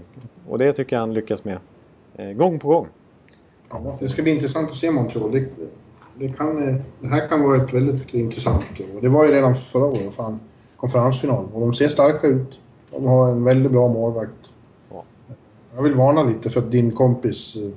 och 0.48 0.58
det 0.58 0.74
tycker 0.74 0.96
jag 0.96 1.02
han 1.02 1.14
lyckas 1.14 1.44
med 1.44 1.60
eh, 2.16 2.32
gång 2.32 2.60
på 2.60 2.68
gång. 2.68 2.88
Ja, 3.70 3.98
det 4.00 4.10
ska 4.10 4.24
bli 4.24 4.32
intressant 4.32 4.70
att 4.70 4.76
se 4.76 4.92
Montreal. 4.92 5.46
Det, 6.20 6.28
kan, 6.30 6.56
det 7.00 7.08
här 7.08 7.28
kan 7.28 7.42
vara 7.42 7.64
ett 7.64 7.74
väldigt 7.74 8.14
intressant 8.14 8.64
och 8.96 9.02
det 9.02 9.10
var 9.10 9.26
ju 9.26 9.32
redan 9.32 9.56
förra 9.56 9.86
året, 9.86 10.14
fan, 10.16 10.40
konferensfinal. 10.78 11.46
Och 11.54 11.62
de 11.62 11.74
ser 11.74 11.90
starka 11.90 12.28
ut. 12.28 12.60
De 12.92 13.06
har 13.06 13.32
en 13.32 13.44
väldigt 13.44 13.72
bra 13.72 13.88
målvakt. 13.88 14.32
Ja. 14.92 15.04
Jag 15.76 15.84
vill 15.84 15.94
varna 15.94 16.24
lite 16.24 16.50
för 16.50 16.60
att 16.60 16.72
din 16.72 16.92
kompis 16.92 17.56
eh, 17.56 17.70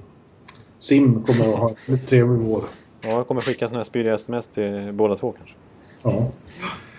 Sim 0.79 1.23
kommer 1.23 1.53
att 1.53 1.59
ha 1.59 1.71
en 1.87 1.99
trevlig 1.99 2.39
vår. 2.41 2.63
Ja, 3.01 3.09
jag 3.09 3.27
kommer 3.27 3.41
skicka 3.41 3.69
sådana 3.69 3.79
här 3.79 3.85
spydiga 3.85 4.15
sms 4.15 4.47
till 4.47 4.91
båda 4.93 5.17
två 5.17 5.33
kanske. 5.33 5.57
Ja. 6.03 6.27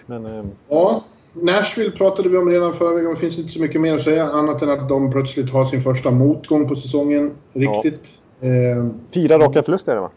Men, 0.06 0.26
eh... 0.26 0.46
Ja, 0.70 1.02
Nashville 1.34 1.92
pratade 1.92 2.30
vi 2.30 2.38
om 2.38 2.50
redan 2.50 2.74
förra 2.74 2.94
veckan. 2.94 3.14
Det 3.14 3.20
finns 3.20 3.38
inte 3.38 3.52
så 3.52 3.62
mycket 3.62 3.82
mer 3.82 3.96
att 3.96 4.02
säga 4.02 4.26
annat 4.26 4.62
än 4.62 4.70
att 4.70 4.90
de 4.90 5.12
plötsligt 5.12 5.52
har 5.52 5.66
sin 5.66 5.82
första 5.82 6.12
motgång 6.12 6.68
på 6.68 6.76
säsongen. 6.76 7.32
Riktigt. 7.54 8.04
Ja. 8.40 8.48
Eh, 8.48 8.88
Fyra 9.14 9.40
raka 9.40 9.64
förluster 9.64 9.92
är 9.92 9.96
det 9.96 10.02
va? 10.02 10.10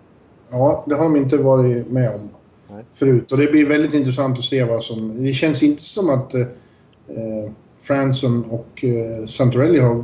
Ja, 0.54 0.84
det 0.86 0.94
har 0.94 1.04
de 1.04 1.16
inte 1.16 1.36
varit 1.36 1.90
med 1.90 2.14
om 2.14 2.28
Nej. 2.68 2.84
förut. 2.94 3.32
Och 3.32 3.38
det 3.38 3.46
blir 3.46 3.68
väldigt 3.68 3.94
intressant 3.94 4.38
att 4.38 4.44
se 4.44 4.64
vad 4.64 4.84
som... 4.84 5.22
Det 5.22 5.32
känns 5.32 5.62
inte 5.62 5.82
som 5.82 6.10
att 6.10 6.34
eh, 6.34 6.40
eh 6.40 7.50
Franson 7.82 8.44
och 8.50 8.84
eh, 8.84 9.26
Santorelli 9.26 9.80
har 9.80 9.94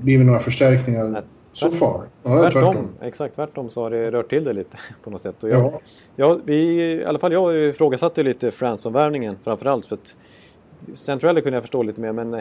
blivit 0.00 0.26
några 0.26 0.40
förstärkningar 0.40 1.08
Nej. 1.08 1.22
så 1.52 1.70
far. 1.70 2.04
Ja, 2.22 2.38
tvärtom. 2.38 2.62
tvärtom. 2.62 2.88
Exakt 3.00 3.34
tvärtom 3.34 3.70
så 3.70 3.82
har 3.82 3.90
det 3.90 4.10
rört 4.10 4.30
till 4.30 4.44
det 4.44 4.52
lite 4.52 4.76
på 5.04 5.10
något 5.10 5.20
sätt. 5.20 5.44
Och 5.44 5.50
jag, 5.50 5.60
ja. 5.60 5.80
ja, 6.16 6.38
vi, 6.44 6.56
I 6.92 7.04
alla 7.04 7.18
fall 7.18 7.32
jag 7.32 7.56
ifrågasatte 7.56 8.22
lite 8.22 8.50
Franson-värvningen 8.50 9.36
framförallt. 9.44 9.86
För 9.86 9.94
att 9.94 10.16
Santorelli 10.94 11.42
kunde 11.42 11.56
jag 11.56 11.62
förstå 11.62 11.82
lite 11.82 12.00
mer 12.00 12.12
men 12.12 12.34
eh, 12.34 12.40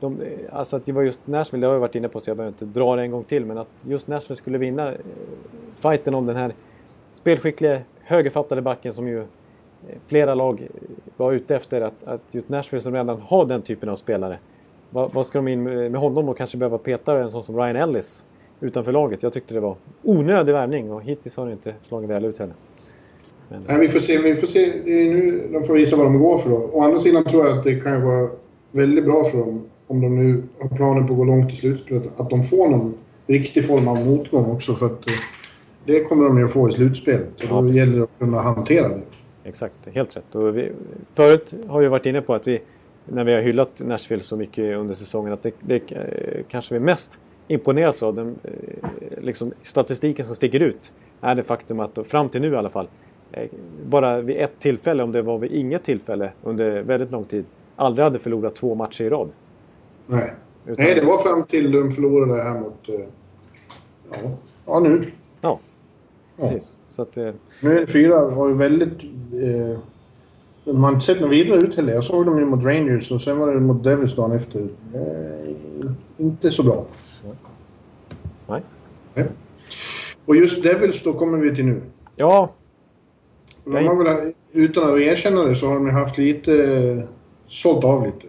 de, 0.00 0.20
alltså 0.52 0.76
att 0.76 0.86
det 0.86 0.92
var 0.92 1.02
just 1.02 1.26
Nashville, 1.26 1.60
det 1.60 1.66
har 1.66 1.74
jag 1.74 1.80
varit 1.80 1.94
inne 1.94 2.08
på 2.08 2.20
så 2.20 2.30
jag 2.30 2.36
behöver 2.36 2.52
inte 2.52 2.64
dra 2.64 2.96
det 2.96 3.02
en 3.02 3.10
gång 3.10 3.24
till. 3.24 3.44
Men 3.44 3.58
att 3.58 3.70
just 3.82 4.08
Nashville 4.08 4.36
skulle 4.36 4.58
vinna 4.58 4.88
eh, 4.92 4.98
fighten 5.78 6.14
om 6.14 6.26
den 6.26 6.36
här 6.36 6.54
spelskickliga 7.16 7.80
högerfattade 8.02 8.62
backen 8.62 8.92
som 8.92 9.08
ju 9.08 9.18
eh, 9.18 9.24
flera 10.06 10.34
lag 10.34 10.60
eh, 10.60 10.66
var 11.16 11.32
ute 11.32 11.56
efter. 11.56 11.80
Att, 11.80 12.04
att 12.04 12.20
just 12.30 12.48
Nashville 12.48 12.80
som 12.80 12.94
redan 12.94 13.20
har 13.20 13.46
den 13.46 13.62
typen 13.62 13.88
av 13.88 13.96
spelare. 13.96 14.38
Vad, 14.90 15.12
vad 15.12 15.26
ska 15.26 15.38
de 15.38 15.48
in 15.48 15.62
med, 15.62 15.92
med 15.92 16.00
honom 16.00 16.28
och 16.28 16.36
kanske 16.36 16.56
behöva 16.56 16.78
peta 16.78 17.22
en 17.22 17.30
sån 17.30 17.42
som 17.42 17.56
Ryan 17.56 17.76
Ellis 17.76 18.24
utanför 18.60 18.92
laget? 18.92 19.22
Jag 19.22 19.32
tyckte 19.32 19.54
det 19.54 19.60
var 19.60 19.76
onödig 20.02 20.52
värvning 20.52 20.92
och 20.92 21.02
hittills 21.02 21.36
har 21.36 21.46
det 21.46 21.52
inte 21.52 21.74
slagit 21.82 22.10
väl 22.10 22.24
ut 22.24 22.38
heller. 22.38 22.54
Men... 23.48 23.62
Nej, 23.66 23.78
vi 23.78 23.88
får 23.88 24.00
se. 24.00 24.18
Vi 24.18 24.36
får 24.36 24.46
se. 24.46 24.72
nu 24.84 25.48
de 25.52 25.64
får 25.64 25.74
visa 25.74 25.96
vad 25.96 26.06
de 26.06 26.18
går 26.18 26.38
för 26.38 26.50
då. 26.50 26.70
Å 26.72 26.82
andra 26.82 26.98
sidan 26.98 27.24
tror 27.24 27.46
jag 27.46 27.58
att 27.58 27.64
det 27.64 27.80
kan 27.80 28.04
vara 28.04 28.30
väldigt 28.70 29.04
bra 29.04 29.24
för 29.24 29.38
dem 29.38 29.64
om 29.86 30.00
de 30.00 30.16
nu 30.16 30.42
har 30.60 30.76
planer 30.76 31.02
på 31.02 31.12
att 31.12 31.18
gå 31.18 31.24
långt 31.24 31.52
i 31.52 31.56
slutspelet. 31.56 32.08
Att 32.16 32.30
de 32.30 32.42
får 32.42 32.68
någon 32.68 32.94
riktig 33.26 33.66
form 33.66 33.88
av 33.88 34.06
motgång 34.06 34.50
också 34.50 34.74
för 34.74 34.86
att 34.86 35.08
eh, 35.08 35.14
det 35.86 36.04
kommer 36.04 36.24
de 36.24 36.38
ju 36.38 36.48
få 36.48 36.68
i 36.68 36.72
slutspelet. 36.72 37.30
Och 37.42 37.48
då 37.48 37.68
ja, 37.68 37.74
gäller 37.74 37.96
det 37.96 38.02
att 38.02 38.18
kunna 38.18 38.42
hantera 38.42 38.88
det. 38.88 39.00
Exakt, 39.44 39.74
helt 39.92 40.16
rätt. 40.16 40.34
Och 40.34 40.56
vi, 40.56 40.72
förut 41.14 41.54
har 41.68 41.80
vi 41.80 41.88
varit 41.88 42.06
inne 42.06 42.20
på 42.20 42.34
att 42.34 42.48
vi, 42.48 42.60
när 43.04 43.24
vi 43.24 43.34
har 43.34 43.40
hyllat 43.40 43.82
Nashville 43.84 44.22
så 44.22 44.36
mycket 44.36 44.76
under 44.76 44.94
säsongen, 44.94 45.32
att 45.32 45.42
det, 45.42 45.54
det 45.60 45.92
eh, 45.92 46.44
kanske 46.48 46.74
vi 46.74 46.80
mest 46.80 47.18
imponerats 47.48 48.02
av, 48.02 48.14
den 48.14 48.36
eh, 48.42 48.52
liksom, 49.20 49.52
statistiken 49.62 50.24
som 50.24 50.34
sticker 50.34 50.60
ut, 50.60 50.92
är 51.20 51.34
det 51.34 51.42
faktum 51.42 51.80
att 51.80 51.98
fram 52.06 52.28
till 52.28 52.40
nu 52.40 52.52
i 52.52 52.56
alla 52.56 52.70
fall, 52.70 52.88
eh, 53.32 53.48
bara 53.86 54.20
vid 54.20 54.36
ett 54.36 54.58
tillfälle, 54.58 55.02
om 55.02 55.12
det 55.12 55.22
var 55.22 55.38
vid 55.38 55.52
inget 55.52 55.84
tillfälle 55.84 56.30
under 56.42 56.82
väldigt 56.82 57.10
lång 57.10 57.24
tid, 57.24 57.44
aldrig 57.76 58.04
hade 58.04 58.18
förlorat 58.18 58.54
två 58.54 58.74
matcher 58.74 59.04
i 59.04 59.08
rad. 59.08 59.30
Nej, 60.06 60.32
Utan... 60.66 60.84
Nej 60.84 60.94
det 60.94 61.04
var 61.04 61.18
fram 61.18 61.42
till 61.42 61.72
de 61.72 61.92
förlorade 61.92 62.42
här 62.42 62.60
mot... 62.60 62.88
Ja, 64.10 64.16
ja 64.66 64.80
nu. 64.80 65.10
Ja, 65.40 65.60
Precis. 66.36 66.76
Så 66.88 67.02
att, 67.02 67.16
eh... 67.16 67.30
Nu 67.60 67.86
fyra 67.86 68.24
var 68.24 68.48
ju 68.48 68.54
väldigt... 68.54 69.04
Eh, 69.32 69.78
man 70.64 70.84
har 70.84 70.92
inte 70.92 71.04
sett 71.04 71.20
något 71.20 71.30
vidare 71.30 71.58
ut 71.58 71.76
heller. 71.76 71.92
Jag 71.92 72.04
såg 72.04 72.26
dem 72.26 72.38
ju 72.38 72.44
mot 72.44 72.64
Rangers 72.64 73.10
och 73.10 73.20
sen 73.20 73.38
var 73.38 73.54
det 73.54 73.60
mot 73.60 73.84
Devils 73.84 74.16
dagen 74.16 74.32
efter. 74.32 74.60
Eh, 74.94 75.54
inte 76.16 76.50
så 76.50 76.62
bra. 76.62 76.84
Nej. 78.48 78.62
Nej. 79.14 79.26
Och 80.24 80.36
just 80.36 80.62
Devils 80.62 81.04
då 81.04 81.12
kommer 81.12 81.38
vi 81.38 81.56
till 81.56 81.64
nu. 81.64 81.82
Ja. 82.16 82.50
De 83.64 83.86
har 83.86 84.04
väl, 84.04 84.32
utan 84.52 84.94
att 84.94 85.00
erkänna 85.00 85.42
det 85.42 85.54
så 85.54 85.66
har 85.66 85.74
de 85.74 85.90
haft 85.90 86.18
lite... 86.18 87.02
Sålt 87.48 87.84
av 87.84 88.06
lite. 88.06 88.26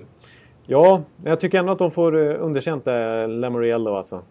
Ja, 0.65 1.01
men 1.17 1.29
jag 1.29 1.39
tycker 1.39 1.59
ändå 1.59 1.71
att 1.71 1.79
de 1.79 1.91
får 1.91 2.17
eh, 2.17 2.43
underkänt 2.43 2.85
det, 2.85 3.27
Lamoriello 3.27 3.95
alltså. 3.95 4.21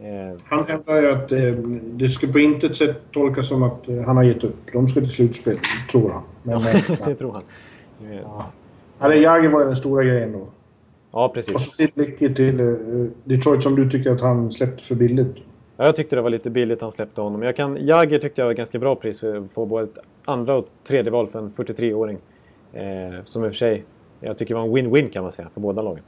Eh. 0.00 0.40
Han 0.44 0.64
hävdar 0.66 1.02
ju 1.02 1.10
att 1.10 1.32
eh, 1.32 1.38
det 1.82 2.08
skulle 2.08 2.32
på 2.32 2.38
intet 2.38 2.76
sätt 2.76 3.02
tolkas 3.12 3.48
som 3.48 3.62
att 3.62 3.88
eh, 3.88 4.00
han 4.00 4.16
har 4.16 4.24
gett 4.24 4.44
upp. 4.44 4.56
De 4.72 4.88
ska 4.88 5.00
till 5.00 5.10
slutspel, 5.10 5.58
tror 5.90 6.10
han. 6.10 6.22
Men, 6.42 6.62
det 7.04 7.14
tror 7.14 7.32
han. 7.32 7.42
Ja. 8.22 8.46
Eller 9.00 9.16
Jagr 9.16 9.48
var 9.48 9.64
den 9.64 9.76
stora 9.76 10.04
grejen 10.04 10.32
då. 10.32 10.46
Ja, 11.12 11.28
precis. 11.34 11.54
Och 11.54 11.60
så 11.60 11.70
Sidlicki 11.70 12.34
till 12.34 12.60
uh, 12.60 13.08
Detroit 13.24 13.62
som 13.62 13.76
du 13.76 13.90
tycker 13.90 14.12
att 14.12 14.20
han 14.20 14.52
släppte 14.52 14.84
för 14.84 14.94
billigt. 14.94 15.36
Ja, 15.76 15.84
jag 15.84 15.96
tyckte 15.96 16.16
det 16.16 16.22
var 16.22 16.30
lite 16.30 16.50
billigt 16.50 16.80
han 16.80 16.92
släppte 16.92 17.20
honom. 17.20 17.42
Jag 17.42 17.56
kan, 17.56 17.86
Jagger 17.86 18.18
tyckte 18.18 18.40
jag 18.40 18.46
var 18.46 18.54
ganska 18.54 18.78
bra 18.78 18.94
pris 18.96 19.20
för 19.20 19.36
att 19.36 19.52
få 19.52 19.66
både 19.66 19.84
ett 19.84 19.98
andra 20.24 20.54
och 20.54 20.66
tredje 20.84 21.12
val 21.12 21.28
för 21.28 21.38
en 21.38 21.52
43-åring. 21.52 22.18
Eh, 22.72 23.24
som 23.24 23.44
i 23.44 23.48
och 23.48 23.52
för 23.52 23.56
sig, 23.56 23.84
jag 24.20 24.38
tycker 24.38 24.54
var 24.54 24.62
en 24.62 24.76
win-win 24.76 25.10
kan 25.10 25.22
man 25.22 25.32
säga 25.32 25.48
för 25.54 25.60
båda 25.60 25.82
lagen. 25.82 26.02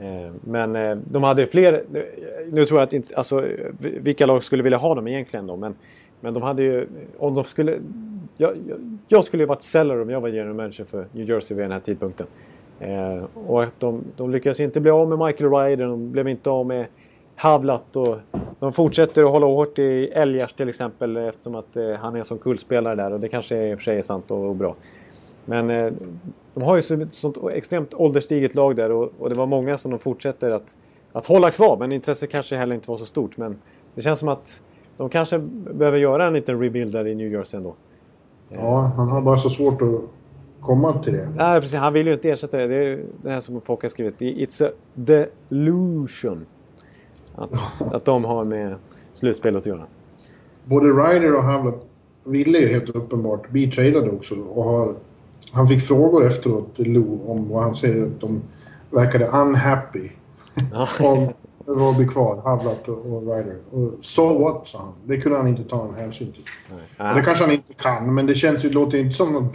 Eh, 0.00 0.32
men 0.44 0.76
eh, 0.76 0.96
de 1.10 1.22
hade 1.22 1.46
fler, 1.46 1.84
nu 2.50 2.64
tror 2.64 2.80
jag 2.80 2.86
att 2.86 2.92
inte, 2.92 3.16
alltså 3.16 3.44
vilka 3.78 4.26
lag 4.26 4.42
skulle 4.44 4.62
vilja 4.62 4.78
ha 4.78 4.94
dem 4.94 5.08
egentligen 5.08 5.46
då, 5.46 5.56
men, 5.56 5.74
men 6.20 6.34
de 6.34 6.42
hade 6.42 6.62
ju, 6.62 6.86
om 7.18 7.34
de 7.34 7.44
skulle, 7.44 7.78
jag, 8.36 8.56
jag, 9.08 9.24
skulle 9.24 9.42
ju 9.42 9.46
varit 9.46 9.62
seller 9.62 10.02
om 10.02 10.10
jag 10.10 10.20
var 10.20 10.28
general 10.28 10.54
manager 10.54 10.84
för 10.84 11.06
New 11.12 11.28
Jersey 11.28 11.56
vid 11.56 11.64
den 11.64 11.72
här 11.72 11.80
tidpunkten. 11.80 12.26
Eh, 12.80 13.24
och 13.46 13.62
att 13.62 13.80
de, 13.80 14.04
de 14.16 14.30
lyckades 14.30 14.60
inte 14.60 14.80
bli 14.80 14.90
av 14.90 15.08
med 15.08 15.26
Michael 15.26 15.50
Ryder, 15.50 15.86
de 15.86 16.12
blev 16.12 16.28
inte 16.28 16.50
av 16.50 16.66
med 16.66 16.86
Havlat 17.34 17.96
och 17.96 18.18
de 18.58 18.72
fortsätter 18.72 19.24
att 19.24 19.30
hålla 19.30 19.46
hårt 19.46 19.78
i 19.78 20.08
Elgers 20.08 20.52
till 20.52 20.68
exempel 20.68 21.16
eftersom 21.16 21.54
att 21.54 21.76
eh, 21.76 21.92
han 21.92 22.14
är 22.14 22.18
en 22.18 22.24
sån 22.24 22.38
kullspelare 22.38 22.94
där 22.94 23.12
och 23.12 23.20
det 23.20 23.28
kanske 23.28 23.70
i 23.70 23.74
och 23.74 23.78
för 23.78 23.84
sig 23.84 23.98
är 23.98 24.02
sant 24.02 24.30
och, 24.30 24.48
och 24.48 24.56
bra. 24.56 24.74
Men 25.44 25.70
eh, 25.70 25.92
de 26.58 26.64
har 26.64 26.76
ju 26.76 26.82
så, 26.82 27.06
sånt 27.10 27.36
extremt 27.52 27.94
ålderstiget 27.94 28.54
lag 28.54 28.76
där 28.76 28.90
och, 28.92 29.12
och, 29.18 29.28
det 29.28 29.34
var 29.34 29.46
många 29.46 29.78
som 29.78 29.90
de 29.90 29.98
fortsätter 29.98 30.50
att, 30.50 30.76
att 31.12 31.26
hålla 31.26 31.50
kvar 31.50 31.76
men 31.76 31.92
intresset 31.92 32.30
kanske 32.30 32.56
heller 32.56 32.74
inte 32.74 32.90
var 32.90 32.96
så 32.96 33.06
stort. 33.06 33.36
Men 33.36 33.56
det 33.94 34.02
känns 34.02 34.18
som 34.18 34.28
att 34.28 34.62
de 34.96 35.08
kanske 35.08 35.38
behöver 35.74 35.98
göra 35.98 36.26
en 36.26 36.32
liten 36.32 36.60
rebuild 36.60 36.92
där 36.92 37.06
i 37.06 37.14
New 37.14 37.32
Jersey 37.32 37.58
ändå. 37.58 37.74
Ja, 38.48 38.92
han 38.96 39.08
har 39.08 39.20
bara 39.20 39.36
så 39.36 39.50
svårt 39.50 39.82
att 39.82 40.00
komma 40.60 41.02
till 41.02 41.12
det. 41.12 41.28
Nej, 41.36 41.60
precis. 41.60 41.78
Han 41.78 41.92
vill 41.92 42.06
ju 42.06 42.12
inte 42.12 42.30
ersätta 42.30 42.56
det. 42.56 42.66
Det 42.66 42.74
är 42.74 43.00
det 43.22 43.30
här 43.30 43.40
som 43.40 43.60
folk 43.60 43.82
har 43.82 43.88
skrivit. 43.88 44.20
It's 44.20 44.68
a 44.68 44.70
delusion. 44.94 46.46
Att, 47.34 47.52
att 47.92 48.04
de 48.04 48.24
har 48.24 48.44
med 48.44 48.74
slutspelet 49.14 49.60
att 49.60 49.66
göra. 49.66 49.84
Både 50.64 50.86
Ryder 50.86 51.34
och 51.34 51.42
Havlat 51.42 51.86
ville 52.24 52.58
ju 52.58 52.68
helt 52.68 52.88
uppenbart 52.88 53.50
bli 53.50 53.70
tradade 53.70 54.10
också. 54.10 54.34
Och 54.34 54.64
har, 54.64 54.94
han 55.52 55.68
fick 55.68 55.82
frågor 55.82 56.26
efteråt, 56.26 56.74
Lou, 56.76 57.18
om 57.26 57.48
vad 57.48 57.62
han 57.62 57.76
säger 57.76 58.06
att 58.06 58.20
de 58.20 58.42
verkade 58.90 59.26
unhappy. 59.26 60.08
om 61.00 61.28
Robbie 61.66 62.06
kvar, 62.06 62.40
Havlat 62.44 62.88
och, 62.88 63.12
och 63.12 63.22
Ryder. 63.22 63.56
Och 63.70 63.92
so 64.00 64.42
what, 64.42 64.68
sa 64.68 64.78
han. 64.78 64.92
Det 65.04 65.16
kunde 65.16 65.38
han 65.38 65.48
inte 65.48 65.64
ta 65.64 65.88
en 65.88 65.94
hänsyn 65.94 66.32
till. 66.32 66.44
Nej. 66.98 67.14
Det 67.14 67.22
kanske 67.22 67.44
han 67.44 67.52
inte 67.52 67.74
kan, 67.74 68.14
men 68.14 68.26
det 68.26 68.34
känns 68.34 68.64
ju, 68.64 68.70
låter 68.70 68.98
inte 68.98 69.16
som 69.16 69.32
någon 69.32 69.48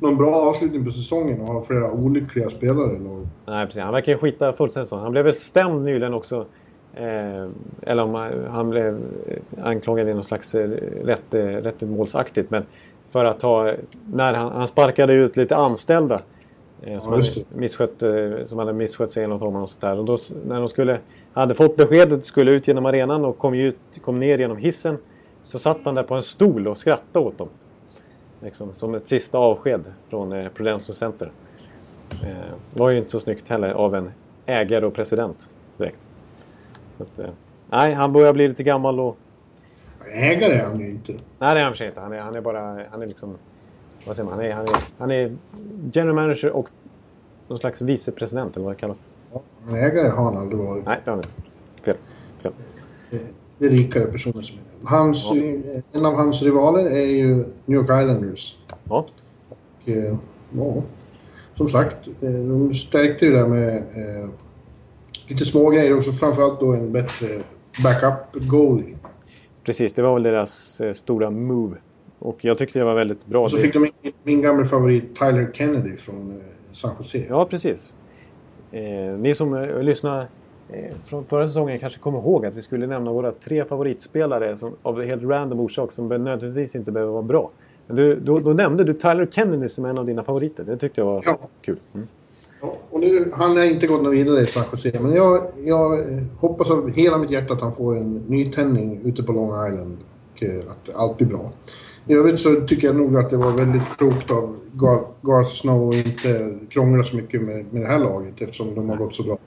någon 0.00 0.16
bra 0.16 0.34
avslutning 0.34 0.84
på 0.84 0.92
säsongen 0.92 1.40
och 1.40 1.46
ha 1.46 1.62
flera 1.62 1.90
olyckliga 1.90 2.50
spelare 2.50 2.96
i 2.96 2.98
laget. 2.98 3.28
Nej, 3.46 3.66
precis. 3.66 3.82
Han 3.82 3.92
verkar 3.92 4.12
ju 4.12 4.18
skita 4.18 4.52
fullständigt 4.52 4.88
så. 4.88 4.96
Han 4.96 5.12
blev 5.12 5.24
väl 5.24 5.34
stämd 5.34 5.84
nyligen 5.84 6.14
också. 6.14 6.46
Eh, 6.94 7.48
eller 7.82 8.02
om 8.02 8.14
han 8.50 8.70
blev 8.70 9.00
anklagad 9.62 10.08
i 10.08 10.14
någon 10.14 10.24
slags 10.24 10.54
eh, 10.54 10.68
rätt, 11.04 11.34
rättemålsaktigt. 11.34 12.50
Men 12.50 12.62
för 13.14 13.24
att 13.24 13.42
ha... 13.42 13.72
När 14.12 14.34
han, 14.34 14.52
han 14.52 14.68
sparkade 14.68 15.12
ut 15.12 15.36
lite 15.36 15.56
anställda. 15.56 16.20
Eh, 16.82 16.98
som, 16.98 17.12
ja, 17.12 17.18
hade 17.18 17.44
misskött, 17.60 18.02
eh, 18.02 18.44
som 18.44 18.58
hade 18.58 18.72
misskött 18.72 19.12
sig 19.12 19.24
enligt 19.24 19.40
honom 19.40 19.62
och 19.62 19.70
sånt 19.70 19.80
där. 19.80 19.98
Och 19.98 20.04
då, 20.04 20.16
när 20.46 20.60
de 20.60 20.68
skulle, 20.68 20.98
hade 21.32 21.54
fått 21.54 21.76
beskedet 21.76 22.24
skulle 22.24 22.52
ut 22.52 22.68
genom 22.68 22.86
arenan 22.86 23.24
och 23.24 23.38
kom, 23.38 23.54
ut, 23.54 23.78
kom 24.04 24.20
ner 24.20 24.38
genom 24.38 24.56
hissen. 24.56 24.98
Så 25.44 25.58
satt 25.58 25.78
han 25.84 25.94
där 25.94 26.02
på 26.02 26.14
en 26.14 26.22
stol 26.22 26.68
och 26.68 26.76
skrattade 26.76 27.26
åt 27.26 27.38
dem. 27.38 27.48
Liksom, 28.40 28.74
som 28.74 28.94
ett 28.94 29.06
sista 29.06 29.38
avsked 29.38 29.84
från 30.08 30.32
eh, 30.32 30.48
Prudential 30.48 30.94
Center. 30.94 31.30
Eh, 32.22 32.54
var 32.72 32.90
ju 32.90 32.98
inte 32.98 33.10
så 33.10 33.20
snyggt 33.20 33.48
heller 33.48 33.70
av 33.70 33.94
en 33.94 34.10
ägare 34.46 34.86
och 34.86 34.94
president 34.94 35.50
direkt. 35.76 36.00
Så 36.96 37.02
att, 37.02 37.18
eh, 37.18 37.30
nej, 37.70 37.94
han 37.94 38.12
börjar 38.12 38.32
bli 38.32 38.48
lite 38.48 38.62
gammal 38.62 39.00
och... 39.00 39.16
Ägare 40.12 40.54
är 40.54 40.64
han 40.64 40.80
ju 40.80 40.90
inte. 40.90 41.12
Nej, 41.12 41.54
det 41.54 41.60
är 41.60 41.64
han 41.64 41.74
för 41.74 41.84
inte. 41.84 42.00
Han 42.00 42.12
är, 42.12 42.20
han 42.20 42.34
är 42.34 42.40
bara... 42.40 42.60
Han 42.90 43.02
är 43.02 43.06
liksom... 43.06 43.34
Vad 44.06 44.16
säger 44.16 44.30
man? 44.30 44.38
Han 44.38 44.44
är, 44.44 44.52
han 44.52 44.64
är, 44.64 44.76
han 44.98 45.10
är 45.10 45.36
general 45.92 46.14
manager 46.14 46.50
och 46.50 46.68
någon 47.48 47.58
slags 47.58 47.80
vicepresident 47.82 48.56
eller 48.56 48.64
vad 48.64 48.74
det 48.74 48.80
kallas. 48.80 49.00
Ja, 49.32 49.42
ägare 49.76 50.08
har 50.08 50.24
han 50.24 50.36
aldrig 50.36 50.58
varit. 50.58 50.86
Nej, 50.86 51.00
det 51.04 51.10
har 51.10 51.16
han 51.16 51.24
inte. 51.24 51.82
Fel. 51.82 51.96
Fel. 52.42 52.52
Det 53.58 53.66
är 53.66 53.70
rikare 53.70 54.06
personer 54.06 54.32
som 54.32 54.58
är 54.58 54.64
Hans, 54.86 55.30
ja. 55.34 55.80
En 55.92 56.06
av 56.06 56.14
hans 56.14 56.42
rivaler 56.42 56.84
är 56.84 57.06
ju 57.06 57.36
New 57.64 57.78
York 57.78 58.02
Islanders. 58.02 58.58
Ja. 58.84 59.06
Och, 59.48 59.88
eh, 59.88 60.16
ja, 60.56 60.82
som 61.54 61.68
sagt, 61.68 62.08
eh, 62.20 62.30
de 62.30 62.74
stärkte 62.74 63.24
ju 63.24 63.32
det 63.32 63.48
med 63.48 63.76
eh, 63.76 64.28
lite 65.26 65.44
små 65.44 65.70
grejer 65.70 65.98
också. 65.98 66.12
Framförallt 66.12 66.60
då 66.60 66.72
en 66.72 66.92
bättre 66.92 67.28
backup-goalie. 67.82 68.96
Precis, 69.64 69.92
det 69.92 70.02
var 70.02 70.14
väl 70.14 70.22
deras 70.22 70.80
eh, 70.80 70.92
stora 70.92 71.30
move. 71.30 71.76
Och 72.18 72.44
jag 72.44 72.58
tyckte 72.58 72.78
det 72.78 72.84
var 72.84 72.94
väldigt 72.94 73.26
bra. 73.26 73.42
Och 73.42 73.50
så 73.50 73.56
fick 73.56 73.72
de 73.72 73.78
min, 73.78 74.12
min 74.22 74.42
gamla 74.42 74.64
favorit 74.66 75.16
Tyler 75.16 75.50
Kennedy 75.54 75.96
från 75.96 76.30
eh, 76.30 76.36
San 76.72 76.90
Jose. 76.98 77.24
Ja, 77.28 77.44
precis. 77.44 77.94
Eh, 78.72 78.82
ni 79.18 79.34
som 79.34 79.54
eh, 79.54 79.82
lyssnar 79.82 80.28
Eh, 80.68 80.94
från 81.04 81.24
förra 81.24 81.44
säsongen 81.44 81.78
kanske 81.78 81.98
kommer 81.98 82.18
ihåg 82.18 82.46
att 82.46 82.54
vi 82.54 82.62
skulle 82.62 82.86
nämna 82.86 83.12
våra 83.12 83.32
tre 83.32 83.64
favoritspelare 83.64 84.56
som, 84.56 84.76
av 84.82 85.02
helt 85.02 85.22
random 85.22 85.60
orsak 85.60 85.92
som 85.92 86.08
nödvändigtvis 86.08 86.74
inte 86.74 86.92
behöver 86.92 87.12
vara 87.12 87.22
bra. 87.22 87.50
Men 87.86 87.96
du, 87.96 88.20
då, 88.20 88.38
då, 88.38 88.52
nämnde 88.52 88.84
du 88.84 88.92
Tyler 88.92 89.26
Kennedy 89.26 89.68
som 89.68 89.84
en 89.84 89.98
av 89.98 90.06
dina 90.06 90.22
favoriter. 90.22 90.64
Det 90.64 90.76
tyckte 90.76 91.00
jag 91.00 91.06
var 91.06 91.22
ja. 91.26 91.38
kul. 91.60 91.76
Mm. 91.94 92.06
Och 92.90 93.00
nu, 93.00 93.30
han 93.34 93.56
har 93.56 93.64
inte 93.64 93.86
gått 93.86 94.02
något 94.02 94.12
vidare 94.12 94.40
i 94.40 94.46
San 94.46 94.64
Jose, 94.72 95.00
men 95.00 95.12
jag, 95.12 95.46
jag 95.64 96.04
hoppas 96.40 96.70
av 96.70 96.90
hela 96.90 97.18
mitt 97.18 97.30
hjärta 97.30 97.54
att 97.54 97.60
han 97.60 97.72
får 97.72 97.96
en 97.96 98.24
nytändning 98.26 99.00
ute 99.04 99.22
på 99.22 99.32
Long 99.32 99.68
Island 99.68 99.96
och 100.32 100.42
eh, 100.42 100.60
att 100.70 100.94
allt 100.94 101.16
blir 101.16 101.26
bra. 101.26 101.50
I 102.06 102.14
övrigt 102.14 102.40
så 102.40 102.60
tycker 102.60 102.86
jag 102.86 102.96
nog 102.96 103.16
att 103.16 103.30
det 103.30 103.36
var 103.36 103.52
väldigt 103.52 103.82
klokt 103.98 104.30
av 104.30 104.56
Garth 105.22 105.54
Snow 105.54 105.88
att 105.88 105.94
inte 105.94 106.58
krångla 106.70 107.04
så 107.04 107.16
mycket 107.16 107.42
med, 107.42 107.64
med 107.70 107.82
det 107.82 107.88
här 107.88 107.98
laget 107.98 108.34
eftersom 108.38 108.74
de 108.74 108.88
har 108.88 108.96
gått 108.96 109.14
så 109.14 109.22
bra. 109.22 109.38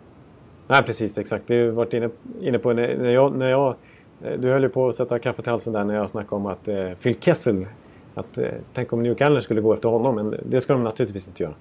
Nej, 0.67 0.83
precis. 0.83 1.17
Exakt. 1.17 1.43
Vi 1.47 1.61
har 1.61 1.71
varit 1.71 1.93
inne, 1.93 2.09
inne 2.41 2.59
på 2.59 2.73
när 2.73 3.11
jag, 3.11 3.35
när 3.35 3.49
jag... 3.49 3.75
Eh, 4.23 4.39
du 4.39 4.49
höll 4.49 4.63
ju 4.63 4.69
på 4.69 4.87
att 4.87 4.95
sätta 4.95 5.19
kaffet 5.19 5.47
i 5.47 5.49
halsen 5.49 5.73
där 5.73 5.83
när 5.83 5.95
jag 5.95 6.09
snackade 6.09 6.35
om 6.35 6.45
att 6.45 6.67
eh, 6.67 6.91
Phil 7.03 7.15
Kessel... 7.19 7.67
Att, 8.13 8.37
eh, 8.37 8.47
tänk 8.73 8.93
om 8.93 9.03
New 9.03 9.15
Calendar 9.15 9.41
skulle 9.41 9.61
gå 9.61 9.73
efter 9.73 9.89
honom, 9.89 10.15
men 10.15 10.35
det 10.45 10.61
ska 10.61 10.73
de 10.73 10.83
naturligtvis 10.83 11.27
inte 11.27 11.43
göra. 11.43 11.53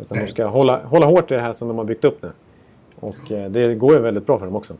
Utan 0.00 0.18
Nej. 0.18 0.26
de 0.26 0.32
ska 0.32 0.46
hålla, 0.46 0.80
hålla 0.84 1.06
hårt 1.06 1.30
i 1.30 1.34
det 1.34 1.40
här 1.40 1.52
som 1.52 1.68
de 1.68 1.78
har 1.78 1.84
byggt 1.84 2.04
upp 2.04 2.22
nu. 2.22 2.30
Och 3.00 3.32
eh, 3.32 3.50
det 3.50 3.74
går 3.74 3.92
ju 3.92 3.98
väldigt 3.98 4.26
bra 4.26 4.38
för 4.38 4.46
dem 4.46 4.56
också. 4.56 4.74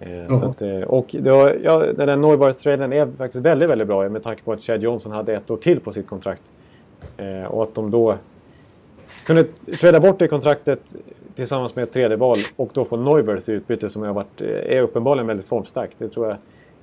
Eh, 0.00 0.32
att, 0.32 0.62
eh, 0.62 0.80
och 0.80 1.06
det 1.20 1.30
var, 1.30 1.58
ja, 1.62 1.78
den 1.78 2.06
där 2.06 2.16
Neubarth-traden 2.16 2.92
är 2.92 3.08
faktiskt 3.18 3.44
väldigt, 3.44 3.70
väldigt 3.70 3.88
bra 3.88 4.08
med 4.08 4.22
tanke 4.22 4.42
på 4.42 4.52
att 4.52 4.62
Chad 4.62 4.82
Johnson 4.82 5.12
hade 5.12 5.34
ett 5.34 5.50
år 5.50 5.56
till 5.56 5.80
på 5.80 5.92
sitt 5.92 6.06
kontrakt. 6.06 6.42
Eh, 7.16 7.44
och 7.44 7.62
att 7.62 7.74
de 7.74 7.90
då 7.90 8.14
kunde 9.26 9.44
träda 9.80 10.00
bort 10.00 10.18
det 10.18 10.28
kontraktet 10.28 10.80
tillsammans 11.34 11.76
med 11.76 11.82
ett 11.82 11.92
tredje 11.92 12.16
val 12.16 12.36
och 12.56 12.70
då 12.72 12.84
få 12.84 12.96
Neuberth 12.96 13.50
i 13.50 13.52
utbyte 13.52 13.90
som 13.90 14.02
har 14.02 14.12
varit, 14.12 14.40
eh, 14.40 14.48
är 14.48 14.82
uppenbarligen 14.82 15.26
väldigt 15.26 15.46
formstark. 15.46 15.90
Det 15.98 16.08
tror 16.08 16.26
jag. 16.26 16.36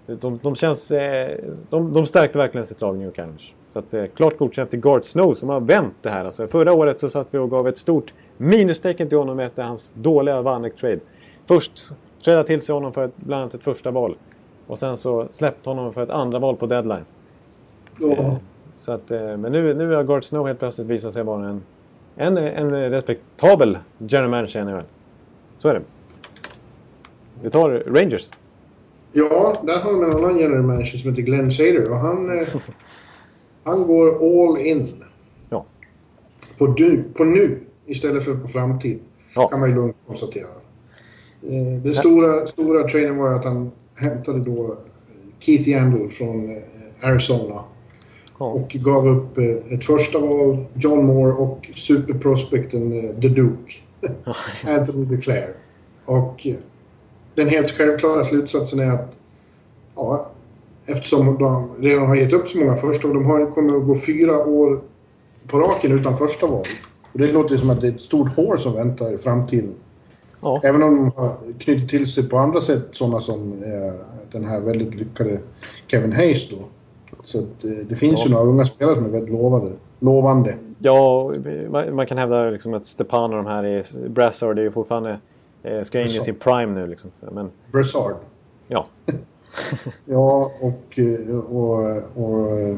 De, 0.06 0.40
de, 0.44 0.56
känns, 0.56 0.92
eh, 0.92 1.38
de, 1.70 1.94
de 1.94 2.06
stärkte 2.06 2.38
verkligen 2.38 2.66
sitt 2.66 2.82
lag, 2.82 2.98
New 2.98 3.12
Cannons. 3.12 3.42
Så 3.74 3.80
att, 3.80 3.94
eh, 3.94 4.06
klart 4.06 4.38
godkänt 4.38 4.70
till 4.70 4.80
Gart 4.80 5.06
Snow 5.06 5.34
som 5.34 5.50
har 5.50 5.60
vänt 5.60 5.94
det 6.02 6.10
här. 6.10 6.26
Alltså, 6.26 6.48
förra 6.48 6.74
året 6.74 7.00
så 7.00 7.10
satt 7.10 7.28
vi 7.32 7.38
och 7.38 7.50
gav 7.50 7.68
ett 7.68 7.78
stort 7.78 8.14
minustecken 8.38 9.10
till 9.10 9.18
honom 9.18 9.40
efter 9.40 9.64
hans 9.64 9.92
dåliga 9.94 10.42
Vanek-trade. 10.42 11.00
Först 11.46 11.94
trädde 12.24 12.44
till 12.44 12.62
sig 12.62 12.74
honom 12.74 12.94
för 12.94 13.06
ett, 13.06 13.18
bland 13.18 13.42
annat 13.42 13.54
ett 13.54 13.64
första 13.64 13.92
val. 13.92 14.16
Och 14.68 14.80
sen 14.80 14.98
så 14.98 15.28
släppte 15.32 15.70
honom 15.70 15.94
för 15.94 16.04
ett 16.04 16.10
andra 16.10 16.40
val 16.40 16.56
på 16.56 16.66
deadline. 16.66 17.06
Ja. 18.00 18.38
Så 18.78 18.92
att, 18.92 19.10
men 19.10 19.42
nu, 19.42 19.74
nu 19.74 19.94
har 19.94 20.04
Gart 20.04 20.24
Snow 20.24 20.48
helt 20.48 20.60
plötsligt 20.60 20.88
visat 20.88 21.14
sig 21.14 21.24
vara 21.24 21.48
en 21.48 21.62
en, 22.16 22.38
en 22.38 22.90
respektabel 22.90 23.78
general 23.98 24.30
manager 24.30 24.80
i. 24.80 24.84
Så 25.60 25.70
är 25.70 25.74
det. 25.74 25.82
Vi 27.42 27.50
tar 27.50 27.70
Rangers. 27.70 28.30
Ja, 29.18 29.56
där 29.64 29.80
har 29.80 29.92
de 29.92 30.04
en 30.04 30.12
annan 30.12 30.40
general 30.40 30.64
manager 30.64 30.98
som 30.98 31.10
heter 31.10 31.22
Glenn 31.22 31.52
Sader 31.52 31.92
och 31.92 31.98
han, 31.98 32.40
eh, 32.40 32.48
han 33.64 33.88
går 33.88 34.08
all 34.08 34.58
in. 34.58 35.04
Ja. 35.50 35.66
På, 36.58 36.68
du, 36.68 37.04
på 37.04 37.24
nu 37.24 37.60
istället 37.86 38.24
för 38.24 38.36
på 38.36 38.48
framtid. 38.48 39.00
Ja. 39.36 39.48
Kan 39.48 39.60
man 39.60 39.70
ju 39.70 39.76
lugnt 39.76 39.96
konstatera. 40.08 40.48
Eh, 41.42 41.82
den 41.84 41.94
stora, 41.94 42.48
stora 42.48 42.88
traden 42.88 43.18
var 43.18 43.34
att 43.34 43.46
han 43.46 43.72
hämtade 43.96 44.40
då 44.40 44.78
Keith 45.40 45.70
Yandel 45.70 46.10
från 46.10 46.50
eh, 46.50 46.64
Arizona. 47.02 47.64
Ja. 48.40 48.46
Och 48.46 48.70
gav 48.70 49.08
upp 49.08 49.38
eh, 49.38 49.74
ett 49.74 49.86
första 49.86 50.20
val, 50.20 50.66
John 50.74 51.06
Moore 51.06 51.34
och 51.34 51.70
superprospekten 51.76 52.92
The 53.22 53.28
Duke. 53.28 53.74
Anthony 54.64 55.06
DeClaire. 55.06 55.54
Och 56.06 56.48
den 57.36 57.50
helt 57.50 57.72
självklara 57.72 58.24
slutsatsen 58.24 58.80
är 58.80 58.92
att 58.92 59.16
ja, 59.96 60.28
eftersom 60.86 61.38
de 61.40 61.70
redan 61.80 62.08
har 62.08 62.16
gett 62.16 62.34
upp 62.34 62.48
så 62.48 62.58
många 62.58 62.76
första 62.76 63.08
och 63.08 63.14
de 63.14 63.26
har, 63.26 63.52
kommer 63.52 63.78
att 63.78 63.86
gå 63.86 63.96
fyra 63.96 64.46
år 64.46 64.82
på 65.48 65.60
raken 65.60 66.00
utan 66.00 66.18
första 66.18 66.48
val. 66.48 66.66
Och 67.14 67.20
det 67.20 67.32
låter 67.32 67.58
som 67.58 67.70
att 67.70 67.82
det 67.82 67.88
är 67.88 67.92
ett 67.92 68.02
stort 68.02 68.36
hål 68.36 68.60
som 68.60 68.74
väntar 68.74 69.14
i 69.14 69.18
framtiden. 69.18 69.74
Ja. 70.42 70.62
Även 70.64 70.84
om 70.84 70.96
de 70.96 71.12
har 71.22 71.36
knutit 71.60 71.90
till 71.90 72.12
sig 72.12 72.30
på 72.30 72.38
andra 72.38 72.62
sätt, 72.62 72.88
sådana 72.92 73.20
som 73.20 73.54
eh, 73.54 73.94
den 74.32 74.46
här 74.46 74.60
väldigt 74.60 74.96
lyckade 74.96 75.40
Kevin 75.88 76.14
Hayes 76.14 76.50
då. 76.50 76.58
Så 77.24 77.38
att, 77.40 77.64
eh, 77.64 77.70
det 77.90 77.96
finns 77.96 78.20
ja. 78.20 78.26
ju 78.26 78.32
några 78.32 78.46
unga 78.46 78.66
spelare 78.66 78.96
som 78.96 79.06
är 79.06 79.10
väldigt 79.10 79.34
lovade, 79.34 79.72
lovande. 80.00 80.56
Ja, 80.80 81.34
man, 81.92 82.08
kan 82.08 82.18
hävda 82.18 82.50
liksom 82.50 82.74
att 82.74 82.86
Stepan 82.86 83.34
och 83.34 83.38
de 83.38 83.46
här 83.46 83.64
är... 83.64 84.10
Brassard 84.10 84.60
är 84.60 84.64
ju 84.64 84.72
fortfarande... 84.72 85.20
Eh, 85.66 85.84
ska 85.84 86.00
in 86.00 86.06
i 86.06 86.10
sin 86.10 86.36
prime 86.36 86.74
nu 86.74 86.88
liksom. 86.88 87.12
Men, 87.32 87.52
Brassard? 87.72 88.16
Ja. 88.68 88.88
ja, 90.06 90.52
och... 90.62 91.00
Eh, 91.00 91.38
och, 91.38 91.98
och 92.16 92.60
eh, 92.60 92.78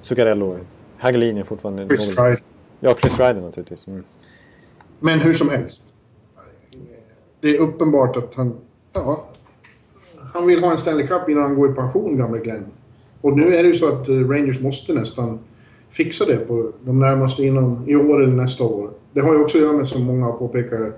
Zuccarello. 0.00 0.56
Hagelin 0.98 1.38
är 1.38 1.44
fortfarande... 1.44 1.86
Chris 1.86 2.08
Ryder. 2.08 2.42
Ja, 2.80 2.94
Chris 3.00 3.18
Ryder 3.18 3.40
naturligtvis. 3.40 3.88
Mm. 3.88 4.02
Men 5.00 5.20
hur 5.20 5.32
som 5.32 5.48
helst. 5.48 5.82
Det 7.40 7.56
är 7.56 7.60
uppenbart 7.60 8.16
att 8.16 8.34
han... 8.34 8.56
Ja, 8.92 9.24
han 10.32 10.46
vill 10.46 10.60
ha 10.60 10.70
en 10.70 10.78
Stanley 10.78 11.06
Cup 11.06 11.28
innan 11.28 11.42
han 11.42 11.54
går 11.54 11.70
i 11.70 11.74
pension, 11.74 12.18
gamle 12.18 12.38
Glenn. 12.38 12.66
Och 13.20 13.36
nu 13.36 13.54
är 13.54 13.62
det 13.62 13.68
ju 13.68 13.74
så 13.74 13.88
att 13.88 14.08
Rangers 14.08 14.60
måste 14.60 14.92
nästan 14.92 15.38
fixa 15.90 16.24
det 16.24 16.36
på 16.36 16.72
de 16.80 16.98
närmaste 16.98 17.42
inom 17.42 17.84
i 17.86 17.96
år 17.96 18.22
eller 18.22 18.34
nästa 18.34 18.64
år. 18.64 18.90
Det 19.12 19.20
har 19.20 19.34
ju 19.34 19.40
också 19.40 19.58
att 19.58 19.64
göra 19.64 19.72
med, 19.72 19.88
som 19.88 20.04
många 20.04 20.26
har 20.26 20.32
påpekat, 20.32 20.94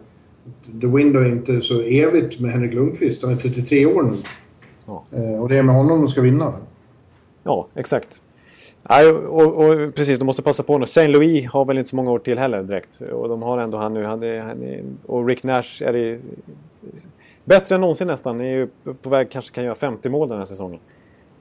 The 0.80 0.86
Window 0.86 1.22
är 1.22 1.28
inte 1.28 1.60
så 1.60 1.80
evigt 1.80 2.40
med 2.40 2.52
Henrik 2.52 2.74
Lundqvist. 2.74 3.22
Han 3.22 3.32
är 3.32 3.36
33 3.36 3.86
år 3.86 4.02
nu. 4.02 4.16
Ja. 4.86 5.04
Eh, 5.12 5.42
och 5.42 5.48
det 5.48 5.56
är 5.56 5.62
med 5.62 5.74
honom 5.74 5.98
de 5.98 6.08
ska 6.08 6.20
vinna. 6.20 6.54
Ja, 7.42 7.66
exakt. 7.74 8.20
Ja, 8.88 9.12
och, 9.12 9.64
och, 9.64 9.94
precis, 9.94 10.18
de 10.18 10.24
måste 10.24 10.42
passa 10.42 10.62
på 10.62 10.78
nu. 10.78 10.86
Saint 10.86 11.10
Louis 11.10 11.46
har 11.46 11.64
väl 11.64 11.78
inte 11.78 11.90
så 11.90 11.96
många 11.96 12.10
år 12.10 12.18
till 12.18 12.38
heller 12.38 12.62
direkt. 12.62 13.00
Och 13.00 13.28
de 13.28 13.42
har 13.42 13.58
ändå 13.58 13.78
han 13.78 13.94
nu. 13.94 14.04
Han 14.04 14.22
är, 14.22 14.40
han 14.40 14.62
är, 14.62 14.82
och 15.06 15.26
Rick 15.26 15.42
Nash 15.42 15.82
är 15.82 15.96
i, 15.96 16.20
bättre 17.44 17.74
än 17.74 17.80
någonsin 17.80 18.06
nästan. 18.06 18.40
Är 18.40 18.44
ju 18.44 18.68
på 19.02 19.10
väg 19.10 19.30
kanske 19.30 19.54
kan 19.54 19.64
göra 19.64 19.74
50 19.74 20.08
mål 20.08 20.28
den 20.28 20.38
här 20.38 20.44
säsongen. 20.44 20.80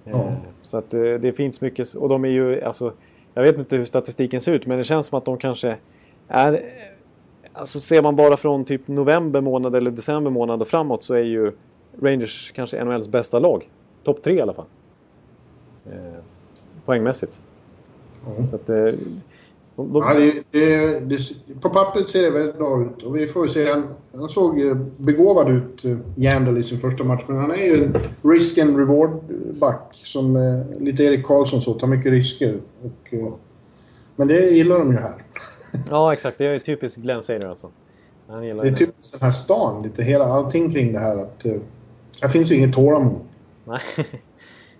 Ja. 0.03 0.11
Eh, 0.11 0.33
så 0.61 0.77
att 0.77 0.89
det, 0.89 1.11
eh, 1.11 1.19
det 1.19 1.31
finns 1.31 1.61
mycket. 1.61 1.93
Och 1.93 2.09
de 2.09 2.25
är 2.25 2.29
ju 2.29 2.63
alltså. 2.63 2.93
Jag 3.33 3.43
vet 3.43 3.57
inte 3.57 3.75
hur 3.75 3.85
statistiken 3.85 4.41
ser 4.41 4.51
ut 4.51 4.65
men 4.65 4.77
det 4.77 4.83
känns 4.83 5.05
som 5.05 5.17
att 5.17 5.25
de 5.25 5.37
kanske 5.37 5.77
är... 6.27 6.63
Alltså 7.53 7.79
ser 7.79 8.01
man 8.01 8.15
bara 8.15 8.37
från 8.37 8.65
typ 8.65 8.87
november 8.87 9.41
månad 9.41 9.75
eller 9.75 9.91
december 9.91 10.31
månad 10.31 10.61
och 10.61 10.67
framåt 10.67 11.03
så 11.03 11.13
är 11.13 11.23
ju 11.23 11.51
Rangers 12.01 12.51
kanske 12.55 12.83
NHLs 12.83 13.07
bästa 13.07 13.39
lag. 13.39 13.69
Topp 14.03 14.23
tre 14.23 14.33
i 14.33 14.41
alla 14.41 14.53
fall. 14.53 14.65
Eh, 15.85 16.23
poängmässigt. 16.85 17.39
Mm. 18.27 18.47
Så 18.47 18.55
att, 18.55 18.69
eh, 18.69 18.75
de, 19.75 19.93
de... 19.93 20.03
Ja, 20.03 20.13
det, 20.13 20.43
det, 20.51 20.99
det, 20.99 21.19
på 21.61 21.69
pappret 21.69 22.09
ser 22.09 22.21
det 22.21 22.29
väldigt 22.29 22.57
bra 22.57 22.81
ut 22.81 23.03
och 23.03 23.15
vi 23.15 23.27
får 23.27 23.47
se. 23.47 23.71
Han, 23.71 23.87
han 24.13 24.29
såg 24.29 24.61
eh, 24.61 24.75
begåvad 24.97 25.49
ut, 25.49 25.99
Jandal, 26.15 26.57
i 26.57 26.63
sin 26.63 26.79
första 26.79 27.03
match. 27.03 27.23
Men 27.27 27.37
han 27.37 27.51
är 27.51 27.65
ju 27.65 27.83
en 27.83 27.97
risk 28.21 28.57
and 28.57 28.77
reward-back 28.77 30.01
som 30.03 30.35
eh, 30.35 30.79
lite 30.79 31.03
Erik 31.03 31.25
Karlsson 31.25 31.61
så, 31.61 31.73
tar 31.73 31.87
mycket 31.87 32.11
risker. 32.11 32.57
Och, 32.81 33.13
eh, 33.13 33.33
men 34.15 34.27
det 34.27 34.49
gillar 34.49 34.79
de 34.79 34.91
ju 34.91 34.97
här. 34.97 35.15
Ja, 35.89 36.13
exakt. 36.13 36.37
Det 36.37 36.45
är 36.45 36.57
typiskt 36.57 36.97
Glenn 36.97 37.23
Sader 37.23 37.47
alltså. 37.47 37.71
Han 38.27 38.45
gillar 38.45 38.63
det 38.63 38.69
är 38.69 38.75
typiskt 38.75 39.11
den 39.11 39.21
här 39.21 39.31
stan, 39.31 39.83
lite 39.83 40.03
hela 40.03 40.25
allting 40.25 40.71
kring 40.71 40.93
det 40.93 40.99
här. 40.99 41.17
Att, 41.17 41.45
eh, 41.45 41.53
här 42.21 42.29
finns 42.29 42.51
ju 42.51 42.55
inget 42.55 42.73
tålamod. 42.73 43.21
Nej. 43.65 43.79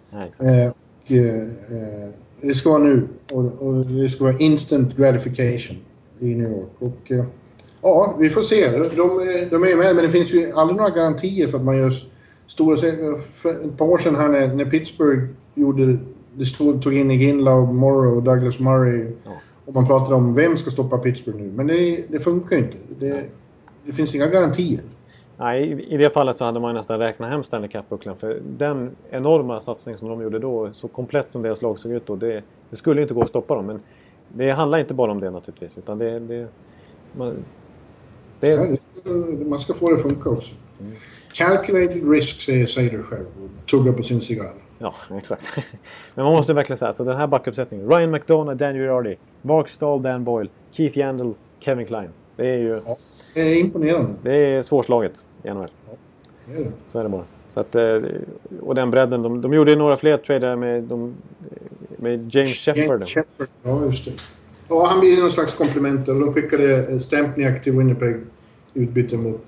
Nej, 0.10 0.28
exakt. 0.28 0.50
Eh, 0.50 0.70
och, 0.70 1.12
eh, 1.12 2.10
det 2.42 2.54
ska 2.54 2.70
vara 2.70 2.84
nu 2.84 3.08
och, 3.32 3.68
och, 3.68 3.86
det 3.86 4.10
ska 4.10 4.24
vara 4.24 4.38
instant 4.38 4.98
gratification 4.98 5.78
i 6.20 6.36
New 6.36 6.52
York. 6.52 6.70
Och, 6.80 7.12
eh, 7.12 7.26
ja, 7.82 8.16
vi 8.20 8.30
får 8.30 8.42
se. 8.42 8.72
De, 8.78 8.90
de 9.50 9.64
är 9.64 9.76
med, 9.76 9.96
men 9.96 10.06
det 10.06 10.10
finns 10.10 10.34
ju 10.34 10.52
aldrig 10.52 10.78
några 10.78 10.90
garantier 10.90 11.48
för 11.48 11.58
att 11.58 11.64
man 11.64 11.78
gör 11.78 11.94
stora... 12.48 12.78
För 13.32 13.50
ett 13.50 13.78
par 13.78 13.86
år 13.86 13.98
sedan 13.98 14.16
här 14.16 14.30
när, 14.30 14.48
när 14.48 14.66
Pittsburgh 14.66 15.24
gjorde... 15.54 15.98
Det 16.34 16.46
stod, 16.46 16.84
tog 16.84 16.94
in 16.94 17.12
Iginla, 17.12 17.56
Morrow 17.56 18.18
och 18.18 18.24
Douglas 18.24 18.60
Murray. 18.60 19.12
Ja. 19.24 19.32
Och 19.72 19.76
man 19.76 19.88
pratade 19.88 20.16
om 20.16 20.34
vem 20.34 20.58
ska 20.58 20.70
stoppa 20.70 20.98
Pittsburgh 20.98 21.42
nu. 21.42 21.52
Men 21.52 21.68
det, 21.68 22.04
det 22.10 22.20
funkar 22.20 22.56
ju 22.56 22.64
inte. 22.64 22.78
Det, 23.00 23.26
det 23.86 23.92
finns 23.92 24.16
inga 24.16 24.28
garantier. 24.28 24.82
Nej, 25.38 25.86
i 25.90 25.98
det 25.98 26.10
fallet 26.10 26.38
så 26.38 26.46
hade 26.46 26.60
man 26.60 26.76
nästan 26.76 27.00
räknat 27.00 27.30
hem 27.30 27.44
Stanley 27.44 27.70
Cup-bucklan. 27.70 28.16
För 28.18 28.42
den 28.58 28.92
enorma 29.10 29.60
satsning 29.60 29.98
som 29.98 30.10
de 30.10 30.22
gjorde 30.22 30.40
då, 30.40 30.70
så 30.74 30.88
komplett 30.88 31.32
som 31.32 31.42
deras 31.42 31.62
lag 31.62 31.80
såg 31.80 31.92
ut 31.92 32.06
då, 32.06 32.16
det, 32.16 32.44
det 32.70 32.76
skulle 32.76 33.02
inte 33.02 33.14
gå 33.14 33.22
att 33.22 33.30
stoppa 33.30 33.56
dem. 33.56 33.66
Men 33.66 33.80
det 34.28 34.52
handlar 34.52 34.78
inte 34.78 34.94
bara 34.94 35.12
om 35.12 35.20
det 35.20 35.30
naturligtvis. 35.30 35.78
Utan 35.78 35.98
det, 35.98 36.20
det, 36.20 36.48
man, 37.18 37.36
det... 38.40 38.56
Det 38.56 38.78
ska, 38.78 39.10
man 39.46 39.60
ska 39.60 39.74
få 39.74 39.90
det 39.90 39.96
att 39.96 40.02
funka 40.02 40.30
också. 40.30 40.54
Mm. 40.80 40.94
Calculated 41.36 42.12
risk 42.12 42.42
säger 42.42 42.66
Seider 42.66 43.04
själv 43.04 43.26
och 43.44 43.70
tuggar 43.70 43.94
på 43.94 44.04
sin 44.04 44.22
cigarr. 44.22 44.54
Ja, 44.82 44.94
exakt. 45.18 45.50
Men 46.16 46.26
man 46.26 46.34
måste 46.34 46.54
verkligen 46.54 46.78
säga 46.78 46.94
så 46.94 47.04
den 47.04 47.18
här 47.18 47.28
backuppsättningen. 47.28 47.90
Ryan 47.90 48.12
McDonough, 48.12 48.58
Dan 48.58 48.76
Girardi, 48.76 49.18
Mark 49.42 49.70
Stahl, 49.70 50.02
Dan 50.02 50.24
Boyle, 50.24 50.50
Keith 50.72 50.98
Yandel, 50.98 51.34
Kevin 51.60 51.86
Klein. 51.86 52.10
Det 52.36 52.48
är 52.48 52.58
ju... 52.58 52.82
Ja, 52.86 52.98
det 53.34 53.42
är 53.42 53.56
imponerande. 53.56 54.16
Det 54.24 54.36
är 54.36 54.62
svårslaget 54.62 55.26
i 55.44 55.50
NHL. 55.50 55.68
Ja, 55.90 55.96
det 56.46 56.60
är 56.60 56.64
det. 56.64 56.72
Så 56.88 57.00
är 57.00 57.04
det 57.04 57.10
bara. 57.10 57.26
Så 57.50 57.60
att, 57.60 57.76
eh, 57.76 58.00
och 58.62 58.76
den 58.76 58.92
bredden. 58.92 59.22
De, 59.22 59.42
de 59.42 59.54
gjorde 59.54 59.76
några 59.76 59.98
fler 59.98 60.18
trader 60.18 60.56
med, 60.56 60.84
de, 60.84 61.14
med 61.98 62.36
James 62.36 62.56
Shepard. 62.56 63.08
Shepard, 63.08 63.48
ja 63.64 63.86
just 63.86 64.06
det. 64.06 64.12
Ja, 64.70 64.88
han 64.88 65.00
blir 65.00 65.18
någon 65.18 65.32
slags 65.32 65.54
komplement 65.54 66.08
och 66.08 66.20
de 66.20 66.34
skickade 66.34 66.88
eh, 66.88 67.00
Stempniak 67.00 67.64
till 67.64 67.74
Winnipeg 67.74 68.16
utbyte 68.74 69.18
mot 69.18 69.46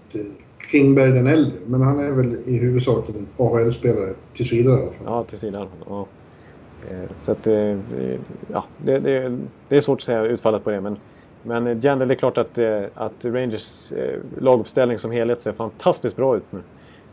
eh, 0.73 0.79
Kingberg 0.79 1.11
den 1.11 1.27
äldre. 1.27 1.53
Men 1.65 1.81
han 1.81 1.99
är 1.99 2.11
väl 2.11 2.37
i 2.45 2.57
huvudsak 2.57 3.09
en 3.09 3.27
AHL-spelare 3.37 4.13
tills 4.35 4.53
vidare 4.53 4.79
i 4.79 4.81
alla 4.81 4.91
fall. 4.91 5.05
Ja, 5.05 5.23
tills 5.23 5.43
vidare. 5.43 5.67
Ja. 5.89 6.07
Så 7.13 7.31
att, 7.31 7.45
ja, 8.51 8.63
det, 8.77 8.99
det, 8.99 9.37
det 9.69 9.77
är 9.77 9.81
svårt 9.81 9.99
att 9.99 10.03
säga 10.03 10.23
utfallet 10.23 10.63
på 10.63 10.71
det. 10.71 10.81
Men 10.81 10.97
men 11.43 11.79
Jandel, 11.79 12.07
det 12.07 12.13
är 12.13 12.15
klart 12.15 12.37
att, 12.37 12.57
eh, 12.57 12.83
att 12.93 13.25
Rangers 13.25 13.91
eh, 13.91 14.19
laguppställning 14.39 14.97
som 14.97 15.11
helhet 15.11 15.41
ser 15.41 15.51
fantastiskt 15.51 16.15
bra 16.15 16.37
ut 16.37 16.43
nu. 16.49 16.59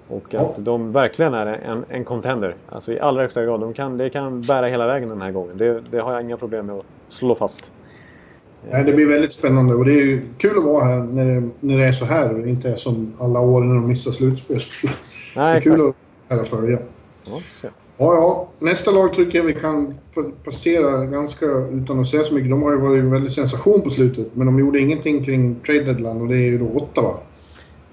Och 0.09 0.25
ja. 0.31 0.41
att 0.41 0.65
de 0.65 0.93
verkligen 0.93 1.35
är 1.35 1.47
en, 1.47 1.85
en 1.89 2.05
contender. 2.05 2.55
Alltså 2.69 2.93
i 2.93 3.01
allra 3.01 3.23
högsta 3.23 3.45
grad. 3.45 3.61
De 3.61 3.73
kan, 3.73 3.99
det 3.99 4.11
kan 4.11 4.41
bära 4.41 4.67
hela 4.67 4.87
vägen 4.87 5.09
den 5.09 5.21
här 5.21 5.31
gången. 5.31 5.59
Det, 5.59 5.83
det 5.91 5.99
har 5.99 6.13
jag 6.13 6.23
inga 6.23 6.37
problem 6.37 6.67
med 6.67 6.77
att 6.77 6.85
slå 7.09 7.35
fast. 7.35 7.73
Nej, 8.71 8.85
det 8.85 8.93
blir 8.93 9.07
väldigt 9.07 9.33
spännande 9.33 9.75
och 9.75 9.85
det 9.85 9.93
är 9.93 10.23
kul 10.39 10.59
att 10.59 10.65
vara 10.65 10.85
här 10.85 10.99
när 10.99 11.25
det, 11.25 11.49
när 11.61 11.79
det 11.79 11.85
är 11.85 11.93
så 11.93 12.05
här 12.05 12.35
och 12.35 12.49
inte 12.49 12.71
är 12.71 12.77
som 12.77 13.13
alla 13.19 13.41
år 13.41 13.61
när 13.61 13.75
de 13.75 13.89
missar 13.89 14.11
slutspel. 14.11 14.57
Nej, 15.37 15.53
det 15.53 15.59
är 15.59 15.61
kul 15.61 15.93
att 16.29 16.49
följa. 16.49 16.79
Ja, 17.27 17.41
Ja, 18.03 18.15
ja. 18.15 18.49
Nästa 18.59 18.91
lag 18.91 19.15
tycker 19.15 19.39
jag 19.39 19.45
vi 19.45 19.55
kan 19.55 19.95
passera 20.45 21.07
ganska 21.07 21.47
utan 21.47 22.01
att 22.01 22.09
säga 22.09 22.25
så 22.25 22.35
mycket. 22.35 22.51
De 22.51 22.63
har 22.63 22.71
ju 22.71 22.79
varit 22.79 23.01
en 23.01 23.11
väldig 23.11 23.33
sensation 23.33 23.81
på 23.81 23.91
slutet, 23.91 24.27
men 24.37 24.47
de 24.47 24.59
gjorde 24.59 24.81
ingenting 24.81 25.25
kring 25.25 25.61
trade 25.67 25.85
deadline 25.85 26.21
och 26.21 26.29
det 26.29 26.37
är 26.37 26.47
ju 26.47 26.59
då 26.59 26.67
Ottawa. 26.67 27.15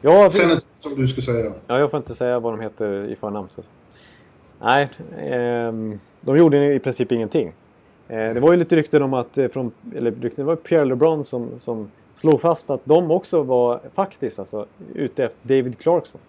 Ja. 0.02 0.30
Sen 0.30 0.62
som 0.76 0.96
du 0.96 1.08
skulle 1.08 1.26
säga. 1.26 1.52
Ja, 1.68 1.80
jag 1.80 1.92
får 1.92 1.98
inte 1.98 2.16
säga 2.16 2.40
vad 2.40 2.54
de 2.54 2.60
heter 2.60 3.12
i 3.12 3.16
förnamn. 3.16 3.48
Så. 3.56 3.62
Nej, 4.62 4.90
eh, 5.18 5.98
de 6.22 6.38
gjorde 6.38 6.74
i 6.74 6.80
princip 6.80 7.12
ingenting. 7.12 7.52
Eh, 8.08 8.34
det 8.34 8.40
var 8.40 8.52
ju 8.52 8.58
lite 8.58 8.76
rykten 8.76 9.04
om 9.04 9.14
att, 9.14 9.38
eh, 9.38 9.48
från, 9.48 9.72
eller 9.96 10.12
rykten, 10.12 10.32
det 10.36 10.44
var 10.44 10.56
Pierre 10.56 10.86
LeBron 10.86 11.24
som, 11.24 11.50
som 11.60 11.92
slog 12.16 12.42
fast 12.42 12.70
att 12.70 12.82
de 12.84 13.12
också 13.12 13.44
var 13.44 13.80
faktiskt 13.94 14.40
alltså, 14.40 14.66
ute 14.94 15.24
efter 15.24 15.48
David 15.48 15.80
Clarkson 15.80 16.22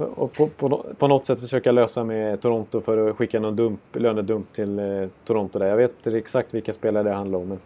och 0.00 0.32
på, 0.32 0.46
på, 0.46 0.86
på, 0.98 1.08
något 1.08 1.26
sätt 1.26 1.40
försöka 1.40 1.72
lösa 1.72 2.04
med 2.04 2.40
Toronto 2.40 2.80
för 2.80 3.10
att 3.10 3.16
skicka 3.16 3.40
någon 3.40 3.56
dump, 3.56 3.80
lönedump 3.92 4.52
till 4.52 4.78
eh, 4.78 5.08
Toronto 5.24 5.58
där. 5.58 5.66
Jag 5.66 5.76
vet 5.76 5.92
inte 5.96 6.18
exakt 6.18 6.54
vilka 6.54 6.72
spelare 6.72 7.02
det 7.02 7.12
handlar 7.12 7.38
om. 7.38 7.58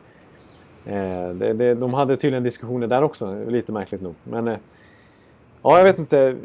Men, 0.85 0.95
eh, 0.95 1.35
det, 1.35 1.53
det, 1.53 1.75
de 1.75 1.95
hade 1.95 2.17
tydligen 2.17 2.43
diskussioner 2.43 2.87
där 2.87 3.03
också, 3.03 3.45
lite 3.49 3.73
märkligt 3.73 4.01
nog. 4.01 4.15
Men 4.25 4.49
eh, 4.49 4.57
ja, 5.63 5.79
jag 5.79 5.85
vet 5.85 5.99
inte. 5.99 6.37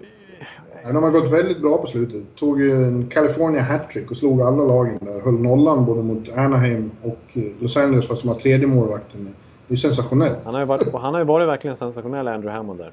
Ja, 0.88 0.94
de 0.94 1.04
har 1.04 1.12
gått 1.12 1.32
väldigt 1.32 1.62
bra 1.62 1.78
på 1.78 1.88
slutet. 1.88 2.24
Tog 2.36 2.62
ju 2.62 2.84
en 2.84 3.08
California 3.08 3.62
hattrick 3.62 4.12
och 4.12 4.18
slog 4.18 4.42
alla 4.42 4.64
lagen 4.64 4.98
där. 5.02 5.22
Höll 5.22 5.34
nollan 5.34 5.86
både 5.86 6.04
mot 6.04 6.30
Anaheim 6.30 6.92
och 7.04 7.20
eh, 7.34 7.44
Los 7.60 7.78
Angeles 7.78 8.08
fast 8.08 8.22
de 8.22 8.28
har 8.28 8.36
tredje 8.36 8.68
målvakten. 8.68 9.36
Det 9.68 9.74
är 9.74 9.78
sensationellt. 9.78 10.38
Han 10.44 10.54
har 10.54 10.62
ju 10.62 10.68
varit, 10.68 10.94
han 10.94 11.14
har 11.14 11.22
ju 11.22 11.26
varit 11.26 11.48
verkligen 11.48 11.76
sensationell, 11.76 12.28
Andrew 12.28 12.58
Hammond 12.58 12.80
där. 12.80 12.92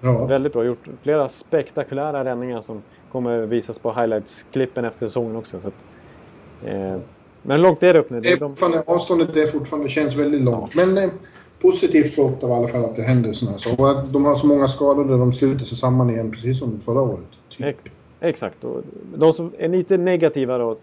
Ja. 0.00 0.26
Väldigt 0.26 0.52
bra. 0.52 0.64
Gjort 0.64 0.88
flera 1.02 1.28
spektakulära 1.28 2.24
räddningar 2.24 2.60
som 2.60 2.82
kommer 3.12 3.46
visas 3.46 3.78
på 3.78 3.92
highlights-klippen 3.92 4.84
efter 4.84 5.06
säsongen 5.06 5.36
också. 5.36 5.60
Så 5.60 5.68
att, 5.68 5.84
eh, 6.64 6.96
men 7.42 7.62
långt 7.62 7.82
är 7.82 7.92
det 7.92 7.98
upp 7.98 8.10
nu. 8.10 8.20
Det 8.20 8.32
är 8.32 8.36
de... 8.36 8.54
Avståndet 8.86 9.36
är 9.36 9.46
fortfarande, 9.46 9.88
känns 9.88 10.16
väldigt 10.16 10.42
långt. 10.42 10.74
Ja. 10.74 10.86
Men 10.86 11.04
eh, 11.04 11.10
positivt 11.66 12.14
för 12.14 12.22
Ottawa 12.22 12.54
i 12.54 12.58
alla 12.58 12.68
fall 12.68 12.84
att 12.84 12.96
det 12.96 13.02
händer 13.02 13.32
sådana 13.32 13.52
här 13.52 13.58
saker. 13.58 14.12
De 14.12 14.24
har 14.24 14.34
så 14.34 14.46
många 14.46 14.68
skadade, 14.68 15.18
de 15.18 15.32
sluter 15.32 15.64
sig 15.64 15.78
samman 15.78 16.10
igen 16.10 16.30
precis 16.30 16.58
som 16.58 16.80
förra 16.80 17.00
året. 17.00 17.26
Typ. 17.48 17.66
Ex 17.66 17.84
exakt. 18.20 18.64
Och 18.64 18.82
de 19.16 19.32
som 19.32 19.52
är 19.58 19.68
lite 19.68 19.96
negativa 19.96 20.58
då 20.58 20.76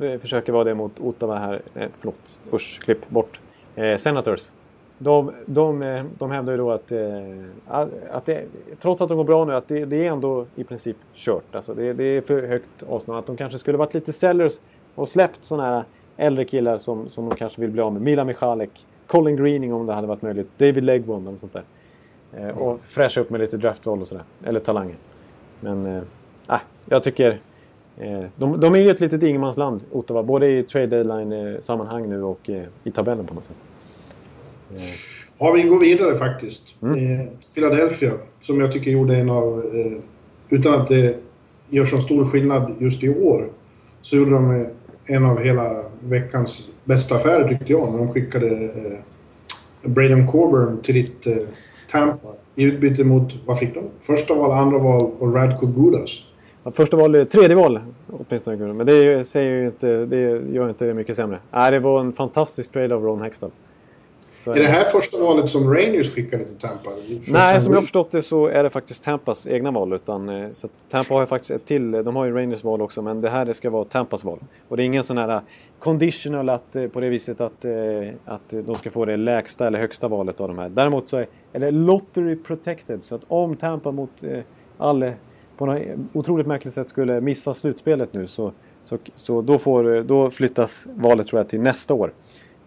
eh, 0.00 0.18
försöker 0.18 0.52
vara 0.52 0.64
det 0.64 0.74
mot 0.74 1.00
Ottawa 1.00 1.38
här. 1.38 1.62
Eh, 1.74 1.88
förlåt, 1.98 2.40
usch, 2.52 2.80
klipp 2.84 3.08
bort. 3.08 3.40
Eh, 3.74 3.96
Senators. 3.96 4.50
De, 4.98 5.32
de, 5.46 5.82
eh, 5.82 6.04
de 6.18 6.30
hävdar 6.30 6.52
ju 6.52 6.56
då 6.56 6.70
att, 6.70 6.92
eh, 6.92 6.98
att 8.10 8.26
det, 8.26 8.44
trots 8.80 9.02
att 9.02 9.08
de 9.08 9.16
går 9.16 9.24
bra 9.24 9.44
nu, 9.44 9.54
att 9.54 9.68
det, 9.68 9.84
det 9.84 10.06
är 10.06 10.12
ändå 10.12 10.46
i 10.56 10.64
princip 10.64 10.96
kört. 11.14 11.54
Alltså 11.54 11.74
det, 11.74 11.92
det 11.92 12.04
är 12.04 12.20
för 12.20 12.42
högt 12.42 12.82
avstånd. 12.88 13.18
Att 13.18 13.26
de 13.26 13.36
kanske 13.36 13.58
skulle 13.58 13.78
varit 13.78 13.94
lite 13.94 14.12
sellers 14.12 14.60
och 14.94 15.08
släppt 15.08 15.44
sådana 15.44 15.70
här 15.70 15.84
äldre 16.16 16.44
killar 16.44 16.78
som, 16.78 17.08
som 17.08 17.28
de 17.28 17.36
kanske 17.36 17.60
vill 17.60 17.70
bli 17.70 17.82
av 17.82 17.92
med. 17.92 18.02
Mila 18.02 18.24
Michalek, 18.24 18.86
Colin 19.08 19.36
Greening 19.36 19.72
om 19.74 19.86
det 19.86 19.92
hade 19.92 20.06
varit 20.06 20.22
möjligt, 20.22 20.48
David 20.58 20.84
Legbond 20.84 21.28
och 21.28 21.38
sånt 21.38 21.52
där. 21.52 21.62
Eh, 22.36 22.58
och 22.58 22.80
fräscha 22.84 23.20
upp 23.20 23.30
med 23.30 23.40
lite 23.40 23.56
draftval 23.56 24.02
och 24.02 24.08
sådär. 24.08 24.24
Eller 24.44 24.60
talanger. 24.60 24.96
Men 25.60 25.86
äh, 25.86 26.58
jag 26.84 27.02
tycker... 27.02 27.40
Eh, 27.96 28.24
de, 28.36 28.60
de 28.60 28.74
är 28.74 28.78
ju 28.78 28.90
ett 28.90 29.00
litet 29.00 29.22
ingenmansland, 29.22 29.80
Ottawa. 29.92 30.22
Både 30.22 30.48
i 30.48 30.62
trade 30.62 30.86
deadline-sammanhang 30.86 32.08
nu 32.08 32.22
och 32.22 32.50
eh, 32.50 32.62
i 32.84 32.90
tabellen 32.90 33.26
på 33.26 33.34
något 33.34 33.44
sätt. 33.44 33.56
Ja, 35.38 35.52
vi 35.52 35.62
går 35.62 35.80
vidare 35.80 36.16
faktiskt. 36.16 36.62
Mm. 36.82 37.20
Eh, 37.20 37.26
Philadelphia, 37.54 38.12
som 38.40 38.60
jag 38.60 38.72
tycker 38.72 38.90
gjorde 38.90 39.16
en 39.16 39.30
av... 39.30 39.64
Eh, 39.74 39.98
utan 40.48 40.80
att 40.80 40.88
det 40.88 41.16
gör 41.68 41.84
så 41.84 42.00
stor 42.00 42.24
skillnad 42.24 42.74
just 42.78 43.04
i 43.04 43.08
år, 43.08 43.48
så 44.02 44.16
gjorde 44.16 44.30
de 44.30 44.66
en 45.08 45.24
av 45.24 45.40
hela 45.40 45.82
veckans 46.00 46.68
bästa 46.84 47.14
affärer 47.14 47.48
tyckte 47.48 47.72
jag, 47.72 47.90
när 47.90 47.98
de 47.98 48.12
skickade 48.12 48.48
eh, 48.48 48.98
Braden 49.82 50.26
Coburn 50.26 50.82
till 50.82 50.94
ditt 50.94 51.26
eh, 51.26 51.36
Tampa 51.90 52.28
i 52.54 52.64
utbyte 52.64 53.04
mot, 53.04 53.34
vad 53.46 53.58
fick 53.58 53.74
de? 53.74 53.84
Första 54.00 54.34
val, 54.34 54.50
andra 54.50 54.78
val 54.78 55.10
och 55.18 55.34
Radko 55.34 55.66
Gudas. 55.66 56.10
Ja, 56.64 56.70
första 56.70 56.96
val, 56.96 57.26
tredje 57.26 57.56
val 57.56 57.80
åtminstone. 58.06 58.72
Men 58.72 58.86
det, 58.86 59.24
säger 59.26 59.52
ju 59.52 59.66
inte, 59.66 60.06
det 60.06 60.20
gör 60.52 60.68
inte 60.68 60.84
det 60.84 60.94
mycket 60.94 61.16
sämre. 61.16 61.38
Nej, 61.50 61.70
det 61.70 61.78
var 61.78 62.00
en 62.00 62.12
fantastisk 62.12 62.72
trade 62.72 62.94
av 62.94 63.02
Ron 63.02 63.20
Hextall. 63.20 63.50
Är 64.56 64.60
det 64.60 64.66
här 64.66 64.84
första 64.84 65.18
valet 65.18 65.50
som 65.50 65.74
Rangers 65.74 66.14
skickade 66.14 66.44
till 66.44 66.56
Tampa? 66.56 66.90
Nej, 67.26 67.60
som 67.60 67.72
jag 67.72 67.78
har 67.78 67.82
förstått 67.82 68.10
det 68.10 68.22
så 68.22 68.46
är 68.46 68.62
det 68.62 68.70
faktiskt 68.70 69.04
Tampas 69.04 69.46
egna 69.46 69.70
val. 69.70 69.92
Utan, 69.92 70.28
eh, 70.28 70.50
så 70.52 70.68
Tampa 70.90 71.14
har 71.14 71.20
ju 71.20 71.26
faktiskt 71.26 71.50
ett 71.50 71.64
till. 71.64 71.90
De 71.90 72.16
har 72.16 72.24
ju 72.24 72.34
Rangers 72.34 72.64
val 72.64 72.82
också, 72.82 73.02
men 73.02 73.20
det 73.20 73.28
här 73.28 73.44
det 73.44 73.54
ska 73.54 73.70
vara 73.70 73.84
Tampas 73.84 74.24
val. 74.24 74.38
Och 74.68 74.76
det 74.76 74.82
är 74.82 74.84
ingen 74.84 75.04
sån 75.04 75.18
här 75.18 75.28
eh, 75.28 75.40
conditional 75.78 76.48
att, 76.48 76.76
eh, 76.76 76.86
på 76.86 77.00
det 77.00 77.08
viset 77.08 77.40
att, 77.40 77.64
att 78.24 78.50
de 78.50 78.74
ska 78.74 78.90
få 78.90 79.04
det 79.04 79.16
lägsta 79.16 79.66
eller 79.66 79.78
högsta 79.78 80.08
valet 80.08 80.40
av 80.40 80.48
de 80.48 80.58
här. 80.58 80.68
Däremot 80.68 81.08
så 81.08 81.16
är, 81.16 81.26
är 81.52 81.60
det 81.60 81.70
lottery 81.70 82.36
protected. 82.36 83.02
Så 83.02 83.14
att 83.14 83.22
om 83.28 83.56
Tampa 83.56 83.90
mot 83.90 84.10
all, 84.78 85.12
på 85.56 85.66
något 85.66 85.82
otroligt 86.12 86.46
märkligt 86.46 86.74
sätt 86.74 86.88
skulle 86.88 87.20
missa 87.20 87.54
slutspelet 87.54 88.12
nu 88.12 88.26
så, 88.26 88.52
så, 88.84 88.98
så 89.14 89.42
då, 89.42 89.58
får, 89.58 90.02
då 90.02 90.30
flyttas 90.30 90.88
valet 90.94 91.26
tror 91.26 91.40
jag 91.40 91.48
till 91.48 91.60
nästa 91.60 91.94
år. 91.94 92.12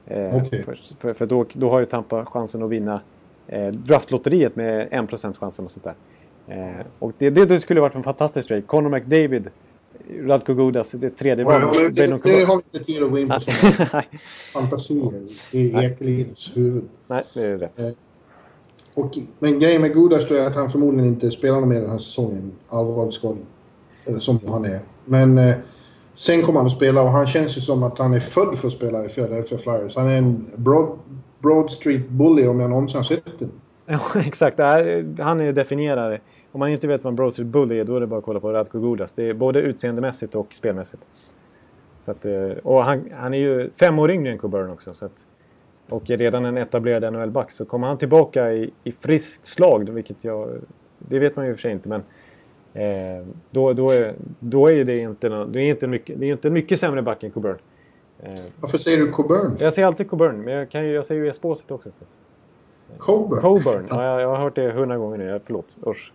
Eh, 0.05 0.35
okay. 0.35 0.63
För, 0.63 0.77
för, 0.99 1.13
för, 1.13 1.25
då, 1.25 1.45
då 1.53 1.69
har 1.69 1.79
ju 1.79 1.85
Tampa 1.85 2.25
chansen 2.25 2.63
att 2.63 2.69
vinna 2.69 3.01
eh, 3.47 3.67
draftlotteriet 3.67 4.55
med 4.55 4.89
1% 4.89 5.39
chansen 5.39 5.65
och 5.65 5.71
sånt 5.71 5.83
där. 5.83 5.95
Eh, 6.47 6.85
och 6.99 7.13
det, 7.17 7.29
det, 7.29 7.45
det 7.45 7.59
skulle 7.59 7.81
varit 7.81 7.95
en 7.95 8.03
fantastisk 8.03 8.47
trade. 8.47 8.61
Conor 8.61 8.89
McDavid, 8.89 9.49
Radko 10.19 10.53
Gudas, 10.53 10.91
det 10.91 11.09
tredje 11.09 11.45
valet. 11.45 11.73
Det, 11.73 11.89
det, 11.89 12.17
det 12.23 12.43
har 12.43 12.55
vi 12.57 12.63
inte 12.63 12.83
tid 12.83 13.03
att 13.03 13.11
gå 13.11 13.19
in 13.19 13.29
på 13.29 13.39
sådana 13.39 14.03
fantasier 14.53 15.13
i 15.51 15.85
Ekelids 15.85 16.57
huvud. 16.57 16.83
Nej, 17.07 17.23
det 17.33 17.41
är 17.41 17.57
rätt. 17.57 17.79
Eh, 17.79 17.89
och, 18.93 19.17
men 19.39 19.59
grejen 19.59 19.81
med 19.81 19.93
Gudas 19.93 20.31
är 20.31 20.45
att 20.45 20.55
han 20.55 20.71
förmodligen 20.71 21.07
inte 21.07 21.31
spelar 21.31 21.61
mer 21.61 21.81
den 21.81 21.89
här 21.89 21.97
säsongen. 21.97 22.51
Allvarligt 22.69 23.13
skadad. 23.13 23.37
Som 24.19 24.39
han 24.47 24.65
är. 24.65 24.79
Men 25.05 25.37
eh, 25.37 25.55
Sen 26.21 26.41
kommer 26.41 26.59
han 26.59 26.67
att 26.67 26.73
spela 26.73 27.01
och 27.01 27.09
han 27.09 27.27
känns 27.27 27.57
ju 27.57 27.61
som 27.61 27.83
att 27.83 27.97
han 27.97 28.13
är 28.13 28.19
född 28.19 28.57
för 28.57 28.67
att 28.67 28.73
spela 28.73 29.05
i 29.05 29.09
Philadelphia 29.09 29.57
Flyers. 29.57 29.95
Han 29.95 30.07
är 30.07 30.17
en 30.17 30.45
Broad, 30.55 30.99
broad 31.39 31.71
Street 31.71 32.09
Bully 32.09 32.47
om 32.47 32.59
jag 32.59 32.69
någonsin 32.69 32.97
har 32.97 33.03
sett 33.03 33.39
den. 33.39 33.51
Ja, 33.85 33.99
exakt. 34.25 34.59
Han 35.19 35.39
är 35.39 35.53
definierare. 35.53 36.19
Om 36.51 36.59
man 36.59 36.69
inte 36.69 36.87
vet 36.87 37.03
vad 37.03 37.11
en 37.11 37.15
Broad 37.15 37.33
Street 37.33 37.47
Bully 37.47 37.79
är, 37.79 37.83
då 37.83 37.95
är 37.95 37.99
det 37.99 38.07
bara 38.07 38.17
att 38.19 38.25
kolla 38.25 38.39
på 38.39 38.53
Radko 38.53 38.79
Gudas. 38.79 39.13
Det 39.13 39.29
är 39.29 39.33
både 39.33 39.59
utseendemässigt 39.59 40.35
och 40.35 40.53
spelmässigt. 40.53 41.03
Så 41.99 42.11
att, 42.11 42.25
eh, 42.25 42.51
och 42.63 42.83
han, 42.83 43.09
han 43.13 43.33
är 43.33 43.37
ju 43.37 43.69
fem 43.79 43.99
år 43.99 44.11
yngre 44.11 44.31
än 44.31 44.37
Coburn 44.37 44.69
också. 44.69 44.93
Så 44.93 45.05
att, 45.05 45.25
och 45.89 46.09
är 46.09 46.17
redan 46.17 46.45
en 46.45 46.57
etablerad 46.57 47.13
NHL-back. 47.13 47.51
Så 47.51 47.65
kommer 47.65 47.87
han 47.87 47.97
tillbaka 47.97 48.53
i, 48.53 48.71
i 48.83 48.91
friskt 48.91 49.47
slag, 49.47 49.89
vilket 49.89 50.23
jag... 50.23 50.49
Det 50.97 51.19
vet 51.19 51.35
man 51.35 51.45
ju 51.45 51.51
i 51.51 51.53
och 51.53 51.57
för 51.57 51.61
sig 51.61 51.71
inte, 51.71 51.89
men 51.89 52.03
Eh, 52.73 53.25
då, 53.51 53.73
då, 53.73 53.89
är, 53.89 54.13
då 54.39 54.71
är 54.71 54.83
det 54.83 54.97
inte, 54.97 55.29
det 55.29 55.59
är 55.59 55.69
inte, 55.69 55.87
mycket, 55.87 56.19
det 56.19 56.25
är 56.25 56.31
inte 56.31 56.49
mycket 56.49 56.79
sämre 56.79 57.01
back 57.01 57.23
än 57.23 57.31
Coburn. 57.31 57.57
Eh, 58.19 58.31
Varför 58.59 58.77
säger 58.77 58.97
du 58.97 59.11
Coburn? 59.11 59.57
Jag 59.59 59.73
säger 59.73 59.85
alltid 59.85 60.09
Coburn, 60.09 60.41
men 60.41 60.53
jag, 60.53 60.69
kan 60.69 60.85
ju, 60.85 60.93
jag 60.93 61.05
säger 61.05 61.23
ju 61.23 61.29
Esposito 61.29 61.75
också. 61.75 61.89
Coburn? 62.97 63.41
Coburn, 63.41 63.85
ja, 63.89 64.05
jag, 64.05 64.21
jag 64.21 64.29
har 64.29 64.37
hört 64.37 64.55
det 64.55 64.71
hundra 64.71 64.97
gånger 64.97 65.17
nu. 65.17 65.39
Förlåt, 65.45 65.77
usch. 65.87 66.11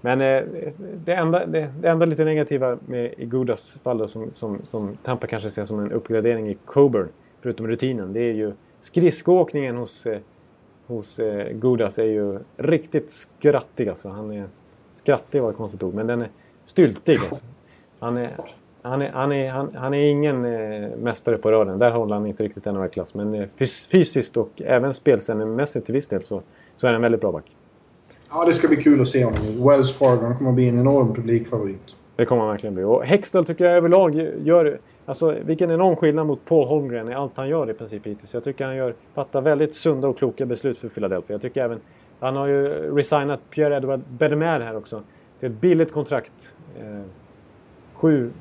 Men 0.00 0.20
eh, 0.20 0.42
det, 1.04 1.14
enda, 1.14 1.46
det, 1.46 1.72
det, 1.80 1.88
enda 1.88 2.06
lite 2.06 2.24
negativa 2.24 2.78
med 2.86 3.14
i 3.18 3.26
Gudas 3.26 3.78
fall 3.82 3.98
då, 3.98 4.08
som, 4.08 4.32
som, 4.32 4.58
som 4.64 4.96
Tampa 5.02 5.26
kanske 5.26 5.50
ser 5.50 5.64
som 5.64 5.78
en 5.78 5.92
uppgradering 5.92 6.48
i 6.48 6.56
Coburn, 6.64 7.08
förutom 7.40 7.66
rutinen, 7.66 8.12
det 8.12 8.20
är 8.20 8.32
ju 8.32 8.52
skridskoåkningen 8.80 9.76
hos, 9.76 10.06
eh, 10.06 10.18
hos 10.86 11.18
eh, 11.18 11.52
Gudas 11.52 11.98
är 11.98 12.04
ju 12.04 12.38
riktigt 12.56 13.10
skrattig 13.10 13.88
alltså. 13.88 14.08
Han 14.08 14.30
är, 14.30 14.44
Skrattig 15.06 15.42
var 15.42 15.50
ett 15.50 15.56
konstigt 15.56 15.82
ord, 15.82 15.94
men 15.94 16.06
den 16.06 16.22
är 16.22 16.28
styltig. 16.64 17.18
Alltså. 17.18 17.44
Han, 17.98 18.16
är, 18.16 18.30
han, 18.82 19.02
är, 19.02 19.10
han, 19.10 19.32
är, 19.32 19.50
han, 19.50 19.74
han 19.74 19.94
är 19.94 20.10
ingen 20.10 20.44
eh, 20.44 20.88
mästare 20.98 21.38
på 21.38 21.50
rören. 21.50 21.78
Där 21.78 21.90
håller 21.90 22.14
han 22.14 22.26
inte 22.26 22.44
riktigt 22.44 22.64
NHL-klass. 22.64 23.14
Men 23.14 23.34
eh, 23.34 23.48
fysiskt 23.90 24.36
och 24.36 24.62
även 24.64 24.94
spelsändningsmässigt 24.94 25.86
till 25.86 25.94
viss 25.94 26.08
del 26.08 26.22
så, 26.22 26.42
så 26.76 26.86
är 26.86 26.88
han 26.88 26.96
en 26.96 27.02
väldigt 27.02 27.20
bra 27.20 27.32
back. 27.32 27.56
Ja, 28.30 28.44
det 28.44 28.52
ska 28.52 28.68
bli 28.68 28.76
kul 28.76 29.00
att 29.00 29.08
se 29.08 29.24
honom 29.24 29.68
Wells 29.68 29.98
Fargo. 29.98 30.22
Han 30.22 30.36
kommer 30.36 30.50
att 30.50 30.56
bli 30.56 30.68
en 30.68 30.78
enorm 30.78 31.14
publikfavorit. 31.14 31.94
Det 32.16 32.24
kommer 32.24 32.42
han 32.42 32.50
verkligen 32.50 32.74
bli. 32.74 32.84
Och 32.84 33.04
Hextall 33.04 33.44
tycker 33.44 33.64
jag 33.64 33.76
överlag 33.76 34.14
gör... 34.44 34.78
Alltså 35.04 35.36
vilken 35.44 35.70
enorm 35.70 35.96
skillnad 35.96 36.26
mot 36.26 36.44
Paul 36.44 36.68
Holmgren 36.68 37.08
i 37.08 37.14
allt 37.14 37.32
han 37.34 37.48
gör 37.48 37.70
i 37.70 37.74
princip 37.74 38.06
hittills. 38.06 38.34
Jag 38.34 38.44
tycker 38.44 38.64
han 38.64 38.76
gör, 38.76 38.94
fattar 39.14 39.40
väldigt 39.40 39.74
sunda 39.74 40.08
och 40.08 40.18
kloka 40.18 40.46
beslut 40.46 40.78
för 40.78 40.88
Philadelphia. 40.88 41.34
Jag 41.34 41.42
tycker 41.42 41.64
även 41.64 41.80
han 42.20 42.36
har 42.36 42.46
ju 42.46 42.68
resignat 42.96 43.40
Pierre-Edouard 43.50 44.00
Bermer 44.08 44.60
här 44.60 44.76
också. 44.76 45.02
Det 45.40 45.46
är 45.46 45.50
ett 45.50 45.60
billigt 45.60 45.92
kontrakt. 45.92 46.54
Eh, 46.78 47.02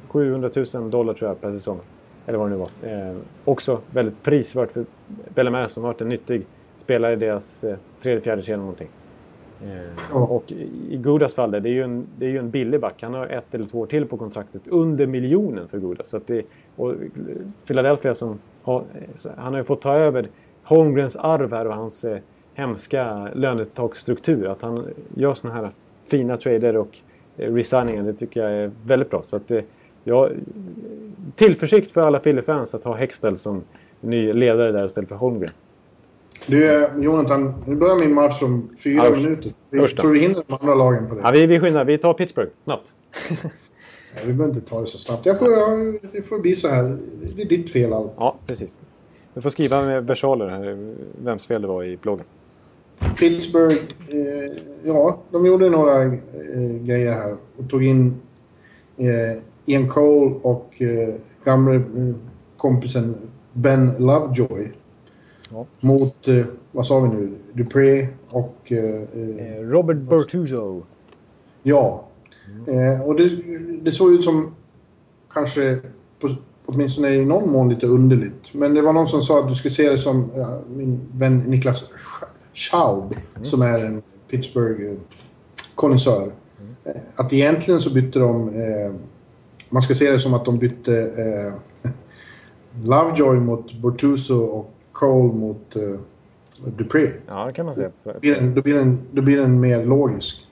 700 0.08 0.50
000 0.74 0.90
dollar 0.90 1.14
tror 1.14 1.30
jag 1.30 1.42
per 1.42 1.52
säsong. 1.52 1.80
Eller 2.26 2.38
vad 2.38 2.48
det 2.48 2.56
nu 2.56 2.58
var. 2.58 2.70
Eh, 2.84 3.16
också 3.46 3.80
väldigt 3.92 4.24
prisvärt 4.24 4.72
för 4.72 4.86
Bellemare 5.34 5.70
som 5.70 5.84
har 5.84 5.94
varit 5.94 6.02
en 6.02 6.10
nyttig 6.10 6.46
spelare 6.78 7.14
i 7.14 7.16
deras 7.16 7.64
eh, 7.64 7.78
tredje, 8.02 8.22
fjärde 8.22 8.42
kedja 8.42 8.58
någonting. 8.58 8.90
Eh. 9.64 10.32
Och 10.32 10.52
i 10.90 10.98
Gudas 10.98 11.34
fall, 11.34 11.52
det 11.52 11.58
är, 11.58 11.68
ju 11.68 11.84
en, 11.84 12.08
det 12.18 12.26
är 12.26 12.30
ju 12.30 12.38
en 12.38 12.50
billig 12.50 12.82
back. 12.82 13.04
Han 13.04 13.14
har 13.14 13.28
ett 13.28 13.56
eller 13.56 13.66
två 13.66 13.80
år 13.80 13.86
till 13.86 14.06
på 14.06 14.18
kontraktet. 14.18 14.68
Under 14.68 15.08
miljonen 15.08 15.68
för 15.68 15.80
Gudas. 15.80 16.10
Så 16.10 16.20
det, 16.26 16.46
och 16.76 16.94
Philadelphia 17.68 18.16
som 18.16 18.40
har, 18.62 18.84
han 19.38 19.54
har 19.54 19.60
ju 19.60 19.64
fått 19.64 19.82
ta 19.82 19.94
över 19.94 20.30
Holmgrens 20.64 21.16
arv 21.16 21.54
här 21.54 21.68
och 21.68 21.76
hans 21.76 22.04
eh, 22.04 22.20
hemska 22.56 23.30
lönetaksstruktur. 23.34 24.48
Att 24.48 24.62
han 24.62 24.88
gör 25.16 25.34
såna 25.34 25.54
här 25.54 25.70
fina 26.08 26.38
trader 26.38 26.78
och 26.78 26.98
eh, 27.38 27.54
resigningar, 27.54 28.04
det 28.04 28.14
tycker 28.14 28.44
jag 28.44 28.52
är 28.52 28.72
väldigt 28.86 29.10
bra. 29.10 29.24
Så 29.24 29.36
att, 29.36 29.52
eh, 29.52 29.62
ja, 30.04 30.30
tillförsikt 31.36 31.92
för 31.92 32.02
alla 32.02 32.20
Philly-fans 32.20 32.76
att 32.76 32.84
ha 32.84 32.96
Hextell 32.96 33.38
som 33.38 33.64
ny 34.02 34.34
ledare 34.34 34.72
där 34.72 34.86
istället 34.86 35.10
för 35.10 35.16
Holmgren. 35.16 35.52
Du, 36.48 36.84
eh, 36.84 36.90
Jonathan, 37.00 37.54
nu 37.66 37.76
börjar 37.76 38.00
min 38.00 38.14
match 38.14 38.44
om 38.44 38.70
fyra 38.84 39.10
Usch. 39.12 39.24
minuter. 39.24 39.54
Vi, 39.70 39.80
Usch 39.80 39.98
tror 39.98 40.12
vi 40.12 40.20
hinner 40.20 40.44
de 40.48 40.58
andra 40.60 40.76
lagen 40.76 41.10
på 41.10 41.16
det? 41.16 41.22
Ja, 41.24 41.32
vi, 41.32 41.46
vi 41.46 41.60
skyndar. 41.60 41.86
Vi 41.86 41.98
tar 41.98 42.14
Pittsburgh, 42.14 42.52
snabbt. 42.64 42.94
Nej, 44.16 44.26
vi 44.26 44.34
behöver 44.34 44.56
inte 44.56 44.70
ta 44.70 44.82
det 44.82 44.88
så 44.88 44.98
snabbt. 44.98 45.26
Jag 45.26 45.40
får, 45.40 45.52
jag, 45.52 45.98
det 46.12 46.22
får 46.22 46.40
bli 46.40 46.56
så 46.56 46.68
här. 46.68 46.98
Det 47.36 47.42
är 47.42 47.46
ditt 47.46 47.72
fel 47.72 47.94
allt. 47.94 48.12
Ja, 48.18 48.36
precis. 48.48 48.78
Du 49.34 49.42
får 49.42 49.50
skriva 49.50 49.84
med 49.84 50.08
versaler 50.08 50.48
här, 50.48 50.94
vems 51.24 51.48
fel 51.48 51.62
det 51.62 51.68
var 51.68 51.84
i 51.84 51.98
bloggen. 51.98 52.26
Pittsburgh, 53.20 53.82
eh, 54.10 54.52
ja, 54.84 55.20
de 55.32 55.46
gjorde 55.46 55.70
några 55.70 56.04
eh, 56.04 56.20
grejer 56.82 57.14
här 57.14 57.36
och 57.58 57.70
tog 57.70 57.84
in 57.84 58.16
eh, 58.98 59.42
Ian 59.66 59.90
Cole 59.90 60.36
och 60.42 60.82
eh, 60.82 61.16
gamle 61.44 61.76
eh, 61.76 62.16
kompisen 62.58 63.16
Ben 63.54 63.92
Lovejoy. 64.00 64.72
Ja. 65.52 65.66
Mot, 65.80 66.28
eh, 66.28 66.46
vad 66.72 66.88
sa 66.88 67.00
vi 67.00 67.10
nu, 67.10 67.32
Dupré 67.54 68.08
och... 68.30 68.72
Eh, 68.72 69.62
Robert 69.62 69.98
Bertuzzo. 69.98 70.84
Ja. 71.64 72.08
Mm. 72.68 73.02
och 73.02 73.16
det, 73.16 73.30
det 73.82 73.92
såg 73.92 74.14
ut 74.14 74.24
som 74.24 74.56
kanske 75.34 75.80
på, 76.20 76.30
åtminstone 76.66 77.10
i 77.10 77.26
någon 77.26 77.52
mån 77.52 77.70
lite 77.70 77.88
underligt. 77.88 78.54
Men 78.54 78.74
det 78.74 78.82
var 78.82 78.94
någon 78.94 79.08
som 79.08 79.22
sa 79.22 79.40
att 79.40 79.50
du 79.50 79.56
skulle 79.56 79.74
se 79.74 79.90
det 79.90 79.98
som 79.98 80.30
ja, 80.36 80.62
min 80.76 81.00
vän 81.14 81.38
Niklas 81.38 81.84
Schaub 82.56 83.16
mm. 83.36 83.46
som 83.46 83.62
är 83.62 83.80
en 83.80 84.04
Pittsburgh-konnässör. 84.30 86.32
Mm. 86.60 86.76
Att 87.16 87.34
egentligen 87.34 87.82
så 87.82 87.94
bytte 87.94 88.20
de... 88.20 88.50
Eh, 88.50 88.94
man 89.70 89.82
ska 89.82 89.94
se 89.94 90.12
det 90.12 90.20
som 90.20 90.34
att 90.34 90.46
de 90.46 90.58
bytte 90.58 91.02
eh, 91.02 91.54
Lovejoy 92.84 93.40
mot 93.40 93.74
Bortuzzo 93.74 94.38
och 94.38 94.72
Cole 94.92 95.34
mot 95.34 95.76
uh, 95.76 96.00
Dupré. 96.66 97.12
Ja, 97.28 97.46
det 97.46 97.54
kan 97.54 97.66
man 97.66 97.76
säga. 97.76 97.92
Då 98.04 98.20
blir, 98.20 98.36
den, 98.36 98.56
då, 98.56 98.62
blir 98.62 98.74
den, 98.74 99.00
då 99.12 99.22
blir 99.22 99.38
den 99.38 99.60
mer 99.60 99.84
logisk. 99.84 100.48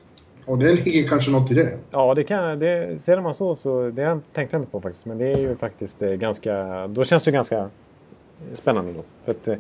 Och 0.46 0.58
det 0.58 0.86
ligger 0.86 1.08
kanske 1.08 1.32
något 1.32 1.52
i 1.52 1.54
det. 1.54 1.78
Ja, 1.92 2.14
det 2.14 2.24
kan, 2.24 2.60
det, 2.60 3.02
ser 3.02 3.22
man 3.22 3.34
så 3.34 3.56
så 3.56 3.90
det 3.90 4.20
tänkte 4.34 4.56
jag 4.56 4.62
inte 4.62 4.72
på 4.72 4.82
faktiskt. 4.82 5.06
Men 5.06 5.18
det 5.18 5.32
är 5.32 5.38
ju 5.38 5.56
faktiskt 5.56 6.02
eh, 6.02 6.12
ganska... 6.12 6.88
Då 6.88 7.04
känns 7.04 7.24
det 7.24 7.32
ganska 7.32 7.70
spännande 8.56 8.94
då. 8.94 9.04
För 9.26 9.32
att, 9.32 9.60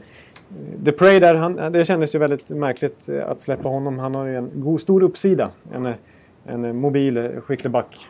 eh, 0.53 0.79
Dupré 0.79 1.19
där, 1.19 1.35
han, 1.35 1.55
det 1.71 1.85
kändes 1.85 2.15
ju 2.15 2.19
väldigt 2.19 2.49
märkligt 2.49 3.09
att 3.09 3.41
släppa 3.41 3.69
honom. 3.69 3.99
Han 3.99 4.15
har 4.15 4.25
ju 4.25 4.37
en 4.37 4.51
god, 4.53 4.81
stor 4.81 5.03
uppsida. 5.03 5.49
En, 5.73 5.93
en 6.45 6.77
mobil, 6.77 7.29
skicklig 7.45 7.71
back. 7.71 8.07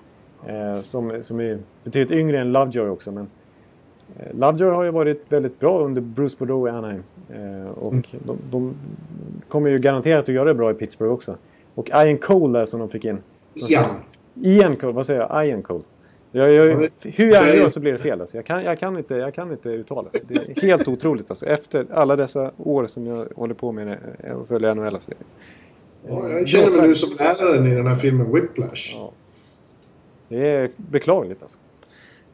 Eh, 0.48 0.82
som, 0.82 1.24
som 1.24 1.40
är 1.40 1.60
betydligt 1.84 2.11
yngre 2.11 2.41
än 2.41 2.52
Lovejoy 2.52 2.90
också. 2.90 3.11
Men, 3.11 3.28
Eh, 4.20 4.36
Lovejoy 4.36 4.76
har 4.76 4.84
ju 4.84 4.91
varit 4.91 5.26
väldigt 5.30 5.60
bra 5.60 5.80
under 5.80 6.02
Bruce 6.02 6.36
Bordeaux 6.40 6.68
i 6.68 6.72
Anaheim. 6.72 7.03
Eh, 7.30 7.70
och 7.70 7.94
mm. 7.94 8.03
de, 8.11 8.38
de, 8.52 8.74
kommer 9.48 9.70
ju 9.70 9.78
garanterat 9.78 10.30
att 10.30 10.36
göra 10.36 10.45
det 10.45 10.53
bra 10.53 10.72
i 10.72 10.74
Pittsburgh 10.74 11.14
också. 11.14 11.38
Och 11.76 11.90
Ian 11.90 12.18
Cole 12.18 12.60
där 12.60 12.65
som 12.65 12.80
de 12.80 12.90
fick 12.90 13.06
in. 13.06 13.18
Ian. 13.70 13.95
Ian 14.36 14.76
Cole, 14.76 14.94
vad 14.94 15.06
säger 15.06 15.20
jag? 15.20 15.48
Ian 15.48 15.61
Cole. 15.61 15.84
Jag, 16.35 16.51
jag, 16.51 16.89
hur 17.01 17.31
jag 17.31 17.49
än 17.49 17.57
gör 17.57 17.69
så 17.69 17.80
blir 17.80 17.91
det 17.91 17.97
fel. 17.97 18.22
Alltså. 18.22 18.38
Jag, 18.38 18.45
kan, 18.45 18.64
jag, 18.64 18.80
kan 18.80 18.97
inte, 18.97 19.15
jag 19.15 19.34
kan 19.34 19.51
inte 19.51 19.69
uttala 19.69 20.10
det. 20.11 20.27
Det 20.27 20.35
är 20.35 20.68
helt 20.68 20.88
otroligt. 20.88 21.30
Alltså. 21.30 21.45
Efter 21.45 21.85
alla 21.91 22.15
dessa 22.15 22.51
år 22.57 22.88
som 22.88 23.07
jag 23.07 23.26
håller 23.35 23.53
på 23.53 23.72
med 23.72 23.88
det 23.88 24.34
och 24.34 24.47
följer 24.47 24.76
NHL. 24.76 24.85
Alltså. 24.85 25.11
Ja, 26.07 26.30
jag 26.30 26.47
känner 26.47 26.77
mig 26.77 26.88
nu 26.88 26.95
som 26.95 27.10
läraren 27.18 27.68
i 27.68 27.76
den 27.76 27.88
här 27.88 27.95
filmen 27.95 28.34
Whiplash. 28.34 28.93
Ja. 28.93 29.11
Det 30.27 30.47
är 30.47 30.69
beklagligt 30.77 31.41
alltså. 31.41 31.60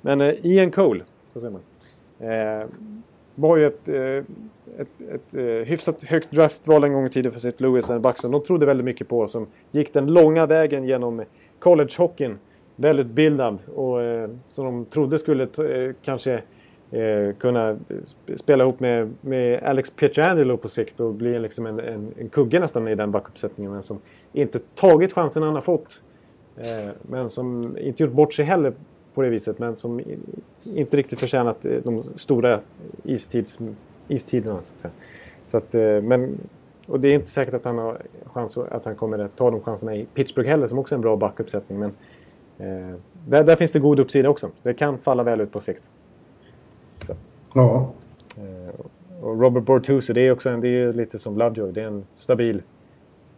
Men 0.02 0.22
uh, 0.22 0.46
Ian 0.46 0.72
Cole, 0.72 1.04
så 1.34 1.40
säger 1.40 1.52
man. 1.52 1.62
Eh, 2.30 2.68
var 3.36 3.58
ju 3.58 3.66
ett, 3.66 3.90
eh, 3.90 3.96
ett, 3.96 4.26
ett, 4.78 5.02
ett 5.02 5.36
eh, 5.36 5.44
hyfsat 5.44 6.04
högt 6.04 6.32
draftval 6.32 6.84
en 6.84 6.94
gång 6.94 7.06
i 7.06 7.10
tiden 7.10 7.32
för 7.32 7.40
sitt 7.40 7.62
Lewis 7.62 7.90
och 7.90 8.02
Buxton. 8.02 8.32
De 8.32 8.44
trodde 8.44 8.66
väldigt 8.66 8.86
mycket 8.86 9.08
på 9.08 9.28
som 9.28 9.48
gick 9.72 9.94
den 9.94 10.08
långa 10.08 10.46
vägen 10.46 10.84
genom 10.84 11.24
college-hockeyn. 11.60 12.38
Välutbildad 12.80 13.60
och 13.76 14.02
eh, 14.02 14.30
som 14.46 14.66
de 14.66 14.86
trodde 14.86 15.20
skulle 15.20 15.44
eh, 15.44 15.96
kanske 16.02 16.42
eh, 16.92 17.36
kunna 17.40 17.78
spela 18.36 18.64
ihop 18.64 18.80
med, 18.80 19.14
med 19.22 19.64
Alex 19.64 19.90
Pietrangelo 19.90 20.58
på 20.58 20.70
sikt 20.70 21.00
och 21.00 21.14
bli 21.14 21.40
liksom 21.40 21.66
en, 21.66 21.80
en, 21.80 22.14
en 22.18 22.30
kugge 22.30 22.60
nästan 22.60 22.88
i 22.88 22.96
den 22.96 23.12
backuppsättningen. 23.12 23.72
Men 23.72 23.84
som 23.84 24.00
inte 24.34 24.60
tagit 24.76 25.14
chansen 25.14 25.44
han 25.44 25.56
har 25.56 25.62
fått. 25.62 26.02
Eh, 26.58 26.90
men 27.02 27.30
som 27.30 27.78
inte 27.78 28.04
gjort 28.04 28.14
bort 28.14 28.34
sig 28.34 28.46
heller 28.46 28.74
på 29.14 29.22
det 29.22 29.30
viset 29.30 29.60
men 29.60 29.76
som 29.76 30.02
inte 30.64 30.98
riktigt 30.98 31.20
förtjänat 31.20 31.66
eh, 31.66 31.78
de 31.84 32.04
stora 32.16 32.60
istids, 33.04 33.60
istiderna. 34.08 34.62
Så 34.62 34.74
att 34.74 34.80
säga. 34.80 34.92
Så 35.48 35.58
att, 35.58 35.76
eh, 35.76 36.02
men, 36.02 36.38
och 36.88 37.00
det 37.00 37.08
är 37.08 37.14
inte 37.14 37.30
säkert 37.30 37.54
att 37.54 37.66
han, 37.66 37.78
har 37.78 38.02
chans, 38.26 38.58
att 38.58 38.86
han 38.86 38.96
kommer 38.96 39.20
att 39.20 39.36
ta 39.36 39.52
de 39.52 39.62
chanserna 39.62 39.96
i 39.96 40.06
Pittsburgh 40.14 40.50
heller 40.50 40.68
som 40.68 40.80
också 40.80 40.96
är 40.96 40.98
en 40.98 41.02
bra 41.02 41.16
backuppsättning. 41.16 41.80
Men 41.80 41.92
där, 43.28 43.44
där, 43.44 43.56
finns 43.56 43.72
det 43.72 43.80
god 43.80 44.00
uppsida 44.00 44.30
också. 44.30 44.50
Det 44.64 44.74
kan 44.74 44.98
falla 44.98 45.24
väl 45.24 45.42
ut 45.42 45.52
på 45.52 45.60
sikt. 45.60 45.90
Så. 47.08 47.16
Ja. 47.54 47.92
Eh, 48.38 48.76
och 49.22 49.42
Robert 49.42 49.64
Bortuzzi, 49.64 50.14
det 50.14 50.22
är 50.22 50.32
också 50.32 50.50
en, 50.50 50.62
det 50.62 50.68
är 50.68 50.94
lite 50.94 51.20
som 51.20 51.38
Lovejoy. 51.38 51.72
Det 51.72 51.82
är 51.82 51.88
en 51.88 52.06
stabil, 52.16 52.62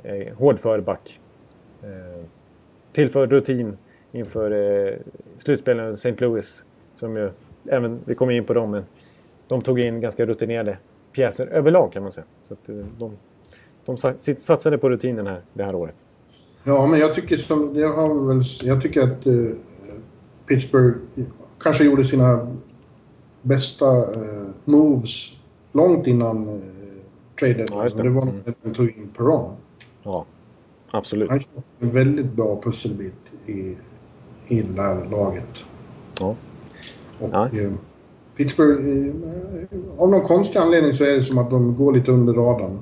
eh, 0.04 0.34
hårdför 0.38 0.80
back. 0.80 1.20
Eh, 1.84 2.26
tillför 2.92 3.28
rutin 3.28 3.78
inför 4.12 4.52
eh, 4.52 4.94
slutspelen 5.38 5.94
St. 5.94 6.16
Louis. 6.18 6.66
Som 6.96 7.18
ju, 7.18 7.30
även, 7.66 8.00
vi 8.06 8.16
kommer 8.16 8.34
in 8.34 8.44
på 8.44 8.54
dem, 8.54 8.72
men 8.72 8.84
de 9.48 9.62
tog 9.62 9.80
in 9.80 10.02
ganska 10.02 10.26
rutinerade 10.26 10.78
pjäser 11.12 11.48
överlag 11.48 11.92
kan 11.94 12.02
man 12.02 12.12
säga. 12.12 12.26
Så 12.42 12.54
att, 12.54 12.70
eh, 12.70 12.76
de, 12.76 13.18
de 13.86 13.98
satsade 14.38 14.78
på 14.78 14.90
rutinen 14.90 15.28
här, 15.28 15.42
det 15.54 15.64
här 15.64 15.76
året. 15.76 16.04
Ja, 16.64 16.88
men 16.88 17.00
jag 17.00 17.14
tycker, 17.14 17.38
som, 17.38 17.76
jag 17.76 17.94
har 17.94 18.28
väl, 18.28 18.44
jag 18.64 18.82
tycker 18.82 19.02
att 19.02 19.26
eh, 19.26 19.34
Pittsburgh 20.48 20.98
kanske 21.60 21.84
gjorde 21.84 22.06
sina 22.06 22.48
bästa 23.42 23.98
eh, 23.98 24.48
moves 24.66 25.32
långt 25.72 26.08
innan 26.08 26.50
eh, 26.50 26.60
trade 27.40 27.54
deadline. 27.54 27.80
Ja, 27.84 27.90
det. 27.98 28.04
det 28.04 28.10
var 28.10 28.22
mm. 28.22 28.36
när 28.46 28.54
de 28.64 28.74
tog 28.74 28.88
in 28.88 29.10
Perron. 29.18 29.56
Ja, 30.04 30.26
absolut. 30.92 31.30
Han 31.30 31.40
är 31.40 31.44
en 31.80 31.90
väldigt 31.90 32.34
bra 32.34 32.62
pusselbit 32.62 33.14
i 33.46 33.76
i 34.52 34.62
det 34.62 34.82
här 34.82 35.08
laget. 35.12 35.50
Ja. 36.20 36.36
Och, 37.20 37.30
ja. 37.32 37.50
Eh, 37.60 37.72
Pittsburgh, 38.36 38.82
eh, 38.82 40.02
av 40.02 40.10
någon 40.10 40.28
konstig 40.28 40.60
anledning 40.60 40.94
så 40.94 41.04
är 41.04 41.18
det 41.18 41.24
som 41.24 41.38
att 41.38 41.50
de 41.50 41.76
går 41.76 41.94
lite 41.94 42.12
under 42.12 42.34
radarn. 42.34 42.80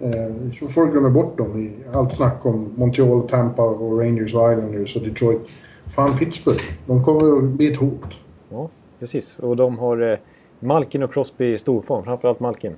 Eh, 0.00 0.50
så 0.52 0.68
folk 0.68 0.92
glömmer 0.92 1.10
bort 1.10 1.38
dem 1.38 1.60
i 1.60 1.76
allt 1.92 2.14
snack 2.14 2.46
om 2.46 2.72
Montreal, 2.76 3.28
Tampa 3.28 3.62
och 3.62 3.98
Rangers 4.00 4.34
och 4.34 4.52
Islanders 4.52 4.96
och 4.96 5.02
Detroit. 5.02 5.48
Fan, 5.86 6.18
Pittsburgh, 6.18 6.62
de 6.86 7.04
kommer 7.04 7.38
att 7.38 7.44
bli 7.44 7.72
ett 7.72 7.78
hot. 7.78 8.14
Ja, 8.48 8.68
precis. 8.98 9.38
Och 9.38 9.56
de 9.56 9.78
har 9.78 10.12
eh, 10.12 10.18
Malkin 10.60 11.02
och 11.02 11.12
Crosby 11.12 11.52
i 11.52 11.58
storform, 11.58 12.04
framförallt 12.04 12.40
Malkin. 12.40 12.76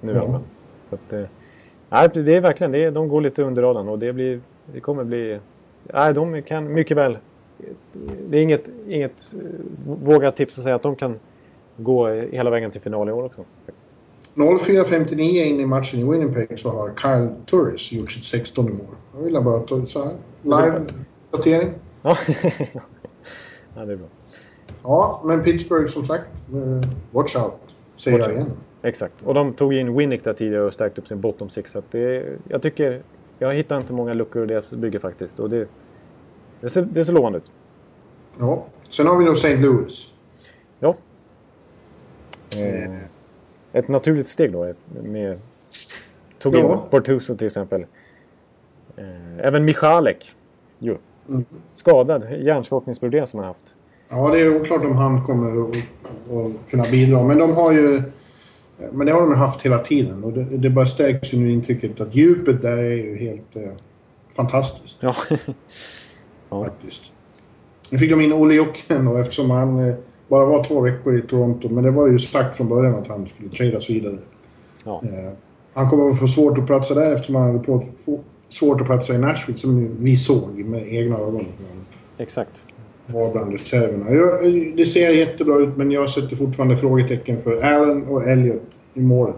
Nu 0.00 0.12
ja. 0.12 0.40
Så 0.88 0.94
att, 0.94 1.12
eh, 1.12 1.24
nej, 1.88 2.08
det 2.14 2.36
är 2.36 2.40
verkligen, 2.40 2.72
det 2.72 2.90
de 2.90 3.08
går 3.08 3.20
lite 3.20 3.42
under 3.42 3.62
radarn 3.62 3.88
och 3.88 3.98
det, 3.98 4.12
blir, 4.12 4.40
det 4.72 4.80
kommer 4.80 5.04
bli... 5.04 5.38
Nej, 5.92 6.14
de 6.14 6.42
kan 6.42 6.72
mycket 6.72 6.96
väl 6.96 7.16
det 8.28 8.38
är 8.38 8.42
inget, 8.42 8.68
inget 8.88 9.34
eh, 9.34 9.40
vågat 9.86 10.36
tips 10.36 10.58
att 10.58 10.64
säga 10.64 10.74
att 10.74 10.82
de 10.82 10.96
kan 10.96 11.18
gå 11.76 12.08
hela 12.08 12.50
vägen 12.50 12.70
till 12.70 12.80
final 12.80 13.08
i 13.08 13.12
år 13.12 13.24
också. 13.24 13.44
04.59 14.34 15.44
in 15.44 15.60
i 15.60 15.66
matchen 15.66 16.00
i 16.00 16.04
Winnipeg 16.04 16.58
så 16.58 16.70
har 16.70 16.90
Kyle 16.96 17.34
Turris 17.46 17.92
gjort 17.92 18.12
sitt 18.12 18.24
16 18.24 18.64
mål. 18.64 18.86
Jag 19.16 19.22
vill 19.22 19.42
bara 19.44 19.60
ta 19.60 19.86
så 19.86 20.04
här. 20.04 20.16
Live-datering. 20.42 21.72
Ja. 23.74 23.84
det 23.84 23.92
är 23.92 23.96
bra. 23.96 24.06
Ja, 24.82 25.22
men 25.24 25.42
Pittsburgh 25.42 25.86
som 25.86 26.06
sagt. 26.06 26.26
Eh, 26.54 26.90
watch 27.10 27.36
out, 27.36 27.54
säger 27.96 28.18
jag 28.18 28.32
igen. 28.32 28.50
Exakt. 28.82 29.22
Och 29.24 29.34
de 29.34 29.52
tog 29.52 29.74
in 29.74 29.96
Winnick 29.96 30.24
där 30.24 30.32
tidigare 30.32 30.64
och 30.64 30.74
stärkte 30.74 31.00
upp 31.00 31.08
sin 31.08 31.20
bottom 31.20 31.48
six. 31.50 31.72
Så 31.72 31.82
det, 31.90 32.24
jag 32.48 32.62
tycker... 32.62 33.02
Jag 33.38 33.54
hittar 33.54 33.76
inte 33.76 33.92
många 33.92 34.14
luckor 34.14 34.44
i 34.44 34.46
deras 34.46 34.70
bygge 34.72 34.98
faktiskt. 34.98 35.40
Och 35.40 35.50
det, 35.50 35.68
det 36.60 36.68
ser, 36.68 36.82
det 36.82 37.04
ser 37.04 37.12
lovande 37.12 37.38
ut. 37.38 37.50
Ja. 38.38 38.66
Sen 38.90 39.06
har 39.06 39.16
vi 39.18 39.24
då 39.24 39.32
St. 39.32 39.56
Louis. 39.56 40.08
Ja. 40.80 40.96
Eh, 42.56 42.90
ett 43.72 43.88
naturligt 43.88 44.28
steg 44.28 44.52
då 44.52 44.74
med... 45.02 45.38
Tog 46.38 46.56
in 46.56 46.64
ja. 46.64 46.86
Bortuso 46.90 47.36
till 47.36 47.46
exempel. 47.46 47.86
Eh, 48.96 49.38
även 49.38 49.64
Michalek. 49.64 50.34
Jo. 50.78 50.98
Mm. 51.28 51.44
Skadad. 51.72 52.26
Hjärnskakningsproblem 52.38 53.26
som 53.26 53.38
han 53.38 53.48
haft. 53.48 53.74
Ja, 54.08 54.30
det 54.30 54.40
är 54.40 54.60
oklart 54.60 54.84
om 54.84 54.96
han 54.96 55.24
kommer 55.24 55.68
att, 55.68 55.76
kunna 56.70 56.84
bidra. 56.90 57.22
Men 57.22 57.38
de 57.38 57.54
har 57.54 57.72
ju... 57.72 58.02
Men 58.92 59.06
det 59.06 59.12
har 59.12 59.20
de 59.20 59.34
haft 59.34 59.62
hela 59.62 59.78
tiden 59.78 60.24
och 60.24 60.32
det, 60.32 60.44
det 60.44 60.70
bara 60.70 60.86
stärks 60.86 61.34
ju 61.34 61.38
nu 61.38 61.52
intrycket 61.52 62.00
att 62.00 62.14
djupet 62.14 62.62
där 62.62 62.78
är 62.78 62.94
ju 62.94 63.16
helt 63.16 63.56
eh, 63.56 63.72
fantastiskt. 64.36 64.98
Ja. 65.00 65.14
Ja. 66.52 66.64
Faktiskt. 66.64 67.12
Nu 67.90 67.98
fick 67.98 68.10
de 68.10 68.20
in 68.20 68.32
Olle 68.32 68.54
Jokinen 68.54 69.08
och 69.08 69.18
eftersom 69.18 69.50
han 69.50 69.88
eh, 69.88 69.94
bara 70.32 70.46
var 70.46 70.64
två 70.64 70.80
veckor 70.80 71.18
i 71.18 71.22
Toronto. 71.22 71.68
Men 71.68 71.84
det 71.84 71.90
var 71.90 72.08
ju 72.08 72.18
sagt 72.18 72.56
från 72.56 72.68
början 72.68 72.94
att 72.94 73.08
han 73.08 73.26
skulle 73.26 73.48
tradas 73.50 73.90
vidare. 73.90 74.18
Ja. 74.84 75.02
Eh, 75.04 75.32
han 75.72 75.90
kommer 75.90 76.10
att 76.10 76.18
få 76.18 76.26
svårt 76.26 76.58
att 76.58 76.66
platsa 76.66 76.94
där 76.94 77.12
eftersom 77.14 77.34
han 77.34 77.46
hade 77.46 77.58
på, 77.58 77.84
svårt 78.48 78.80
att 78.80 78.86
platsa 78.86 79.14
i 79.14 79.18
Nashville 79.18 79.58
som 79.58 79.96
vi 79.98 80.16
såg 80.16 80.58
med 80.58 80.92
egna 80.92 81.18
ögon. 81.18 81.46
Exakt. 82.18 82.64
Var 83.06 83.32
bland 83.32 83.52
reserverna. 83.52 84.04
Det 84.76 84.84
ser 84.84 85.10
jättebra 85.10 85.56
ut 85.56 85.76
men 85.76 85.90
jag 85.90 86.10
sätter 86.10 86.36
fortfarande 86.36 86.76
frågetecken 86.76 87.40
för 87.40 87.62
Allen 87.62 88.06
och 88.06 88.28
Elliot 88.28 88.62
i 88.94 89.00
målet. 89.00 89.36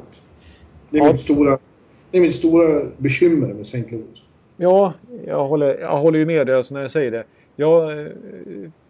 Det 0.90 0.98
är, 0.98 1.04
ja. 1.04 1.12
mitt, 1.12 1.20
stora, 1.20 1.58
det 2.10 2.18
är 2.18 2.22
mitt 2.22 2.34
stora 2.34 2.86
bekymmer 2.96 3.48
med 3.48 3.62
St. 3.62 3.84
Louis. 3.90 4.22
Ja, 4.56 4.92
jag 5.26 5.44
håller, 5.44 5.78
jag 5.80 5.96
håller 5.96 6.18
ju 6.18 6.26
med 6.26 6.46
dig 6.46 6.56
alltså 6.56 6.74
när 6.74 6.80
jag 6.80 6.90
säger 6.90 7.10
det. 7.10 7.24
Jag 7.56 8.00
eh, 8.00 8.12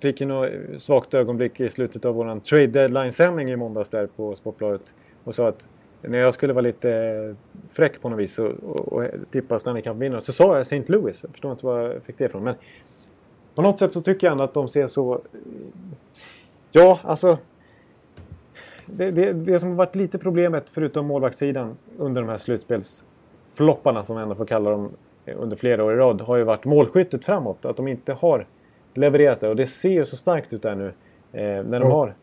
fick 0.00 0.20
ju 0.20 0.26
något 0.26 0.50
svagt 0.78 1.14
ögonblick 1.14 1.60
i 1.60 1.70
slutet 1.70 2.04
av 2.04 2.14
vår 2.14 2.40
trade 2.40 2.66
deadline-sändning 2.66 3.50
i 3.50 3.56
måndags 3.56 3.88
där 3.88 4.06
på 4.06 4.34
Sportbladet 4.34 4.94
och 5.24 5.34
sa 5.34 5.48
att 5.48 5.68
när 6.02 6.18
jag 6.18 6.34
skulle 6.34 6.52
vara 6.52 6.62
lite 6.62 6.90
eh, 6.90 7.36
fräck 7.70 8.00
på 8.00 8.08
något 8.08 8.18
vis 8.18 8.38
och, 8.38 8.50
och, 8.50 8.92
och 8.92 9.04
tippa 9.30 9.58
Stanley 9.58 9.82
Cup-vinnare 9.82 10.20
så 10.20 10.32
sa 10.32 10.52
jag 10.52 10.60
St. 10.60 10.84
Louis. 10.86 11.22
Jag 11.22 11.30
förstår 11.30 11.52
inte 11.52 11.66
var 11.66 11.80
jag 11.80 12.02
fick 12.02 12.18
det 12.18 12.24
ifrån. 12.24 12.44
Men 12.44 12.54
på 13.54 13.62
något 13.62 13.78
sätt 13.78 13.92
så 13.92 14.00
tycker 14.00 14.26
jag 14.26 14.32
ändå 14.32 14.44
att 14.44 14.54
de 14.54 14.68
ser 14.68 14.86
så... 14.86 15.14
Eh, 15.14 15.20
ja, 16.72 16.98
alltså... 17.02 17.38
Det, 18.86 19.10
det, 19.10 19.32
det 19.32 19.58
som 19.58 19.68
har 19.68 19.76
varit 19.76 19.94
lite 19.94 20.18
problemet, 20.18 20.64
förutom 20.70 21.06
målvaktssidan, 21.06 21.76
under 21.98 22.22
de 22.22 22.30
här 22.30 22.38
slutspelsflopparna 22.38 24.04
som 24.04 24.16
vi 24.16 24.22
ändå 24.22 24.34
får 24.34 24.46
kalla 24.46 24.70
dem 24.70 24.90
under 25.26 25.56
flera 25.56 25.84
år 25.84 25.92
i 25.92 25.96
rad, 25.96 26.20
har 26.20 26.36
ju 26.36 26.44
varit 26.44 26.64
målskyttet 26.64 27.24
framåt. 27.24 27.64
Att 27.64 27.76
de 27.76 27.88
inte 27.88 28.12
har 28.12 28.46
levererat 28.94 29.40
det. 29.40 29.48
Och 29.48 29.56
det 29.56 29.66
ser 29.66 29.90
ju 29.90 30.04
så 30.04 30.16
starkt 30.16 30.52
ut 30.52 30.62
där 30.62 30.74
nu. 30.74 30.92
Eh, 31.32 31.64
när 31.64 31.80
de 31.80 31.90
har 31.90 32.14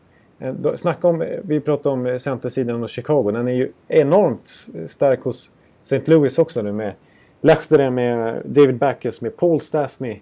Eh, 0.42 0.74
snacka 0.76 1.08
om, 1.08 1.24
vi 1.44 1.60
pratade 1.60 1.92
om 1.92 2.18
centersidan 2.18 2.80
hos 2.80 2.90
Chicago. 2.90 3.30
Den 3.30 3.48
är 3.48 3.52
ju 3.52 3.72
enormt 3.88 4.48
stark 4.86 5.20
hos 5.20 5.50
St. 5.82 6.02
Louis 6.04 6.38
också 6.38 6.62
nu 6.62 6.72
med 6.72 6.94
Lehtinen, 7.40 7.94
med 7.94 8.42
David 8.44 8.78
Backes, 8.78 9.20
med 9.20 9.36
Paul 9.36 9.60
Stastny, 9.60 10.20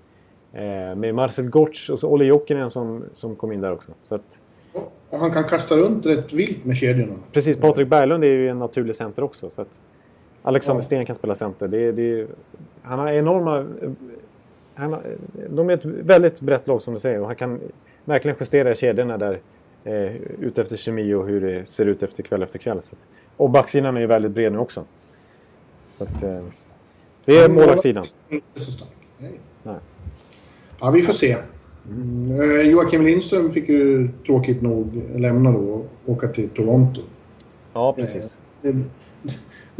eh, 0.52 0.94
med 0.96 1.14
Marcel 1.14 1.48
Gortz 1.48 1.88
och 1.88 1.98
så 1.98 2.08
Olle 2.08 2.24
Jokinen 2.24 2.70
som, 2.70 3.04
som 3.14 3.36
kom 3.36 3.52
in 3.52 3.60
där 3.60 3.72
också. 3.72 3.92
Så 4.02 4.14
att, 4.14 4.38
och 5.10 5.18
han 5.18 5.30
kan 5.30 5.44
kasta 5.44 5.76
runt 5.76 6.06
rätt 6.06 6.32
vilt 6.32 6.64
med 6.64 6.76
kedjorna. 6.76 7.14
Precis, 7.32 7.56
Patrik 7.56 7.88
Berglund 7.88 8.24
är 8.24 8.28
ju 8.28 8.48
en 8.48 8.58
naturlig 8.58 8.96
center 8.96 9.22
också. 9.22 9.50
Så 9.50 9.62
att 9.62 9.80
Alexander 10.42 10.80
ja. 10.80 10.84
Sten 10.84 11.06
kan 11.06 11.14
spela 11.14 11.34
center. 11.34 11.68
Det, 11.68 11.92
det, 11.92 12.26
han 12.82 12.98
har 12.98 13.12
enorma... 13.12 13.66
Han 14.74 14.92
har, 14.92 15.02
de 15.48 15.70
är 15.70 15.74
ett 15.74 15.84
väldigt 15.84 16.40
brett 16.40 16.66
lag 16.66 16.82
som 16.82 16.94
du 16.94 17.00
säger 17.00 17.20
och 17.20 17.26
han 17.26 17.36
kan 17.36 17.60
verkligen 18.04 18.36
justera 18.40 18.74
kedjorna 18.74 19.18
där 19.18 19.40
eh, 19.84 20.16
ut 20.16 20.58
efter 20.58 20.76
kemi 20.76 21.14
och 21.14 21.26
hur 21.26 21.40
det 21.40 21.68
ser 21.68 21.86
ut 21.86 22.02
efter 22.02 22.22
kväll 22.22 22.42
efter 22.42 22.58
kväll. 22.58 22.82
Så 22.82 22.96
och 23.36 23.50
backsidan 23.50 23.96
är 23.96 24.00
ju 24.00 24.06
väldigt 24.06 24.32
bred 24.32 24.52
nu 24.52 24.58
också. 24.58 24.84
Så 25.90 26.04
att, 26.04 26.22
eh, 26.22 26.42
det 27.24 27.38
är 27.38 27.48
målvaktssidan. 27.48 28.06
Nej. 29.62 29.74
Ja, 30.80 30.90
vi 30.90 31.02
får 31.02 31.12
se. 31.12 31.36
Mm. 31.88 32.40
Eh, 32.40 32.60
Joakim 32.60 33.06
Lindström 33.06 33.52
fick 33.52 33.68
ju 33.68 34.08
tråkigt 34.26 34.62
nog 34.62 35.02
lämna 35.16 35.52
då 35.52 35.58
och 35.58 35.86
åka 36.06 36.28
till 36.28 36.48
Toronto. 36.48 37.00
Ja, 37.72 37.92
precis. 37.92 38.40
Eh, 38.62 38.74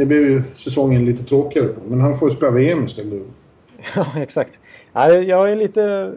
det, 0.01 0.06
blev 0.06 0.22
ju 0.22 0.43
säsongen 0.55 1.05
lite 1.05 1.24
tråkigare 1.24 1.68
på, 1.68 1.81
men 1.89 2.01
han 2.01 2.16
får 2.16 2.31
ju 2.31 2.36
spela 2.36 2.52
VM 2.52 2.85
istället. 2.85 3.22
Ja, 3.97 4.06
exakt. 4.16 4.59
Jag 4.93 5.52
är 5.52 5.56
lite 5.56 6.12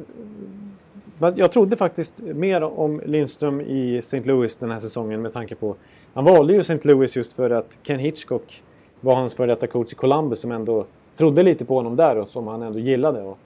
jag 1.36 1.52
trodde 1.52 1.76
faktiskt 1.76 2.22
mer 2.22 2.64
om 2.64 3.02
Lindström 3.06 3.62
i 3.62 3.98
St. 3.98 4.20
Louis 4.24 4.58
den 4.58 4.72
här 4.72 4.80
säsongen 4.80 5.22
med 5.22 5.34
tanke 5.34 5.56
på... 5.56 5.76
Han 6.14 6.26
valde 6.26 6.54
ju 6.54 6.60
St. 6.60 6.80
Louis 6.84 7.16
just 7.18 7.34
för 7.34 7.50
att 7.50 7.78
Ken 7.84 8.00
Hitchcock 8.00 8.64
var 9.02 9.16
hans 9.16 9.36
före 9.36 9.48
detta 9.48 9.68
coach 9.68 9.92
i 9.92 9.96
Columbus 9.96 10.40
som 10.40 10.52
ändå 10.52 10.86
trodde 11.18 11.44
lite 11.44 11.66
på 11.66 11.76
honom 11.76 11.96
där 11.96 12.18
och 12.18 12.28
som 12.28 12.48
han 12.48 12.62
ändå 12.62 12.80
gillade. 12.80 13.22
Och 13.22 13.38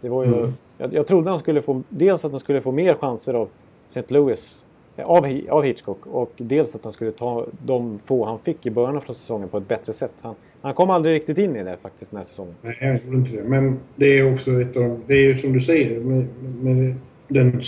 det 0.00 0.08
var 0.08 0.24
ju, 0.24 0.34
mm. 0.34 0.54
jag, 0.78 0.94
jag 0.94 1.06
trodde 1.06 1.30
han 1.30 1.38
skulle 1.38 1.62
få... 1.62 1.82
Dels 1.88 2.24
att 2.24 2.30
han 2.30 2.40
skulle 2.40 2.60
få 2.60 2.72
mer 2.72 2.94
chanser 2.94 3.34
av 3.34 3.48
St. 3.88 4.04
Louis 4.08 4.64
av, 5.04 5.40
av 5.50 5.62
Hitchcock 5.62 6.06
och 6.06 6.32
dels 6.36 6.74
att 6.74 6.84
han 6.84 6.92
skulle 6.92 7.12
ta 7.12 7.46
de 7.64 7.98
få 8.04 8.24
han 8.24 8.38
fick 8.38 8.66
i 8.66 8.70
början 8.70 8.96
av 8.96 9.00
säsongen 9.00 9.48
på 9.48 9.58
ett 9.58 9.68
bättre 9.68 9.92
sätt. 9.92 10.12
Han, 10.20 10.34
han 10.62 10.74
kom 10.74 10.90
aldrig 10.90 11.14
riktigt 11.14 11.38
in 11.38 11.56
i 11.56 11.64
det 11.64 11.76
faktiskt 11.82 12.10
den 12.10 12.18
här 12.18 12.24
säsongen. 12.24 12.54
Nej, 12.62 12.76
jag 12.80 13.02
tror 13.02 13.14
inte 13.14 13.30
det. 13.30 13.42
Men 13.42 13.78
det 13.94 14.18
är 14.18 14.32
också 14.32 14.60
ett 14.60 14.76
av... 14.76 15.00
Det 15.06 15.14
är 15.14 15.22
ju 15.22 15.36
som 15.36 15.52
du 15.52 15.60
säger 15.60 16.00
med, 16.00 16.26
med 16.62 16.94
den 17.28 17.60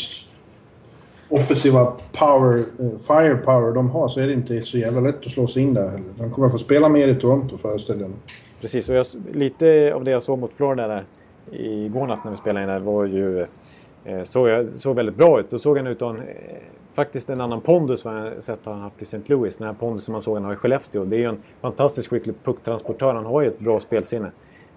offensiva 1.28 1.92
power, 2.12 2.54
uh, 2.54 2.98
firepower 3.06 3.74
de 3.74 3.90
har 3.90 4.08
så 4.08 4.20
är 4.20 4.26
det 4.26 4.32
inte 4.32 4.62
så 4.62 4.78
jävla 4.78 5.00
lätt 5.00 5.26
att 5.26 5.32
slå 5.32 5.46
sig 5.46 5.62
in 5.62 5.74
där 5.74 5.88
heller. 5.88 6.12
De 6.18 6.30
kommer 6.30 6.46
att 6.46 6.52
få 6.52 6.58
spela 6.58 6.88
mer 6.88 7.08
i 7.08 7.14
Toronto 7.14 7.58
föreställer 7.58 8.02
jag 8.02 8.10
Precis, 8.60 8.88
och 8.88 8.96
jag, 8.96 9.06
lite 9.32 9.92
av 9.94 10.04
det 10.04 10.10
jag 10.10 10.22
såg 10.22 10.38
mot 10.38 10.52
Florida 10.52 10.88
där 10.88 11.04
igår 11.52 12.06
natt 12.06 12.24
när 12.24 12.30
vi 12.30 12.36
spelade 12.36 12.62
in 12.62 12.68
där 12.68 12.80
var 12.80 13.04
ju... 13.04 13.46
Eh, 14.04 14.22
såg, 14.22 14.48
jag, 14.48 14.68
såg 14.74 14.96
väldigt 14.96 15.16
bra 15.16 15.40
ut. 15.40 15.50
Då 15.50 15.58
såg 15.58 15.76
han 15.76 15.86
ut 15.86 16.02
att 16.02 16.16
eh, 16.16 16.22
faktiskt 16.98 17.30
en 17.30 17.40
annan 17.40 17.60
pondus 17.60 18.04
vad 18.04 18.16
jag 18.16 18.44
sett 18.44 18.58
han 18.64 18.80
haft 18.80 19.02
i 19.02 19.04
St. 19.04 19.20
Louis. 19.26 19.56
Den 19.56 19.66
här 19.66 19.74
pondusen 19.74 20.12
man 20.12 20.22
såg 20.22 20.36
han 20.36 20.44
har 20.44 20.52
i 20.52 20.56
Skellefteå. 20.56 21.04
Det 21.04 21.16
är 21.16 21.20
ju 21.20 21.28
en 21.28 21.38
fantastiskt 21.60 22.08
skicklig 22.08 22.34
pucktransportör. 22.44 23.14
Han 23.14 23.26
har 23.26 23.42
ju 23.42 23.48
ett 23.48 23.58
bra 23.58 23.80
spelsinne. 23.80 24.30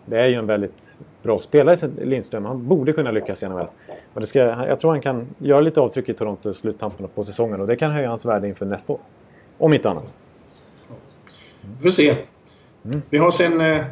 Det 0.06 0.22
är 0.22 0.27
ju 0.27 0.35
en 0.35 0.45
väldigt 0.45 0.98
bra 1.23 1.39
spelare, 1.39 1.89
Lindström. 2.02 2.45
Han 2.45 2.68
borde 2.68 2.93
kunna 2.93 3.11
lyckas 3.11 3.43
i 3.43 3.49
NHL. 3.49 3.68
Och 4.14 4.22
det 4.22 4.27
ska, 4.27 4.39
jag 4.39 4.80
tror 4.80 4.91
han 4.91 5.02
kan 5.02 5.27
göra 5.38 5.61
lite 5.61 5.80
avtryck 5.81 6.10
i 6.10 6.14
Toronto 6.14 6.49
i 6.49 6.53
sluttampen 6.53 7.07
på 7.15 7.23
säsongen 7.23 7.61
och 7.61 7.68
det 7.68 7.76
kan 7.76 7.91
höja 7.91 8.10
hans 8.10 8.26
värde 8.26 8.48
inför 8.48 8.65
nästa 8.65 8.93
år. 8.93 8.99
Om 9.57 9.73
inte 9.73 9.89
annat. 9.89 10.14
Vi 11.77 11.84
får 11.84 11.91
se. 11.91 12.15
Mm. 12.85 13.02
Vi 13.10 13.18
har 13.18 13.31
sen 13.31 13.61
eh, 13.61 13.85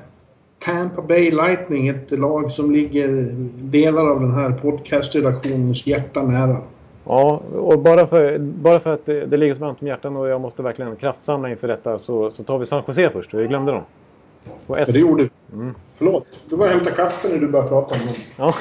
Tampa 0.59 1.01
Bay 1.01 1.31
Lightning, 1.31 1.87
ett 1.87 2.11
lag 2.11 2.51
som 2.51 2.71
ligger 2.71 3.07
delar 3.51 4.09
av 4.09 4.19
den 4.19 4.31
här 4.31 4.51
podcastredaktionens 4.51 5.87
hjärta 5.87 6.23
nära. 6.23 6.61
Ja, 7.09 7.41
och 7.55 7.79
bara 7.79 8.07
för, 8.07 8.37
bara 8.37 8.79
för 8.79 8.93
att 8.93 9.05
det, 9.05 9.25
det 9.25 9.37
ligger 9.37 9.53
så 9.53 9.61
varmt 9.61 9.81
om 9.81 9.87
hjärtan 9.87 10.17
och 10.17 10.27
jag 10.27 10.41
måste 10.41 10.63
verkligen 10.63 10.95
kraftsamla 10.95 11.49
inför 11.49 11.67
detta 11.67 11.99
så, 11.99 12.31
så 12.31 12.43
tar 12.43 12.57
vi 12.57 12.65
San 12.65 12.83
Jose 12.87 13.09
först. 13.09 13.33
Vi 13.33 13.47
glömde 13.47 13.71
dem. 13.71 13.81
Ja, 14.67 14.85
det 14.85 14.99
gjorde 14.99 15.23
vi. 15.23 15.29
Mm. 15.53 15.75
Förlåt. 15.95 16.25
Du 16.49 16.55
var 16.55 16.65
och 16.65 16.71
hämta 16.71 16.91
kaffe 16.91 17.27
när 17.27 17.37
du 17.37 17.47
började 17.47 17.69
prata 17.69 17.95
om 17.95 18.07
dem. 18.07 18.15
Ja. 18.37 18.53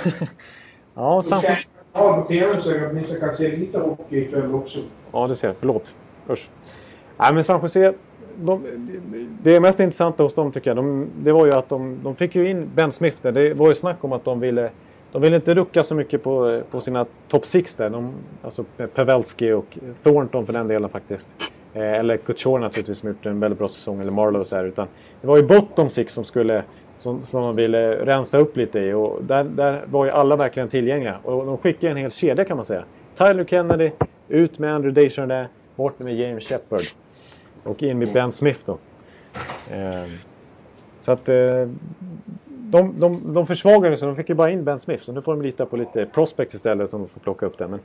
ja, 0.95 1.23
San 1.23 1.39
Jose... 1.39 1.59
Ja, 1.93 2.23
på 2.23 2.29
TV 2.29 2.61
så 2.61 2.71
att 2.71 2.95
ni 2.95 3.05
kan 3.21 3.35
se 3.35 3.57
lite 3.57 3.79
hockey 3.79 4.19
ikväll 4.19 4.55
också. 4.55 4.79
Ja, 5.13 5.27
du 5.27 5.37
ser. 5.37 5.55
Förlåt. 5.59 5.95
Usch. 6.31 6.49
Nej, 7.17 7.35
men 7.35 7.45
San 7.45 7.61
Jose... 7.63 7.95
De, 8.37 8.63
det 9.43 9.61
mest 9.61 9.81
intressanta 9.81 10.23
hos 10.23 10.35
dem 10.35 10.53
tycker 10.53 10.71
jag, 10.71 10.77
de, 10.77 11.07
det 11.23 11.33
var 11.33 11.47
ju 11.47 11.53
att 11.53 11.69
de, 11.69 11.99
de 12.03 12.15
fick 12.15 12.35
ju 12.35 12.51
in 12.51 12.71
Ben 12.75 12.93
Smith 12.93 13.17
där. 13.23 13.33
Det 13.33 13.55
var 13.55 13.69
ju 13.69 13.75
snack 13.75 14.05
om 14.05 14.13
att 14.13 14.25
de 14.25 14.41
ville... 14.41 14.71
De 15.13 15.23
ville 15.23 15.37
inte 15.37 15.55
rucka 15.55 15.85
så 15.85 15.95
mycket 15.95 16.23
på, 16.23 16.61
på 16.71 16.81
sina 16.81 17.07
top 17.29 17.47
six 17.47 17.77
där. 17.77 17.91
De, 17.91 18.13
alltså 18.43 18.65
Pavelski 18.95 19.53
och 19.53 19.79
Thornton 20.03 20.47
för 20.47 20.53
den 20.53 20.69
delen 20.69 20.91
faktiskt. 20.91 21.29
Eh, 21.75 21.93
eller 21.93 22.17
Couture 22.17 22.61
naturligtvis 22.61 22.99
som 22.99 23.09
gjort 23.09 23.27
en 23.27 23.41
väldigt 23.41 23.59
bra 23.59 23.69
säsong. 23.69 24.01
Eller 24.01 24.13
Marlowe 24.13 24.45
så 24.45 24.57
här. 24.57 24.65
Utan 24.65 24.87
det 25.21 25.27
var 25.27 25.37
ju 25.37 25.43
bottom 25.43 25.91
six 25.91 26.13
som 26.13 26.25
skulle 26.25 26.65
som, 26.99 27.25
som 27.25 27.43
de 27.43 27.57
ville 27.57 28.05
rensa 28.05 28.39
upp 28.39 28.57
lite 28.57 28.81
i. 28.81 28.93
Och 28.93 29.25
där, 29.25 29.45
där 29.45 29.85
var 29.87 30.05
ju 30.05 30.11
alla 30.11 30.37
verkligen 30.37 30.69
tillgängliga. 30.69 31.19
Och 31.23 31.47
de 31.47 31.59
skickade 31.59 31.91
en 31.91 31.97
hel 31.97 32.13
kedja 32.13 32.45
kan 32.45 32.57
man 32.57 32.65
säga. 32.65 32.85
Tyler 33.15 33.45
Kennedy, 33.45 33.91
ut 34.29 34.59
med 34.59 34.75
Andrew 34.75 35.03
Desjardins, 35.03 35.49
bort 35.77 35.99
med 35.99 36.17
James 36.17 36.45
Shepard. 36.45 36.81
Och 37.63 37.83
in 37.83 37.99
med 37.99 38.13
Ben 38.13 38.33
Smith 38.33 38.61
då. 38.67 38.79
Eh, 39.71 40.11
så 41.01 41.13
att 41.13 41.29
eh, 41.29 41.69
de, 42.71 43.01
de, 43.01 43.33
de 43.35 43.47
försvagade 43.47 43.97
så 43.97 44.07
de 44.07 44.15
fick 44.15 44.29
ju 44.29 44.35
bara 44.35 44.51
in 44.51 44.65
Ben 44.65 44.79
Smith. 44.79 45.05
Så 45.05 45.13
nu 45.13 45.23
får 45.23 45.33
de 45.33 45.43
lita 45.43 45.67
på 45.67 45.77
lite 45.77 46.07
prospects 46.07 46.55
istället 46.55 46.91
som 46.91 47.01
de 47.01 47.09
får 47.09 47.21
plocka 47.21 47.47
upp 47.47 47.59
det. 47.59 47.69
Men, 47.69 47.81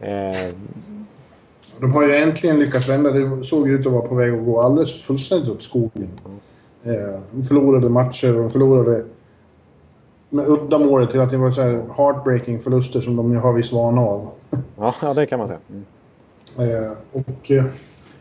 eh, 0.00 0.54
de 1.80 1.92
har 1.92 2.08
ju 2.08 2.16
äntligen 2.16 2.58
lyckats 2.58 2.88
vända. 2.88 3.10
Det 3.10 3.44
såg 3.44 3.68
ut 3.68 3.86
att 3.86 3.92
vara 3.92 4.08
på 4.08 4.14
väg 4.14 4.34
att 4.34 4.44
gå 4.44 4.60
alldeles 4.60 5.02
fullständigt 5.02 5.48
åt 5.48 5.62
skogen. 5.62 6.08
Eh, 6.84 7.20
de 7.30 7.42
förlorade 7.44 7.88
matcher 7.88 8.36
och 8.36 8.42
de 8.42 8.50
förlorade 8.50 9.04
med 10.30 10.48
uddamålet 10.48 11.10
till 11.10 11.20
att 11.20 11.30
det 11.30 11.36
var 11.36 11.50
så 11.50 11.62
här 11.62 11.82
heartbreaking 11.96 12.60
förluster 12.60 13.00
som 13.00 13.16
de 13.16 13.36
har 13.36 13.52
viss 13.52 13.72
vana 13.72 14.00
av. 14.00 14.28
Ja, 14.76 15.14
det 15.14 15.26
kan 15.26 15.38
man 15.38 15.48
säga. 15.48 15.60
Mm. 15.70 15.84
Eh, 16.56 16.92
och 17.12 17.50
eh, 17.50 17.64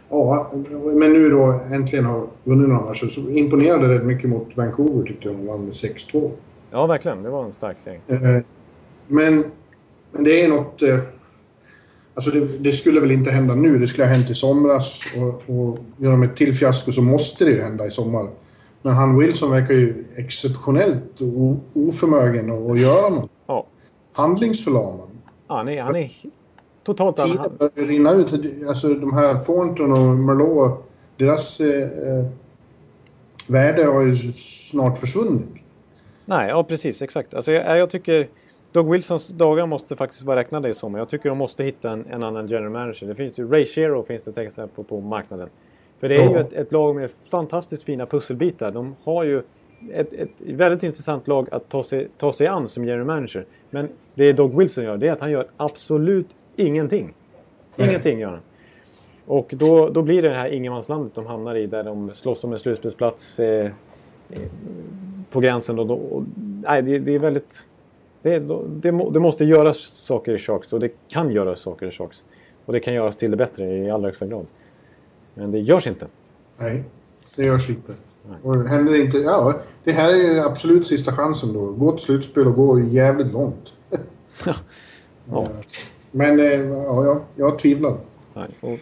ja, 0.09 0.51
men 0.95 1.13
nu 1.13 1.29
då 1.29 1.59
äntligen 1.71 2.05
har 2.05 2.27
vunnit 2.43 2.69
några 2.69 2.85
matcher 2.85 3.07
så 3.07 3.21
imponerade 3.21 3.95
rätt 3.95 4.03
mycket 4.03 4.29
mot 4.29 4.57
Vancouver 4.57 5.07
tyckte 5.07 5.27
jag. 5.27 5.37
De 5.37 5.47
vann 5.47 5.65
med 5.65 5.73
6-2. 5.73 6.31
Ja, 6.71 6.87
verkligen. 6.87 7.23
Det 7.23 7.29
var 7.29 7.45
en 7.45 7.53
stark 7.53 7.77
seger. 7.83 8.43
Men, 9.07 9.45
men 10.11 10.23
det 10.23 10.41
är 10.41 10.49
något... 10.49 10.81
Alltså 12.15 12.31
det, 12.31 12.39
det, 12.59 12.71
skulle 12.71 12.99
väl 12.99 13.11
inte 13.11 13.31
hända 13.31 13.55
nu. 13.55 13.79
Det 13.79 13.87
skulle 13.87 14.07
ha 14.07 14.13
hänt 14.13 14.29
i 14.29 14.35
somras. 14.35 14.99
Och, 15.17 15.55
och 15.55 15.79
gör 15.97 16.11
de 16.11 16.23
ett 16.23 16.35
till 16.35 16.55
fiasko 16.55 16.91
så 16.91 17.01
måste 17.01 17.45
det 17.45 17.51
ju 17.51 17.61
hända 17.61 17.85
i 17.85 17.91
sommar. 17.91 18.27
Men 18.81 18.93
han 18.93 19.17
Wilson 19.17 19.51
verkar 19.51 19.73
ju 19.73 20.05
exceptionellt 20.15 21.21
oförmögen 21.73 22.71
att 22.71 22.79
göra 22.79 23.09
något. 23.09 23.31
Ja. 23.47 23.65
Handlingsförlamad. 24.13 25.09
Ja, 25.47 25.55
han 25.55 25.69
är, 25.69 25.81
han 25.81 25.95
är 25.95 26.11
totalt... 26.83 27.17
Tiden 27.17 27.57
börjar 27.57 27.87
rinna 27.87 28.11
ut. 28.11 28.33
Alltså 28.67 28.93
de 28.93 29.13
här 29.13 29.37
Thornton 29.37 29.91
och 29.91 30.15
Merlot, 30.17 30.83
deras 31.17 31.59
eh, 31.59 31.89
värde 33.47 33.85
har 33.85 34.01
ju 34.01 34.33
snart 34.33 34.97
försvunnit. 34.97 35.47
Nej, 36.25 36.49
ja 36.49 36.63
precis, 36.63 37.01
exakt. 37.01 37.33
Alltså 37.33 37.51
jag, 37.51 37.77
jag 37.77 37.89
tycker... 37.89 38.27
Doug 38.71 38.91
Wilsons 38.91 39.27
dagar 39.27 39.65
måste 39.65 39.95
faktiskt 39.95 40.23
vara 40.23 40.39
räknade 40.39 40.69
i 40.69 40.73
sommar. 40.73 40.99
Jag 40.99 41.09
tycker 41.09 41.29
de 41.29 41.37
måste 41.37 41.63
hitta 41.63 41.91
en, 41.91 42.05
en 42.09 42.23
annan 42.23 42.47
general 42.47 42.69
manager. 42.69 43.07
Det 43.07 43.15
finns 43.15 43.39
ju 43.39 43.51
Ray 43.51 43.65
Shero 43.65 44.03
finns 44.03 44.23
det 44.23 44.31
ett 44.31 44.37
exempel 44.37 44.75
på, 44.75 44.83
på 44.83 45.01
marknaden. 45.01 45.49
För 45.99 46.09
det 46.09 46.15
är 46.15 46.29
ju 46.29 46.37
ett, 46.37 46.53
ett, 46.53 46.71
lag 46.71 46.95
med 46.95 47.09
fantastiskt 47.31 47.83
fina 47.83 48.05
pusselbitar. 48.05 48.71
De 48.71 48.95
har 49.03 49.23
ju 49.23 49.41
ett, 49.91 50.13
ett 50.13 50.29
väldigt 50.39 50.83
intressant 50.83 51.27
lag 51.27 51.47
att 51.51 51.69
ta 51.69 51.83
sig, 51.83 52.07
ta 52.17 52.33
sig 52.33 52.47
an 52.47 52.67
som 52.67 52.85
general 52.85 53.05
manager. 53.05 53.45
Men 53.69 53.89
det 54.15 54.33
Doug 54.33 54.57
Wilson 54.57 54.83
gör, 54.83 54.97
det 54.97 55.07
är 55.07 55.11
att 55.11 55.21
han 55.21 55.31
gör 55.31 55.47
absolut 55.57 56.27
ingenting. 56.55 57.13
Ingenting 57.77 58.19
gör 58.19 58.29
han. 58.29 58.41
Och 59.25 59.53
då, 59.57 59.89
då 59.89 60.01
blir 60.01 60.21
det 60.21 60.29
det 60.29 60.35
här 60.35 60.49
ingenmanslandet 60.49 61.15
de 61.15 61.25
hamnar 61.25 61.55
i 61.55 61.67
där 61.67 61.83
de 61.83 62.11
slåss 62.13 62.43
om 62.43 62.53
en 62.53 62.59
slutspelsplats 62.59 63.39
eh, 63.39 63.71
eh, 64.29 64.41
på 65.31 65.39
gränsen. 65.39 65.79
Och, 65.79 66.15
och, 66.15 66.23
nej, 66.61 66.81
det, 66.81 66.99
det, 66.99 67.13
är 67.13 67.19
väldigt... 67.19 67.67
Det, 68.21 68.39
det, 68.39 68.91
det, 69.11 69.19
måste 69.19 69.45
göras 69.45 69.77
saker 69.77 70.35
i 70.35 70.39
Sharks 70.39 70.73
och 70.73 70.79
det 70.79 70.89
kan 71.09 71.31
göras 71.31 71.59
saker 71.59 71.87
i 71.87 71.91
Sharks. 71.91 72.23
Och 72.65 72.73
det 72.73 72.79
kan 72.79 72.93
göras 72.93 73.17
till 73.17 73.31
det 73.31 73.37
bättre 73.37 73.77
i 73.77 73.89
allra 73.89 74.07
högsta 74.07 74.27
grad. 74.27 74.45
Men 75.33 75.51
det 75.51 75.59
görs 75.59 75.87
inte. 75.87 76.07
Nej, 76.57 76.83
det 77.35 77.43
görs 77.43 77.69
inte. 77.69 77.93
Nej. 78.29 78.37
Och 78.43 78.67
händer 78.67 78.95
inte... 78.95 79.17
Ja, 79.17 79.61
det 79.83 79.91
här 79.91 80.09
är 80.09 80.45
absolut 80.45 80.87
sista 80.87 81.11
chansen 81.11 81.53
då. 81.53 81.71
Gå 81.71 81.91
till 81.91 82.05
slutspel 82.05 82.47
och 82.47 82.55
gå 82.55 82.79
jävligt 82.79 83.33
långt. 83.33 83.73
ja. 84.45 84.53
ja. 85.25 85.47
Men 86.15 86.39
ja, 86.39 87.05
jag, 87.05 87.21
jag 87.35 87.59
tvivlar. 87.59 87.97
Nej. 88.33 88.47
Och... 88.59 88.79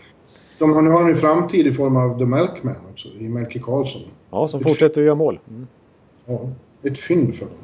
De 0.60 0.74
har, 0.74 0.82
nu 0.82 0.90
har 0.90 1.10
en 1.10 1.18
framtid 1.18 1.68
i 1.68 1.74
form 1.74 1.98
av 1.98 2.20
The 2.20 2.26
Melkman 2.26 2.76
också, 2.92 3.08
i 3.20 3.30
Melke 3.30 3.60
Karlsson. 3.60 4.02
Ja, 4.32 4.48
som 4.48 4.60
ett 4.60 4.68
fortsätter 4.68 5.02
att 5.02 5.06
göra 5.06 5.16
mål. 5.16 5.40
Mm. 5.50 5.68
Ja, 6.26 6.40
ett 6.84 7.00
fynd 7.00 7.36
för 7.36 7.46
dem. 7.46 7.56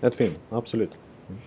Ett 0.00 0.14
fynd, 0.14 0.34
absolut. 0.50 0.90
Mm. 1.28 1.40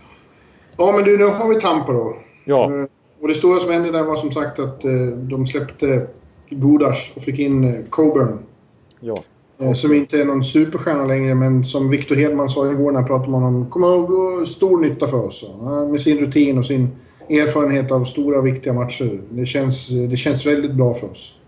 Ja, 0.78 0.92
men 0.92 1.04
du, 1.04 1.18
nu 1.18 1.26
har 1.26 1.50
vi 1.50 1.62
Tampa 1.62 1.94
då. 1.94 2.18
Ja. 2.46 2.70
Uh, 2.72 2.86
och 3.22 3.28
det 3.28 3.34
stora 3.34 3.60
som 3.60 3.72
hände 3.72 3.92
där 3.92 4.04
var 4.04 4.16
som 4.16 4.32
sagt 4.32 4.60
att 4.60 4.86
uh, 4.86 5.18
de 5.18 5.48
släppte 5.48 6.08
Godas 6.50 7.12
och 7.16 7.22
fick 7.22 7.40
in 7.40 7.86
Coburn. 7.90 8.40
Ja. 9.00 9.18
Som 9.76 9.94
inte 9.94 10.22
är 10.22 10.26
någon 10.26 10.44
superstjärna 10.44 11.06
längre, 11.06 11.36
men 11.36 11.66
som 11.66 11.90
Victor 11.90 12.16
Hedman 12.16 12.50
sa 12.50 12.72
igår 12.72 12.92
när 12.92 13.00
han 13.00 13.08
pratade 13.08 13.32
med 13.32 13.42
honom, 13.42 13.70
kommer 13.70 14.42
att 14.42 14.48
stor 14.48 14.82
nytta 14.82 15.08
för 15.08 15.26
oss. 15.26 15.46
Med 15.92 16.02
sin 16.02 16.18
rutin 16.18 16.58
och 16.58 16.66
sin 16.66 16.90
erfarenhet 17.30 17.92
av 17.92 18.06
stora 18.06 18.42
viktiga 18.42 18.74
matcher. 18.74 19.22
Det 19.30 19.46
känns, 19.46 19.90
det 20.10 20.18
känns 20.18 20.46
väldigt 20.46 20.74
bra 20.74 20.94
för 20.94 21.12
oss. 21.12 21.40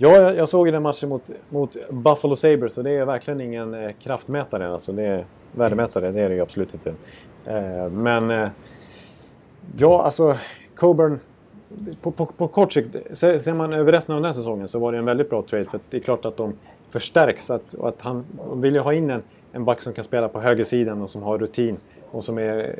Ja, 0.00 0.32
jag 0.32 0.48
såg 0.48 0.72
den 0.72 0.82
matchen 0.82 1.08
mot, 1.08 1.30
mot 1.48 1.76
Buffalo 1.90 2.36
Sabres 2.36 2.78
och 2.78 2.84
det 2.84 2.90
är 2.90 3.04
verkligen 3.04 3.40
ingen 3.40 3.74
eh, 3.74 3.90
kraftmätare. 4.02 4.72
Alltså 4.72 4.92
det 4.92 5.02
är 5.02 5.24
värdemätare, 5.52 6.12
det 6.12 6.20
är 6.20 6.28
det 6.28 6.34
ju 6.34 6.40
absolut 6.40 6.74
inte. 6.74 6.94
Eh, 7.44 7.90
men 7.90 8.30
eh, 8.30 8.48
ja, 9.76 10.02
alltså 10.02 10.36
Coburn 10.76 11.20
på, 12.02 12.10
på, 12.10 12.26
på, 12.26 12.48
kort 12.48 12.72
sikt, 12.72 12.96
ser 13.12 13.54
man 13.54 13.72
över 13.72 13.92
resten 13.92 14.14
av 14.14 14.20
den 14.20 14.24
här 14.24 14.32
säsongen 14.32 14.68
så 14.68 14.78
var 14.78 14.92
det 14.92 14.98
en 14.98 15.04
väldigt 15.04 15.30
bra 15.30 15.42
trade. 15.42 15.64
För 15.64 15.80
det 15.90 15.96
är 15.96 16.00
klart 16.00 16.24
att 16.24 16.36
de 16.36 16.52
förstärks. 16.90 17.50
Att, 17.50 17.74
och 17.74 17.88
att 17.88 18.00
han 18.00 18.24
vill 18.54 18.74
ju 18.74 18.80
ha 18.80 18.92
in 18.92 19.10
en, 19.10 19.22
en 19.52 19.64
back 19.64 19.82
som 19.82 19.92
kan 19.92 20.04
spela 20.04 20.28
på 20.28 20.40
högersidan 20.40 21.02
och 21.02 21.10
som 21.10 21.22
har 21.22 21.38
rutin 21.38 21.76
och 22.10 22.24
som 22.24 22.38
är 22.38 22.74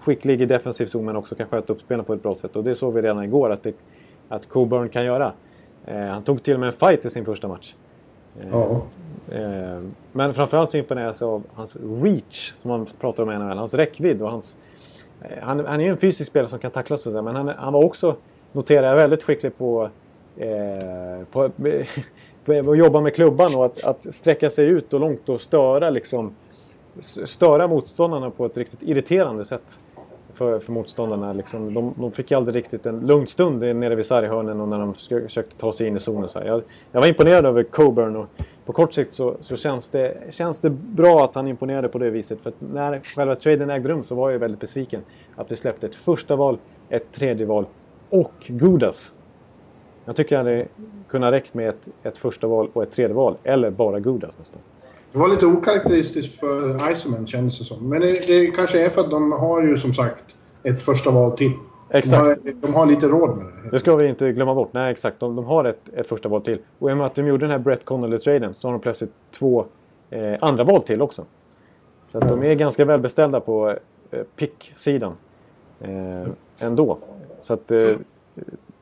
skicklig 0.00 0.42
i 0.42 0.46
defensiv 0.46 0.86
zon 0.86 1.04
men 1.04 1.16
också 1.16 1.34
kan 1.34 1.46
sköta 1.46 1.72
upp 1.72 1.80
spelen 1.80 2.04
på 2.04 2.14
ett 2.14 2.22
bra 2.22 2.34
sätt. 2.34 2.56
Och 2.56 2.64
det 2.64 2.74
såg 2.74 2.94
vi 2.94 3.02
redan 3.02 3.24
igår 3.24 3.50
att, 3.50 3.62
det, 3.62 3.74
att 4.28 4.48
Coburn 4.48 4.88
kan 4.88 5.04
göra. 5.04 5.32
Eh, 5.86 5.96
han 5.96 6.22
tog 6.22 6.42
till 6.42 6.54
och 6.54 6.60
med 6.60 6.66
en 6.66 6.72
fight 6.72 7.04
i 7.04 7.10
sin 7.10 7.24
första 7.24 7.48
match. 7.48 7.74
Eh, 8.40 8.48
ja. 8.50 8.82
Eh, 9.32 9.82
men 10.12 10.34
framförallt 10.34 10.70
så 10.70 10.78
imponeras 10.78 11.20
jag 11.20 11.30
av 11.30 11.42
hans 11.54 11.76
reach, 12.02 12.54
som 12.58 12.68
man 12.70 12.86
pratar 13.00 13.22
om 13.22 13.30
i 13.30 13.38
NHL. 13.38 13.58
Hans 13.58 13.74
räckvidd 13.74 14.22
och 14.22 14.30
hans... 14.30 14.56
Eh, 15.22 15.28
han, 15.42 15.66
han 15.66 15.80
är 15.80 15.84
ju 15.84 15.90
en 15.90 15.98
fysisk 15.98 16.30
spelare 16.30 16.50
som 16.50 16.58
kan 16.58 16.70
tacklas 16.70 17.02
så 17.02 17.22
men 17.22 17.36
han, 17.36 17.48
han 17.48 17.72
var 17.72 17.84
också, 17.84 18.16
noterar 18.52 18.88
jag, 18.88 18.96
väldigt 18.96 19.22
skicklig 19.22 19.58
på, 19.58 19.90
eh, 20.36 21.24
på, 21.30 21.50
på 22.44 22.52
att 22.70 22.78
jobba 22.78 23.00
med 23.00 23.14
klubban 23.14 23.48
och 23.56 23.64
att, 23.64 23.84
att 23.84 24.14
sträcka 24.14 24.50
sig 24.50 24.66
ut 24.66 24.92
och 24.92 25.00
långt 25.00 25.28
och 25.28 25.40
störa 25.40 25.90
liksom 25.90 26.34
störa 27.00 27.68
motståndarna 27.68 28.30
på 28.30 28.46
ett 28.46 28.56
riktigt 28.56 28.82
irriterande 28.82 29.44
sätt. 29.44 29.78
För, 30.34 30.58
för 30.58 30.72
motståndarna. 30.72 31.32
Liksom, 31.32 31.74
de, 31.74 31.94
de 31.96 32.12
fick 32.12 32.32
aldrig 32.32 32.56
riktigt 32.56 32.86
en 32.86 33.06
lugn 33.06 33.26
stund 33.26 33.76
nere 33.76 33.94
vid 33.94 34.06
sarghörnen 34.06 34.60
och 34.60 34.68
när 34.68 34.78
de 34.78 34.94
försökte 34.94 35.56
ta 35.56 35.72
sig 35.72 35.86
in 35.86 35.96
i 35.96 36.00
zonen. 36.00 36.28
Så 36.28 36.38
jag, 36.38 36.62
jag, 36.92 37.00
var 37.00 37.08
imponerad 37.08 37.46
över 37.46 37.62
Coburn 37.62 38.16
och 38.16 38.26
på 38.64 38.72
kort 38.72 38.94
sikt 38.94 39.14
så, 39.14 39.36
så, 39.40 39.56
känns, 39.56 39.90
det, 39.90 40.16
känns 40.30 40.60
det 40.60 40.70
bra 40.70 41.24
att 41.24 41.34
han 41.34 41.48
imponerade 41.48 41.88
på 41.88 41.98
det 41.98 42.10
viset. 42.10 42.40
För 42.40 42.52
när 42.58 43.00
själva 43.00 43.36
traden 43.36 43.70
ägde 43.70 43.88
rum 43.88 44.04
så 44.04 44.14
var 44.14 44.30
jag 44.30 44.38
väldigt 44.38 44.60
besviken 44.60 45.00
att 45.36 45.52
vi 45.52 45.56
släppte 45.56 45.86
ett 45.86 45.94
första 45.94 46.36
val, 46.36 46.58
ett 46.88 47.12
tredje 47.12 47.46
val 47.46 47.66
och 48.10 48.32
Gudas. 48.46 49.12
Jag 50.04 50.16
tycker 50.16 50.38
att 50.38 50.44
det 50.44 50.50
hade 50.50 50.66
kunnat 51.08 51.32
räckt 51.32 51.54
med 51.54 51.68
ett, 51.68 51.88
ett 52.02 52.16
första 52.16 52.46
val 52.46 52.68
och 52.72 52.82
ett 52.82 52.92
tredje 52.92 53.14
val, 53.14 53.36
eller 53.42 53.70
bara 53.70 54.00
Gudas 54.00 54.38
nästan. 54.38 54.60
Det 55.16 55.20
var 55.20 55.28
lite 55.28 55.46
okaraktäristiskt 55.46 56.40
för 56.40 56.90
Iceman 56.92 57.26
kändes 57.26 57.58
det 57.58 57.64
som. 57.64 57.88
Men 57.88 58.00
det, 58.00 58.26
det 58.26 58.46
kanske 58.46 58.84
är 58.84 58.88
för 58.88 59.00
att 59.00 59.10
de 59.10 59.32
har 59.32 59.62
ju 59.62 59.78
som 59.78 59.94
sagt 59.94 60.24
ett 60.62 60.82
första 60.82 61.10
val 61.10 61.36
till. 61.36 61.52
Exakt. 61.90 62.12
De 62.12 62.26
har, 62.26 62.38
de 62.62 62.74
har 62.74 62.86
lite 62.86 63.08
råd 63.08 63.36
med 63.36 63.46
det. 63.46 63.70
Det 63.70 63.78
ska 63.78 63.96
vi 63.96 64.08
inte 64.08 64.32
glömma 64.32 64.54
bort. 64.54 64.72
Nej, 64.72 64.92
exakt. 64.92 65.20
De, 65.20 65.36
de 65.36 65.44
har 65.44 65.64
ett, 65.64 65.88
ett 65.96 66.06
första 66.06 66.28
val 66.28 66.42
till. 66.42 66.58
Och 66.78 66.90
i 66.90 66.92
och 66.92 66.96
med 66.96 67.06
att 67.06 67.14
de 67.14 67.26
gjorde 67.26 67.44
den 67.44 67.50
här 67.50 67.58
Brett 67.58 67.84
Connolly-traden 67.84 68.54
så 68.54 68.68
har 68.68 68.72
de 68.72 68.80
plötsligt 68.80 69.12
två 69.30 69.64
eh, 70.10 70.34
andra 70.40 70.64
val 70.64 70.82
till 70.82 71.02
också. 71.02 71.24
Så 72.06 72.18
att 72.18 72.28
de 72.28 72.42
är 72.42 72.54
ganska 72.54 72.84
välbeställda 72.84 73.40
på 73.40 73.74
eh, 74.10 74.20
pick-sidan. 74.36 75.12
Eh, 75.80 76.28
ändå. 76.58 76.98
Så 77.40 77.54
att, 77.54 77.70
eh, 77.70 77.80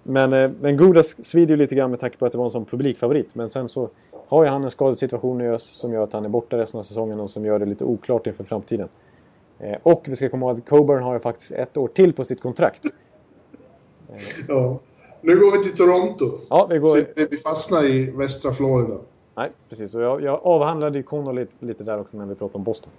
men, 0.03 0.33
eh, 0.33 0.51
men 0.61 0.77
Godas 0.77 1.27
svider 1.27 1.55
ju 1.55 1.57
lite 1.57 1.75
grann 1.75 1.91
med 1.91 2.01
tanke 2.01 2.17
på 2.17 2.27
att 2.27 2.33
det 2.33 2.39
var 2.39 2.45
en 2.45 2.51
sån 2.51 2.65
publikfavorit. 2.65 3.35
Men 3.35 3.51
sen 3.51 3.69
så 3.69 3.89
har 4.35 4.45
ju 4.45 4.51
han 4.51 4.65
en 4.65 4.71
skadesituation 4.71 5.41
i 5.41 5.49
öst 5.49 5.77
som 5.77 5.93
gör 5.93 6.05
att 6.05 6.13
han 6.13 6.25
är 6.25 6.29
borta 6.29 6.59
resten 6.59 6.81
av 6.81 6.85
säsongen 6.85 7.21
och 7.21 7.31
som 7.31 7.45
gör 7.45 7.59
det 7.59 7.67
lite 7.67 7.85
oklart 7.85 8.27
inför 8.27 8.45
framtiden. 8.45 8.89
Eh, 9.59 9.77
och 9.83 10.03
vi 10.05 10.17
ska 10.17 10.29
komma 10.29 10.47
ihåg 10.47 10.59
att 10.59 10.69
Coburn 10.69 11.03
har 11.03 11.15
ju 11.15 11.21
faktiskt 11.21 11.53
ett 11.53 11.77
år 11.77 11.89
till 11.89 12.13
på 12.13 12.25
sitt 12.25 12.43
kontrakt. 12.43 12.85
Eh. 12.85 14.15
Ja. 14.49 14.79
Nu 15.21 15.39
går 15.39 15.59
vi 15.59 15.65
till 15.65 15.77
Toronto. 15.77 16.39
Ja, 16.51 16.67
vi 16.71 16.79
går... 16.79 16.89
Så 16.89 17.27
vi 17.31 17.37
fastnar 17.37 17.85
i 17.85 18.11
västra 18.11 18.53
Florida. 18.53 18.97
Nej, 19.35 19.51
precis. 19.69 19.95
Och 19.95 20.03
jag, 20.03 20.23
jag 20.23 20.41
avhandlade 20.43 20.99
ju 20.99 21.03
Connor 21.03 21.33
lite, 21.33 21.53
lite 21.67 21.85
där 21.85 22.01
också 22.01 22.17
när 22.17 22.27
vi 22.27 22.35
pratade 22.35 22.59
om 22.59 22.65
Boston. 22.65 22.91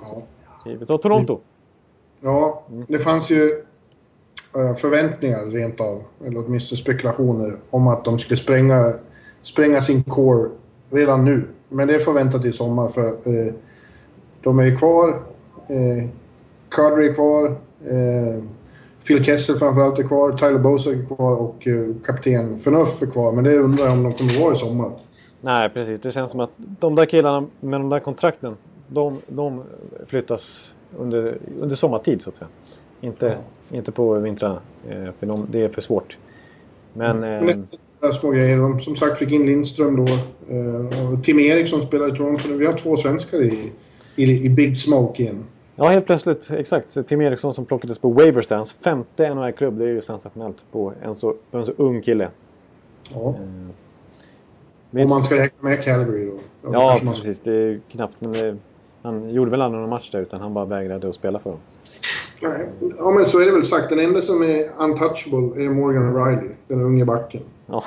Ja. 0.00 0.22
Vi 0.78 0.86
tar 0.86 0.98
Toronto. 0.98 1.40
Ja, 2.20 2.62
det 2.88 2.98
fanns 2.98 3.30
ju 3.30 3.64
eh, 4.56 4.74
förväntningar 4.76 5.46
rent 5.46 5.80
av, 5.80 6.02
eller 6.26 6.44
åtminstone 6.46 6.76
spekulationer, 6.76 7.56
om 7.70 7.88
att 7.88 8.04
de 8.04 8.18
skulle 8.18 8.36
spränga 8.36 8.94
spränga 9.42 9.80
sin 9.80 10.02
core 10.02 10.48
redan 10.90 11.24
nu. 11.24 11.42
Men 11.68 11.88
det 11.88 12.00
får 12.00 12.12
vänta 12.12 12.38
till 12.38 12.52
sommar 12.52 12.88
för 12.88 13.08
eh, 13.08 13.54
de 14.42 14.58
är 14.58 14.76
kvar. 14.76 15.08
Eh, 15.68 16.08
Carter 16.68 17.02
är 17.02 17.14
kvar. 17.14 17.46
Eh, 17.84 18.44
Phil 19.06 19.24
Kessel 19.24 19.56
framförallt 19.56 19.98
är 19.98 20.02
kvar. 20.02 20.32
Tyler 20.32 20.58
Bose 20.58 20.90
är 20.90 21.06
kvar 21.06 21.36
och 21.36 21.66
eh, 21.66 21.88
kapten 22.04 22.58
Förnuff 22.58 23.02
är 23.02 23.06
kvar. 23.06 23.32
Men 23.32 23.44
det 23.44 23.58
undrar 23.58 23.84
jag 23.84 23.92
om 23.92 24.02
de 24.02 24.12
kommer 24.12 24.40
vara 24.40 24.54
i 24.54 24.56
sommar. 24.56 24.90
Nej, 25.40 25.68
precis. 25.68 26.00
Det 26.00 26.10
känns 26.10 26.30
som 26.30 26.40
att 26.40 26.50
de 26.56 26.94
där 26.94 27.06
killarna 27.06 27.46
med 27.60 27.80
de 27.80 27.88
där 27.88 28.00
kontrakten, 28.00 28.56
de, 28.88 29.18
de 29.26 29.62
flyttas 30.06 30.74
under, 30.98 31.38
under 31.60 31.76
sommartid 31.76 32.22
så 32.22 32.30
att 32.30 32.36
säga. 32.36 32.48
Inte, 33.00 33.26
ja. 33.26 33.76
inte 33.76 33.92
på 33.92 34.14
vintrarna, 34.14 34.60
eh, 34.88 35.08
för 35.18 35.26
de, 35.26 35.46
det 35.50 35.62
är 35.62 35.68
för 35.68 35.80
svårt. 35.80 36.18
Men... 36.92 37.24
Mm. 37.24 37.48
Eh, 37.48 37.56
små 38.20 38.30
grejer. 38.30 38.56
De 38.56 38.80
som 38.80 38.96
sagt 38.96 39.18
fick 39.18 39.32
in 39.32 39.46
Lindström 39.46 39.96
då. 40.06 40.12
Eh, 40.54 41.12
och 41.12 41.24
Tim 41.24 41.38
Eriksson 41.38 41.82
spelar 41.82 42.14
i 42.14 42.16
Toronto 42.16 42.48
Vi 42.48 42.66
har 42.66 42.72
två 42.72 42.96
svenskar 42.96 43.42
i, 43.42 43.72
i, 44.16 44.44
i 44.44 44.48
Big 44.48 44.76
Smoke 44.76 45.22
igen. 45.22 45.44
Ja, 45.76 45.88
helt 45.88 46.06
plötsligt. 46.06 46.50
Exakt. 46.50 47.08
Tim 47.08 47.20
Eriksson 47.20 47.54
som 47.54 47.64
plockades 47.64 47.98
på 47.98 48.10
Waivers 48.10 48.46
där. 48.46 48.56
Hans 48.56 48.72
femte 48.72 49.34
NHL-klubb. 49.34 49.78
Det 49.78 49.84
är 49.84 49.88
ju 49.88 50.00
sensationellt 50.00 50.64
på 50.72 50.92
en 51.02 51.14
så, 51.14 51.34
för 51.50 51.58
en 51.58 51.66
så 51.66 51.72
ung 51.76 52.02
kille. 52.02 52.28
Ja. 53.14 53.34
Eh, 54.94 55.02
Om 55.02 55.08
man 55.08 55.24
ska 55.24 55.38
räkna 55.38 55.68
med 55.68 55.84
Calgary 55.84 56.26
då. 56.26 56.32
då 56.62 56.74
ja, 56.74 57.00
precis. 57.02 57.40
Det 57.40 57.52
är 57.52 57.80
knappt. 57.90 58.14
Men 58.18 58.32
det, 58.32 58.56
han 59.02 59.30
gjorde 59.30 59.50
väl 59.50 59.62
aldrig 59.62 59.80
någon 59.80 59.90
match 59.90 60.10
där 60.10 60.20
utan 60.20 60.40
han 60.40 60.54
bara 60.54 60.64
vägrade 60.64 61.08
att 61.08 61.14
spela 61.14 61.38
för 61.38 61.50
dem. 61.50 61.60
Nej, 62.42 62.68
ja 62.98 63.10
men 63.10 63.26
så 63.26 63.40
är 63.40 63.46
det 63.46 63.52
väl 63.52 63.64
sagt. 63.64 63.88
Den 63.88 63.98
enda 63.98 64.20
som 64.20 64.42
är 64.42 64.70
untouchable 64.78 65.64
är 65.64 65.70
Morgan 65.70 66.14
Riley, 66.14 66.50
den 66.68 66.80
unge 66.80 67.04
backen. 67.04 67.42
Ja. 67.66 67.82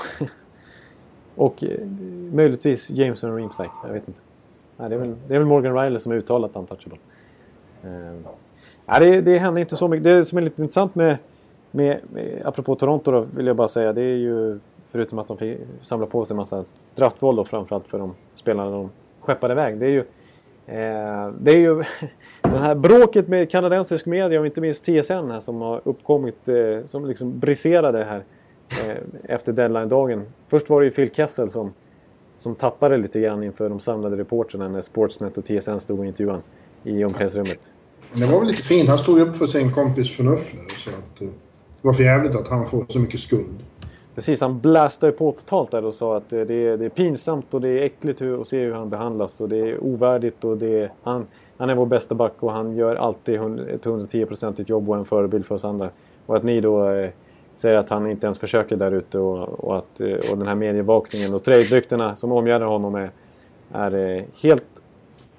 Och 1.35 1.63
eh, 1.63 1.87
möjligtvis 2.33 2.89
Jameson 2.89 3.35
Reemstack, 3.35 3.71
Jag 3.83 3.93
vet 3.93 4.07
inte. 4.07 4.19
Nej, 4.77 4.89
det, 4.89 4.95
är 4.95 4.99
väl, 4.99 5.15
det 5.27 5.35
är 5.35 5.39
väl 5.39 5.47
Morgan 5.47 5.75
Riley 5.75 5.99
som 5.99 6.11
är 6.11 6.15
uttalat 6.15 6.55
untouchable. 6.55 6.97
Uh, 7.85 8.19
ja, 8.85 8.99
det, 8.99 9.21
det 9.21 9.37
händer 9.37 9.61
inte 9.61 9.75
så 9.75 9.87
mycket. 9.87 10.03
Det 10.03 10.25
som 10.25 10.37
är 10.37 10.41
lite 10.41 10.61
intressant 10.61 10.95
med, 10.95 11.17
med, 11.71 11.99
med 12.11 12.41
apropå 12.45 12.75
Toronto 12.75 13.11
då, 13.11 13.25
vill 13.35 13.47
jag 13.47 13.55
bara 13.55 13.67
säga. 13.67 13.93
Det 13.93 14.01
är 14.01 14.17
ju 14.17 14.59
förutom 14.91 15.19
att 15.19 15.27
de 15.27 15.37
fick 15.37 15.57
samla 15.81 16.05
på 16.05 16.25
sig 16.25 16.33
en 16.33 16.37
massa 16.37 16.65
draftval 16.95 17.35
då 17.35 17.45
framförallt 17.45 17.87
för 17.87 17.99
de 17.99 18.13
spelarna 18.35 18.71
de 18.71 18.89
skeppade 19.21 19.53
iväg. 19.53 19.77
Det 19.77 19.85
är 19.85 19.89
ju, 19.89 20.03
Eh, 20.67 21.29
det 21.39 21.51
är 21.51 21.57
ju 21.57 21.83
det 22.41 22.59
här 22.59 22.75
bråket 22.75 23.27
med 23.27 23.51
kanadensisk 23.51 24.05
media 24.05 24.39
och 24.39 24.45
inte 24.45 24.61
minst 24.61 24.83
TSN 24.85 25.31
här 25.31 25.39
som 25.39 25.61
har 25.61 25.81
uppkommit, 25.83 26.47
eh, 26.47 26.85
som 26.85 27.05
liksom 27.05 27.39
briserade 27.39 28.03
här 28.03 28.23
eh, 28.69 28.97
efter 29.23 29.53
deadline-dagen. 29.53 30.25
Först 30.47 30.69
var 30.69 30.81
det 30.81 30.85
ju 30.85 30.91
Phil 30.91 31.11
Kessel 31.11 31.49
som, 31.49 31.73
som 32.37 32.55
tappade 32.55 32.97
lite 32.97 33.19
grann 33.19 33.43
inför 33.43 33.69
de 33.69 33.79
samlade 33.79 34.17
reportrarna 34.17 34.67
när 34.67 34.81
Sportsnet 34.81 35.37
och 35.37 35.45
TSN 35.45 35.77
stod 35.79 35.99
och 35.99 36.05
intervjuade 36.05 36.41
i 36.83 37.03
omklädningsrummet. 37.03 37.73
Det 38.13 38.25
var 38.25 38.39
väl 38.39 38.47
lite 38.47 38.63
fint. 38.63 38.89
Han 38.89 38.97
stod 38.97 39.19
upp 39.19 39.37
för 39.37 39.47
sin 39.47 39.71
kompis 39.71 40.17
förnuft 40.17 40.55
så 40.83 40.89
att, 40.89 41.21
eh, 41.21 41.27
Det 41.81 41.87
var 41.87 41.93
för 41.93 42.03
jävligt 42.03 42.35
att 42.35 42.47
han 42.47 42.69
får 42.69 42.85
så 42.89 42.99
mycket 42.99 43.19
skuld. 43.19 43.63
Precis, 44.15 44.41
han 44.41 44.59
blastade 44.59 45.11
på 45.11 45.31
totalt 45.31 45.71
där 45.71 45.85
och 45.85 45.93
sa 45.93 46.17
att 46.17 46.29
det 46.29 46.39
är, 46.39 46.77
det 46.77 46.85
är 46.85 46.89
pinsamt 46.89 47.53
och 47.53 47.61
det 47.61 47.69
är 47.69 47.83
äckligt 47.83 48.21
hur, 48.21 48.41
att 48.41 48.47
se 48.47 48.59
hur 48.59 48.73
han 48.73 48.89
behandlas 48.89 49.41
och 49.41 49.49
det 49.49 49.57
är 49.57 49.83
ovärdigt 49.83 50.43
och 50.43 50.57
det 50.57 50.79
är, 50.79 50.91
han, 51.03 51.27
han 51.57 51.69
är 51.69 51.75
vår 51.75 51.85
bästa 51.85 52.15
back 52.15 52.33
och 52.39 52.51
han 52.51 52.75
gör 52.75 52.95
alltid 52.95 53.35
ett 53.35 53.85
110-procentigt 53.85 54.69
jobb 54.69 54.89
och 54.89 54.95
är 54.95 54.99
en 54.99 55.05
förebild 55.05 55.45
för 55.45 55.55
oss 55.55 55.65
andra. 55.65 55.89
Och 56.25 56.35
att 56.35 56.43
ni 56.43 56.61
då 56.61 56.89
eh, 56.89 57.09
säger 57.55 57.77
att 57.77 57.89
han 57.89 58.11
inte 58.11 58.25
ens 58.27 58.39
försöker 58.39 58.75
där 58.75 58.91
ute 58.91 59.19
och, 59.19 59.49
och, 59.63 59.77
att, 59.77 59.99
eh, 59.99 60.31
och 60.31 60.37
den 60.37 60.47
här 60.47 60.55
medievakningen 60.55 61.33
och 61.33 61.43
trade 61.43 62.15
som 62.15 62.31
omgärdar 62.31 62.65
honom 62.65 62.95
är, 62.95 63.11
är 63.71 64.17
eh, 64.17 64.23
helt 64.41 64.65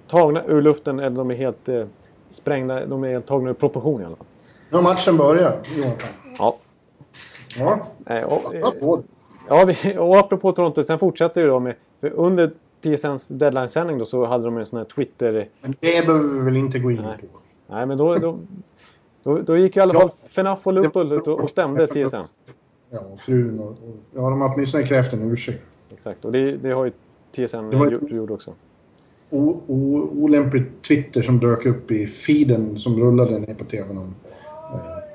tagna 0.09 0.44
ur 0.44 0.62
luften 0.62 1.01
eller 1.01 1.16
de 1.16 1.30
är 1.30 1.34
helt 1.34 1.68
eh, 1.68 1.84
sprängda, 2.30 2.86
de 2.86 3.05
är 3.05 3.09
helt 3.09 3.26
tagna 3.26 3.51
ur 3.51 3.55
proportion 3.55 4.02
i 4.02 4.05
alla 4.05 4.16
fall. 4.16 4.26
Nu 4.70 4.76
har 4.76 4.82
matchen 4.82 5.16
börjat, 5.16 5.68
Jonathan. 5.76 6.09
Ja. 6.38 6.56
Ja. 7.59 7.86
Och, 8.06 8.55
eh, 8.55 9.02
ja, 9.48 9.64
vi, 9.64 9.98
och 9.98 10.16
apropå 10.16 10.52
Toronto, 10.52 10.85
sen 10.85 10.98
fortsätter 10.98 11.43
det 11.43 11.47
då 11.47 11.60
med... 11.60 11.74
Under 12.01 12.51
TSNs 12.81 13.28
deadline-sändning 13.28 13.98
då 13.98 14.05
så 14.05 14.24
hade 14.24 14.44
de 14.44 14.56
en 14.56 14.66
sån 14.66 14.76
här 14.76 14.85
Twitter... 14.85 15.48
Men 15.60 15.74
det 15.81 16.06
behöver 16.06 16.28
vi 16.28 16.40
väl 16.40 16.56
inte 16.56 16.78
gå 16.78 16.90
in 16.90 17.02
Nej. 17.02 17.18
på. 17.18 17.26
Nej, 17.66 17.86
men 17.86 17.98
då, 17.98 18.16
då, 18.16 18.39
då, 19.22 19.39
då 19.39 19.56
gick 19.56 19.76
i 19.76 19.81
alla 19.81 19.94
fall 19.94 20.10
FNAF 20.26 20.66
och 20.66 20.72
Lupul 20.72 21.12
ut 21.12 21.28
och, 21.28 21.40
och 21.40 21.51
stämde 21.51 21.86
TSN. 21.86 22.16
Ja, 22.90 23.01
frun 23.18 23.60
och... 23.60 23.76
ja, 24.14 24.31
de 24.31 24.40
har 24.40 24.55
åtminstone 24.55 24.86
krävt 24.86 25.12
en 25.12 25.32
ursäkt. 25.32 25.62
Exakt, 25.93 26.24
och 26.24 26.32
det, 26.32 26.56
det 26.56 26.70
har 26.70 26.85
ju 26.85 26.93
TSN 27.32 27.72
gjort, 27.72 28.10
gjort 28.10 28.31
också. 28.31 28.55
O, 29.31 29.60
o, 29.66 30.09
olämplig 30.12 30.64
Twitter 30.89 31.22
som 31.22 31.39
dök 31.39 31.66
upp 31.66 31.90
i 31.90 32.06
feeden 32.06 32.78
som 32.78 33.01
rullade 33.01 33.39
ner 33.39 33.55
på 33.55 33.64
tvn 33.64 33.98
om... 33.98 34.14
Eh, 34.72 35.14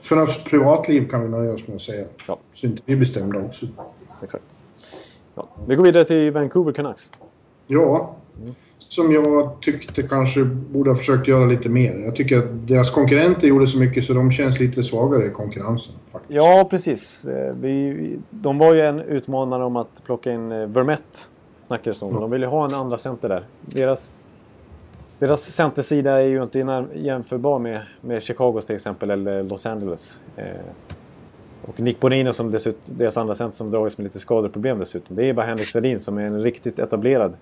Förnufts 0.00 0.44
privatliv 0.44 1.08
kan 1.08 1.22
vi 1.22 1.28
nöja 1.28 1.52
oss 1.52 1.66
med 1.66 1.76
att 1.76 1.82
säga. 1.82 2.06
Ja. 2.26 2.38
Så 2.54 2.66
inte 2.66 2.82
vi 2.84 2.96
bestämda 2.96 3.38
också. 3.38 3.66
Exakt. 4.22 4.44
Ja, 5.34 5.48
vi 5.66 5.74
går 5.74 5.84
vidare 5.84 6.04
till 6.04 6.30
Vancouver 6.30 6.72
Canucks. 6.72 7.10
Ja, 7.66 8.14
som 8.78 9.12
jag 9.12 9.60
tyckte 9.60 10.02
kanske 10.02 10.44
borde 10.44 10.90
ha 10.90 10.96
försökt 10.96 11.28
göra 11.28 11.44
lite 11.46 11.68
mer. 11.68 11.98
Jag 12.04 12.16
tycker 12.16 12.38
att 12.38 12.68
deras 12.68 12.90
konkurrenter 12.90 13.48
gjorde 13.48 13.66
så 13.66 13.78
mycket 13.78 14.04
så 14.04 14.12
de 14.12 14.32
känns 14.32 14.60
lite 14.60 14.82
svagare 14.82 15.26
i 15.26 15.30
konkurrensen. 15.30 15.94
Faktiskt. 16.12 16.34
Ja, 16.34 16.66
precis. 16.70 17.24
Eh, 17.24 17.54
Vi, 17.54 18.18
de 18.30 18.58
var 18.58 18.74
ju 18.74 18.80
en 18.80 19.00
utmanare 19.00 19.64
om 19.64 19.76
att 19.76 20.04
plocka 20.04 20.32
in 20.32 20.52
eh, 20.52 20.66
Vermette, 20.66 21.18
snackades 21.66 22.02
om. 22.02 22.14
De 22.14 22.30
ville 22.30 22.46
ha 22.46 22.64
en 22.64 22.74
andra 22.74 22.98
center 22.98 23.28
där. 23.28 23.44
Deras, 23.60 24.14
deras 25.20 25.42
centersida 25.42 26.12
är 26.12 26.26
ju 26.26 26.42
inte 26.42 26.84
jämförbar 26.94 27.58
med, 27.58 27.82
med 28.00 28.22
Chicagos 28.22 28.66
till 28.66 28.76
exempel, 28.76 29.10
eller 29.10 29.42
Los 29.42 29.66
Angeles. 29.66 30.20
Eh, 30.36 30.44
och 31.62 31.80
Nick 31.80 32.00
Bonino, 32.00 32.32
som 32.32 32.50
dessutom, 32.50 32.96
deras 32.96 33.16
andra 33.16 33.34
center, 33.34 33.56
som 33.56 33.70
dragits 33.70 33.98
med 33.98 34.04
lite 34.04 34.18
skadeproblem 34.18 34.78
dessutom. 34.78 35.16
Det 35.16 35.28
är 35.28 35.32
bara 35.32 35.46
Henrik 35.46 35.68
Sedin 35.68 36.00
som 36.00 36.18
är 36.18 36.22
en 36.22 36.42
riktigt 36.42 36.78
etablerad 36.78 37.32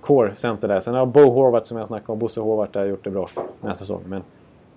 core 0.00 0.34
center 0.34 0.68
där. 0.68 0.80
Sen 0.80 0.94
har 0.94 1.06
Bo 1.06 1.30
Horvath 1.30 1.66
som 1.66 1.78
jag 1.78 1.86
snackade 1.86 2.12
om, 2.12 2.18
Bosse 2.18 2.40
Horvath 2.40 2.72
där, 2.72 2.84
gjort 2.84 3.04
det 3.04 3.10
bra 3.10 3.28
den 3.60 3.68
här 3.68 3.74
säsongen. 3.74 4.08
Men 4.08 4.22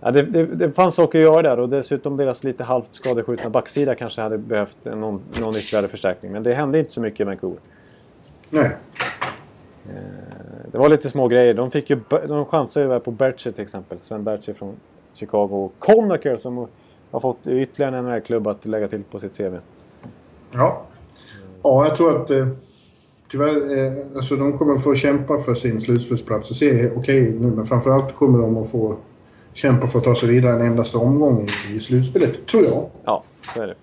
Ja, 0.03 0.11
det, 0.11 0.21
det, 0.21 0.45
det 0.45 0.71
fanns 0.71 0.95
saker 0.95 1.19
att 1.19 1.23
göra 1.23 1.41
där 1.41 1.59
och 1.59 1.69
dessutom 1.69 2.17
deras 2.17 2.43
lite 2.43 2.63
halvt 2.63 2.87
skadeskjutna 2.91 3.49
backsida 3.49 3.95
kanske 3.95 4.21
hade 4.21 4.37
behövt 4.37 4.77
någon, 4.85 5.21
någon 5.39 5.55
ytterligare 5.55 5.87
förstärkning. 5.87 6.31
Men 6.31 6.43
det 6.43 6.53
hände 6.53 6.79
inte 6.79 6.91
så 6.91 7.01
mycket 7.01 7.19
i 7.19 7.23
Vancouver. 7.23 7.59
Nej. 8.49 8.77
Det 10.71 10.77
var 10.77 10.89
lite 10.89 11.09
små 11.09 11.27
grejer. 11.27 11.53
De, 11.53 11.71
fick 11.71 11.89
ju, 11.89 11.99
de 12.27 12.45
chansade 12.45 12.93
ju 12.93 12.99
på 12.99 13.11
Bercher 13.11 13.51
till 13.51 13.63
exempel. 13.63 13.97
Sven 14.01 14.23
Bercher 14.23 14.53
från 14.53 14.75
Chicago. 15.13 15.65
Och 15.65 15.73
Conacher 15.79 16.37
som 16.37 16.67
har 17.11 17.19
fått 17.19 17.47
ytterligare 17.47 17.97
en 17.97 18.05
NHL-klubb 18.05 18.47
att 18.47 18.65
lägga 18.65 18.87
till 18.87 19.03
på 19.03 19.19
sitt 19.19 19.37
CV. 19.37 19.55
Ja. 20.51 20.81
Ja, 21.63 21.87
jag 21.87 21.95
tror 21.95 22.21
att 22.21 22.31
eh, 22.31 22.47
tyvärr, 23.31 23.77
eh, 23.77 23.93
alltså 24.15 24.35
de 24.35 24.57
kommer 24.57 24.77
få 24.77 24.95
kämpa 24.95 25.39
för 25.39 25.53
sin 25.53 25.81
slutspelsplats. 25.81 26.49
Det 26.49 26.55
ser 26.55 26.97
okej 26.97 27.35
nu, 27.39 27.47
men 27.47 27.65
framförallt 27.65 28.15
kommer 28.15 28.39
de 28.39 28.57
att 28.57 28.71
få 28.71 28.95
kämpa 29.53 29.87
för 29.87 29.99
att 29.99 30.05
ta 30.05 30.15
sig 30.15 30.29
vidare 30.29 30.55
en 30.55 30.61
endaste 30.61 30.97
omgång 30.97 31.47
i, 31.69 31.75
i 31.75 31.79
slutspelet, 31.79 32.45
tror 32.47 32.63
jag. 32.63 32.89
Ja, 33.03 33.23
så 33.55 33.61
är 33.61 33.67
det. 33.67 33.75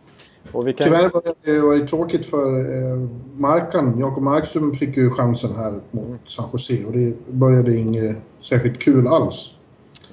Och 0.53 0.69
vi 0.69 0.73
kan... 0.73 0.85
Tyvärr 0.85 1.11
var 1.15 1.23
det, 1.45 1.61
var 1.61 1.75
det 1.75 1.87
tråkigt 1.87 2.27
för 2.27 2.59
eh, 2.59 2.99
Markan. 3.37 3.99
Jakob 3.99 4.23
Markström 4.23 4.75
fick 4.75 4.97
ju 4.97 5.11
chansen 5.11 5.51
här 5.57 5.75
mot 5.91 6.21
San 6.27 6.45
Jose 6.53 6.85
och 6.87 6.93
det 6.93 7.13
började 7.27 7.77
inget 7.77 8.17
särskilt 8.41 8.79
kul 8.79 9.09
alls. 9.09 9.55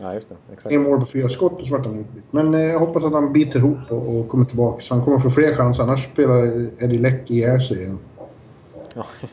Ja, 0.01 0.13
just 0.13 0.29
det. 0.29 0.35
Exakt. 0.53 0.75
En 0.75 0.83
mål 0.83 0.99
på 0.99 1.05
fyra 1.05 1.29
skott 1.29 1.61
och 1.61 1.67
så 1.67 1.77
vart 1.77 1.85
han 1.85 1.99
utbytt. 1.99 2.23
Men 2.31 2.53
eh, 2.53 2.61
jag 2.61 2.79
hoppas 2.79 3.03
att 3.03 3.13
han 3.13 3.33
biter 3.33 3.59
ihop 3.59 3.77
och, 3.89 4.19
och 4.19 4.27
kommer 4.27 4.45
tillbaka. 4.45 4.79
Så 4.81 4.93
han 4.93 5.03
kommer 5.03 5.19
få 5.19 5.29
fler 5.29 5.55
chanser, 5.55 5.83
annars 5.83 6.05
spelar 6.05 6.67
Eddie 6.79 6.97
Leck 6.97 7.31
ihjäl 7.31 7.61
sig 7.61 7.81
igen. 7.81 7.99
Ja, 8.95 9.05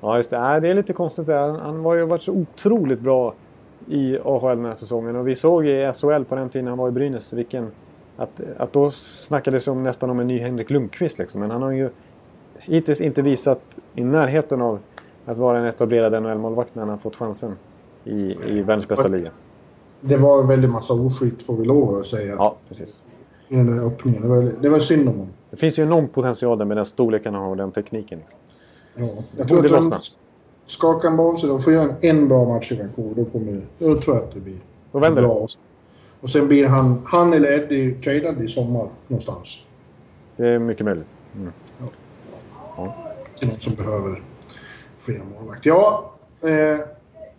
ja 0.00 0.16
just 0.16 0.30
det. 0.30 0.40
Nej, 0.40 0.60
det 0.60 0.68
är 0.68 0.74
lite 0.74 0.92
konstigt. 0.92 1.26
där. 1.26 1.48
Han, 1.48 1.82
var 1.82 1.94
ju 1.94 2.04
varit 2.04 2.22
så 2.22 2.32
otroligt 2.32 3.00
bra 3.00 3.34
i 3.88 4.18
AHL 4.24 4.56
den 4.56 4.64
här 4.64 4.74
säsongen. 4.74 5.16
Och 5.16 5.28
vi 5.28 5.34
såg 5.34 5.66
i 5.66 5.92
SHL 5.94 6.24
på 6.24 6.34
den 6.34 6.48
tiden 6.48 6.66
han 6.66 6.78
var 6.78 6.88
i 6.88 6.92
Brynäs 6.92 7.32
vilken... 7.32 7.70
Att, 8.16 8.40
att 8.56 8.72
då 8.72 8.90
snackades 8.90 9.68
om 9.68 9.82
nästan 9.82 10.10
om 10.10 10.20
en 10.20 10.26
ny 10.26 10.38
Henrik 10.38 10.70
Lundqvist 10.70 11.18
liksom. 11.18 11.40
Men 11.40 11.50
han 11.50 11.62
har 11.62 11.70
ju 11.70 11.90
hittills 12.58 13.00
inte 13.00 13.22
visat 13.22 13.62
i 13.94 14.04
närheten 14.04 14.62
av 14.62 14.78
att 15.24 15.36
vara 15.36 15.58
en 15.58 15.64
etablerad 15.64 16.22
NHL-målvakt 16.22 16.74
när 16.74 16.82
han 16.82 16.90
har 16.90 16.96
fått 16.96 17.16
chansen 17.16 17.56
i, 18.04 18.36
i 18.46 18.62
världens 18.62 18.88
bästa 18.88 19.08
liga. 19.08 19.30
Det 20.00 20.16
var 20.16 20.40
en 20.40 20.48
väldigt 20.48 20.70
massa 20.70 20.94
oflyt 20.94 21.42
får 21.42 21.56
vi 21.56 21.64
lov 21.64 22.00
att 22.00 22.06
säga. 22.06 22.34
Ja, 22.34 22.56
precis. 22.68 23.02
Den 23.48 23.78
öppningen. 23.78 24.22
Det 24.22 24.28
var, 24.28 24.52
det 24.60 24.68
var 24.68 24.78
synd 24.78 25.08
om 25.08 25.14
honom. 25.14 25.28
Det 25.50 25.56
finns 25.56 25.78
ju 25.78 25.82
enorm 25.82 26.08
potential 26.08 26.58
där 26.58 26.64
med 26.64 26.76
den 26.76 26.86
storleken 26.86 27.34
han 27.34 27.42
har 27.42 27.50
och 27.50 27.56
den 27.56 27.72
tekniken. 27.72 28.18
Liksom. 28.18 28.38
Ja. 28.94 29.22
Jag 29.36 29.48
tror 29.48 29.64
att 29.64 29.70
lossna. 29.70 29.96
de 29.96 30.02
skakar 30.70 31.10
han 31.10 31.20
av 31.20 31.36
sig 31.36 31.50
och 31.50 31.64
får 31.64 31.72
göra 31.72 31.82
en, 31.82 31.94
en 32.00 32.28
bra 32.28 32.44
match 32.44 32.72
i 32.72 32.76
Vancouver. 32.76 33.14
Då, 33.14 33.24
kommer, 33.24 33.62
då 33.78 34.00
tror 34.00 34.16
jag 34.16 34.24
att 34.24 34.34
det 34.34 34.40
blir 34.40 34.58
Då 34.92 34.98
vänder 34.98 35.22
bra. 35.22 35.46
Och 36.20 36.30
sen 36.30 36.48
blir 36.48 36.66
han, 36.66 37.02
han 37.06 37.32
eller 37.32 37.52
Eddie 37.52 37.94
tradad 38.04 38.42
i 38.42 38.48
sommar 38.48 38.88
någonstans. 39.08 39.62
Det 40.36 40.48
är 40.48 40.58
mycket 40.58 40.84
möjligt. 40.84 41.06
Till 43.38 43.48
någon 43.48 43.60
som 43.60 43.74
behöver 43.74 44.22
fler 44.98 45.20
målvakter. 45.34 45.70
Ja, 45.70 46.12
eh, 46.40 46.78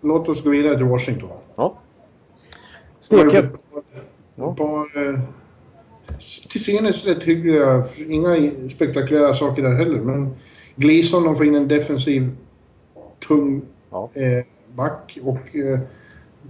låt 0.02 0.30
oss 0.30 0.44
gå 0.44 0.50
vidare 0.50 0.76
till 0.78 0.86
Washington. 0.86 1.30
Ja. 1.56 1.78
Stekhet. 3.00 3.46
Ja. 4.36 4.56
Par, 4.56 5.08
eh, 5.08 5.20
till 6.50 6.64
synes 6.64 7.06
rätt 7.06 7.24
hyggliga, 7.24 7.84
inga 8.08 8.52
spektakulära 8.70 9.34
saker 9.34 9.62
där 9.62 9.74
heller. 9.76 10.00
Men 10.02 10.36
Gleason 10.76 11.24
de 11.24 11.36
får 11.36 11.46
in 11.46 11.56
en 11.56 11.68
defensiv, 11.68 12.30
tung 13.28 13.62
Ja. 13.90 14.10
eh, 14.14 14.44
back 14.76 15.18
och 15.24 15.56
eh, 15.56 15.80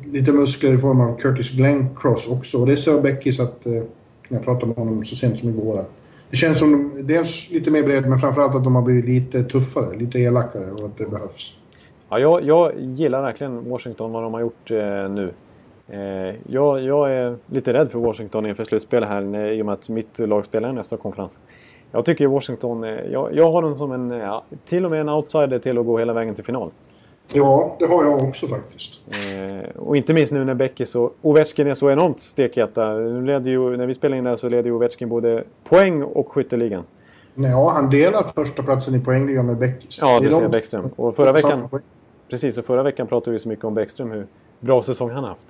lite 0.05 0.31
muskler 0.31 0.73
i 0.73 0.77
form 0.77 1.01
av 1.01 1.17
Curtis 1.17 1.51
Glencross 1.51 2.27
också. 2.27 2.57
Och 2.57 2.67
det 2.67 2.77
sa 2.77 3.01
Beckis 3.01 3.39
att, 3.39 3.65
eh, 3.65 3.83
jag 4.29 4.43
pratade 4.43 4.65
med 4.65 4.77
honom 4.77 5.05
så 5.05 5.15
sent 5.15 5.39
som 5.39 5.49
igår, 5.49 5.83
det 6.29 6.37
känns 6.37 6.59
som 6.59 6.71
de, 6.71 7.01
dels 7.03 7.49
lite 7.51 7.71
mer 7.71 7.83
bredd 7.83 8.07
men 8.09 8.19
framförallt 8.19 8.55
att 8.55 8.63
de 8.63 8.75
har 8.75 8.81
blivit 8.81 9.05
lite 9.05 9.43
tuffare, 9.43 9.95
lite 9.97 10.19
elakare 10.19 10.71
och 10.71 10.85
att 10.85 10.97
det 10.97 11.05
behövs. 11.05 11.55
Ja, 12.09 12.19
jag, 12.19 12.43
jag 12.43 12.71
gillar 12.79 13.21
verkligen 13.21 13.69
Washington, 13.69 14.11
vad 14.11 14.23
de 14.23 14.33
har 14.33 14.41
gjort 14.41 14.71
eh, 14.71 15.09
nu. 15.09 15.31
Eh, 15.89 16.35
jag, 16.47 16.81
jag 16.83 17.13
är 17.13 17.35
lite 17.45 17.73
rädd 17.73 17.91
för 17.91 17.99
Washington 17.99 18.45
inför 18.45 18.63
slutspelet 18.63 19.09
här 19.09 19.21
när- 19.21 19.51
i 19.51 19.61
och 19.61 19.65
med 19.65 19.73
att 19.73 19.89
mitt 19.89 20.19
lag 20.19 20.45
spelar 20.45 20.69
i 20.69 20.73
nästa 20.73 20.97
konferens. 20.97 21.39
Jag 21.91 22.05
tycker 22.05 22.27
Washington, 22.27 22.83
eh, 22.83 22.89
jag, 23.11 23.35
jag 23.35 23.51
har 23.51 23.61
dem 23.61 23.77
som 23.77 23.91
en, 23.91 24.09
ja, 24.09 24.43
till 24.65 24.85
och 24.85 24.91
med 24.91 25.01
en 25.01 25.09
outsider 25.09 25.59
till 25.59 25.77
att 25.77 25.85
gå 25.85 25.99
hela 25.99 26.13
vägen 26.13 26.35
till 26.35 26.43
final. 26.43 26.71
Ja, 27.33 27.75
det 27.79 27.85
har 27.85 28.03
jag 28.03 28.23
också 28.23 28.47
faktiskt. 28.47 29.01
Eh, 29.09 29.69
och 29.81 29.97
inte 29.97 30.13
minst 30.13 30.33
nu 30.33 30.45
när 30.45 30.53
Beckis 30.53 30.95
och 30.95 31.15
Ovechkin 31.21 31.67
är 31.67 31.73
så 31.73 31.91
enormt 31.91 32.19
stekheta. 32.19 32.93
Nu 32.93 33.25
leder 33.25 33.51
ju, 33.51 33.77
när 33.77 33.85
vi 33.85 33.93
spelar 33.93 34.17
in 34.17 34.23
det 34.23 34.29
här 34.29 34.37
så 34.37 34.49
leder 34.49 34.63
ju 34.63 34.71
Ovechkin 34.75 35.09
både 35.09 35.43
poäng 35.63 36.03
och 36.03 36.31
skytteligan. 36.31 36.83
Nej, 37.33 37.51
ja, 37.51 37.69
han 37.69 37.89
delar 37.89 38.23
första 38.23 38.63
platsen 38.63 38.95
i 38.95 38.99
poängligan 38.99 39.45
med 39.45 39.57
Beckis. 39.57 39.97
Ja, 40.01 40.19
det 40.19 40.29
ser 40.29 40.49
Bäckström. 40.49 40.89
Och 40.95 41.15
förra 41.15 41.31
veckan, 41.31 41.69
precis, 42.29 42.57
och 42.57 42.65
förra 42.65 42.83
veckan 42.83 43.07
pratade 43.07 43.31
vi 43.31 43.39
så 43.39 43.49
mycket 43.49 43.65
om 43.65 43.73
Bäckström, 43.73 44.11
hur 44.11 44.27
bra 44.59 44.81
säsong 44.81 45.09
han 45.09 45.23
har 45.23 45.29
haft. 45.29 45.41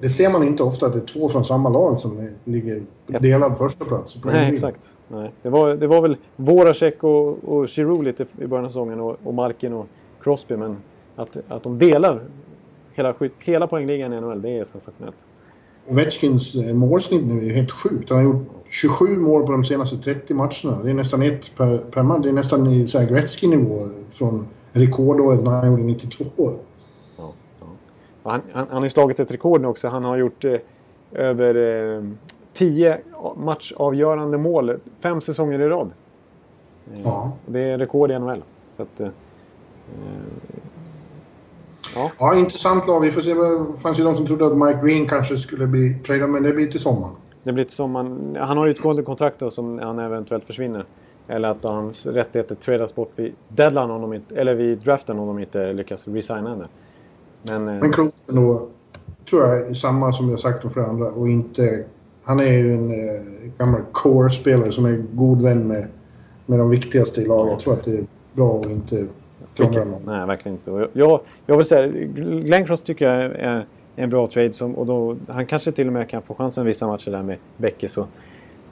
Det 0.00 0.08
ser 0.08 0.30
man 0.30 0.42
inte 0.42 0.62
ofta 0.62 0.86
att 0.86 0.92
det 0.92 0.98
är 0.98 1.06
två 1.06 1.28
från 1.28 1.44
samma 1.44 1.68
lag 1.68 1.98
som 1.98 2.28
ligger 2.44 2.82
Ja. 3.06 3.18
delad 3.18 3.58
första 3.58 3.84
plats. 3.84 4.16
i 4.16 4.20
Nej, 4.24 4.52
exakt. 4.52 4.90
Nej. 5.08 5.30
Det, 5.42 5.48
var, 5.48 5.74
det 5.74 5.86
var 5.86 6.02
väl 6.02 6.16
Voracek 6.36 7.04
och, 7.04 7.44
och 7.44 7.68
Giroud 7.68 8.04
lite 8.04 8.26
i 8.38 8.46
början 8.46 8.64
av 8.64 8.68
säsongen 8.68 9.00
och, 9.00 9.16
och 9.24 9.34
Malkin 9.34 9.72
och 9.72 9.86
Crosby. 10.22 10.56
Men 10.56 10.76
att, 11.16 11.36
att 11.48 11.62
de 11.62 11.78
delar 11.78 12.20
hela, 12.94 13.14
hela 13.38 13.66
poängligan 13.66 14.12
i 14.12 14.20
NHL, 14.20 14.42
det 14.42 14.58
är 14.58 14.64
sensationellt. 14.64 15.16
Ovechkins 15.88 16.54
eh, 16.54 16.74
målsnitt 16.74 17.26
nu 17.26 17.50
är 17.50 17.54
helt 17.54 17.70
sjukt. 17.70 18.10
Han 18.10 18.18
har 18.18 18.24
gjort 18.24 18.46
27 18.70 19.16
mål 19.16 19.46
på 19.46 19.52
de 19.52 19.64
senaste 19.64 19.96
30 19.96 20.34
matcherna. 20.34 20.82
Det 20.82 20.90
är 20.90 20.94
nästan 20.94 21.22
ett 21.22 21.56
per, 21.56 21.78
per 21.78 22.02
match. 22.02 22.22
Det 22.22 22.28
är 22.28 22.32
nästan 22.32 22.66
i 22.66 22.84
Gretzky-nivå 23.10 23.88
från 24.10 24.46
rekordåret 24.72 25.42
när 25.42 25.50
han 25.50 25.70
gjorde 25.70 25.82
92 25.82 26.24
år. 26.36 26.54
Ja, 27.16 27.32
ja. 27.60 27.66
Han, 28.22 28.40
han, 28.52 28.66
han 28.70 28.82
har 28.82 28.88
slagit 28.88 29.20
ett 29.20 29.32
rekord 29.32 29.60
nu 29.60 29.68
också. 29.68 29.88
Han 29.88 30.04
har 30.04 30.16
gjort 30.16 30.44
eh, 30.44 30.56
över 31.12 31.54
eh, 31.96 32.02
matchavgörande 33.36 34.38
mål 34.38 34.76
fem 35.00 35.20
säsonger 35.20 35.60
i 35.60 35.68
rad. 35.68 35.90
Ja. 37.04 37.32
Det 37.46 37.60
är 37.60 37.78
rekord 37.78 38.10
i 38.10 38.18
NHL. 38.18 38.42
Så 38.76 38.82
att, 38.82 39.00
eh, 39.00 39.08
ja. 41.94 42.10
ja, 42.18 42.34
intressant 42.34 42.86
lag. 42.86 43.00
Vi 43.00 43.10
får 43.10 43.20
se. 43.20 43.34
Det 43.34 43.78
fanns 43.82 44.00
ju 44.00 44.04
de 44.04 44.14
som 44.14 44.26
trodde 44.26 44.46
att 44.46 44.56
Mike 44.56 44.86
Green 44.86 45.08
kanske 45.08 45.36
skulle 45.36 45.66
bli 45.66 45.94
tradad, 46.06 46.30
men 46.30 46.42
det 46.42 46.52
blir 46.52 46.70
till 46.70 46.80
sommaren. 46.80 47.14
Det 47.42 47.52
blir 47.52 47.64
till 47.64 47.74
sommaren. 47.74 48.36
Han 48.40 48.58
har 48.58 48.66
utgående 48.66 49.02
kontrakt 49.02 49.38
då, 49.38 49.50
som 49.50 49.78
han 49.78 49.98
eventuellt 49.98 50.44
försvinner. 50.44 50.84
Eller 51.28 51.48
att 51.48 51.64
hans 51.64 52.06
rättigheter 52.06 52.54
tradas 52.54 52.94
bort 52.94 53.12
vid 53.16 53.32
deadline 53.48 53.90
om 53.90 54.00
de 54.00 54.12
inte, 54.12 54.36
eller 54.36 54.54
vid 54.54 54.78
draften 54.78 55.18
om 55.18 55.26
de 55.26 55.38
inte 55.38 55.72
lyckas 55.72 56.08
resigna 56.08 56.50
henne. 56.50 56.66
Men, 57.42 57.68
eh, 57.68 57.80
men 57.80 57.92
Kloten 57.92 58.34
då, 58.34 58.68
tror 59.30 59.46
jag 59.46 59.76
samma 59.76 60.12
som 60.12 60.30
jag 60.30 60.40
sagt 60.40 60.64
om 60.64 60.70
flera 60.70 60.86
andra 60.86 61.06
och 61.06 61.28
inte... 61.28 61.84
Han 62.22 62.40
är 62.40 62.52
ju 62.52 62.74
en 62.74 62.90
eh, 62.90 63.22
gammal 63.58 63.80
core-spelare 63.92 64.72
som 64.72 64.84
är 64.84 65.04
god 65.12 65.42
vän 65.42 65.68
med, 65.68 65.86
med 66.46 66.58
de 66.58 66.70
viktigaste 66.70 67.20
i 67.20 67.24
laget. 67.24 67.52
Jag 67.52 67.60
tror 67.60 67.74
att 67.74 67.84
det 67.84 67.98
är 67.98 68.06
bra 68.32 68.60
att 68.60 68.66
inte 68.66 69.06
någon. 69.58 70.02
Nej, 70.06 70.26
verkligen 70.26 70.58
inte. 70.58 70.88
jag, 70.92 71.20
jag 71.46 71.56
vill 71.56 71.66
säga, 71.66 71.86
Glenn 72.22 72.66
Cross 72.66 72.82
tycker 72.82 73.12
jag 73.12 73.32
är 73.32 73.66
en 73.96 74.10
bra 74.10 74.26
trade. 74.26 74.52
Som, 74.52 74.74
och 74.74 74.86
då, 74.86 75.16
han 75.28 75.46
kanske 75.46 75.72
till 75.72 75.86
och 75.86 75.92
med 75.92 76.08
kan 76.08 76.22
få 76.22 76.34
chansen 76.34 76.66
vissa 76.66 76.86
matcher 76.86 77.10
där 77.10 77.22
med 77.22 77.36
Beckis 77.56 77.98
och, 77.98 78.06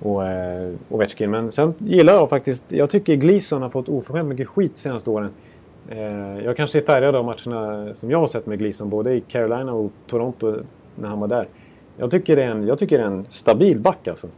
och 0.01 0.27
eh, 0.27 0.73
Ovechkin. 0.89 1.31
Men 1.31 1.53
sen 1.53 1.75
gillar 1.79 2.13
jag 2.13 2.31
faktiskt, 2.31 2.73
jag 2.73 2.91
tycker 2.91 3.15
Gleason 3.15 3.63
har 3.63 3.71
fått 3.71 3.89
oförskämt 3.89 4.29
mycket 4.29 4.49
skit 4.49 4.73
de 4.75 4.81
senaste 4.81 5.11
åren. 5.11 5.31
Eh, 5.89 6.45
jag 6.45 6.57
kanske 6.57 6.79
är 6.79 6.83
färgad 6.83 7.15
av 7.15 7.25
matcherna 7.25 7.95
som 7.95 8.11
jag 8.11 8.19
har 8.19 8.27
sett 8.27 8.47
med 8.47 8.59
Gleason, 8.59 8.91
både 8.91 9.15
i 9.15 9.21
Carolina 9.21 9.73
och 9.73 9.93
Toronto 10.07 10.57
när 10.95 11.09
han 11.09 11.21
var 11.21 11.29
där. 11.29 11.49
Jag 11.97 12.11
tycker 12.11 12.37
det 12.37 12.43
är 12.43 12.49
en, 12.49 12.67
jag 12.67 12.79
tycker 12.79 12.99
det 12.99 13.05
är 13.05 13.09
en 13.09 13.27
stabil 13.29 13.81
back 13.81 14.09
alltså. 14.09 14.29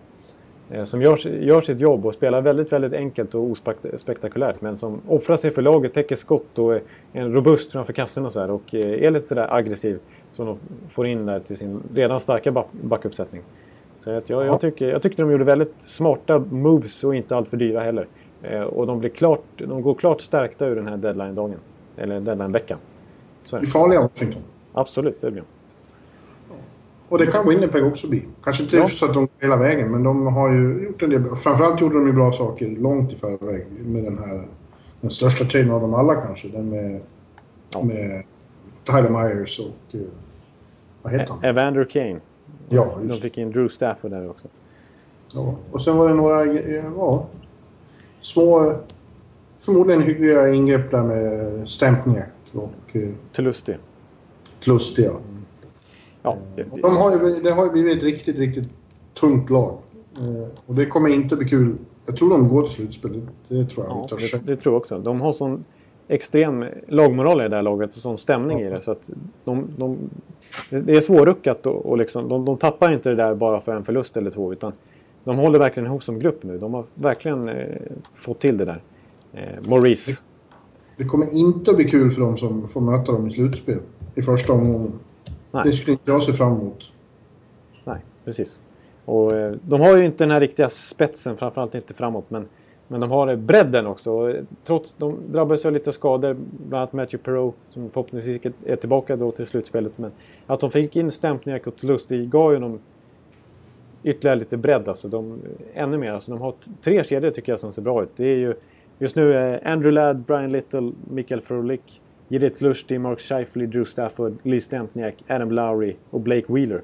Eh, 0.70 0.84
som 0.84 1.02
gör, 1.02 1.28
gör 1.28 1.60
sitt 1.60 1.80
jobb 1.80 2.06
och 2.06 2.14
spelar 2.14 2.40
väldigt, 2.40 2.72
väldigt 2.72 2.92
enkelt 2.92 3.34
och 3.34 3.50
ospektakulärt. 3.94 4.60
Men 4.60 4.76
som 4.76 5.00
offrar 5.08 5.36
sig 5.36 5.50
för 5.50 5.62
laget, 5.62 5.94
täcker 5.94 6.16
skott 6.16 6.58
och 6.58 6.74
är 6.74 6.82
en 7.12 7.32
robust 7.32 7.72
framför 7.72 7.92
kassen 7.92 8.26
och 8.26 8.32
så 8.32 8.40
här. 8.40 8.50
Och 8.50 8.74
eh, 8.74 9.04
är 9.04 9.10
lite 9.10 9.26
sådär 9.26 9.54
aggressiv. 9.54 9.98
Som 10.32 10.46
de 10.46 10.58
får 10.88 11.06
in 11.06 11.26
där 11.26 11.40
till 11.40 11.56
sin 11.56 11.82
redan 11.94 12.20
starka 12.20 12.64
backuppsättning. 12.70 13.42
Så 13.98 14.10
jag, 14.10 14.22
jag, 14.26 14.46
jag, 14.46 14.60
tycker, 14.60 14.88
jag 14.88 15.02
tyckte 15.02 15.22
de 15.22 15.30
gjorde 15.30 15.44
väldigt 15.44 15.74
smarta 15.78 16.38
moves 16.38 17.04
och 17.04 17.14
inte 17.14 17.36
alltför 17.36 17.56
dyra 17.56 17.80
heller. 17.80 18.06
Eh, 18.42 18.62
och 18.62 18.86
de, 18.86 18.98
blir 18.98 19.10
klart, 19.10 19.44
de 19.56 19.82
går 19.82 19.94
klart 19.94 20.20
stärkta 20.20 20.66
ur 20.66 20.76
den 20.76 20.88
här 20.88 20.96
deadline-dagen. 20.96 21.58
Eller 21.96 22.20
deadline-veckan. 22.20 22.78
Det 23.50 23.56
är 23.56 23.66
farliga 23.66 24.00
Washington. 24.00 24.42
Absolut, 24.72 25.20
det 25.20 25.30
blir 25.30 25.42
de. 25.42 25.57
Och 27.08 27.18
det 27.18 27.26
kan 27.26 27.48
Winnipeg 27.48 27.84
också 27.84 28.08
bli. 28.08 28.24
Kanske 28.44 28.62
inte 28.62 28.76
ja. 28.76 28.88
så 28.88 29.06
att 29.06 29.14
de 29.14 29.20
går 29.20 29.30
hela 29.40 29.56
vägen, 29.56 29.90
men 29.90 30.02
de 30.02 30.26
har 30.26 30.52
ju 30.52 30.84
gjort 30.84 31.02
en 31.02 31.10
del. 31.10 31.36
Framförallt 31.36 31.80
gjorde 31.80 31.94
de 31.94 32.06
ju 32.06 32.12
bra 32.12 32.32
saker 32.32 32.68
långt 32.68 33.12
i 33.12 33.16
förväg 33.16 33.66
med 33.84 34.04
den 34.04 34.18
här... 34.18 34.48
Den 35.00 35.10
största 35.10 35.44
traden 35.44 35.70
av 35.70 35.80
dem 35.80 35.94
alla 35.94 36.14
kanske. 36.14 36.48
Den 36.48 36.70
med, 36.70 37.00
ja. 37.70 37.82
med 37.82 38.22
Tyler 38.84 39.08
Myers 39.10 39.60
och... 39.60 39.94
Uh, 39.94 40.00
vad 41.02 41.12
heter 41.12 41.34
han? 41.34 41.44
Evander 41.44 41.84
Kane. 41.84 42.20
Ja, 42.68 42.98
just 43.02 43.14
De 43.14 43.20
fick 43.20 43.38
in 43.38 43.50
Drew 43.50 43.68
Stafford 43.68 44.10
där 44.10 44.30
också. 44.30 44.48
Ja, 45.32 45.54
och 45.70 45.82
sen 45.82 45.96
var 45.96 46.08
det 46.08 46.14
några 46.14 46.44
ja, 46.96 47.26
små... 48.20 48.74
Förmodligen 49.58 50.02
hyggliga 50.02 50.48
ingrepp 50.48 50.90
där 50.90 51.02
med 51.02 51.70
Stempniak 51.70 52.28
och... 52.52 52.96
Tlustig. 53.32 53.76
Tlustig, 54.60 55.04
ja. 55.04 55.12
Ja, 56.22 56.36
det, 56.54 56.62
det... 56.62 56.80
De 56.80 56.96
har 56.96 57.12
ju, 57.12 57.40
det 57.40 57.50
har 57.50 57.64
ju 57.64 57.70
blivit 57.70 57.96
ett 57.96 58.02
riktigt, 58.02 58.38
riktigt 58.38 58.68
tungt 59.14 59.50
lag. 59.50 59.78
Eh, 60.16 60.48
och 60.66 60.74
det 60.74 60.86
kommer 60.86 61.08
inte 61.08 61.36
bli 61.36 61.48
kul. 61.48 61.76
Jag 62.06 62.16
tror 62.16 62.30
de 62.30 62.48
går 62.48 62.62
till 62.62 62.72
slutspel. 62.72 63.22
Det, 63.48 63.66
tror 63.66 63.86
jag. 63.86 64.06
Ja, 64.10 64.16
det, 64.32 64.46
det, 64.46 64.56
tror 64.56 64.74
jag 64.74 64.80
också. 64.80 64.98
De 64.98 65.20
har 65.20 65.32
sån 65.32 65.64
extrem 66.08 66.64
lagmoral 66.88 67.40
i 67.40 67.48
det 67.48 67.56
här 67.56 67.62
laget 67.62 67.90
och 67.96 68.02
sån 68.02 68.18
stämning 68.18 68.58
ja. 68.58 68.66
i 68.66 68.70
det. 68.70 68.76
Så 68.76 68.90
att 68.90 69.10
de, 69.44 69.64
de, 69.76 69.96
det 70.70 70.96
är 70.96 71.00
svårruckat 71.00 71.66
och, 71.66 71.86
och 71.86 71.98
liksom, 71.98 72.28
de, 72.28 72.44
de 72.44 72.56
tappar 72.56 72.92
inte 72.92 73.08
det 73.08 73.16
där 73.16 73.34
bara 73.34 73.60
för 73.60 73.76
en 73.76 73.84
förlust 73.84 74.16
eller 74.16 74.30
två. 74.30 74.52
Utan 74.52 74.72
de 75.24 75.36
håller 75.36 75.58
verkligen 75.58 75.86
ihop 75.86 76.04
som 76.04 76.18
grupp 76.18 76.42
nu. 76.42 76.58
De 76.58 76.74
har 76.74 76.84
verkligen 76.94 77.48
eh, 77.48 77.76
fått 78.14 78.38
till 78.38 78.56
det 78.56 78.64
där. 78.64 78.82
Eh, 79.32 79.70
Maurice. 79.70 80.10
Det, 80.10 81.02
det, 81.02 81.04
kommer 81.04 81.34
inte 81.34 81.70
att 81.70 81.76
bli 81.76 81.90
kul 81.90 82.10
för 82.10 82.20
dem 82.20 82.36
som 82.36 82.68
får 82.68 82.80
möta 82.80 83.12
dem 83.12 83.26
i 83.26 83.30
slutspel. 83.30 83.78
I 84.14 84.22
första 84.22 84.52
omgången. 84.52 84.92
Nej. 85.64 85.70
Det 85.70 85.76
skulle 85.76 85.92
inte 85.92 86.10
jag 86.10 86.22
se 86.22 86.32
fram 86.32 86.52
emot. 86.52 86.92
Nej, 87.84 88.00
precis. 88.24 88.60
Och, 89.04 89.32
eh, 89.32 89.54
de 89.62 89.80
har 89.80 89.96
ju 89.96 90.04
inte 90.04 90.24
den 90.24 90.30
här 90.30 90.40
riktiga 90.40 90.68
spetsen, 90.68 91.36
framförallt 91.36 91.74
inte 91.74 91.94
framåt. 91.94 92.24
Men, 92.28 92.48
men 92.88 93.00
de 93.00 93.10
har 93.10 93.36
bredden 93.36 93.86
också. 93.86 94.34
Trots, 94.64 94.94
de 94.98 95.18
drabbades 95.32 95.66
av 95.66 95.72
lite 95.72 95.92
skador, 95.92 96.36
bland 96.68 96.74
annat 96.74 96.92
Matthew 96.92 97.24
Perreault 97.24 97.56
som 97.66 97.90
förhoppningsvis 97.90 98.52
är 98.66 98.76
tillbaka 98.76 99.16
då 99.16 99.30
till 99.30 99.46
slutspelet. 99.46 99.98
Men 99.98 100.10
att 100.46 100.60
de 100.60 100.70
fick 100.70 100.96
in 100.96 101.10
Stempniak 101.10 101.66
och 101.66 101.84
Lustig 101.84 102.30
gav 102.30 102.52
ju 102.52 102.58
dem 102.58 102.78
ytterligare 104.02 104.38
lite 104.38 104.56
bredd. 104.56 104.88
Alltså 104.88 105.08
de, 105.08 105.40
ännu 105.74 105.98
mer. 105.98 106.12
Alltså 106.12 106.30
de 106.30 106.40
har 106.40 106.54
tre 106.80 107.04
kedjor 107.04 107.30
tycker 107.30 107.52
jag 107.52 107.58
som 107.58 107.72
ser 107.72 107.82
bra 107.82 108.02
ut. 108.02 108.10
Det 108.16 108.24
är 108.24 108.36
ju 108.36 108.54
just 108.98 109.16
nu 109.16 109.58
Andrew 109.64 109.90
Ladd, 109.90 110.18
Brian 110.18 110.52
Little, 110.52 110.92
Mikael 111.10 111.40
Frolik. 111.40 112.00
Judith 112.28 112.62
Lustig, 112.62 113.00
Mark 113.00 113.20
Scheifele, 113.20 113.66
Drew 113.66 113.84
Stafford, 113.84 114.38
Lee 114.42 114.60
Stempniak, 114.60 115.14
Adam 115.28 115.50
Lowry 115.50 115.96
och 116.10 116.20
Blake 116.20 116.52
Wheeler. 116.52 116.82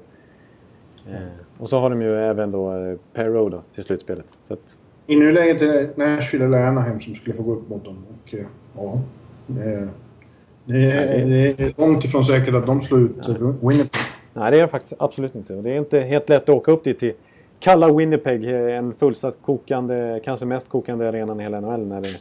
Eh, 1.09 1.17
och 1.57 1.69
så 1.69 1.79
har 1.79 1.89
de 1.89 2.01
ju 2.01 2.15
även 2.15 2.51
då 2.51 2.73
eh, 2.73 2.97
Perro 3.13 3.49
då, 3.49 3.61
till 3.73 3.83
slutspelet. 3.83 4.25
Så 4.43 4.53
att... 4.53 4.77
I 5.07 5.15
nuläget 5.15 5.61
är 5.61 5.67
det 5.67 5.97
Nashville 5.97 6.45
eller 6.45 6.67
Anaheim 6.67 7.01
som 7.01 7.15
skulle 7.15 7.35
få 7.35 7.43
gå 7.43 7.53
upp 7.53 7.69
mot 7.69 7.85
dem. 7.85 7.97
Och, 8.09 8.33
eh, 8.33 8.45
ja, 8.75 9.01
det, 9.45 9.63
är, 9.63 11.25
det, 11.25 11.53
det 11.57 11.63
är 11.63 11.73
långt 11.77 12.05
ifrån 12.05 12.25
säkert 12.25 12.55
att 12.55 12.65
de 12.65 12.81
slår 12.81 13.01
ut 13.01 13.11
Nej. 13.27 13.37
Winnipeg. 13.61 14.01
Nej, 14.33 14.51
det 14.51 14.57
är 14.57 14.61
det 14.61 14.67
faktiskt 14.67 14.93
absolut 14.99 15.35
inte. 15.35 15.53
Det 15.53 15.71
är 15.71 15.77
inte 15.77 15.99
helt 15.99 16.29
lätt 16.29 16.43
att 16.43 16.49
åka 16.49 16.71
upp 16.71 16.83
dit 16.83 16.99
till 16.99 17.13
kalla 17.59 17.93
Winnipeg. 17.93 18.43
En 18.45 18.93
fullsatt 18.93 19.37
kokande, 19.41 20.19
kanske 20.23 20.45
mest 20.45 20.69
kokande 20.69 21.09
arenan 21.09 21.39
i 21.39 21.43
hela 21.43 21.59
NHL 21.59 21.87
när 21.87 22.01
det, 22.01 22.15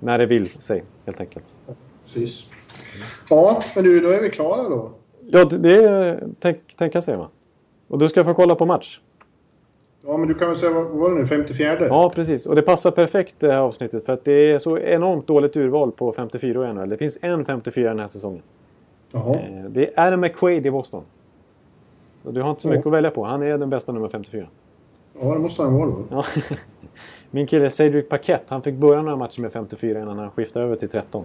när 0.00 0.18
det 0.18 0.26
vill 0.26 0.46
sig 0.46 0.84
helt 1.06 1.20
enkelt. 1.20 1.44
Precis. 2.04 2.46
Ja, 3.30 3.62
men 3.74 3.84
du, 3.84 4.00
då 4.00 4.08
är 4.08 4.20
vi 4.20 4.30
klara 4.30 4.68
då. 4.68 4.90
Ja, 5.26 5.44
det 5.44 5.74
är 5.74 6.24
tänk, 6.40 6.76
tänka 6.76 7.00
sig 7.02 7.16
va. 7.16 7.28
Och 7.88 7.98
du 7.98 8.08
ska 8.08 8.24
få 8.24 8.34
kolla 8.34 8.54
på 8.54 8.66
match. 8.66 9.00
Ja, 10.06 10.16
men 10.16 10.28
du 10.28 10.34
kan 10.34 10.48
väl 10.48 10.56
säga, 10.56 10.72
vad 10.72 10.86
var 10.86 11.10
det 11.10 11.16
nu, 11.16 11.26
54? 11.26 11.86
Ja, 11.86 12.12
precis. 12.14 12.46
Och 12.46 12.56
det 12.56 12.62
passar 12.62 12.90
perfekt 12.90 13.34
det 13.38 13.52
här 13.52 13.58
avsnittet 13.58 14.06
för 14.06 14.12
att 14.12 14.24
det 14.24 14.32
är 14.32 14.58
så 14.58 14.78
enormt 14.78 15.26
dåligt 15.26 15.56
urval 15.56 15.92
på 15.92 16.12
54 16.12 16.70
i 16.70 16.72
NHL. 16.72 16.88
Det 16.88 16.96
finns 16.96 17.18
en 17.20 17.44
54 17.44 17.88
den 17.88 17.98
här 17.98 18.08
säsongen. 18.08 18.42
Jaha. 19.12 19.34
Eh, 19.34 19.64
det 19.68 19.98
är 19.98 20.06
Adam 20.06 20.20
McQuaid 20.20 20.66
i 20.66 20.70
Boston. 20.70 21.02
Så 22.22 22.30
du 22.30 22.42
har 22.42 22.50
inte 22.50 22.62
så 22.62 22.68
mycket 22.68 22.84
ja. 22.84 22.88
att 22.88 22.94
välja 22.94 23.10
på. 23.10 23.24
Han 23.24 23.42
är 23.42 23.58
den 23.58 23.70
bästa 23.70 23.92
nummer 23.92 24.08
54. 24.08 24.46
Ja, 25.20 25.34
det 25.34 25.40
måste 25.40 25.62
han 25.62 25.74
vara 25.74 25.86
då. 25.86 26.04
Ja. 26.10 26.24
Min 27.30 27.46
kille 27.46 27.70
Cedric 27.70 28.08
Paquette, 28.08 28.44
han 28.48 28.62
fick 28.62 28.74
börja 28.74 29.02
några 29.02 29.16
matcher 29.16 29.40
med 29.40 29.52
54 29.52 30.02
innan 30.02 30.18
han 30.18 30.30
skiftade 30.30 30.64
över 30.64 30.76
till 30.76 30.88
13. 30.88 31.24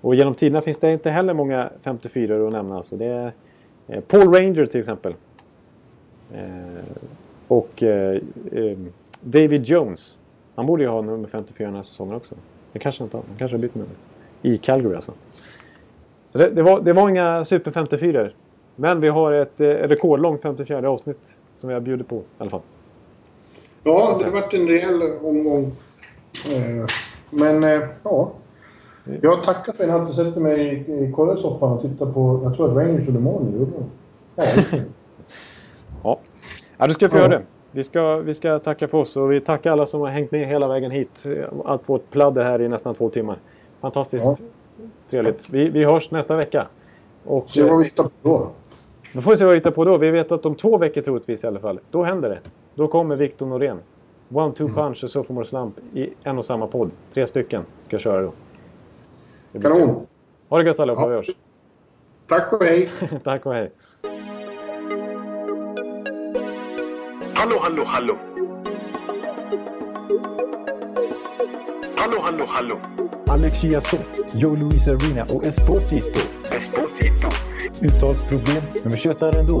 Och 0.00 0.14
genom 0.14 0.34
tiderna 0.34 0.62
finns 0.62 0.78
det 0.78 0.92
inte 0.92 1.10
heller 1.10 1.34
många 1.34 1.70
54 1.82 2.46
att 2.46 2.52
nämna. 2.52 2.82
Så 2.82 2.96
det 2.96 3.32
är 3.86 4.00
Paul 4.00 4.34
Ranger 4.34 4.66
till 4.66 4.78
exempel. 4.78 5.14
Eh, 6.32 7.02
och 7.48 7.82
eh, 7.82 8.20
eh 8.52 8.78
David 9.20 9.64
Jones. 9.64 10.18
Han 10.54 10.66
borde 10.66 10.82
ju 10.82 10.88
ha 10.88 11.00
nummer 11.00 11.28
54 11.28 11.66
den 11.66 11.76
här 11.76 11.82
säsongen 11.82 12.14
också. 12.14 12.34
Det 12.72 12.78
kanske 12.78 13.04
inte 13.04 13.16
har. 13.16 13.24
Han 13.28 13.36
kanske 13.36 13.56
har 13.56 13.62
bytt 13.62 13.74
nummer. 13.74 13.94
I 14.42 14.58
Calgary 14.58 14.94
alltså. 14.94 15.12
Så 16.28 16.38
det, 16.38 16.50
det, 16.50 16.62
var, 16.62 16.80
det 16.80 16.92
var 16.92 17.08
inga 17.08 17.44
super 17.44 17.70
54 17.70 18.30
Men 18.76 19.00
vi 19.00 19.08
har 19.08 19.32
ett 19.32 19.60
eh, 19.60 19.66
rekordlångt 19.66 20.42
54 20.42 20.90
avsnitt 20.90 21.38
som 21.56 21.68
vi 21.68 21.74
har 21.74 21.80
bjudit 21.80 22.08
på 22.08 22.16
i 22.16 22.22
alla 22.38 22.50
fall. 22.50 22.60
Ja, 23.82 24.16
det 24.18 24.24
har 24.24 24.32
varit 24.32 24.54
en 24.54 24.68
rejäl 24.68 25.02
omgång. 25.02 25.72
Eh, 26.52 26.86
men 27.30 27.62
ja, 28.02 28.32
jag 29.22 29.44
tackar 29.44 29.72
för 29.72 29.84
att 29.84 29.90
jag 29.90 29.98
hade 29.98 30.14
sett 30.14 30.36
mig 30.36 30.60
i, 30.60 31.12
korrespondenssoffan 31.12 31.72
och 31.72 31.82
tittat 31.82 32.14
på, 32.14 32.40
jag 32.44 32.56
tror 32.56 32.70
att 32.70 32.76
Rangers 32.76 33.06
gjorde 33.06 33.18
mål 33.18 33.44
nu. 33.44 33.66
Ja, 34.34 34.44
ja. 36.02 36.18
ja, 36.76 36.86
du 36.86 36.94
ska 36.94 37.08
få 37.08 37.16
ja. 37.16 37.20
göra 37.20 37.38
det. 37.38 37.42
Vi 37.70 37.84
ska, 37.84 38.16
vi 38.16 38.34
ska 38.34 38.58
tacka 38.58 38.88
för 38.88 38.98
oss 38.98 39.16
och 39.16 39.32
vi 39.32 39.40
tackar 39.40 39.72
alla 39.72 39.86
som 39.86 40.00
har 40.00 40.08
hängt 40.08 40.30
med 40.30 40.46
hela 40.46 40.68
vägen 40.68 40.90
hit. 40.90 41.26
Allt 41.64 41.88
vårt 41.88 42.10
pladder 42.10 42.44
här 42.44 42.60
i 42.60 42.68
nästan 42.68 42.94
två 42.94 43.08
timmar. 43.08 43.38
Fantastiskt 43.80 44.26
ja. 44.26 44.36
trevligt. 45.10 45.50
Vi, 45.50 45.68
vi 45.68 45.84
hörs 45.84 46.10
nästa 46.10 46.36
vecka. 46.36 46.66
Och, 47.24 47.50
se 47.50 47.62
vad 47.62 47.78
vi 47.78 47.84
hittar 47.84 48.04
på 48.04 48.10
då. 48.22 48.50
Då 49.12 49.20
får 49.20 49.30
vi 49.30 49.36
se 49.36 49.44
vad 49.44 49.52
vi 49.52 49.58
hittar 49.58 49.70
på 49.70 49.84
då. 49.84 49.96
Vi 49.96 50.10
vet 50.10 50.32
att 50.32 50.46
om 50.46 50.54
två 50.54 50.78
veckor 50.78 51.02
troligtvis 51.02 51.44
i 51.44 51.46
alla 51.46 51.60
fall, 51.60 51.80
då 51.90 52.02
händer 52.02 52.28
det. 52.28 52.38
Då 52.74 52.88
kommer 52.88 53.16
Victor 53.16 53.46
Norén. 53.46 53.78
One, 54.32 54.54
two 54.54 54.62
mm. 54.62 54.74
punch 54.74 55.04
och 55.04 55.10
sophomore 55.10 55.46
slump 55.46 55.78
i 55.94 56.10
en 56.22 56.38
och 56.38 56.44
samma 56.44 56.66
podd. 56.66 56.90
Tre 57.14 57.26
stycken 57.26 57.62
ska 57.86 57.98
köra 57.98 58.22
då. 58.22 58.32
Kanon! 59.62 60.06
Ha 60.48 60.58
det 60.58 60.64
gött 60.64 60.80
allihopa, 60.80 61.02
ja. 61.02 61.08
vi 61.08 61.14
hörs. 61.14 61.30
Tack 62.28 62.52
och 62.52 62.64
hej! 62.64 62.90
Tack 63.24 63.46
och 63.46 63.54
hej! 63.54 63.72
Hallå, 67.34 67.56
hallå, 67.60 67.84
hallå. 67.86 68.16
Hallå, 71.96 72.18
hallå, 72.22 72.44
hallå. 72.48 72.78
Alex 73.26 73.60
Chiazot, 73.60 74.06
Joe 74.34 74.56
Luis 74.56 74.88
Arena 74.88 75.26
och 75.34 75.44
Esposito. 75.44 76.20
Esposito. 76.50 77.28
Uttalsproblem, 77.82 78.62
men 78.82 78.92
vi 78.92 78.98
tjötar 78.98 79.38
ändå. 79.38 79.60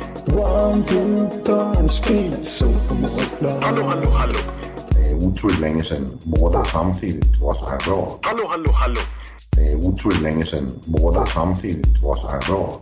One, 0.27 0.85
two, 0.85 1.29
time, 1.43 1.89
speed, 1.89 2.45
so 2.45 2.65
Hallå, 3.61 3.83
hallå, 3.83 4.09
hallå. 4.09 4.39
Det 4.89 5.09
är 5.09 5.15
otroligt 5.15 5.59
länge 5.59 5.83
sedan 5.83 6.19
båda 6.23 6.65
samtidigt 6.65 7.39
var 7.41 7.53
så 7.53 7.65
här 7.69 7.79
bra. 7.85 8.19
Hallå, 8.21 8.47
hallå, 8.49 8.71
hallå. 8.71 9.01
Det 9.51 9.71
är 9.71 9.75
otroligt 9.75 10.21
länge 10.21 10.45
sedan 10.45 10.69
båda 10.85 11.25
samtidigt 11.25 12.01
var 12.03 12.15
så 12.15 12.27
här 12.27 12.41
bra. 12.47 12.81